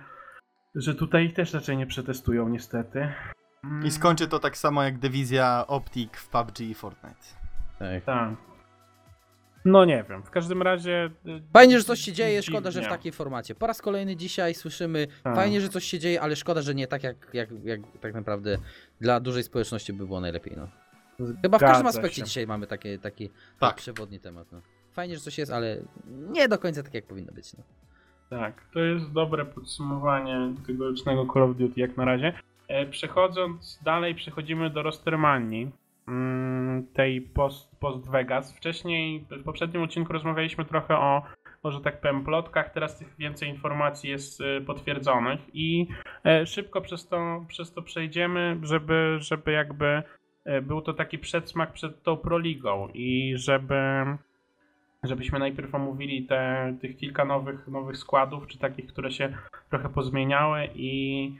że 0.75 0.95
tutaj 0.95 1.25
ich 1.25 1.33
też 1.33 1.53
raczej 1.53 1.77
nie 1.77 1.87
przetestują 1.87 2.49
niestety. 2.49 3.13
Mm, 3.63 3.85
I 3.85 3.91
skończy 3.91 4.27
to 4.27 4.39
tak 4.39 4.57
samo 4.57 4.83
jak 4.83 4.99
dywizja 4.99 5.65
Optic 5.67 6.17
w 6.17 6.29
PUBG 6.29 6.59
i 6.59 6.73
Fortnite. 6.73 7.25
Tak. 7.79 8.03
Tak. 8.03 8.29
No 9.67 9.85
nie 9.85 10.05
wiem, 10.09 10.23
w 10.23 10.29
każdym 10.29 10.61
razie... 10.61 11.09
y, 11.27 11.41
Fajnie, 11.53 11.77
że 11.77 11.83
coś 11.83 11.99
się 11.99 12.13
dzieje, 12.13 12.43
szkoda, 12.43 12.71
że 12.71 12.81
w 12.81 12.87
takiej 12.87 13.11
formacie. 13.11 13.55
Po 13.55 13.67
raz 13.67 13.81
kolejny 13.81 14.15
dzisiaj 14.15 14.53
słyszymy, 14.53 15.07
Tak. 15.23 15.35
fajnie, 15.35 15.61
że 15.61 15.69
coś 15.69 15.83
się 15.83 15.99
dzieje, 15.99 16.21
ale 16.21 16.35
szkoda, 16.35 16.61
że 16.61 16.75
nie 16.75 16.87
tak 16.87 17.03
jak, 17.03 17.27
jak, 17.33 17.49
jak 17.63 17.79
tak 18.01 18.13
naprawdę 18.13 18.57
dla 19.01 19.19
dużej 19.19 19.43
społeczności 19.43 19.93
by 19.93 20.05
było 20.07 20.21
najlepiej. 20.21 20.53
No. 20.57 20.67
Chyba 21.41 21.57
w 21.57 21.61
każdym 21.61 21.87
aspekcie 21.87 22.15
się. 22.21 22.23
dzisiaj 22.23 22.47
mamy 22.47 22.67
takie, 22.67 22.99
taki 22.99 23.29
Tak. 23.59 23.75
przewodni 23.75 24.19
temat. 24.19 24.51
No. 24.51 24.61
Fajnie, 24.93 25.15
że 25.15 25.21
coś 25.21 25.37
jest, 25.37 25.51
ale 25.51 25.77
nie 26.07 26.47
do 26.47 26.57
końca 26.59 26.83
tak 26.83 26.93
jak 26.93 27.05
powinno 27.05 27.33
być. 27.33 27.53
No. 27.53 27.63
Tak, 28.29 28.65
to 28.73 28.79
jest 28.79 29.11
dobre 29.11 29.45
podsumowanie 29.45 30.53
tegorocznego 30.67 31.25
Call 31.33 31.43
of 31.43 31.57
Duty 31.57 31.79
jak 31.79 31.97
na 31.97 32.05
razie. 32.05 32.33
E, 32.67 32.85
Przechodząc 32.85 33.79
dalej, 33.83 34.15
przechodzimy 34.15 34.69
do 34.69 34.83
Rostermanii, 34.83 35.71
tej 36.93 37.21
post, 37.21 37.75
post 37.79 38.09
Vegas. 38.09 38.57
Wcześniej, 38.57 39.25
w 39.31 39.43
poprzednim 39.43 39.83
odcinku 39.83 40.13
rozmawialiśmy 40.13 40.65
trochę 40.65 40.97
o, 40.97 41.23
o, 41.63 41.71
że 41.71 41.81
tak 41.81 42.01
powiem, 42.01 42.23
plotkach, 42.23 42.69
teraz 42.73 42.97
tych 42.97 43.15
więcej 43.17 43.49
informacji 43.49 44.09
jest 44.09 44.41
e, 44.41 44.61
potwierdzonych. 44.61 45.39
I 45.53 45.87
e, 46.25 46.45
szybko 46.45 46.81
przez 46.81 47.07
to, 47.07 47.45
przez 47.47 47.73
to 47.73 47.81
przejdziemy, 47.81 48.59
żeby, 48.61 49.17
żeby 49.19 49.51
jakby 49.51 50.03
e, 50.45 50.61
był 50.61 50.81
to 50.81 50.93
taki 50.93 51.17
przedsmak 51.17 51.73
przed 51.73 52.03
tą 52.03 52.17
Proligą. 52.17 52.87
I 52.93 53.33
żeby 53.35 54.05
żebyśmy 55.03 55.39
najpierw 55.39 55.75
omówili 55.75 56.23
te, 56.25 56.73
tych 56.81 56.97
kilka 56.97 57.25
nowych, 57.25 57.67
nowych 57.67 57.97
składów, 57.97 58.47
czy 58.47 58.57
takich, 58.57 58.87
które 58.87 59.11
się 59.11 59.33
trochę 59.69 59.89
pozmieniały 59.89 60.69
i, 60.75 61.35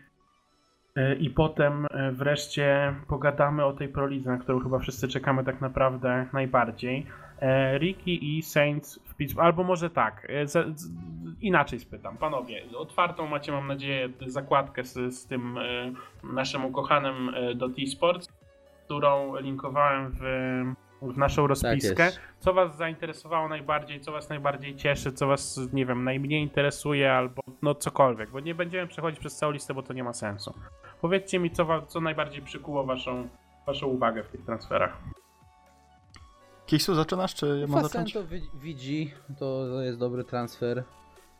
i 1.19 1.29
potem 1.29 1.87
e, 1.91 2.11
wreszcie 2.11 2.95
pogadamy 3.07 3.65
o 3.65 3.73
tej 3.73 3.89
prolidze, 3.89 4.29
na 4.29 4.37
którą 4.37 4.59
chyba 4.59 4.79
wszyscy 4.79 5.07
czekamy 5.07 5.43
tak 5.43 5.61
naprawdę 5.61 6.25
najbardziej. 6.33 7.05
E, 7.39 7.77
Ricky 7.77 8.11
i 8.11 8.41
Saints 8.41 8.99
w 9.05 9.15
Pittsburgh, 9.15 9.45
albo 9.45 9.63
może 9.63 9.89
tak, 9.89 10.27
e, 10.29 10.45
inaczej 11.41 11.79
spytam, 11.79 12.17
panowie, 12.17 12.63
otwartą 12.77 13.27
macie 13.27 13.51
mam 13.51 13.67
nadzieję 13.67 14.09
zakładkę 14.27 14.83
z, 14.83 15.15
z 15.15 15.27
tym 15.27 15.57
e, 15.57 15.91
naszym 16.23 16.65
ukochanym 16.65 17.29
e, 17.35 17.55
Dot 17.55 17.71
Esports, 17.79 18.27
którą 18.85 19.39
linkowałem 19.39 20.11
w 20.11 20.23
naszą 21.01 21.41
Tak 21.41 21.49
rozpiskę. 21.49 22.03
jest. 22.05 22.19
Co 22.39 22.53
was 22.53 22.77
zainteresowało 22.77 23.47
najbardziej, 23.49 23.99
co 24.01 24.11
was 24.11 24.29
najbardziej 24.29 24.75
cieszy, 24.75 25.11
co 25.11 25.27
was, 25.27 25.59
nie 25.73 25.85
wiem, 25.85 26.03
najmniej 26.03 26.41
interesuje, 26.43 27.13
albo 27.13 27.41
no 27.61 27.75
cokolwiek, 27.75 28.29
bo 28.31 28.39
nie 28.39 28.55
będziemy 28.55 28.87
przechodzić 28.87 29.19
przez 29.19 29.35
całą 29.37 29.51
listę, 29.51 29.73
bo 29.73 29.83
to 29.83 29.93
nie 29.93 30.03
ma 30.03 30.13
sensu. 30.13 30.53
Powiedzcie 31.01 31.39
mi, 31.39 31.51
co, 31.51 31.65
wa- 31.65 31.85
co 31.85 32.01
najbardziej 32.01 32.41
przykuło 32.41 32.83
waszą, 32.83 33.27
waszą 33.67 33.87
uwagę 33.87 34.23
w 34.23 34.27
tych 34.29 34.45
transferach. 34.45 34.97
Kisu, 36.65 36.95
zaczynasz, 36.95 37.35
czy 37.35 37.57
ja 37.61 37.67
mam 37.67 37.83
zacząć? 37.83 38.17
Wi- 38.29 38.49
widzi, 38.61 39.13
to, 39.39 39.67
to 39.73 39.81
jest 39.81 39.99
dobry 39.99 40.23
transfer. 40.23 40.83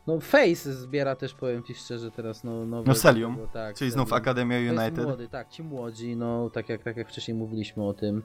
No 0.06 0.20
Face 0.20 0.72
zbiera 0.72 1.16
też, 1.16 1.34
powiem 1.34 1.62
ci 1.62 1.74
szczerze, 1.74 2.10
teraz 2.10 2.44
no 2.44 2.66
nowe... 2.66 2.88
No 2.88 2.94
Celium, 2.94 3.36
bo 3.36 3.46
tak, 3.46 3.76
Czyli 3.76 3.90
znów. 3.90 4.12
Akademia 4.12 4.56
To 4.56 4.62
jest 4.62 4.78
United. 4.78 5.04
młody, 5.04 5.28
tak, 5.28 5.48
ci 5.48 5.62
młodzi, 5.62 6.16
no 6.16 6.50
tak 6.50 6.68
jak, 6.68 6.82
tak 6.82 6.96
jak 6.96 7.08
wcześniej 7.08 7.36
mówiliśmy 7.36 7.84
o 7.84 7.94
tym. 7.94 8.22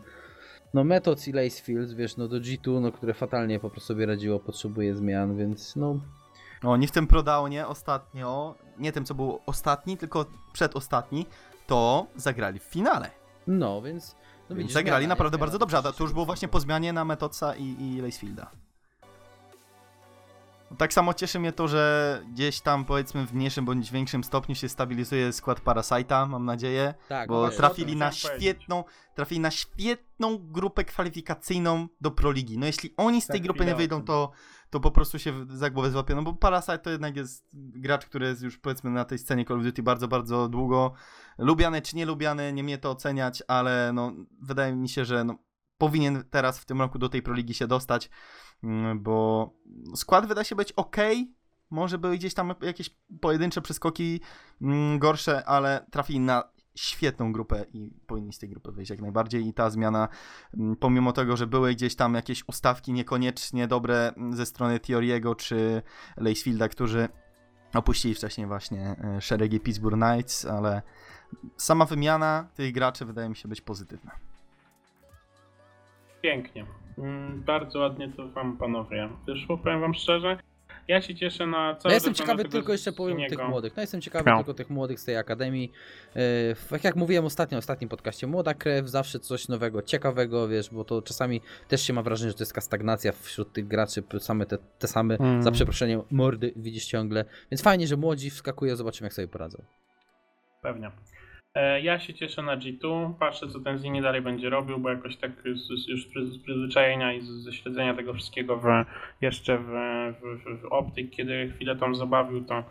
No 0.74 0.84
Methods 0.84 1.28
i 1.28 1.32
Lacefields, 1.32 1.94
wiesz, 1.94 2.18
no 2.18 2.28
do 2.28 2.38
G2, 2.38 2.82
no 2.82 2.92
które 2.92 3.14
fatalnie 3.14 3.60
po 3.60 3.70
prostu 3.70 3.88
sobie 3.88 4.06
radziło, 4.06 4.40
potrzebuje 4.40 4.96
zmian, 4.96 5.38
więc 5.38 5.76
no... 5.76 6.00
Oni 6.64 6.88
w 6.88 6.92
tym 6.92 7.08
prodownie 7.08 7.68
ostatnio, 7.68 8.56
nie 8.78 8.92
tym 8.92 9.06
co 9.06 9.16
był 9.16 9.40
ostatni, 9.46 9.98
tylko 9.98 10.26
przedostatni, 10.54 11.26
to 11.68 12.08
zagrali 12.16 12.60
w 12.60 12.64
finale. 12.64 13.10
No, 13.48 13.82
więc... 13.82 14.16
No, 14.50 14.56
widzisz, 14.56 14.74
zagrali 14.74 15.04
zmiana, 15.04 15.12
naprawdę 15.12 15.38
nie? 15.38 15.40
bardzo 15.40 15.58
Zmiana 15.58 15.60
dobrze, 15.60 15.78
a 15.78 15.82
to 15.82 16.04
już 16.04 16.14
było 16.14 16.26
właśnie 16.26 16.48
po 16.48 16.60
zmianie 16.60 16.94
na 16.94 17.06
Metodsa 17.06 17.56
i, 17.56 17.76
i 17.80 18.02
Lacefielda. 18.02 18.52
Tak 20.78 20.94
samo 20.94 21.14
cieszy 21.14 21.40
mnie 21.40 21.52
to, 21.52 21.68
że 21.68 22.22
gdzieś 22.32 22.62
tam 22.62 22.86
powiedzmy 22.86 23.28
w 23.28 23.34
mniejszym 23.34 23.66
bądź 23.66 23.92
większym 23.92 24.24
stopniu 24.24 24.56
się 24.56 24.70
stabilizuje 24.70 25.34
skład 25.34 25.60
Parasite'a, 25.60 26.30
mam 26.30 26.46
nadzieję. 26.46 26.94
Tak, 27.10 27.30
Bo 27.30 27.40
właśnie. 27.40 27.58
trafili 27.58 27.96
na 27.96 28.12
świetną, 28.12 28.84
trafili 29.16 29.42
na 29.42 29.52
świetną 29.52 30.38
grupę 30.42 30.84
kwalifikacyjną 30.84 31.88
do 32.02 32.12
Pro 32.12 32.32
Ligi. 32.32 32.58
No 32.58 32.66
jeśli 32.66 32.94
oni 32.98 33.22
z 33.22 33.28
tej 33.28 33.40
Tak, 33.40 33.44
grupy 33.44 33.66
nie 33.66 33.76
wyjdą, 33.76 34.04
to, 34.04 34.32
to 34.70 34.80
po 34.80 34.92
prostu 34.92 35.20
się 35.20 35.46
za 35.50 35.70
głowę 35.70 35.92
złapią. 35.92 36.16
No 36.16 36.24
bo 36.24 36.34
Parasite 36.34 36.80
to 36.80 36.90
jednak 36.90 37.16
jest 37.16 37.50
gracz, 37.54 38.06
który 38.06 38.28
jest 38.28 38.42
już 38.42 38.58
powiedzmy 38.58 38.90
na 38.90 39.06
tej 39.06 39.18
scenie 39.18 39.46
Call 39.46 39.58
of 39.58 39.64
Duty 39.64 39.84
bardzo, 39.84 40.08
bardzo 40.08 40.50
długo. 40.50 40.94
Lubiany 41.38 41.82
czy 41.82 41.96
nie 41.96 42.06
lubiany, 42.06 42.54
nie 42.54 42.64
mnie 42.64 42.78
to 42.78 42.92
oceniać, 42.92 43.44
ale 43.48 43.92
no 43.94 44.12
wydaje 44.42 44.76
mi 44.76 44.90
się, 44.90 45.06
że 45.06 45.24
no, 45.24 45.38
powinien 45.78 46.24
teraz 46.30 46.60
w 46.60 46.66
tym 46.66 46.82
roku 46.82 47.00
do 47.00 47.10
tej 47.10 47.22
Pro 47.22 47.34
Ligi 47.34 47.54
się 47.54 47.68
dostać, 47.68 48.10
bo 48.96 49.50
skład 49.96 50.26
wydaje 50.26 50.46
się 50.46 50.56
być 50.56 50.72
ok. 50.72 50.98
Może 51.70 51.98
były 51.98 52.18
gdzieś 52.18 52.34
tam 52.34 52.54
jakieś 52.62 52.90
pojedyncze 53.22 53.62
przeskoki 53.62 54.22
mm, 54.62 55.00
gorsze, 55.00 55.46
ale 55.46 55.86
trafili 55.92 56.20
na 56.20 56.44
świetną 56.76 57.32
grupę 57.32 57.66
i 57.74 57.92
powinni 58.08 58.34
z 58.34 58.40
tej 58.40 58.50
grupy 58.50 58.72
wyjść 58.72 58.90
jak 58.90 59.02
najbardziej. 59.02 59.48
I 59.48 59.54
ta 59.54 59.70
zmiana, 59.70 60.08
mm, 60.54 60.76
pomimo 60.76 61.12
tego, 61.12 61.38
że 61.38 61.48
były 61.48 61.74
gdzieś 61.74 61.96
tam 61.96 62.14
jakieś 62.14 62.48
ustawki 62.48 62.94
niekoniecznie 62.94 63.68
dobre 63.68 64.14
mm, 64.18 64.36
ze 64.36 64.46
strony 64.46 64.80
Theoriego 64.80 65.36
czy 65.36 65.82
Lacefielda, 66.18 66.70
którzy 66.70 67.10
opuścili 67.74 68.14
wcześniej 68.14 68.48
właśnie 68.48 68.96
e, 69.04 69.22
szeregi 69.22 69.60
Pittsburgh 69.60 69.98
Knights, 69.98 70.46
ale 70.46 70.82
sama 71.58 71.86
wymiana 71.86 72.48
tych 72.56 72.74
graczy 72.74 73.06
wydaje 73.06 73.30
mi 73.30 73.36
się 73.36 73.48
być 73.50 73.62
pozytywna. 73.62 74.33
Pięknie. 76.28 76.66
Mm, 76.98 77.44
Bardzo 77.44 77.80
ładnie 77.80 78.10
to 78.18 78.28
wam 78.30 78.58
panowie 78.58 79.10
wyszło, 79.26 79.58
powiem 79.58 79.82
wam 79.82 79.94
szczerze. 79.94 80.38
Ja 80.88 81.02
się 81.02 81.16
cieszę 81.16 81.48
na 81.48 81.74
No 81.74 81.76
całe 81.76 81.92
ja 81.92 81.96
jestem 81.96 82.14
ciekawy 82.14 82.46
tylko 82.46 82.72
jeszcze 82.72 82.92
powiem 82.92 83.30
tych 83.30 83.48
młodych. 83.50 83.76
No 83.76 83.82
jestem 83.84 84.02
ciekawy 84.02 84.24
Śmiało. 84.24 84.40
tylko 84.44 84.54
tych 84.54 84.70
młodych 84.70 85.00
z 85.00 85.06
tej 85.06 85.18
akademii. 85.18 85.72
Yy, 86.16 86.22
tak 86.70 86.84
jak 86.84 86.96
mówiłem 86.96 87.26
ostatnio, 87.26 87.58
w 87.58 87.60
ostatnim 87.60 87.90
podcaście, 87.90 88.28
młoda 88.28 88.54
krew, 88.54 88.88
zawsze 88.90 89.20
coś 89.20 89.48
nowego, 89.48 89.82
ciekawego, 89.82 90.48
wiesz, 90.48 90.70
bo 90.70 90.84
to 90.86 91.02
czasami 91.02 91.42
też 91.68 91.82
się 91.82 91.94
ma 91.94 92.02
wrażenie, 92.04 92.32
że 92.32 92.38
to 92.38 92.42
jest 92.44 92.52
taka 92.52 92.62
stagnacja 92.62 93.12
wśród 93.12 93.54
tych 93.54 93.68
graczy, 93.68 94.04
same 94.20 94.46
te, 94.46 94.58
te 94.80 94.88
same, 94.88 95.18
Mm. 95.18 95.44
za 95.44 95.52
przeproszeniem, 95.52 96.02
mordy 96.12 96.54
widzisz 96.56 96.86
ciągle. 96.86 97.26
Więc 97.52 97.62
fajnie, 97.62 97.88
że 97.88 97.98
młodzi 97.98 98.30
wskakują, 98.30 98.76
zobaczymy 98.76 99.06
jak 99.06 99.14
sobie 99.14 99.28
poradzą. 99.28 99.64
Pewnie. 100.62 100.92
E, 101.56 101.82
Ja 101.82 102.00
się 102.00 102.14
cieszę 102.14 102.42
na 102.42 102.58
G2, 102.58 103.14
patrzę 103.20 103.48
co 103.48 103.60
ten 103.60 103.78
Zini 103.78 104.02
dalej 104.02 104.22
będzie 104.22 104.50
robił, 104.50 104.80
bo 104.80 104.90
jakoś 104.90 105.18
tak 105.18 105.32
z, 105.56 105.88
już 105.88 106.08
z 106.08 106.38
przyzwyczajenia 106.44 107.14
i 107.14 107.22
ze 107.22 107.54
śledzenia 107.54 107.94
tego 107.94 108.14
wszystkiego 108.14 108.58
w, 108.58 108.66
jeszcze 109.22 109.58
w, 109.58 109.68
w, 110.22 110.62
w, 110.62 110.66
Optyk, 110.66 111.10
kiedy 111.10 111.50
chwilę 111.56 111.76
tam 111.76 111.96
zabawił, 111.96 112.44
to, 112.44 112.64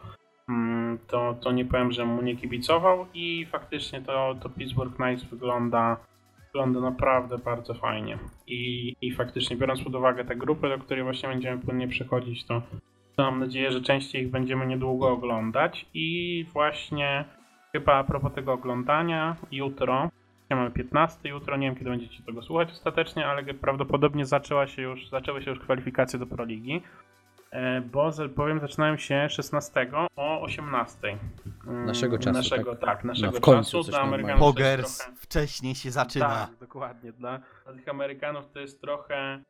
mm, 0.49 0.99
to, 1.07 1.35
to 1.41 1.53
nie 1.53 1.65
powiem, 1.65 1.93
że 1.93 2.05
mu 2.05 2.23
nie 2.23 2.37
kibicował 2.37 3.07
i 3.15 3.47
faktycznie 3.47 4.01
to, 4.01 4.35
to 4.43 4.49
Pittsburgh 4.49 4.97
Knights 4.97 5.25
wygląda, 5.25 5.97
wygląda 6.47 6.81
naprawdę 6.81 7.39
bardzo 7.39 7.75
fajnie. 7.75 8.19
I, 8.47 8.95
I 9.01 9.13
faktycznie 9.13 9.57
biorąc 9.57 9.83
pod 9.83 9.95
uwagę 9.95 10.25
te 10.25 10.37
grupy, 10.37 10.69
do 10.69 10.79
której 10.79 11.05
właśnie 11.05 11.29
będziemy 11.29 11.63
płynnie 11.63 11.89
przechodzić, 11.89 12.45
to, 12.47 12.63
to 13.17 13.23
mam 13.23 13.41
nadzieję, 13.41 13.73
że 13.73 13.81
częściej 13.81 14.23
ich 14.23 14.31
będziemy 14.31 14.67
niedługo 14.67 15.11
oglądać 15.11 15.87
i 15.95 16.47
właśnie 16.53 17.25
Chyba 17.73 17.95
a 17.99 18.05
propos 18.05 18.33
tego 18.35 18.53
oglądania, 18.53 19.37
jutro, 19.53 20.11
ja 20.51 20.57
mamy 20.57 20.71
15 20.71 21.29
jutro, 21.29 21.57
nie 21.57 21.67
wiem 21.67 21.77
kiedy 21.77 21.91
będziecie 21.91 22.23
tego 22.23 22.43
słuchać 22.43 22.71
ostatecznie, 22.73 23.27
ale 23.27 23.55
prawdopodobnie 23.55 24.27
zaczęła 24.27 24.67
się 24.67 24.83
już, 24.83 25.09
zaczęły 25.09 25.43
się 25.43 25.51
już 25.51 25.61
kwalifikacje 25.61 26.19
do 26.19 26.27
Pro 26.27 26.45
Ligi, 26.45 26.83
e, 27.51 27.81
bo 27.81 28.13
za- 28.13 28.29
powiem 28.29 28.61
zaczynają 28.61 28.97
się 28.97 29.29
16 29.31 30.09
o 30.17 30.43
18. 30.43 31.19
Mm, 31.67 31.85
Naszego 31.87 32.19
czasu, 32.19 32.33
Naszego, 32.39 32.77
tak? 32.77 32.81
tak, 32.85 33.05
naszego 33.05 33.33
No, 33.33 33.39
w 33.39 33.41
końcu 33.41 33.79
czasu. 33.79 33.91
Dla. 33.91 34.01
Amerykanów 34.01 34.41
Pogers 34.41 34.99
trochę... 34.99 35.17
wcześniej 35.17 35.75
się 35.75 35.91
zaczyna. 35.91 36.29
Tak, 36.29 36.59
dokładnie. 36.61 37.13
Dla, 37.13 37.41
dla 37.65 37.73
tych 37.75 37.89
Amerykanów 37.89 38.51
to 38.53 38.61
jest 38.61 38.81
trochę, 38.81 39.43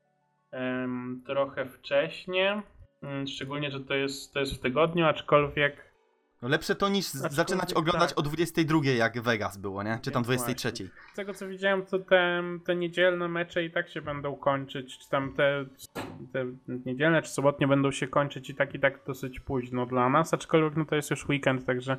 em, 0.51 1.23
trochę 1.27 1.67
wcześnie, 1.67 2.63
mm, 3.03 3.27
szczególnie, 3.27 3.71
że 3.71 3.81
to 3.81 3.95
jest, 3.95 4.35
to 4.35 4.41
jest 4.41 4.55
w 4.55 4.61
tygodniu, 4.61 5.07
aczkolwiek 5.07 5.92
No 6.43 6.49
lepsze 6.49 6.75
to 6.75 6.89
niż 6.89 7.07
Aczkolwiek 7.07 7.33
zaczynać 7.33 7.73
oglądać 7.73 8.09
tak. 8.09 8.19
o 8.19 8.23
22 8.23 8.81
jak 8.85 9.21
Vegas 9.21 9.57
było, 9.57 9.83
nie? 9.83 9.99
Czy 10.03 10.11
tam 10.11 10.23
Więc 10.23 10.27
23. 10.27 10.91
Z 11.13 11.17
tego 11.17 11.35
co 11.35 11.49
widziałem, 11.49 11.87
to 11.87 11.99
te, 11.99 12.43
te 12.67 12.77
niedzielne 12.77 13.29
mecze 13.29 13.65
i 13.65 13.71
tak 13.71 13.89
się 13.89 14.03
będą 14.03 14.37
kończyć, 14.37 14.99
czy 14.99 15.09
tam 15.09 15.35
te, 15.35 15.65
te 16.33 16.47
niedzielne 16.87 17.23
czy 17.23 17.31
sobotnie 17.31 17.67
będą 17.67 17.91
się 17.91 18.09
kończyć 18.09 18.51
i 18.51 18.55
tak 18.55 18.75
i 18.75 18.81
tak 18.81 19.01
dosyć 19.07 19.41
późno 19.41 19.87
dla 19.87 20.09
nas, 20.09 20.35
aczkolwiek 20.35 20.77
no 20.77 20.85
to 20.85 20.97
jest 20.97 21.11
już 21.11 21.29
weekend, 21.29 21.67
także 21.67 21.97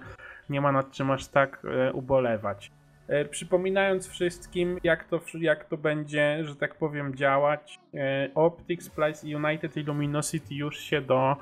nie 0.49 0.61
ma 0.61 0.71
nad 0.71 0.91
czym 0.91 1.11
aż 1.11 1.27
tak 1.27 1.61
e, 1.65 1.93
ubolewać. 1.93 2.71
E, 3.07 3.25
przypominając 3.25 4.07
wszystkim, 4.07 4.79
jak 4.83 5.07
to, 5.07 5.21
jak 5.39 5.65
to 5.65 5.77
będzie, 5.77 6.39
że 6.43 6.55
tak 6.55 6.75
powiem, 6.75 7.15
działać, 7.15 7.79
e, 7.93 8.29
Optic, 8.35 8.83
Splice 8.83 9.27
i 9.27 9.35
United 9.35 9.77
i 9.77 9.83
Luminosity 9.83 10.55
już 10.55 10.79
się 10.79 11.01
do 11.01 11.37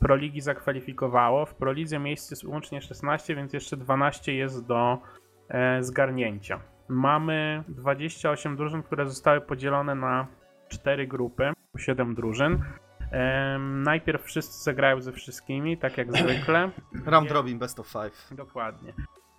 Proligi 0.00 0.40
zakwalifikowało. 0.40 1.46
W 1.46 1.54
Prolidze 1.54 1.98
miejsc 1.98 2.30
jest 2.30 2.44
łącznie 2.44 2.82
16, 2.82 3.36
więc 3.36 3.52
jeszcze 3.52 3.76
12 3.76 4.34
jest 4.34 4.66
do 4.66 4.98
e, 5.48 5.82
zgarnięcia. 5.82 6.60
Mamy 6.88 7.64
28 7.68 8.56
drużyn, 8.56 8.82
które 8.82 9.06
zostały 9.06 9.40
podzielone 9.40 9.94
na 9.94 10.26
4 10.68 11.06
grupy, 11.06 11.52
7 11.78 12.14
drużyn. 12.14 12.62
Najpierw 13.60 14.22
wszyscy 14.22 14.64
zagrają 14.64 15.00
ze 15.00 15.12
wszystkimi, 15.12 15.78
tak 15.78 15.98
jak 15.98 16.12
zwykle. 16.12 16.70
Round 17.06 17.30
robin 17.30 17.58
best 17.58 17.80
of 17.80 17.86
five. 17.88 18.36
Dokładnie. 18.36 18.92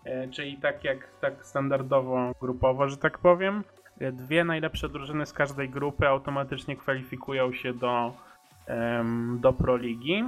E, 0.05 0.27
czyli 0.27 0.57
tak 0.57 0.83
jak 0.83 1.07
tak 1.21 1.45
standardowo, 1.45 2.31
grupowo, 2.41 2.89
że 2.89 2.97
tak 2.97 3.17
powiem. 3.19 3.63
E, 3.99 4.11
Dwie 4.11 4.43
najlepsze 4.43 4.89
drużyny 4.89 5.25
z 5.25 5.33
każdej 5.33 5.69
grupy 5.69 6.07
automatycznie 6.07 6.77
kwalifikują 6.77 7.53
się 7.53 7.73
do, 7.73 8.13
do 9.39 9.53
Pro 9.53 9.77
Ligi, 9.77 10.23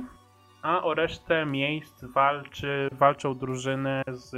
a 0.61 0.83
o 0.83 0.93
resztę 0.93 1.45
miejsc 1.45 2.03
walczy, 2.03 2.89
walczą 2.91 3.35
drużyny 3.35 4.01
z 4.07 4.35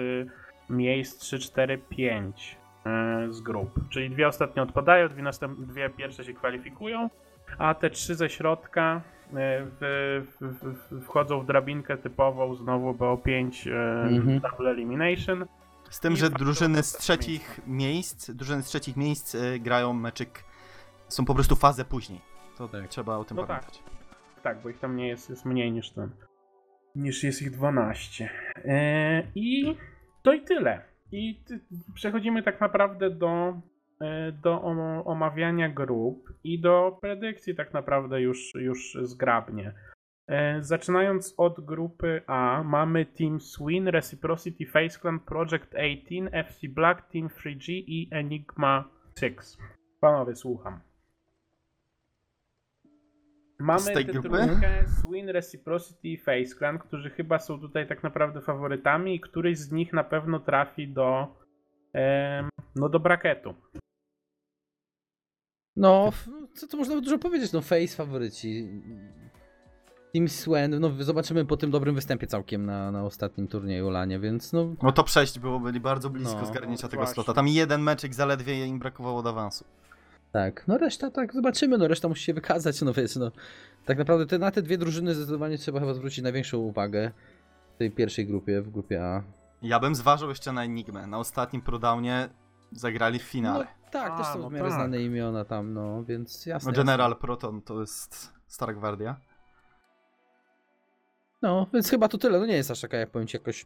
miejsc 0.70 1.20
3, 1.20 1.39
4, 1.39 1.78
5 1.78 2.58
e, 2.86 3.28
z 3.30 3.41
grup. 3.41 3.80
Czyli 3.89 4.10
dwie 4.10 4.28
ostatnie 4.28 4.62
odpadają, 4.62 5.10
dwie, 5.10 5.24
następ, 5.24 5.60
dwie 5.60 5.89
pierwsze 5.89 6.24
się 6.24 6.34
kwalifikują, 6.34 7.10
a 7.58 7.74
te 7.74 7.89
trzy 7.89 8.16
ze 8.16 8.30
środka 8.30 9.02
e, 9.34 9.66
w, 9.80 10.26
w, 10.41 10.74
w, 10.91 11.06
wchodzą 11.06 11.41
w 11.41 11.46
drabinkę 11.46 11.98
typową 11.98 12.56
znowu 12.56 12.91
BO5 12.91 13.72
e, 13.72 14.02
Mhm. 14.04 14.39
Double 14.39 14.72
Elimination. 14.72 15.46
Z 15.89 16.00
tym, 16.00 16.14
I 16.14 16.18
że 16.18 16.30
drużyny 16.30 16.84
z 16.84 16.93
trzecich 16.93 17.60
miejsc, 17.68 18.32
drużyny 18.32 18.64
z 18.64 18.66
trzecich 18.66 18.98
miejsc 18.98 19.36
y, 19.36 19.60
grają 19.60 19.93
meczyk, 19.93 20.43
są 21.08 21.26
po 21.26 21.36
prostu 21.36 21.56
fazę 21.56 21.86
później. 21.86 22.35
To 22.58 22.68
Tak. 22.68 22.88
trzeba 22.88 23.18
o 23.18 23.24
tym 23.26 23.38
No 23.38 23.43
tak. 23.43 23.49
pamiętać. 23.62 23.84
Tak, 24.43 24.62
bo 24.64 24.70
ich 24.70 24.80
tam 24.80 24.95
nie 24.95 25.08
jest, 25.08 25.30
jest 25.30 25.45
mniej 25.45 25.72
niż 25.72 25.91
ten. 25.91 26.10
Niż 26.95 27.24
jest 27.24 27.41
ich 27.41 27.51
12. 27.51 28.30
E, 28.66 29.24
I 29.36 29.76
to 30.24 30.34
i 30.34 30.41
tyle. 30.41 30.82
I 31.12 31.43
ty, 31.47 31.60
przechodzimy 31.93 32.43
tak 32.43 32.62
naprawdę 32.62 33.10
do, 33.10 33.62
e, 34.01 34.32
do 34.32 34.61
om- 34.61 35.02
omawiania 35.07 35.69
grup 35.69 36.30
i 36.44 36.61
do 36.61 36.98
predykcji 37.02 37.56
tak 37.56 37.73
naprawdę 37.73 38.22
już, 38.22 38.53
już 38.56 38.98
zgrabnie. 39.02 39.73
E, 40.27 40.64
Zaczynając 40.64 41.34
od 41.38 41.65
grupy 41.65 42.22
A, 42.27 42.64
mamy 42.65 43.06
Team 43.06 43.40
Swin, 43.41 43.88
Reciprocity, 43.88 44.65
Face 44.65 44.99
Clan, 44.99 45.19
Project 45.19 45.76
18, 45.76 46.30
FC 46.32 46.68
Black, 46.69 47.02
Team 47.11 47.27
3G 47.30 47.72
i 47.88 48.10
Enigma 48.11 48.90
6. 49.19 49.57
Panowie, 50.02 50.36
słucham. 50.36 50.80
Mamy 53.60 53.80
Z 53.82 53.86
tej 53.86 54.06
tę 54.06 54.11
grupy? 54.11 54.30
trójkę 54.30 54.84
Swin, 54.88 55.30
Reciprocity 55.30 56.07
i 56.07 56.18
Face 56.18 56.56
Clan, 56.57 56.80
którzy 56.80 57.10
chyba 57.10 57.40
są 57.40 57.60
tutaj 57.60 57.88
tak 57.88 58.03
naprawdę 58.03 58.41
faworytami 58.41 59.15
i 59.15 59.19
któryś 59.19 59.57
z 59.57 59.72
nich 59.72 59.94
na 59.94 60.03
pewno 60.03 60.40
trafi 60.40 60.88
do 60.88 61.27
em, 61.94 62.49
no 62.76 62.90
do 62.90 62.99
braketu. 62.99 63.53
No, 65.76 66.11
co 66.53 66.68
to 66.68 66.77
można 66.77 67.02
dużo 67.02 67.18
powiedzieć, 67.18 67.53
no 67.53 67.61
face 67.61 67.95
faworyci. 67.95 68.69
Team 70.14 70.27
Swen, 70.27 70.80
no 70.80 70.91
zobaczymy 71.03 71.45
po 71.45 71.57
tym 71.57 71.72
dobrym 71.72 71.95
występie 71.95 72.27
całkiem 72.27 72.65
na, 72.65 72.91
na 72.91 73.03
ostatnim 73.06 73.48
turnieju 73.48 73.90
Lanie, 73.90 74.19
więc 74.19 74.53
no 74.53 74.76
No 74.84 74.91
top 74.91 75.10
6 75.10 75.40
było, 75.40 75.60
byli 75.60 75.80
bardzo 75.80 76.10
blisko 76.10 76.40
No, 76.40 76.45
zgarnięcia 76.45 76.88
no 76.88 76.91
tego 76.91 77.03
właśnie. 77.03 77.14
slota. 77.14 77.34
Tam 77.34 77.48
jeden 77.48 77.82
meczyk 77.82 78.14
zaledwie 78.14 78.65
im 78.65 78.80
brakowało 78.80 79.23
do 79.23 79.30
awansu. 79.30 79.65
Tak. 80.36 80.68
No 80.68 80.78
reszta 80.78 81.12
tak, 81.12 81.34
zobaczymy, 81.34 81.78
no 81.78 81.88
reszta 81.88 82.07
musi 82.07 82.24
się 82.24 82.34
wykazać, 82.34 82.82
no 82.82 82.94
wiesz, 82.94 83.16
no. 83.16 83.32
Tak 83.86 83.98
naprawdę 83.98 84.26
te, 84.26 84.38
na 84.38 84.52
te 84.52 84.62
dwie 84.62 84.78
drużyny 84.78 85.14
zdecydowanie 85.14 85.57
trzeba 85.57 85.80
chyba 85.80 85.94
zwrócić 85.94 86.24
największą 86.24 86.57
uwagę 86.57 87.12
w 87.76 87.78
tej 87.78 87.91
pierwszej 87.91 88.28
grupie, 88.28 88.62
w 88.62 88.70
grupie 88.70 89.03
A. 89.03 89.24
Ja 89.62 89.80
bym 89.80 89.95
zważył 89.95 90.30
jeszcze 90.30 90.52
na 90.52 90.64
Enigmę. 90.64 91.07
Na 91.07 91.18
ostatnim 91.18 91.62
prodownie 91.62 92.30
zagrali 92.72 93.20
w 93.20 93.22
finale. 93.22 93.66
No, 93.66 93.91
tak, 93.91 94.12
A, 94.12 94.18
też 94.18 94.28
są 94.28 94.40
no 94.40 94.49
w 94.49 94.53
miarę 94.53 94.70
tak. 94.70 94.80
znane 94.80 95.02
imiona 95.02 95.45
tam, 95.45 95.74
no, 95.74 96.03
więc 96.03 96.45
jasne. 96.45 96.72
No 96.72 96.78
General 96.78 97.16
Proton 97.18 97.62
to 97.62 97.82
jest 97.82 98.34
stara 98.48 98.74
gwardia. 98.74 99.16
No, 101.41 101.68
więc 101.74 101.90
chyba 101.90 102.07
to 102.07 102.18
tyle. 102.18 102.40
No 102.40 102.45
nie 102.45 102.56
jest 102.56 102.72
aż 102.72 102.82
taka, 102.82 102.98
jak 102.98 103.10
powiem 103.10 103.28
ci, 103.28 103.38
jakoś 103.38 103.66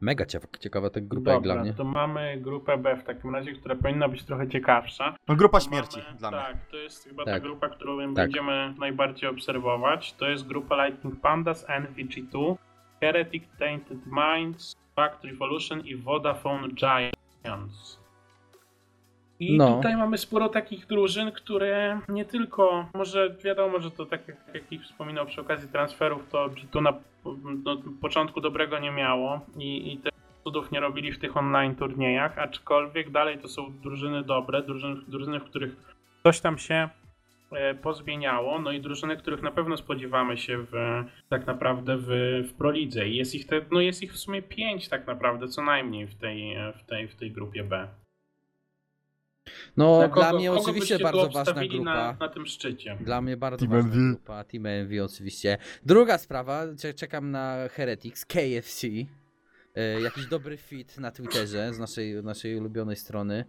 mega 0.00 0.26
ciekawa, 0.26 0.52
ciekawa 0.60 0.90
ta 0.90 1.00
grupa 1.00 1.30
jak 1.30 1.40
Dobra, 1.42 1.54
dla 1.54 1.62
mnie. 1.62 1.74
to 1.74 1.84
mamy 1.84 2.36
grupę 2.40 2.78
B 2.78 2.96
w 2.96 3.04
takim 3.04 3.34
razie, 3.34 3.52
która 3.52 3.74
powinna 3.74 4.08
być 4.08 4.22
trochę 4.24 4.48
ciekawsza. 4.48 5.16
No 5.28 5.34
grupa 5.36 5.60
śmierci 5.60 5.98
mamy, 6.06 6.18
dla 6.18 6.30
mnie. 6.30 6.40
Tak, 6.40 6.56
to 6.70 6.76
jest 6.76 7.04
chyba 7.08 7.24
ta 7.24 7.30
Tak. 7.30 7.42
grupa, 7.42 7.68
którą 7.68 7.98
Tak. 7.98 8.14
będziemy 8.14 8.74
najbardziej 8.78 9.30
obserwować. 9.30 10.12
To 10.12 10.28
jest 10.28 10.46
grupa 10.46 10.86
Lightning 10.86 11.20
Pandas, 11.20 11.66
NVG2, 11.68 12.56
Heretic 13.00 13.44
Tainted 13.58 13.98
Minds, 14.06 14.76
Fact 14.96 15.24
Revolution 15.24 15.80
i 15.80 15.96
Vodafone 15.96 16.68
Giants. 16.68 18.00
I 19.40 19.56
No. 19.56 19.76
tutaj 19.76 19.96
mamy 19.96 20.18
sporo 20.18 20.48
takich 20.48 20.86
drużyn, 20.86 21.32
które 21.32 22.00
nie 22.08 22.24
tylko, 22.24 22.86
może 22.94 23.34
wiadomo, 23.44 23.80
że 23.80 23.90
to 23.90 24.06
tak 24.06 24.28
jak, 24.28 24.36
jak 24.54 24.72
ich 24.72 24.82
wspominał 24.82 25.26
przy 25.26 25.40
okazji 25.40 25.68
transferów, 25.68 26.28
to 26.28 26.48
G2 26.48 26.82
na 26.82 26.92
no, 27.64 27.76
początku 28.00 28.40
dobrego 28.40 28.78
nie 28.78 28.90
miało 28.90 29.40
i, 29.58 29.92
i 29.92 29.98
te 29.98 30.10
cudów 30.44 30.72
nie 30.72 30.80
robili 30.80 31.12
w 31.12 31.18
tych 31.18 31.36
online 31.36 31.74
turniejach, 31.74 32.38
aczkolwiek 32.38 33.10
dalej 33.10 33.38
to 33.38 33.48
są 33.48 33.72
drużyny 33.82 34.22
dobre, 34.22 34.62
drużyny, 34.62 35.00
drużyny 35.08 35.40
w 35.40 35.44
których 35.44 35.76
coś 36.22 36.40
tam 36.40 36.58
się 36.58 36.88
e, 37.52 37.74
pozmieniało, 37.74 38.58
no 38.58 38.72
i 38.72 38.80
drużyny, 38.80 39.16
których 39.16 39.42
na 39.42 39.50
pewno 39.50 39.76
spodziewamy 39.76 40.36
się 40.36 40.58
w, 40.58 41.04
tak 41.28 41.46
naprawdę 41.46 41.96
w, 41.96 42.08
w 42.48 42.54
Prolidze 42.54 43.08
jest 43.08 43.34
ich, 43.34 43.46
te, 43.46 43.60
no 43.72 43.80
jest 43.80 44.02
ich 44.02 44.12
w 44.12 44.18
sumie 44.18 44.42
pięć 44.42 44.88
tak 44.88 45.06
naprawdę, 45.06 45.48
co 45.48 45.62
najmniej 45.62 46.06
w 46.06 46.14
tej, 46.14 46.56
w 46.82 46.86
tej, 46.86 47.08
w 47.08 47.16
tej 47.16 47.30
grupie 47.30 47.64
B. 47.64 47.88
No, 49.76 49.98
Na 50.00 50.08
dla 50.08 50.30
kogo- 50.30 50.36
mnie 50.38 50.48
kogo 50.48 50.60
oczywiście 50.60 50.80
byście 50.80 50.98
tu 50.98 51.02
bardzo 51.04 51.20
ważna 51.24 51.40
obstawili 51.40 51.76
grupa. 51.76 51.94
Na, 51.94 52.16
na 52.20 52.28
tym 52.28 52.46
szczycie. 52.46 52.98
Dla 53.00 53.20
mnie 53.20 53.36
bardzo 53.36 53.58
Team 53.66 53.70
ważna 53.72 53.88
MV. 53.90 53.96
grupa. 54.16 54.44
Team 54.44 54.66
MV 54.66 55.04
oczywiście. 55.04 55.58
Druga 55.86 56.18
sprawa, 56.18 56.62
cze- 56.78 56.94
czekam 56.94 57.30
na 57.30 57.56
Heretics, 57.70 58.24
KFC. 58.26 58.86
E, 59.74 60.00
jakiś 60.00 60.26
dobry 60.26 60.56
fit 60.56 60.98
na 60.98 61.10
Twitterze 61.10 61.74
z 61.74 61.78
naszej, 61.78 62.22
naszej 62.22 62.56
ulubionej 62.58 62.96
strony. 62.96 63.44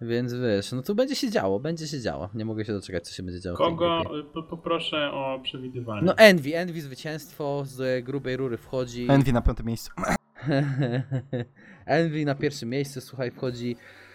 Więc 0.00 0.34
wiesz, 0.34 0.72
no 0.72 0.82
tu 0.82 0.94
będzie 0.94 1.16
się 1.16 1.30
działo, 1.30 1.60
będzie 1.60 1.86
się 1.86 2.00
działo. 2.00 2.28
Nie 2.34 2.44
mogę 2.44 2.64
się 2.64 2.72
doczekać, 2.72 3.08
co 3.08 3.14
się 3.14 3.22
będzie 3.22 3.40
działo. 3.40 3.56
w 3.56 3.58
tej 3.58 3.66
Kogo 3.66 4.00
grupie. 4.00 4.18
y, 4.18 4.24
po- 4.32 4.42
poproszę 4.42 5.10
o 5.12 5.40
przewidywanie. 5.42 6.02
No 6.06 6.16
Envy, 6.16 6.56
Envy 6.56 6.80
zwycięstwo 6.80 7.62
z 7.66 8.04
grubej 8.04 8.36
rury 8.36 8.56
wchodzi. 8.56 9.06
Envy 9.10 9.32
na 9.32 9.42
piątym 9.42 9.66
miejscu. 9.66 9.90
Envy 11.86 12.24
na 12.24 12.34
pierwszym 12.34 12.68
miejscu, 12.68 13.00
słuchaj, 13.00 13.30
wchodzi 13.30 13.76
e, 13.76 14.05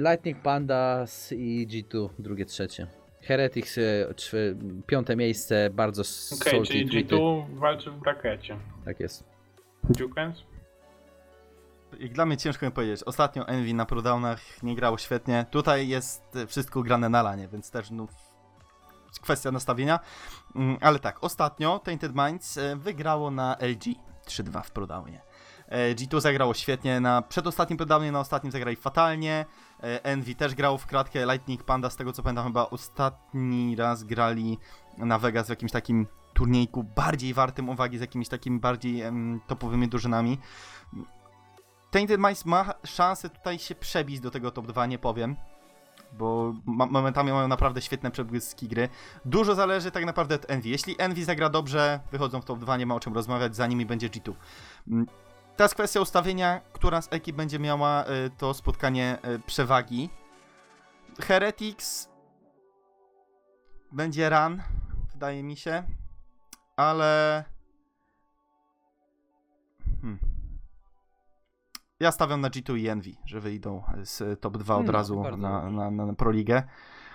Lightning 0.00 0.42
Pandas 0.42 1.32
i 1.32 1.66
G2, 1.66 2.08
drugie, 2.18 2.44
trzecie. 2.44 2.86
Heretics, 3.22 3.78
e, 3.78 3.84
piąte 4.86 5.16
miejsce, 5.16 5.70
bardzo 5.70 6.02
Okej, 6.02 6.52
salty 6.52 6.66
czyli 6.66 6.90
tweety. 6.90 7.14
G2 7.14 7.46
walczy 7.54 7.90
w 7.90 7.98
brakecie. 7.98 8.56
Tak 8.84 9.00
jest. 9.00 9.24
Dukens? 9.84 10.42
Jak 12.00 12.12
dla 12.12 12.26
mnie 12.26 12.36
ciężko 12.36 12.66
mi 12.66 12.72
powiedzieć. 12.72 13.02
Ostatnio 13.02 13.48
Envy 13.48 13.74
na 13.74 13.86
prodownach 13.86 14.62
nie 14.62 14.76
grało 14.76 14.98
świetnie. 14.98 15.46
Tutaj 15.50 15.88
jest 15.88 16.36
e, 16.36 16.46
wszystko 16.46 16.82
grane 16.82 17.08
na 17.08 17.22
lanie, 17.22 17.48
więc 17.48 17.70
też 17.70 17.90
no, 17.90 18.06
kwestia 19.22 19.52
nastawienia. 19.52 20.00
Mm, 20.56 20.76
Ale 20.80 20.98
tak, 20.98 21.24
ostatnio 21.24 21.78
Tainted 21.78 22.12
Minds 22.14 22.58
e, 22.58 22.76
wygrało 22.76 23.30
na 23.30 23.56
LG 23.60 23.94
3-2 24.26 24.62
w 24.62 24.70
prodownie. 24.70 25.20
E, 25.68 25.94
G2 25.94 26.20
zagrało 26.20 26.54
świetnie 26.54 27.00
na 27.00 27.22
przedostatnim 27.22 27.76
prodownie, 27.76 28.12
na 28.12 28.20
ostatnim 28.20 28.52
zagrali 28.52 28.76
fatalnie. 28.76 29.46
E, 29.82 30.04
Envy 30.04 30.34
też 30.34 30.54
grało 30.54 30.78
w 30.78 30.86
kratkę, 30.86 31.26
Lightning 31.26 31.64
Panda 31.64 31.90
z 31.90 31.96
tego 31.96 32.12
co 32.12 32.22
pamiętam 32.22 32.46
chyba 32.46 32.70
ostatni 32.70 33.76
raz 33.76 34.04
grali 34.04 34.58
na 34.98 35.18
Vegas 35.18 35.46
w 35.46 35.50
jakimś 35.50 35.72
takim 35.72 36.06
turniejku 36.34 36.84
bardziej 36.84 37.34
wartym 37.34 37.68
uwagi, 37.68 37.98
z 37.98 38.00
jakimiś 38.00 38.28
takimi 38.28 38.60
bardziej 38.60 39.02
em, 39.02 39.40
topowymi 39.46 39.88
drużynami. 39.88 40.38
Tainted 41.90 42.20
Minds 42.20 42.44
ma 42.44 42.74
szansę 42.84 43.30
tutaj 43.30 43.58
się 43.58 43.74
przebić 43.74 44.20
do 44.20 44.30
tego 44.30 44.50
top 44.50 44.66
2, 44.66 44.86
nie 44.86 44.98
powiem. 44.98 45.36
Bo 46.12 46.54
momentami 46.66 47.32
mają 47.32 47.48
naprawdę 47.48 47.82
świetne 47.82 48.10
przebłyski 48.10 48.68
gry. 48.68 48.88
Dużo 49.24 49.54
zależy 49.54 49.90
tak 49.90 50.04
naprawdę 50.04 50.34
od 50.34 50.50
Envy. 50.50 50.68
Jeśli 50.68 50.94
Envy 50.98 51.24
zagra 51.24 51.48
dobrze, 51.48 52.00
wychodzą 52.12 52.40
w 52.40 52.44
top 52.44 52.58
2, 52.58 52.76
nie 52.76 52.86
ma 52.86 52.94
o 52.94 53.00
czym 53.00 53.14
rozmawiać, 53.14 53.56
za 53.56 53.66
nimi 53.66 53.86
będzie 53.86 54.08
G2. 54.08 54.32
Teraz 55.58 55.74
kwestia 55.74 56.00
ustawienia, 56.00 56.60
która 56.72 57.02
z 57.02 57.08
ekip 57.10 57.36
będzie 57.36 57.58
miała 57.58 58.04
y, 58.04 58.30
to 58.38 58.54
spotkanie 58.54 59.18
y, 59.36 59.38
przewagi. 59.46 60.10
Heretics 61.20 62.08
będzie 63.92 64.30
run, 64.30 64.62
wydaje 65.12 65.42
mi 65.42 65.56
się, 65.56 65.82
ale 66.76 67.44
hmm. 70.00 70.18
ja 72.00 72.12
stawiam 72.12 72.40
na 72.40 72.50
G2 72.50 72.78
i 72.78 72.88
Envy, 72.88 73.10
że 73.24 73.40
wyjdą 73.40 73.82
z 74.02 74.40
top 74.40 74.58
2 74.58 74.76
od 74.76 74.86
No, 74.86 74.92
razu 74.92 75.22
na, 75.22 75.70
na, 75.70 75.90
na, 75.90 76.06
na 76.06 76.14
Pro 76.14 76.30
Ligę. 76.30 76.62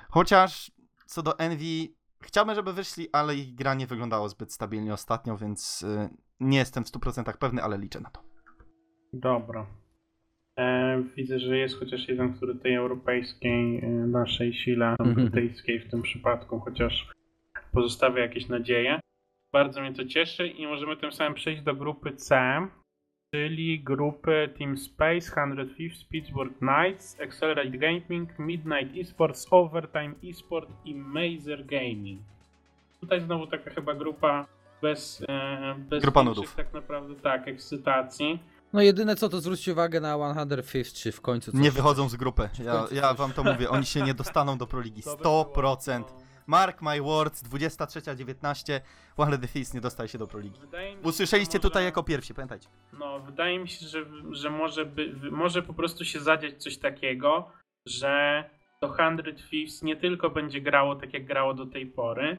Chociaż 0.09 0.71
co 1.05 1.23
do 1.23 1.39
Envy, 1.39 1.93
chciałbym, 2.21 2.55
żeby 2.55 2.73
wyszli, 2.73 3.07
ale 3.11 3.35
ich 3.35 3.55
gra 3.55 3.73
nie 3.73 3.87
wyglądało 3.87 4.29
zbyt 4.29 4.53
stabilnie 4.53 4.93
ostatnio, 4.93 5.37
więc 5.37 5.81
y, 5.81 6.09
nie 6.39 6.57
jestem 6.57 6.83
w 6.83 6.91
100% 6.91 7.37
pewny, 7.37 7.63
ale 7.63 7.77
liczę 7.77 7.99
na 7.99 8.09
to. 8.09 8.32
Dobra. 9.13 9.65
E, 10.59 11.03
widzę, 11.15 11.39
że 11.39 11.57
jest 11.57 11.79
chociaż 11.79 12.07
jeden, 12.09 12.33
który 12.33 12.55
tej 12.55 12.75
europejskiej 12.75 13.79
e, 13.79 13.87
naszej 13.89 14.53
sile, 14.53 14.95
Mhm. 14.99 15.13
brytyjskiej 15.15 15.79
w 15.79 15.89
tym 15.91 16.01
przypadku, 16.01 16.59
chociaż 16.59 17.11
pozostawia 17.71 18.21
jakieś 18.21 18.47
nadzieje. 18.47 18.99
Bardzo 19.53 19.81
mnie 19.81 19.93
to 19.93 20.05
cieszy 20.05 20.47
i 20.47 20.67
możemy 20.67 20.97
tym 20.97 21.11
samym 21.11 21.33
przejść 21.33 21.61
do 21.61 21.75
grupy 21.75 22.11
C, 22.15 22.41
czyli 23.35 23.79
grupy 23.79 24.49
Team 24.59 24.77
Space, 24.77 25.21
105, 25.21 26.05
Pittsburgh 26.09 26.57
Knights, 26.57 27.21
Accelerate 27.21 27.69
Gaming, 27.77 28.39
Midnight 28.39 28.97
Esports, 28.97 29.47
Overtime 29.51 30.13
Esport 30.29 30.69
i 30.85 30.95
Mazer 30.95 31.65
Gaming. 31.65 32.21
Tutaj 33.01 33.21
znowu 33.21 33.47
taka 33.47 33.69
chyba 33.69 33.93
grupa 33.93 34.45
bez, 34.81 35.25
e, 35.29 35.75
bez 35.89 36.03
Grupa 36.03 36.23
nudów. 36.23 36.55
tak 36.55 36.73
naprawdę 36.73 37.15
tak, 37.15 37.47
ekscytacji. 37.47 38.39
No 38.73 38.81
jedyne 38.81 39.15
co 39.15 39.29
to 39.29 39.41
zwróćcie 39.41 39.71
uwagę 39.71 39.99
na 40.01 40.33
105, 40.45 40.93
czy 40.93 41.11
w 41.11 41.21
końcu 41.21 41.51
coś, 41.51 41.61
Nie 41.61 41.71
wychodzą 41.71 42.09
z 42.09 42.15
grupy. 42.15 42.49
Ja, 42.63 42.87
ja 42.91 43.13
wam 43.13 43.33
to 43.33 43.43
mówię, 43.43 43.69
oni 43.69 43.85
się 43.85 44.01
nie 44.01 44.13
dostaną 44.13 44.57
do 44.57 44.67
Pro 44.67 44.81
Ligi. 44.81 45.03
To 45.03 45.17
by 45.17 45.23
było, 45.23 45.43
100%. 45.43 45.99
no. 45.99 46.05
Mark 46.47 46.81
my 46.81 47.01
words, 47.01 47.43
23.19, 47.43 48.81
One 49.17 49.37
the 49.37 49.47
Fist 49.47 49.73
nie 49.73 49.81
dostaje 49.81 50.09
się 50.09 50.17
do 50.17 50.27
Pro 50.27 50.39
Ligi. 50.39 50.59
Wydaje 50.59 50.95
mi 50.95 51.01
się, 51.03 51.09
Usłyszeliście 51.09 51.51
że 51.51 51.57
może- 51.57 51.69
tutaj 51.69 51.83
jako 51.83 52.03
pierwsi, 52.03 52.33
pamiętajcie. 52.33 52.67
No, 52.99 53.19
wydaje 53.19 53.59
mi 53.59 53.69
się, 53.69 53.87
że, 53.87 54.05
że 54.31 54.49
może, 54.49 54.85
by, 54.85 55.13
może 55.31 55.61
po 55.61 55.73
prostu 55.73 56.05
się 56.05 56.19
zadziać 56.19 56.63
coś 56.63 56.77
takiego, 56.77 57.51
że 57.85 58.43
to 58.81 58.93
100 58.93 58.97
Thieves 59.49 59.81
nie 59.81 59.95
tylko 59.95 60.29
będzie 60.29 60.61
grało 60.61 60.95
tak 60.95 61.13
jak 61.13 61.25
grało 61.25 61.53
do 61.53 61.65
tej 61.65 61.85
pory, 61.85 62.37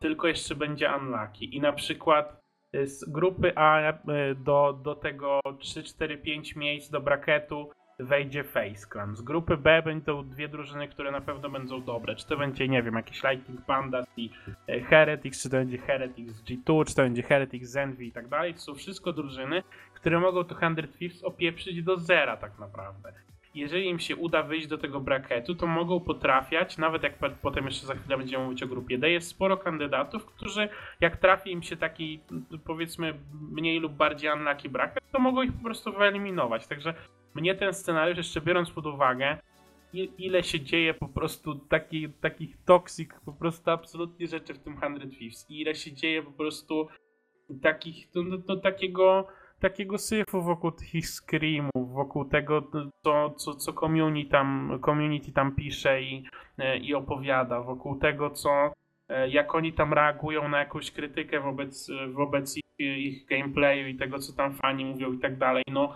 tylko 0.00 0.28
jeszcze 0.28 0.54
będzie 0.54 0.90
unlucky. 0.96 1.44
I 1.44 1.60
na 1.60 1.72
przykład 1.72 2.45
z 2.84 3.04
grupy 3.10 3.52
A 3.56 3.92
y, 3.92 4.34
do, 4.34 4.80
do 4.82 4.94
tego 4.94 5.40
3, 5.58 5.82
4, 5.82 6.18
5 6.18 6.56
miejsc 6.56 6.90
do 6.90 7.00
bracketu 7.00 7.70
wejdzie 7.98 8.44
Face 8.44 8.86
Clan. 8.92 9.16
Z 9.16 9.22
grupy 9.22 9.56
B 9.56 9.82
będą 9.82 10.28
dwie 10.28 10.48
drużyny, 10.48 10.88
które 10.88 11.10
na 11.10 11.20
pewno 11.20 11.50
będą 11.50 11.82
dobre. 11.82 12.16
Czy 12.16 12.26
to 12.26 12.36
będzie, 12.36 12.68
nie 12.68 12.82
wiem, 12.82 12.94
jakiś 12.94 13.22
Lightning 13.22 13.64
Pandas 13.64 14.06
i 14.16 14.30
e, 14.68 14.80
Heretics, 14.80 15.42
czy 15.42 15.50
to 15.50 15.56
będzie 15.56 15.78
Heretics 15.78 16.34
z 16.34 16.44
G2, 16.44 16.84
czy 16.86 16.94
to 16.94 17.02
będzie 17.02 17.22
Heretics 17.22 17.68
z 17.68 17.76
Envy 17.76 18.04
i 18.04 18.12
tak 18.12 18.28
dalej. 18.28 18.54
To 18.54 18.60
są 18.60 18.74
wszystko 18.74 19.12
drużyny, 19.12 19.62
które 19.94 20.20
mogą 20.20 20.44
to 20.44 20.54
100 20.54 20.70
Thieves 20.98 21.24
opieprzyć 21.24 21.82
do 21.82 21.96
zera 21.96 22.36
tak 22.36 22.58
naprawdę. 22.58 23.12
Jeżeli 23.56 23.88
im 23.88 23.98
się 23.98 24.16
uda 24.16 24.42
wyjść 24.42 24.66
do 24.66 24.78
tego 24.78 25.00
bracketu, 25.00 25.54
to 25.54 25.66
mogą 25.66 26.00
potrafiać, 26.00 26.78
nawet 26.78 27.02
jak 27.02 27.18
po- 27.18 27.30
potem 27.42 27.64
jeszcze 27.64 27.86
za 27.86 27.94
chwilę 27.94 28.18
będziemy 28.18 28.44
mówić 28.44 28.62
o 28.62 28.66
grupie 28.66 28.98
D, 28.98 29.10
jest 29.10 29.28
sporo 29.28 29.56
kandydatów, 29.56 30.26
którzy 30.26 30.68
jak 31.00 31.16
trafi 31.16 31.52
im 31.52 31.62
się 31.62 31.76
taki 31.76 32.20
powiedzmy 32.64 33.14
mniej 33.50 33.80
lub 33.80 33.92
bardziej 33.92 34.30
unlucky 34.32 34.68
bracket, 34.68 35.04
to 35.12 35.18
mogą 35.18 35.42
ich 35.42 35.52
po 35.52 35.64
prostu 35.64 35.92
wyeliminować. 35.92 36.66
Także 36.66 36.94
mnie 37.34 37.54
ten 37.54 37.74
scenariusz, 37.74 38.18
jeszcze 38.18 38.40
biorąc 38.40 38.70
pod 38.70 38.86
uwagę, 38.86 39.38
ile 40.18 40.42
się 40.42 40.60
dzieje 40.60 40.94
po 40.94 41.08
prostu 41.08 41.54
taki, 41.54 42.08
takich 42.08 42.56
toxic, 42.64 43.10
po 43.24 43.32
prostu 43.32 43.70
absolutnie 43.70 44.26
rzeczy 44.26 44.54
w 44.54 44.58
tym 44.58 44.76
100 44.76 44.88
Thieves. 45.18 45.46
I 45.50 45.60
ile 45.60 45.74
się 45.74 45.92
dzieje 45.92 46.22
po 46.22 46.30
prostu 46.30 46.88
takich, 47.62 48.08
no, 48.14 48.22
no, 48.22 48.36
no, 48.48 48.56
takiego, 48.56 49.26
takiego 49.60 49.98
syfu 49.98 50.42
wokół 50.42 50.72
tych 50.72 51.06
screamów, 51.08 51.92
wokół 51.92 52.24
tego, 52.24 52.62
co, 53.04 53.30
co, 53.30 53.54
co 53.54 53.72
community, 53.72 54.30
tam, 54.30 54.78
community 54.84 55.32
tam 55.32 55.54
pisze 55.54 56.02
i, 56.02 56.24
e, 56.58 56.78
i 56.78 56.94
opowiada, 56.94 57.60
wokół 57.60 57.96
tego, 57.98 58.30
co 58.30 58.72
e, 59.08 59.28
jak 59.28 59.54
oni 59.54 59.72
tam 59.72 59.92
reagują 59.92 60.48
na 60.48 60.58
jakąś 60.58 60.90
krytykę 60.90 61.40
wobec, 61.40 61.90
wobec 62.12 62.56
ich, 62.56 62.64
ich 62.78 63.26
gameplayu 63.26 63.88
i 63.88 63.96
tego, 63.96 64.18
co 64.18 64.32
tam 64.32 64.54
fani 64.54 64.84
mówią 64.84 65.12
i 65.12 65.18
tak 65.18 65.38
dalej, 65.38 65.64
no 65.70 65.94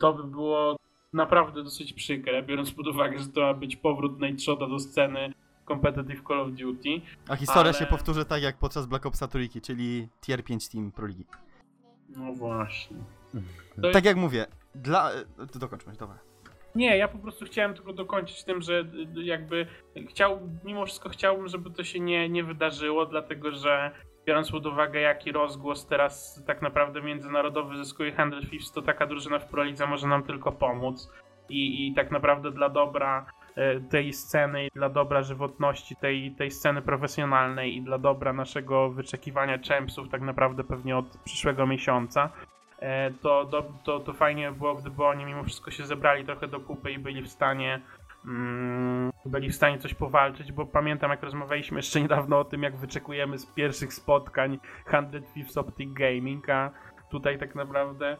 to 0.00 0.12
by 0.14 0.24
było 0.24 0.76
naprawdę 1.12 1.64
dosyć 1.64 1.92
przykre, 1.92 2.42
biorąc 2.42 2.72
pod 2.72 2.86
uwagę, 2.86 3.18
że 3.18 3.28
to 3.28 3.40
ma 3.40 3.54
być 3.54 3.76
powrót 3.76 4.20
Nate 4.20 4.38
Shoda 4.38 4.66
do 4.68 4.78
sceny 4.78 5.32
competitive 5.68 6.22
Call 6.28 6.40
of 6.40 6.50
Duty. 6.50 7.00
A 7.28 7.36
historia 7.36 7.62
Ale- 7.62 7.74
się 7.74 7.86
powtórzy 7.86 8.24
tak 8.24 8.42
jak 8.42 8.58
podczas 8.58 8.86
Black 8.86 9.06
Opsa 9.06 9.28
Trójki, 9.28 9.60
czyli 9.60 10.08
tier 10.26 10.44
5 10.44 10.68
Team 10.68 10.92
Pro 10.92 11.06
Ligi. 11.06 11.24
No 12.16 12.32
właśnie. 12.32 12.96
To 13.82 13.90
Tak 13.90 14.04
jak 14.04 14.16
mówię, 14.16 14.46
dla... 14.74 15.10
e, 15.12 15.46
To 15.52 15.58
dokończmy, 15.58 15.92
dobra. 15.92 16.18
Nie, 16.74 16.96
ja 16.96 17.08
po 17.08 17.18
prostu 17.18 17.44
chciałem 17.44 17.74
tylko 17.74 17.92
dokończyć 17.92 18.44
tym, 18.44 18.62
że 18.62 18.80
y, 19.16 19.22
jakby 19.24 19.66
chciał, 20.08 20.40
mimo 20.64 20.86
wszystko 20.86 21.08
chciałbym, 21.08 21.48
żeby 21.48 21.70
to 21.70 21.84
się 21.84 22.00
nie, 22.00 22.28
nie 22.28 22.44
wydarzyło, 22.44 23.06
dlatego 23.06 23.52
że 23.52 23.90
biorąc 24.26 24.50
pod 24.50 24.66
uwagę 24.66 25.00
jaki 25.00 25.32
rozgłos 25.32 25.86
teraz 25.86 26.42
tak 26.46 26.62
naprawdę 26.62 27.02
międzynarodowy 27.02 27.76
zyskuje 27.76 28.12
Handel 28.12 28.46
Thieves, 28.46 28.72
to 28.72 28.82
taka 28.82 29.06
drużyna 29.06 29.38
w 29.38 29.48
Prolidze 29.48 29.86
może 29.86 30.08
nam 30.08 30.22
tylko 30.22 30.52
pomóc 30.52 31.10
i, 31.48 31.86
i 31.88 31.94
tak 31.94 32.10
naprawdę 32.10 32.50
dla 32.50 32.68
dobra 32.68 33.26
tej 33.90 34.12
sceny 34.12 34.66
i 34.66 34.70
dla 34.74 34.88
dobra 34.88 35.22
żywotności 35.22 35.96
tej, 35.96 36.30
tej 36.30 36.50
sceny 36.50 36.82
profesjonalnej 36.82 37.76
i 37.76 37.82
dla 37.82 37.98
dobra 37.98 38.32
naszego 38.32 38.90
wyczekiwania 38.90 39.58
champsów 39.68 40.08
tak 40.08 40.20
naprawdę 40.20 40.64
pewnie 40.64 40.96
od 40.96 41.18
przyszłego 41.24 41.66
miesiąca 41.66 42.30
e, 42.78 43.10
to, 43.10 43.44
do, 43.44 43.72
to, 43.84 44.00
to 44.00 44.12
fajnie 44.12 44.52
by 44.52 44.58
było, 44.58 44.74
gdyby 44.74 45.04
oni 45.04 45.24
mimo 45.24 45.44
wszystko 45.44 45.70
się 45.70 45.86
zebrali 45.86 46.24
trochę 46.24 46.48
do 46.48 46.60
kupy 46.60 46.92
i 46.92 46.98
byli 46.98 47.22
w 47.22 47.28
stanie 47.28 47.80
mm, 48.24 49.12
byli 49.26 49.50
w 49.50 49.54
stanie 49.54 49.78
coś 49.78 49.94
powalczyć, 49.94 50.52
bo 50.52 50.66
pamiętam 50.66 51.10
jak 51.10 51.22
rozmawialiśmy 51.22 51.78
jeszcze 51.78 52.00
niedawno 52.00 52.38
o 52.38 52.44
tym, 52.44 52.62
jak 52.62 52.76
wyczekujemy 52.76 53.38
z 53.38 53.46
pierwszych 53.46 53.94
spotkań 53.94 54.58
100 54.86 55.02
Thieves 55.34 55.56
Optic 55.56 55.92
Gaming, 55.92 56.50
a 56.50 56.70
tutaj 57.10 57.38
tak 57.38 57.54
naprawdę 57.54 58.16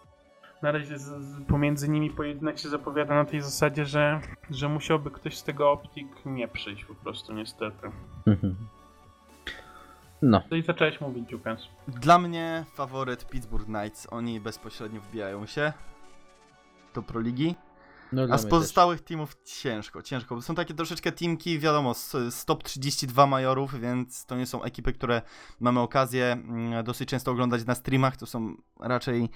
na 0.62 0.72
razie 0.72 0.98
z, 0.98 1.02
z, 1.02 1.44
pomiędzy 1.48 1.88
nimi 1.88 2.10
pojedynek 2.10 2.58
się 2.58 2.68
zapowiada 2.68 3.14
na 3.14 3.24
tej 3.24 3.40
zasadzie, 3.40 3.84
że, 3.84 4.20
że 4.50 4.68
musiałby 4.68 5.10
ktoś 5.10 5.36
z 5.36 5.44
tego 5.44 5.70
Optic 5.70 6.08
nie 6.24 6.48
przyjść 6.48 6.84
po 6.84 6.94
prostu 6.94 7.32
niestety. 7.32 7.90
No. 10.22 10.42
To 10.50 10.56
i 10.56 10.62
zacząłeś 10.62 11.00
mówić, 11.00 11.28
Dziukens. 11.28 11.68
Dla 11.88 12.18
mnie 12.18 12.64
faworyt 12.74 13.28
Pittsburgh 13.28 13.66
Knights. 13.66 14.06
Oni 14.10 14.40
bezpośrednio 14.40 15.00
wbijają 15.00 15.46
się 15.46 15.72
do 16.94 17.02
Pro 17.02 17.20
Ligi. 17.20 17.54
No 18.12 18.22
A 18.30 18.38
z 18.38 18.46
pozostałych 18.46 19.00
teamów 19.00 19.36
ciężko, 19.44 20.02
ciężko. 20.02 20.42
Są 20.42 20.54
takie 20.54 20.74
troszeczkę 20.74 21.12
teamki, 21.12 21.58
wiadomo, 21.58 21.94
z, 21.94 22.44
top 22.44 22.62
32 22.62 23.26
majorów, 23.26 23.80
więc 23.80 24.26
to 24.26 24.36
nie 24.36 24.46
są 24.46 24.62
ekipy, 24.62 24.92
które 24.92 25.22
mamy 25.60 25.80
okazję 25.80 26.32
mm, 26.32 26.84
dosyć 26.84 27.08
często 27.08 27.30
oglądać 27.30 27.64
na 27.64 27.74
streamach. 27.74 28.16
To 28.16 28.26
są 28.26 28.56
raczej 28.80 29.30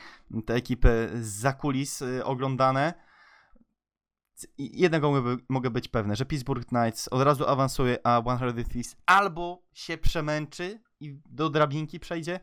te 0.46 0.54
ekipy 0.54 1.10
za 1.20 1.52
kulis 1.52 2.02
y, 2.02 2.24
oglądane. 2.24 2.94
Jednego 4.58 5.10
mogę, 5.10 5.36
mogę 5.48 5.70
być 5.70 5.88
pewny, 5.88 6.16
że 6.16 6.24
Pittsburgh 6.24 6.66
Knights 6.66 7.08
od 7.08 7.22
razu 7.22 7.46
awansuje, 7.46 8.06
a 8.06 8.22
100 8.22 8.38
Thieves 8.52 8.96
albo 9.06 9.62
się 9.72 9.98
przemęczy 9.98 10.80
i 11.00 11.18
do 11.26 11.50
drabinki 11.50 12.00
przejdzie, 12.00 12.40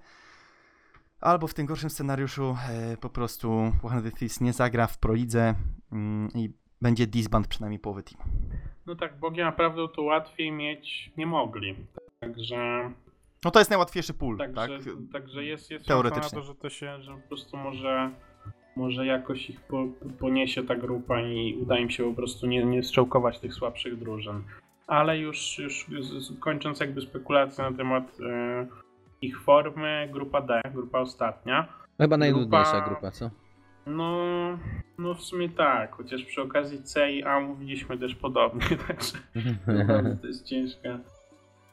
Albo 1.21 1.47
w 1.47 1.53
tym 1.53 1.65
gorszym 1.65 1.89
scenariuszu 1.89 2.57
e, 2.69 2.97
po 2.97 3.09
prostu 3.09 3.71
100 3.79 3.89
Thieves 4.19 4.41
nie 4.41 4.53
zagra 4.53 4.87
w 4.87 4.97
Prolidze 4.97 5.55
mm, 5.91 6.29
i 6.35 6.49
będzie 6.81 7.07
disband 7.07 7.47
przynajmniej 7.47 7.79
połowy 7.79 8.03
teamu. 8.03 8.23
No 8.85 8.95
tak, 8.95 9.19
Bogiem 9.19 9.45
naprawdę 9.45 9.87
to 9.95 10.01
łatwiej 10.01 10.51
mieć 10.51 11.11
nie 11.17 11.25
mogli. 11.25 11.75
Także 12.19 12.91
No 13.45 13.51
to 13.51 13.59
jest 13.59 13.71
najłatwiejszy 13.71 14.13
pól, 14.13 14.37
Także, 14.37 14.55
tak? 14.55 14.93
także 15.13 15.43
jest, 15.43 15.71
jest 15.71 15.85
Teoretycznie. 15.85 16.23
na 16.23 16.41
to, 16.41 16.41
że 16.41 16.55
to 16.55 16.69
się, 16.69 17.01
że 17.01 17.11
po 17.11 17.27
prostu 17.27 17.57
może, 17.57 18.11
może 18.75 19.05
jakoś 19.05 19.49
ich 19.49 19.61
po, 19.61 19.87
poniesie 20.19 20.63
ta 20.63 20.75
grupa 20.75 21.21
i 21.21 21.57
uda 21.61 21.77
im 21.77 21.89
się 21.89 22.03
po 22.09 22.13
prostu 22.15 22.47
nie, 22.47 22.65
nie 22.65 22.83
strzałkować 22.83 23.39
tych 23.39 23.53
słabszych 23.53 23.99
drużyn. 23.99 24.43
Ale 24.87 25.19
już, 25.19 25.59
już 25.59 25.85
kończąc 26.39 26.79
jakby 26.79 27.01
spekulacje 27.01 27.63
na 27.63 27.77
temat 27.77 28.03
e, 28.29 28.67
ich 29.21 29.39
formy, 29.41 30.09
grupa 30.11 30.41
D, 30.41 30.61
grupa 30.73 30.99
ostatnia. 30.99 31.67
Chyba 32.01 32.17
najnudniejsza 32.17 32.71
grupa- 32.81 32.89
grupa, 32.89 33.11
co? 33.11 33.29
No, 33.85 34.13
no 34.97 35.13
w 35.13 35.21
sumie 35.21 35.49
tak, 35.49 35.95
chociaż 35.95 36.23
przy 36.23 36.41
okazji 36.41 36.83
C 36.83 37.11
i 37.11 37.23
A 37.23 37.39
mówiliśmy 37.39 37.97
też 37.97 38.15
podobnie, 38.15 38.65
także 38.87 39.17
to 40.21 40.27
jest 40.27 40.45
ciężka, 40.45 40.99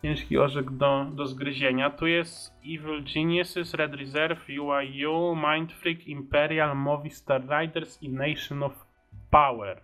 ciężki 0.03 0.39
orzek 0.39 0.71
do, 0.71 1.07
do 1.15 1.27
zgryzienia. 1.27 1.91
Tu 1.91 2.07
jest 2.07 2.53
Evil 2.67 3.05
Geniuses, 3.15 3.75
Red 3.75 3.95
Reserve, 3.95 4.41
UIU, 4.61 5.37
Mind 5.37 5.73
Freak, 5.73 6.07
Imperial, 6.07 6.77
Movistar 6.77 7.43
Riders 7.49 8.03
i 8.03 8.09
Nation 8.09 8.63
of 8.63 8.87
Power. 9.31 9.81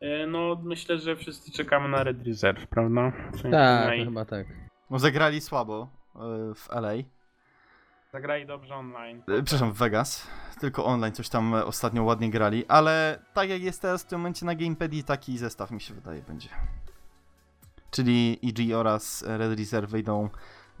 E, 0.00 0.26
No, 0.26 0.60
myślę, 0.64 0.98
że 0.98 1.16
wszyscy 1.16 1.52
czekamy 1.52 1.88
na 1.88 2.04
Red 2.04 2.26
Reserve, 2.26 2.66
prawda? 2.66 3.12
W 3.32 3.36
sensie 3.36 3.50
tak, 3.50 3.86
na 3.86 3.94
ich- 3.94 4.04
chyba 4.04 4.24
tak. 4.24 4.46
No 4.90 4.98
zagrali 4.98 5.40
słabo 5.40 5.88
e, 6.16 6.54
w 6.54 6.68
LA, 6.70 6.92
Zagrali 8.12 8.46
dobrze 8.46 8.74
online. 8.74 9.22
e, 9.28 9.42
przepraszam, 9.42 9.72
w 9.72 9.76
Vegas, 9.76 10.26
tylko 10.60 10.84
online 10.84 11.14
coś 11.14 11.28
tam 11.28 11.54
e, 11.54 11.64
ostatnio 11.64 12.04
ładnie 12.04 12.30
grali, 12.30 12.66
ale 12.66 13.22
tak 13.34 13.48
jak 13.48 13.62
jest 13.62 13.82
teraz 13.82 14.02
w 14.04 14.06
tym 14.06 14.18
momencie 14.18 14.46
na 14.46 14.54
Gamepadie, 14.54 15.02
taki 15.04 15.38
zestaw 15.38 15.70
mi 15.70 15.80
się 15.80 15.94
wydaje 15.94 16.22
będzie. 16.22 16.48
Czyli 17.90 18.38
EG 18.44 18.74
oraz 18.76 19.24
Red 19.26 19.58
Reserve 19.58 19.90
wyjdą 19.90 20.28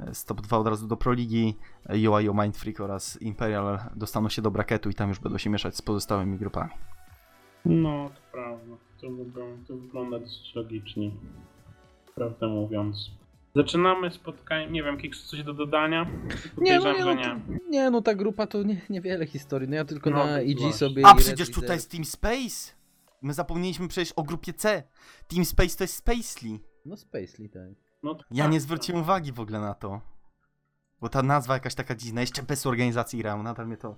e, 0.00 0.14
z 0.14 0.24
top 0.24 0.40
2 0.40 0.58
od 0.58 0.66
razu 0.66 0.86
do 0.86 0.96
Pro 0.96 1.12
Ligi, 1.12 1.56
e, 1.88 2.10
UIO 2.10 2.34
Mind 2.34 2.56
Freak 2.56 2.80
oraz 2.80 3.22
Imperial 3.22 3.78
dostaną 3.96 4.28
się 4.28 4.42
do 4.42 4.50
braketu 4.50 4.90
i 4.90 4.94
tam 4.94 5.08
już 5.08 5.18
będą 5.18 5.38
się 5.38 5.50
mieszać 5.50 5.76
z 5.76 5.82
pozostałymi 5.82 6.38
grupami. 6.38 6.70
No, 7.64 8.10
to 8.14 8.20
prawda. 8.32 8.74
To, 9.00 9.10
wygląda, 9.10 9.66
to 9.68 9.76
wygląda 9.76 10.18
dosyć 10.18 10.54
logicznie. 10.54 11.10
Prawdę 12.14 12.46
mówiąc. 12.46 13.10
Zaczynamy 13.56 14.10
spotkanie. 14.10 14.66
Nie 14.70 14.82
wiem, 14.82 14.98
Kix, 14.98 15.24
coś 15.24 15.42
do 15.42 15.54
dodania? 15.54 16.06
Nie 16.58 16.78
no, 16.78 16.92
nie, 16.92 17.04
no, 17.04 17.14
to, 17.16 17.36
nie, 17.70 17.90
no 17.90 18.02
ta 18.02 18.14
grupa 18.14 18.46
to 18.46 18.62
nie, 18.62 18.80
niewiele 18.90 19.26
historii. 19.26 19.68
No 19.68 19.76
ja 19.76 19.84
tylko 19.84 20.10
No, 20.10 20.16
na 20.16 20.24
właśnie. 20.26 20.72
sobie 20.72 21.06
A 21.06 21.14
przecież 21.14 21.50
tutaj 21.50 21.76
jest 21.76 21.90
Team 21.90 22.04
Space! 22.04 22.72
My 23.22 23.34
zapomnieliśmy 23.34 23.88
przecież 23.88 24.12
o 24.12 24.22
grupie 24.22 24.52
C. 24.52 24.82
Team 25.28 25.44
Space 25.44 25.76
to 25.76 25.84
jest 25.84 25.96
Spacely. 25.96 26.58
No 26.84 26.96
Spacely, 26.96 27.48
tak. 27.48 27.68
No, 28.02 28.14
to 28.14 28.24
Ja 28.30 28.44
tak, 28.44 28.52
nie 28.52 28.58
tak. 28.58 28.62
zwróciłem 28.62 29.00
uwagi 29.00 29.32
w 29.32 29.40
ogóle 29.40 29.60
na 29.60 29.74
to. 29.74 30.00
Bo 31.00 31.08
ta 31.08 31.22
nazwa 31.22 31.54
jakaś 31.54 31.74
taka 31.74 31.94
dziwna, 31.94 32.20
jeszcze 32.20 32.42
bez 32.42 32.66
organizacji 32.66 33.18
grałem, 33.18 33.42
nadal 33.42 33.66
mnie 33.66 33.76
to 33.76 33.96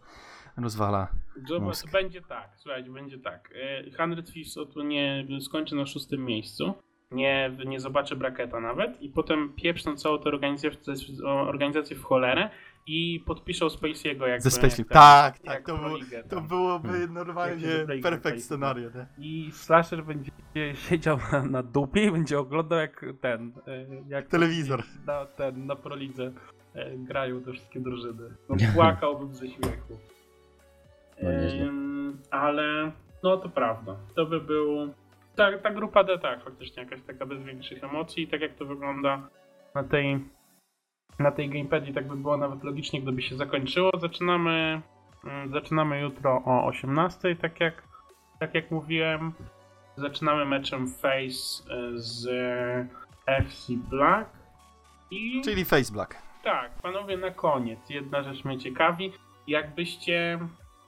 rozwala. 0.56 1.08
Zobacz, 1.48 1.86
będzie 1.92 2.22
tak, 2.22 2.50
słuchajcie, 2.56 2.90
będzie 2.90 3.18
tak. 3.18 3.52
E, 3.54 3.90
100 3.90 4.22
Thieves 4.32 4.54
tu 4.74 4.82
nie 4.82 5.26
skończy 5.40 5.74
na 5.74 5.86
szóstym 5.86 6.24
miejscu. 6.24 6.74
Nie, 7.14 7.56
nie 7.66 7.80
zobaczy 7.80 8.16
braketa 8.16 8.60
nawet 8.60 9.02
i 9.02 9.08
potem 9.08 9.52
pieprzną 9.56 9.96
całą 9.96 10.18
tę 10.18 10.24
organizację, 10.24 10.94
w- 10.94 11.24
organizację 11.26 11.96
w 11.96 12.02
cholerę 12.04 12.50
i 12.86 13.24
podpiszą 13.26 13.66
Spacey'ego 13.66 14.26
jakby. 14.26 14.50
Ze 14.50 14.50
jak 14.50 14.88
ten- 14.88 14.94
Tak, 14.94 15.38
tak, 15.38 15.54
jak 15.54 15.66
to, 15.66 15.76
było, 15.76 15.98
to 16.30 16.40
byłoby 16.40 16.88
Jak 16.88 17.00
się 17.00 17.06
normalnie 17.14 17.66
perfekt 18.02 18.50
nie? 18.50 19.06
I 19.18 19.50
Slasher 19.52 20.04
będzie 20.04 20.30
siedział 20.74 21.18
na, 21.32 21.42
na 21.42 21.62
dupie 21.62 22.04
i 22.04 22.10
będzie 22.10 22.38
oglądał 22.38 22.78
jak 22.78 23.04
ten, 23.20 23.52
e, 23.66 23.86
jak 24.08 24.28
Telewizor. 24.28 24.82
na, 25.06 25.26
ten, 25.26 25.66
na 25.66 25.76
prolidze 25.76 26.32
e, 26.74 26.96
grają 26.96 27.40
te 27.40 27.52
wszystkie 27.52 27.80
drużyny. 27.80 28.30
No, 28.48 28.56
płakałbym 28.74 29.34
ze 29.34 29.48
śmiechu. 29.48 29.98
No, 31.22 31.28
ale 32.30 32.92
no 33.22 33.36
to 33.36 33.48
prawda. 33.48 33.96
To 34.16 34.26
by 34.26 34.40
był. 34.40 34.94
Ta, 35.40 35.58
ta 35.58 35.70
grupa 35.70 36.04
D 36.04 36.18
tak, 36.18 36.44
faktycznie 36.44 36.82
jakaś 36.82 37.02
taka 37.02 37.26
bez 37.26 37.42
większych 37.42 37.84
emocji. 37.84 38.28
Tak 38.28 38.40
jak 38.40 38.54
to 38.54 38.64
wygląda 38.66 39.28
na 39.74 39.84
tej 39.84 40.20
na 41.18 41.30
tej 41.30 41.48
gamepadie, 41.48 41.92
tak 41.92 42.08
by 42.08 42.16
było 42.16 42.36
nawet 42.36 42.64
logicznie, 42.64 43.02
gdyby 43.02 43.22
się 43.22 43.36
zakończyło. 43.36 43.90
Zaczynamy 44.00 44.80
mm, 45.24 45.52
zaczynamy 45.52 46.00
jutro 46.00 46.42
o 46.44 46.66
18, 46.66 47.36
tak 47.36 47.60
jak 47.60 47.82
tak 48.40 48.54
jak 48.54 48.70
mówiłem. 48.70 49.32
Zaczynamy 49.96 50.44
meczem 50.44 50.88
Face 50.88 51.64
e, 51.70 51.90
z 51.94 52.28
FC 53.26 53.72
Black. 53.90 54.30
I 55.10 55.42
Czyli 55.44 55.64
Face 55.64 55.92
Black. 55.92 56.16
tak, 56.44 56.72
panowie, 56.82 57.16
na 57.16 57.30
koniec. 57.30 57.90
Jedna 57.90 58.22
rzecz 58.22 58.44
mnie 58.44 58.58
ciekawi. 58.58 59.12
Jakbyście. 59.46 60.38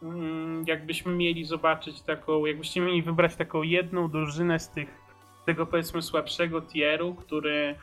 Mm, 0.03 0.65
Jakbyśmy 0.67 1.13
mieli 1.13 1.45
zobaczyć 1.45 2.03
taką. 2.03 2.47
Jakbyście 2.47 2.81
mieli 2.81 3.03
wybrać 3.03 3.37
taką 3.37 3.63
jedną 3.63 4.09
drużynę 4.09 4.59
z 4.59 4.69
tych. 4.69 4.89
z 5.43 5.45
tego 5.45 5.67
powiedzmy 5.67 6.03
słabszego 6.03 6.61
tieru, 6.63 7.15
który. 7.15 7.75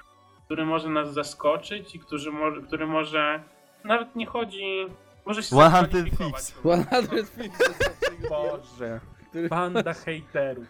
który 0.45 0.65
może 0.65 0.89
nas 0.89 1.13
zaskoczyć 1.13 1.95
i 1.95 1.99
który 1.99 2.31
może. 2.31 2.61
Który 2.61 2.87
może 2.87 3.43
nawet 3.83 4.15
nie 4.15 4.25
chodzi. 4.25 4.85
Może 5.25 5.41
się 5.41 5.47
100 5.47 5.55
zakwalifikować. 5.69 6.31
Thieves. 6.31 6.47
100 6.47 7.17
Thieves. 7.35 8.29
Boże. 8.29 8.99
Banda 9.49 9.93
hejterów. 9.93 10.67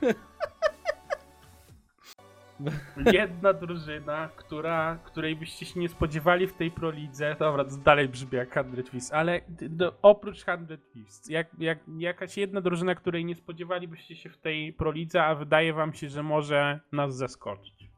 Jedna 3.14 3.54
drużyna, 3.54 4.30
która, 4.36 5.00
której 5.06 5.36
byście 5.36 5.66
się 5.66 5.80
nie 5.80 5.90
spodziewali 5.90 6.48
w 6.48 6.54
tej 6.54 6.72
prolidze. 6.72 7.36
Dobra, 7.40 7.66
to 7.66 7.78
dalej 7.78 8.10
brzmi 8.10 8.30
jak 8.38 8.52
100 8.52 8.64
Thieves, 8.84 9.14
ale 9.14 9.42
d- 9.48 9.70
d- 9.70 9.92
oprócz 10.02 10.42
100 10.42 10.58
Thieves, 10.94 11.30
jak, 11.30 11.48
jak, 11.60 11.80
jakaś 11.98 12.38
jedna 12.38 12.62
drużyna, 12.62 12.96
której 12.96 13.26
nie 13.26 13.36
spodziewalibyście 13.36 14.16
się 14.16 14.30
w 14.30 14.38
tej 14.38 14.74
prolidze, 14.74 15.24
a 15.24 15.36
wydaje 15.36 15.74
wam 15.74 15.94
się, 15.94 16.10
że 16.10 16.24
może 16.24 16.80
nas 16.92 17.16
zaskoczyć. 17.18 17.90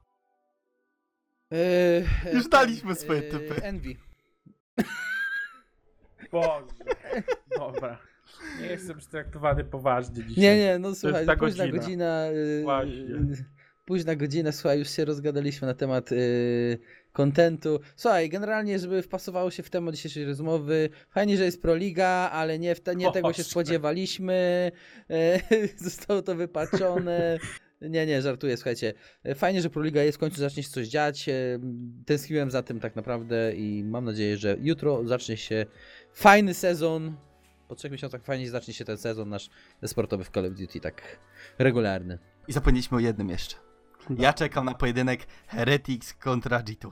Yy, 1.51 2.33
Już 2.33 2.41
ten, 2.43 2.49
daliśmy 2.51 2.95
swoje 2.95 3.21
yy, 3.21 3.29
typy. 3.29 3.63
Envy. 3.63 3.95
Boże. 6.31 6.65
Dobra. 7.57 7.97
Nie 8.59 8.65
jestem 8.67 8.99
traktowany 8.99 9.63
poważnie 9.63 10.23
dzisiaj. 10.23 10.43
Nie, 10.43 10.57
nie, 10.57 10.79
no 10.79 10.95
słuchaj, 10.95 11.25
późna 11.25 11.35
godzina. 11.35 11.67
godzina. 11.67 12.25
yy, 12.25 12.63
Właśnie. 12.63 13.45
Późna 13.91 14.15
godzina, 14.15 14.51
słuchaj, 14.51 14.80
już 14.80 14.89
się 14.89 15.05
rozgadaliśmy 15.05 15.68
na 15.68 15.73
temat 15.73 16.11
yy, 16.11 16.80
kontentu. 17.13 17.80
Słuchaj, 17.95 18.30
generalnie, 18.30 18.80
żeby 18.80 19.01
wpasowało 19.01 19.51
się 19.51 19.63
w 19.63 19.69
temat 19.69 19.95
dzisiejszej 19.95 20.26
rozmowy, 20.26 20.89
fajnie, 21.09 21.38
że 21.38 21.45
jest 21.45 21.61
Proliga, 21.61 22.07
ale 22.07 22.59
nie, 22.59 22.76
w 22.76 22.81
te, 22.81 22.95
nie 22.95 23.11
tego 23.11 23.34
się 23.34 23.43
spodziewaliśmy. 23.43 24.72
Yy, 25.09 25.69
zostało 25.89 26.22
to 26.22 26.35
wypaczone. 26.35 27.39
Nie, 27.81 28.05
nie, 28.05 28.22
żartuję, 28.22 28.57
słuchajcie. 28.57 28.93
E, 29.23 29.35
Fajnie, 29.35 29.61
że 29.61 29.69
Proliga 29.69 30.03
jest, 30.03 30.18
w 30.18 30.19
końcu 30.19 30.38
zacznie 30.38 30.63
się 30.63 30.69
coś 30.69 30.88
dziać. 30.88 31.30
e, 31.30 31.34
Tęskniłem 32.05 32.51
za 32.51 32.63
tym 32.63 32.80
tak 32.80 32.95
naprawdę 32.95 33.53
i 33.55 33.84
mam 33.84 34.05
nadzieję, 34.05 34.38
że 34.38 34.57
jutro 34.61 35.07
zacznie 35.07 35.38
się 35.38 35.65
fajny 36.13 36.53
sezon. 36.53 37.15
Po 37.68 37.76
trzech 37.76 37.91
miesiącach 37.91 38.23
fajnie 38.23 38.49
zacznie 38.49 38.73
się 38.73 38.85
ten 38.85 38.97
sezon 38.97 39.30
nasz 39.30 39.49
sportowy 39.85 40.23
w 40.23 40.30
Call 40.30 40.45
of 40.45 40.53
Duty, 40.53 40.80
tak 40.80 41.19
regularny. 41.59 42.19
I 42.47 42.53
zapomnieliśmy 42.53 42.97
o 42.97 42.99
jednym 42.99 43.30
jeszcze. 43.30 43.70
Ja 44.09 44.33
czekam 44.33 44.65
na 44.65 44.73
pojedynek 44.73 45.27
Heretics 45.47 46.13
kontra 46.13 46.59
G2. 46.59 46.91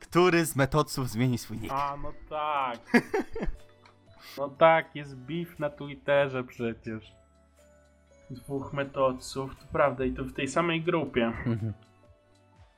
Który 0.00 0.44
z 0.44 0.56
metodców 0.56 1.08
zmieni 1.08 1.38
swój 1.38 1.58
nick? 1.58 1.72
A, 1.74 1.96
no 1.96 2.12
tak. 2.30 2.78
No 4.38 4.48
tak, 4.48 4.96
jest 4.96 5.16
beef 5.16 5.58
na 5.58 5.70
Twitterze 5.70 6.44
przecież. 6.44 7.12
Dwóch 8.30 8.72
metodców, 8.72 9.56
to 9.56 9.64
prawda, 9.72 10.04
i 10.04 10.12
to 10.12 10.24
w 10.24 10.32
tej 10.32 10.48
samej 10.48 10.82
grupie. 10.82 11.32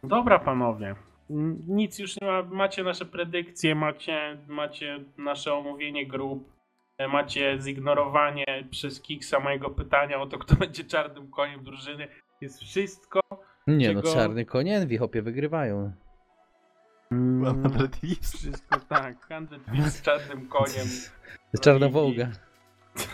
Dobra, 0.02 0.38
panowie. 0.38 0.94
N- 1.30 1.58
Nic 1.68 1.98
już 1.98 2.20
nie 2.20 2.26
ma. 2.26 2.42
Macie 2.42 2.84
nasze 2.84 3.04
predykcje, 3.04 3.74
macie, 3.74 4.38
macie 4.48 5.04
nasze 5.18 5.54
omówienie 5.54 6.06
grup, 6.06 6.52
e, 6.98 7.08
macie 7.08 7.58
zignorowanie 7.60 8.44
przez 8.70 9.00
Kiksa 9.02 9.40
mojego 9.40 9.70
pytania 9.70 10.20
o 10.20 10.26
to, 10.26 10.38
kto 10.38 10.54
będzie 10.56 10.84
czarnym 10.84 11.30
koniem 11.30 11.64
drużyny. 11.64 12.08
Jest 12.40 12.60
wszystko. 12.60 13.20
Nie 13.66 13.92
no, 13.94 14.02
Czego- 14.02 14.14
czarny 14.14 14.44
koń 14.44 14.68
Envy, 14.68 14.98
hopie 14.98 15.22
wygrywają. 15.22 15.92
Thieves. 18.00 18.36
Wszystko 18.36 18.80
tak. 18.88 19.16
100 19.24 19.58
Thieves 19.72 19.94
z 19.96 20.02
czarnym 20.02 20.48
koniem. 20.48 20.86
Czarna 21.62 21.86
i- 21.86 21.90
wołga. 21.92 22.28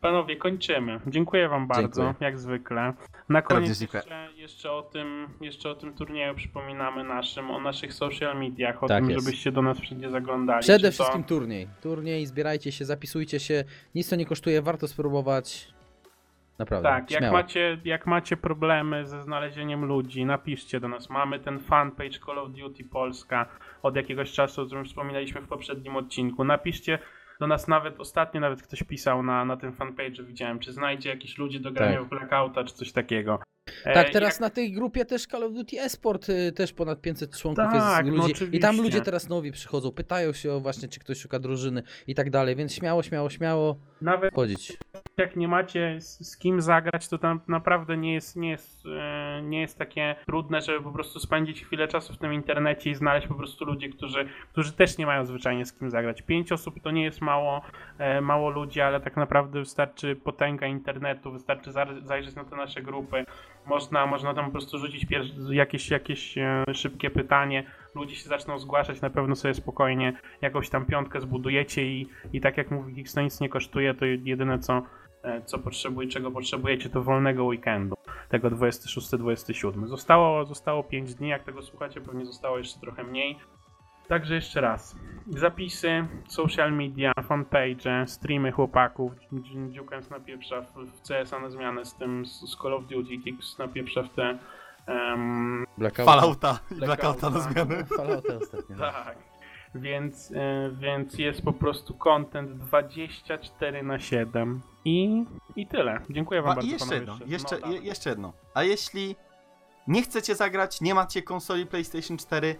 Panowie, 0.00 0.36
kończymy. 0.36 1.00
Dziękuję 1.06 1.48
wam 1.48 1.66
bardzo, 1.68 2.02
Dziękuję. 2.02 2.26
jak 2.30 2.38
zwykle. 2.38 2.92
Na 3.28 3.42
koniec 3.42 3.80
jeszcze, 3.80 4.28
jeszcze, 4.36 4.72
o 4.72 4.82
tym, 4.82 5.28
jeszcze 5.40 5.70
o 5.70 5.74
tym 5.74 5.94
turnieju 5.94 6.34
przypominamy 6.34 7.04
naszym, 7.04 7.50
o 7.50 7.60
naszych 7.60 7.94
social 7.94 8.38
mediach, 8.38 8.82
o 8.82 8.88
Tak 8.88 9.02
tym, 9.02 9.10
jest. 9.10 9.24
żebyście 9.24 9.52
do 9.52 9.62
nas 9.62 9.78
wszędzie 9.78 10.10
zaglądali. 10.10 10.60
Przede 10.62 10.78
czy 10.90 10.96
to- 10.96 11.02
wszystkim 11.04 11.24
turniej. 11.24 11.68
Turniej, 11.82 12.26
zbierajcie 12.26 12.72
się, 12.72 12.84
zapisujcie 12.84 13.40
się. 13.40 13.64
Nic 13.94 14.08
to 14.08 14.16
nie 14.16 14.26
kosztuje, 14.26 14.62
warto 14.62 14.88
spróbować. 14.88 15.72
Naprawdę, 16.62 16.88
Tak, 16.88 17.10
jak 17.10 17.32
macie, 17.32 17.78
jak 17.84 18.06
macie 18.06 18.36
problemy 18.36 19.06
ze 19.06 19.22
znalezieniem 19.22 19.84
ludzi, 19.84 20.24
napiszcie 20.24 20.80
do 20.80 20.88
nas. 20.88 21.10
Mamy 21.10 21.40
ten 21.40 21.60
fanpage 21.60 22.18
Call 22.26 22.38
of 22.38 22.50
Duty 22.50 22.84
Polska 22.84 23.46
od 23.82 23.96
jakiegoś 23.96 24.32
czasu, 24.32 24.62
o 24.62 24.66
którym 24.66 24.84
wspominaliśmy 24.84 25.40
w 25.40 25.48
poprzednim 25.48 25.96
odcinku. 25.96 26.44
Napiszcie 26.44 26.98
do 27.40 27.46
nas 27.46 27.68
nawet, 27.68 28.00
ostatnio 28.00 28.40
nawet 28.40 28.62
ktoś 28.62 28.82
pisał 28.82 29.22
na, 29.22 29.44
na 29.44 29.56
tym 29.56 29.72
fanpage'u, 29.72 30.24
widziałem, 30.26 30.58
czy 30.58 30.72
znajdzie 30.72 31.10
jakichś 31.10 31.38
ludzi 31.38 31.60
do 31.60 31.72
grania 31.72 31.96
Tak. 31.98 32.06
w 32.06 32.08
Blackouta, 32.08 32.64
czy 32.64 32.74
coś 32.74 32.92
takiego. 32.92 33.38
E, 33.84 33.94
Tak, 33.94 34.10
teraz 34.10 34.34
jak- 34.34 34.40
na 34.40 34.50
tej 34.50 34.72
grupie 34.72 35.04
też 35.04 35.26
Call 35.26 35.44
of 35.44 35.52
Duty 35.52 35.80
Esport 35.80 36.28
y, 36.28 36.52
też 36.52 36.72
ponad 36.72 37.00
500 37.00 37.38
członków 37.38 37.64
Tak, 37.64 37.74
jest 38.06 38.16
no 38.16 38.26
ludzi. 38.26 38.56
I 38.56 38.60
tam 38.60 38.76
ludzie 38.76 39.00
teraz 39.00 39.28
nowi 39.28 39.52
przychodzą, 39.52 39.92
pytają 39.92 40.32
się 40.32 40.52
o 40.52 40.60
właśnie, 40.60 40.88
czy 40.88 41.00
ktoś 41.00 41.18
szuka 41.18 41.38
drużyny 41.38 41.82
i 42.06 42.14
tak 42.14 42.30
dalej, 42.30 42.56
więc 42.56 42.74
śmiało, 42.74 43.02
śmiało, 43.02 43.30
śmiało 43.30 43.76
Nawet 44.02 44.34
chodzić. 44.34 44.78
jak 45.16 45.36
nie 45.36 45.48
macie 45.48 46.00
z, 46.00 46.30
z 46.30 46.38
kim 46.38 46.60
zagrać, 46.60 47.08
to 47.08 47.18
tam 47.18 47.40
naprawdę 47.48 47.96
nie 47.96 48.14
jest, 48.14 48.36
nie, 48.36 48.50
jest, 48.50 48.86
e, 48.86 49.42
nie 49.42 49.60
jest 49.60 49.78
takie 49.78 50.14
trudne, 50.26 50.62
żeby 50.62 50.82
po 50.82 50.92
prostu 50.92 51.20
spędzić 51.20 51.64
chwilę 51.64 51.88
czasu 51.88 52.14
w 52.14 52.18
tym 52.18 52.32
internecie 52.34 52.90
i 52.90 52.94
znaleźć 52.94 53.26
po 53.26 53.34
prostu 53.34 53.64
ludzi, 53.64 53.90
którzy, 53.90 54.28
którzy 54.52 54.72
też 54.72 54.98
nie 54.98 55.06
mają 55.06 55.24
zwyczajnie 55.24 55.66
z 55.66 55.72
kim 55.72 55.90
zagrać. 55.90 56.22
Pięć 56.22 56.52
osób 56.52 56.74
to 56.82 56.90
nie 56.90 57.04
jest 57.04 57.20
mało, 57.20 57.62
e, 57.98 58.20
mało 58.20 58.50
ludzi, 58.50 58.80
ale 58.80 59.00
tak 59.00 59.16
naprawdę 59.16 59.58
wystarczy 59.58 60.16
potęga 60.16 60.66
internetu, 60.66 61.32
wystarczy 61.32 61.70
zar- 61.70 62.02
zajrzeć 62.02 62.34
na 62.34 62.44
te 62.44 62.56
nasze 62.56 62.82
grupy. 62.82 63.24
Można, 63.66 64.06
można 64.06 64.34
tam 64.34 64.44
po 64.44 64.50
prostu 64.50 64.78
rzucić 64.78 65.06
jakieś, 65.50 65.90
jakieś 65.90 66.38
e, 66.38 66.64
szybkie 66.74 67.10
pytanie, 67.10 67.64
ludzie 67.94 68.16
się 68.16 68.28
zaczną 68.28 68.58
zgłaszać, 68.58 69.00
na 69.00 69.10
pewno 69.10 69.36
sobie 69.36 69.54
spokojnie 69.54 70.12
jakąś 70.40 70.68
tam 70.70 70.86
piątkę 70.86 71.20
zbudujecie 71.20 71.86
i, 71.86 72.08
i 72.32 72.40
tak 72.40 72.56
jak 72.56 72.70
mówi 72.70 72.92
Geeks, 72.94 73.14
to 73.14 73.22
nic 73.22 73.40
nie 73.40 73.48
kosztuje, 73.48 73.94
to 73.94 74.04
jedyne 74.04 74.58
co, 74.58 74.82
e, 75.22 75.42
co 75.42 75.58
potrzebuje, 75.58 76.08
czego 76.08 76.30
potrzebujecie, 76.30 76.90
to 76.90 77.02
wolnego 77.02 77.44
weekendu, 77.44 77.96
tego 78.28 78.50
26-27. 78.50 79.86
Zostało, 79.86 80.44
zostało 80.44 80.84
5 80.84 81.14
dni, 81.14 81.28
jak 81.28 81.44
tego 81.44 81.62
słuchacie, 81.62 82.00
pewnie 82.00 82.26
zostało 82.26 82.58
jeszcze 82.58 82.80
trochę 82.80 83.04
mniej. 83.04 83.38
Także 84.08 84.34
jeszcze 84.34 84.60
raz. 84.60 84.96
Zapisy, 85.28 86.06
social 86.28 86.72
media, 86.72 87.12
fanpage, 87.22 88.06
streamy 88.06 88.52
chłopaków. 88.52 89.12
Dzi- 89.32 89.70
Dziukens 89.72 90.10
napieprza 90.10 90.62
w, 90.62 91.08
CS-a 91.08 91.38
na 91.38 91.50
zmianę 91.50 91.84
z 91.84 91.94
tym 91.94 92.26
z, 92.26 92.40
z 92.40 92.56
Call 92.56 92.74
of 92.74 92.86
Duty, 92.86 93.18
Kicks 93.18 93.58
napieprza 93.58 94.02
w 94.02 94.08
te... 94.08 94.38
em, 94.86 95.66
Blackout. 95.78 96.06
Fallouta 96.06 96.58
i 96.70 96.74
Blackouta. 96.74 97.30
Blackouta 97.30 97.30
na 97.30 97.40
zmianę. 97.52 97.84
Fallouta 97.84 98.34
ostatnio. 98.42 98.76
Tak. 98.78 99.16
Więc, 99.74 100.32
e, 100.32 100.70
więc 100.80 101.18
jest 101.18 101.42
po 101.42 101.52
prostu 101.52 101.94
content 101.94 102.52
24 102.58 103.82
na 103.82 103.98
7 103.98 104.60
i, 104.84 105.24
i 105.56 105.66
tyle. 105.66 106.00
Dziękuję 106.10 106.42
wam 106.42 106.50
A 106.50 106.54
bardzo. 106.54 106.68
i 106.70 106.72
jeszcze 106.72 106.94
jedno, 106.94 107.16
No, 107.20 107.26
jeszcze, 107.26 107.60
dawaj. 107.60 107.74
je, 107.74 107.80
jeszcze 107.80 108.10
jedno. 108.10 108.32
A 108.54 108.62
jeśli 108.62 109.16
nie 109.86 110.02
chcecie 110.02 110.34
zagrać, 110.34 110.80
nie 110.80 110.94
macie 110.94 111.22
konsoli 111.22 111.66
PlayStation 111.66 112.16
4, 112.16 112.54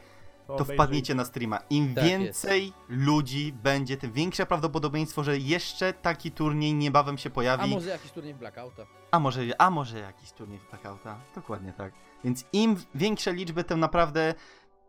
to 0.46 0.54
obejrzyj- 0.56 0.74
wpadnijcie 0.74 1.14
na 1.14 1.24
streama. 1.24 1.58
Im 1.70 1.94
Tak 1.94 2.04
więcej 2.04 2.72
ludzi 2.88 3.52
będzie, 3.62 3.96
tym 3.96 4.12
większe 4.12 4.46
prawdopodobieństwo, 4.46 5.24
że 5.24 5.38
jeszcze 5.38 5.92
taki 5.92 6.30
turniej 6.30 6.74
niebawem 6.74 7.18
się 7.18 7.28
A 7.30 7.32
pojawi. 7.32 7.70
może 7.70 7.90
jakiś 7.90 8.10
turniej 8.12 8.34
w 8.34 8.38
Blackouta? 8.38 8.86
A 9.10 9.18
może, 9.18 9.40
a 9.58 9.70
może 9.70 9.98
jakiś 9.98 10.32
turniej 10.32 10.58
w 10.58 10.68
Blackouta. 10.70 11.18
Dokładnie 11.34 11.72
tak. 11.72 11.92
Więc 12.24 12.46
im 12.52 12.76
większe 12.94 13.32
liczby, 13.32 13.64
tym 13.64 13.80
naprawdę 13.80 14.34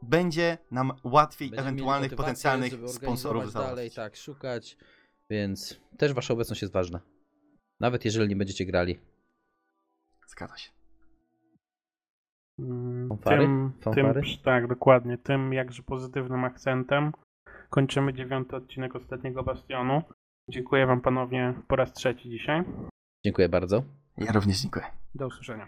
będzie 0.01 0.57
nam 0.71 0.91
łatwiej 1.03 1.49
Będziemy 1.49 1.69
ewentualnych 1.69 2.15
potencjalnych 2.15 2.73
sponsorów 2.89 3.53
dalej, 3.53 3.67
załatwić. 3.67 3.95
tak, 3.95 4.15
szukać, 4.15 4.77
więc 5.29 5.81
też 5.97 6.13
wasza 6.13 6.33
obecność 6.33 6.61
jest 6.61 6.73
ważna. 6.73 6.99
Nawet 7.79 8.05
jeżeli 8.05 8.29
nie 8.29 8.35
będziecie 8.35 8.65
grali. 8.65 8.99
Zgadza 10.27 10.57
się. 10.57 10.71
Mm, 12.59 13.09
Fanfary? 13.09 13.37
Tym, 13.37 13.73
Fanfary? 13.81 14.21
tym, 14.21 14.37
tak, 14.43 14.67
dokładnie. 14.67 15.17
Tym 15.17 15.53
jakże 15.53 15.83
pozytywnym 15.83 16.43
akcentem 16.43 17.11
kończymy 17.69 18.13
dziewiąty 18.13 18.55
odcinek 18.55 18.95
ostatniego 18.95 19.43
Bastionu. 19.43 20.01
Dziękuję 20.49 20.87
wam 20.87 21.01
panowie 21.01 21.53
po 21.67 21.75
raz 21.75 21.93
trzeci 21.93 22.29
dzisiaj. 22.29 22.63
Dziękuję 23.25 23.49
bardzo. 23.49 23.83
Ja 24.17 24.31
również 24.31 24.61
dziękuję. 24.61 24.85
Do 25.15 25.27
usłyszenia. 25.27 25.67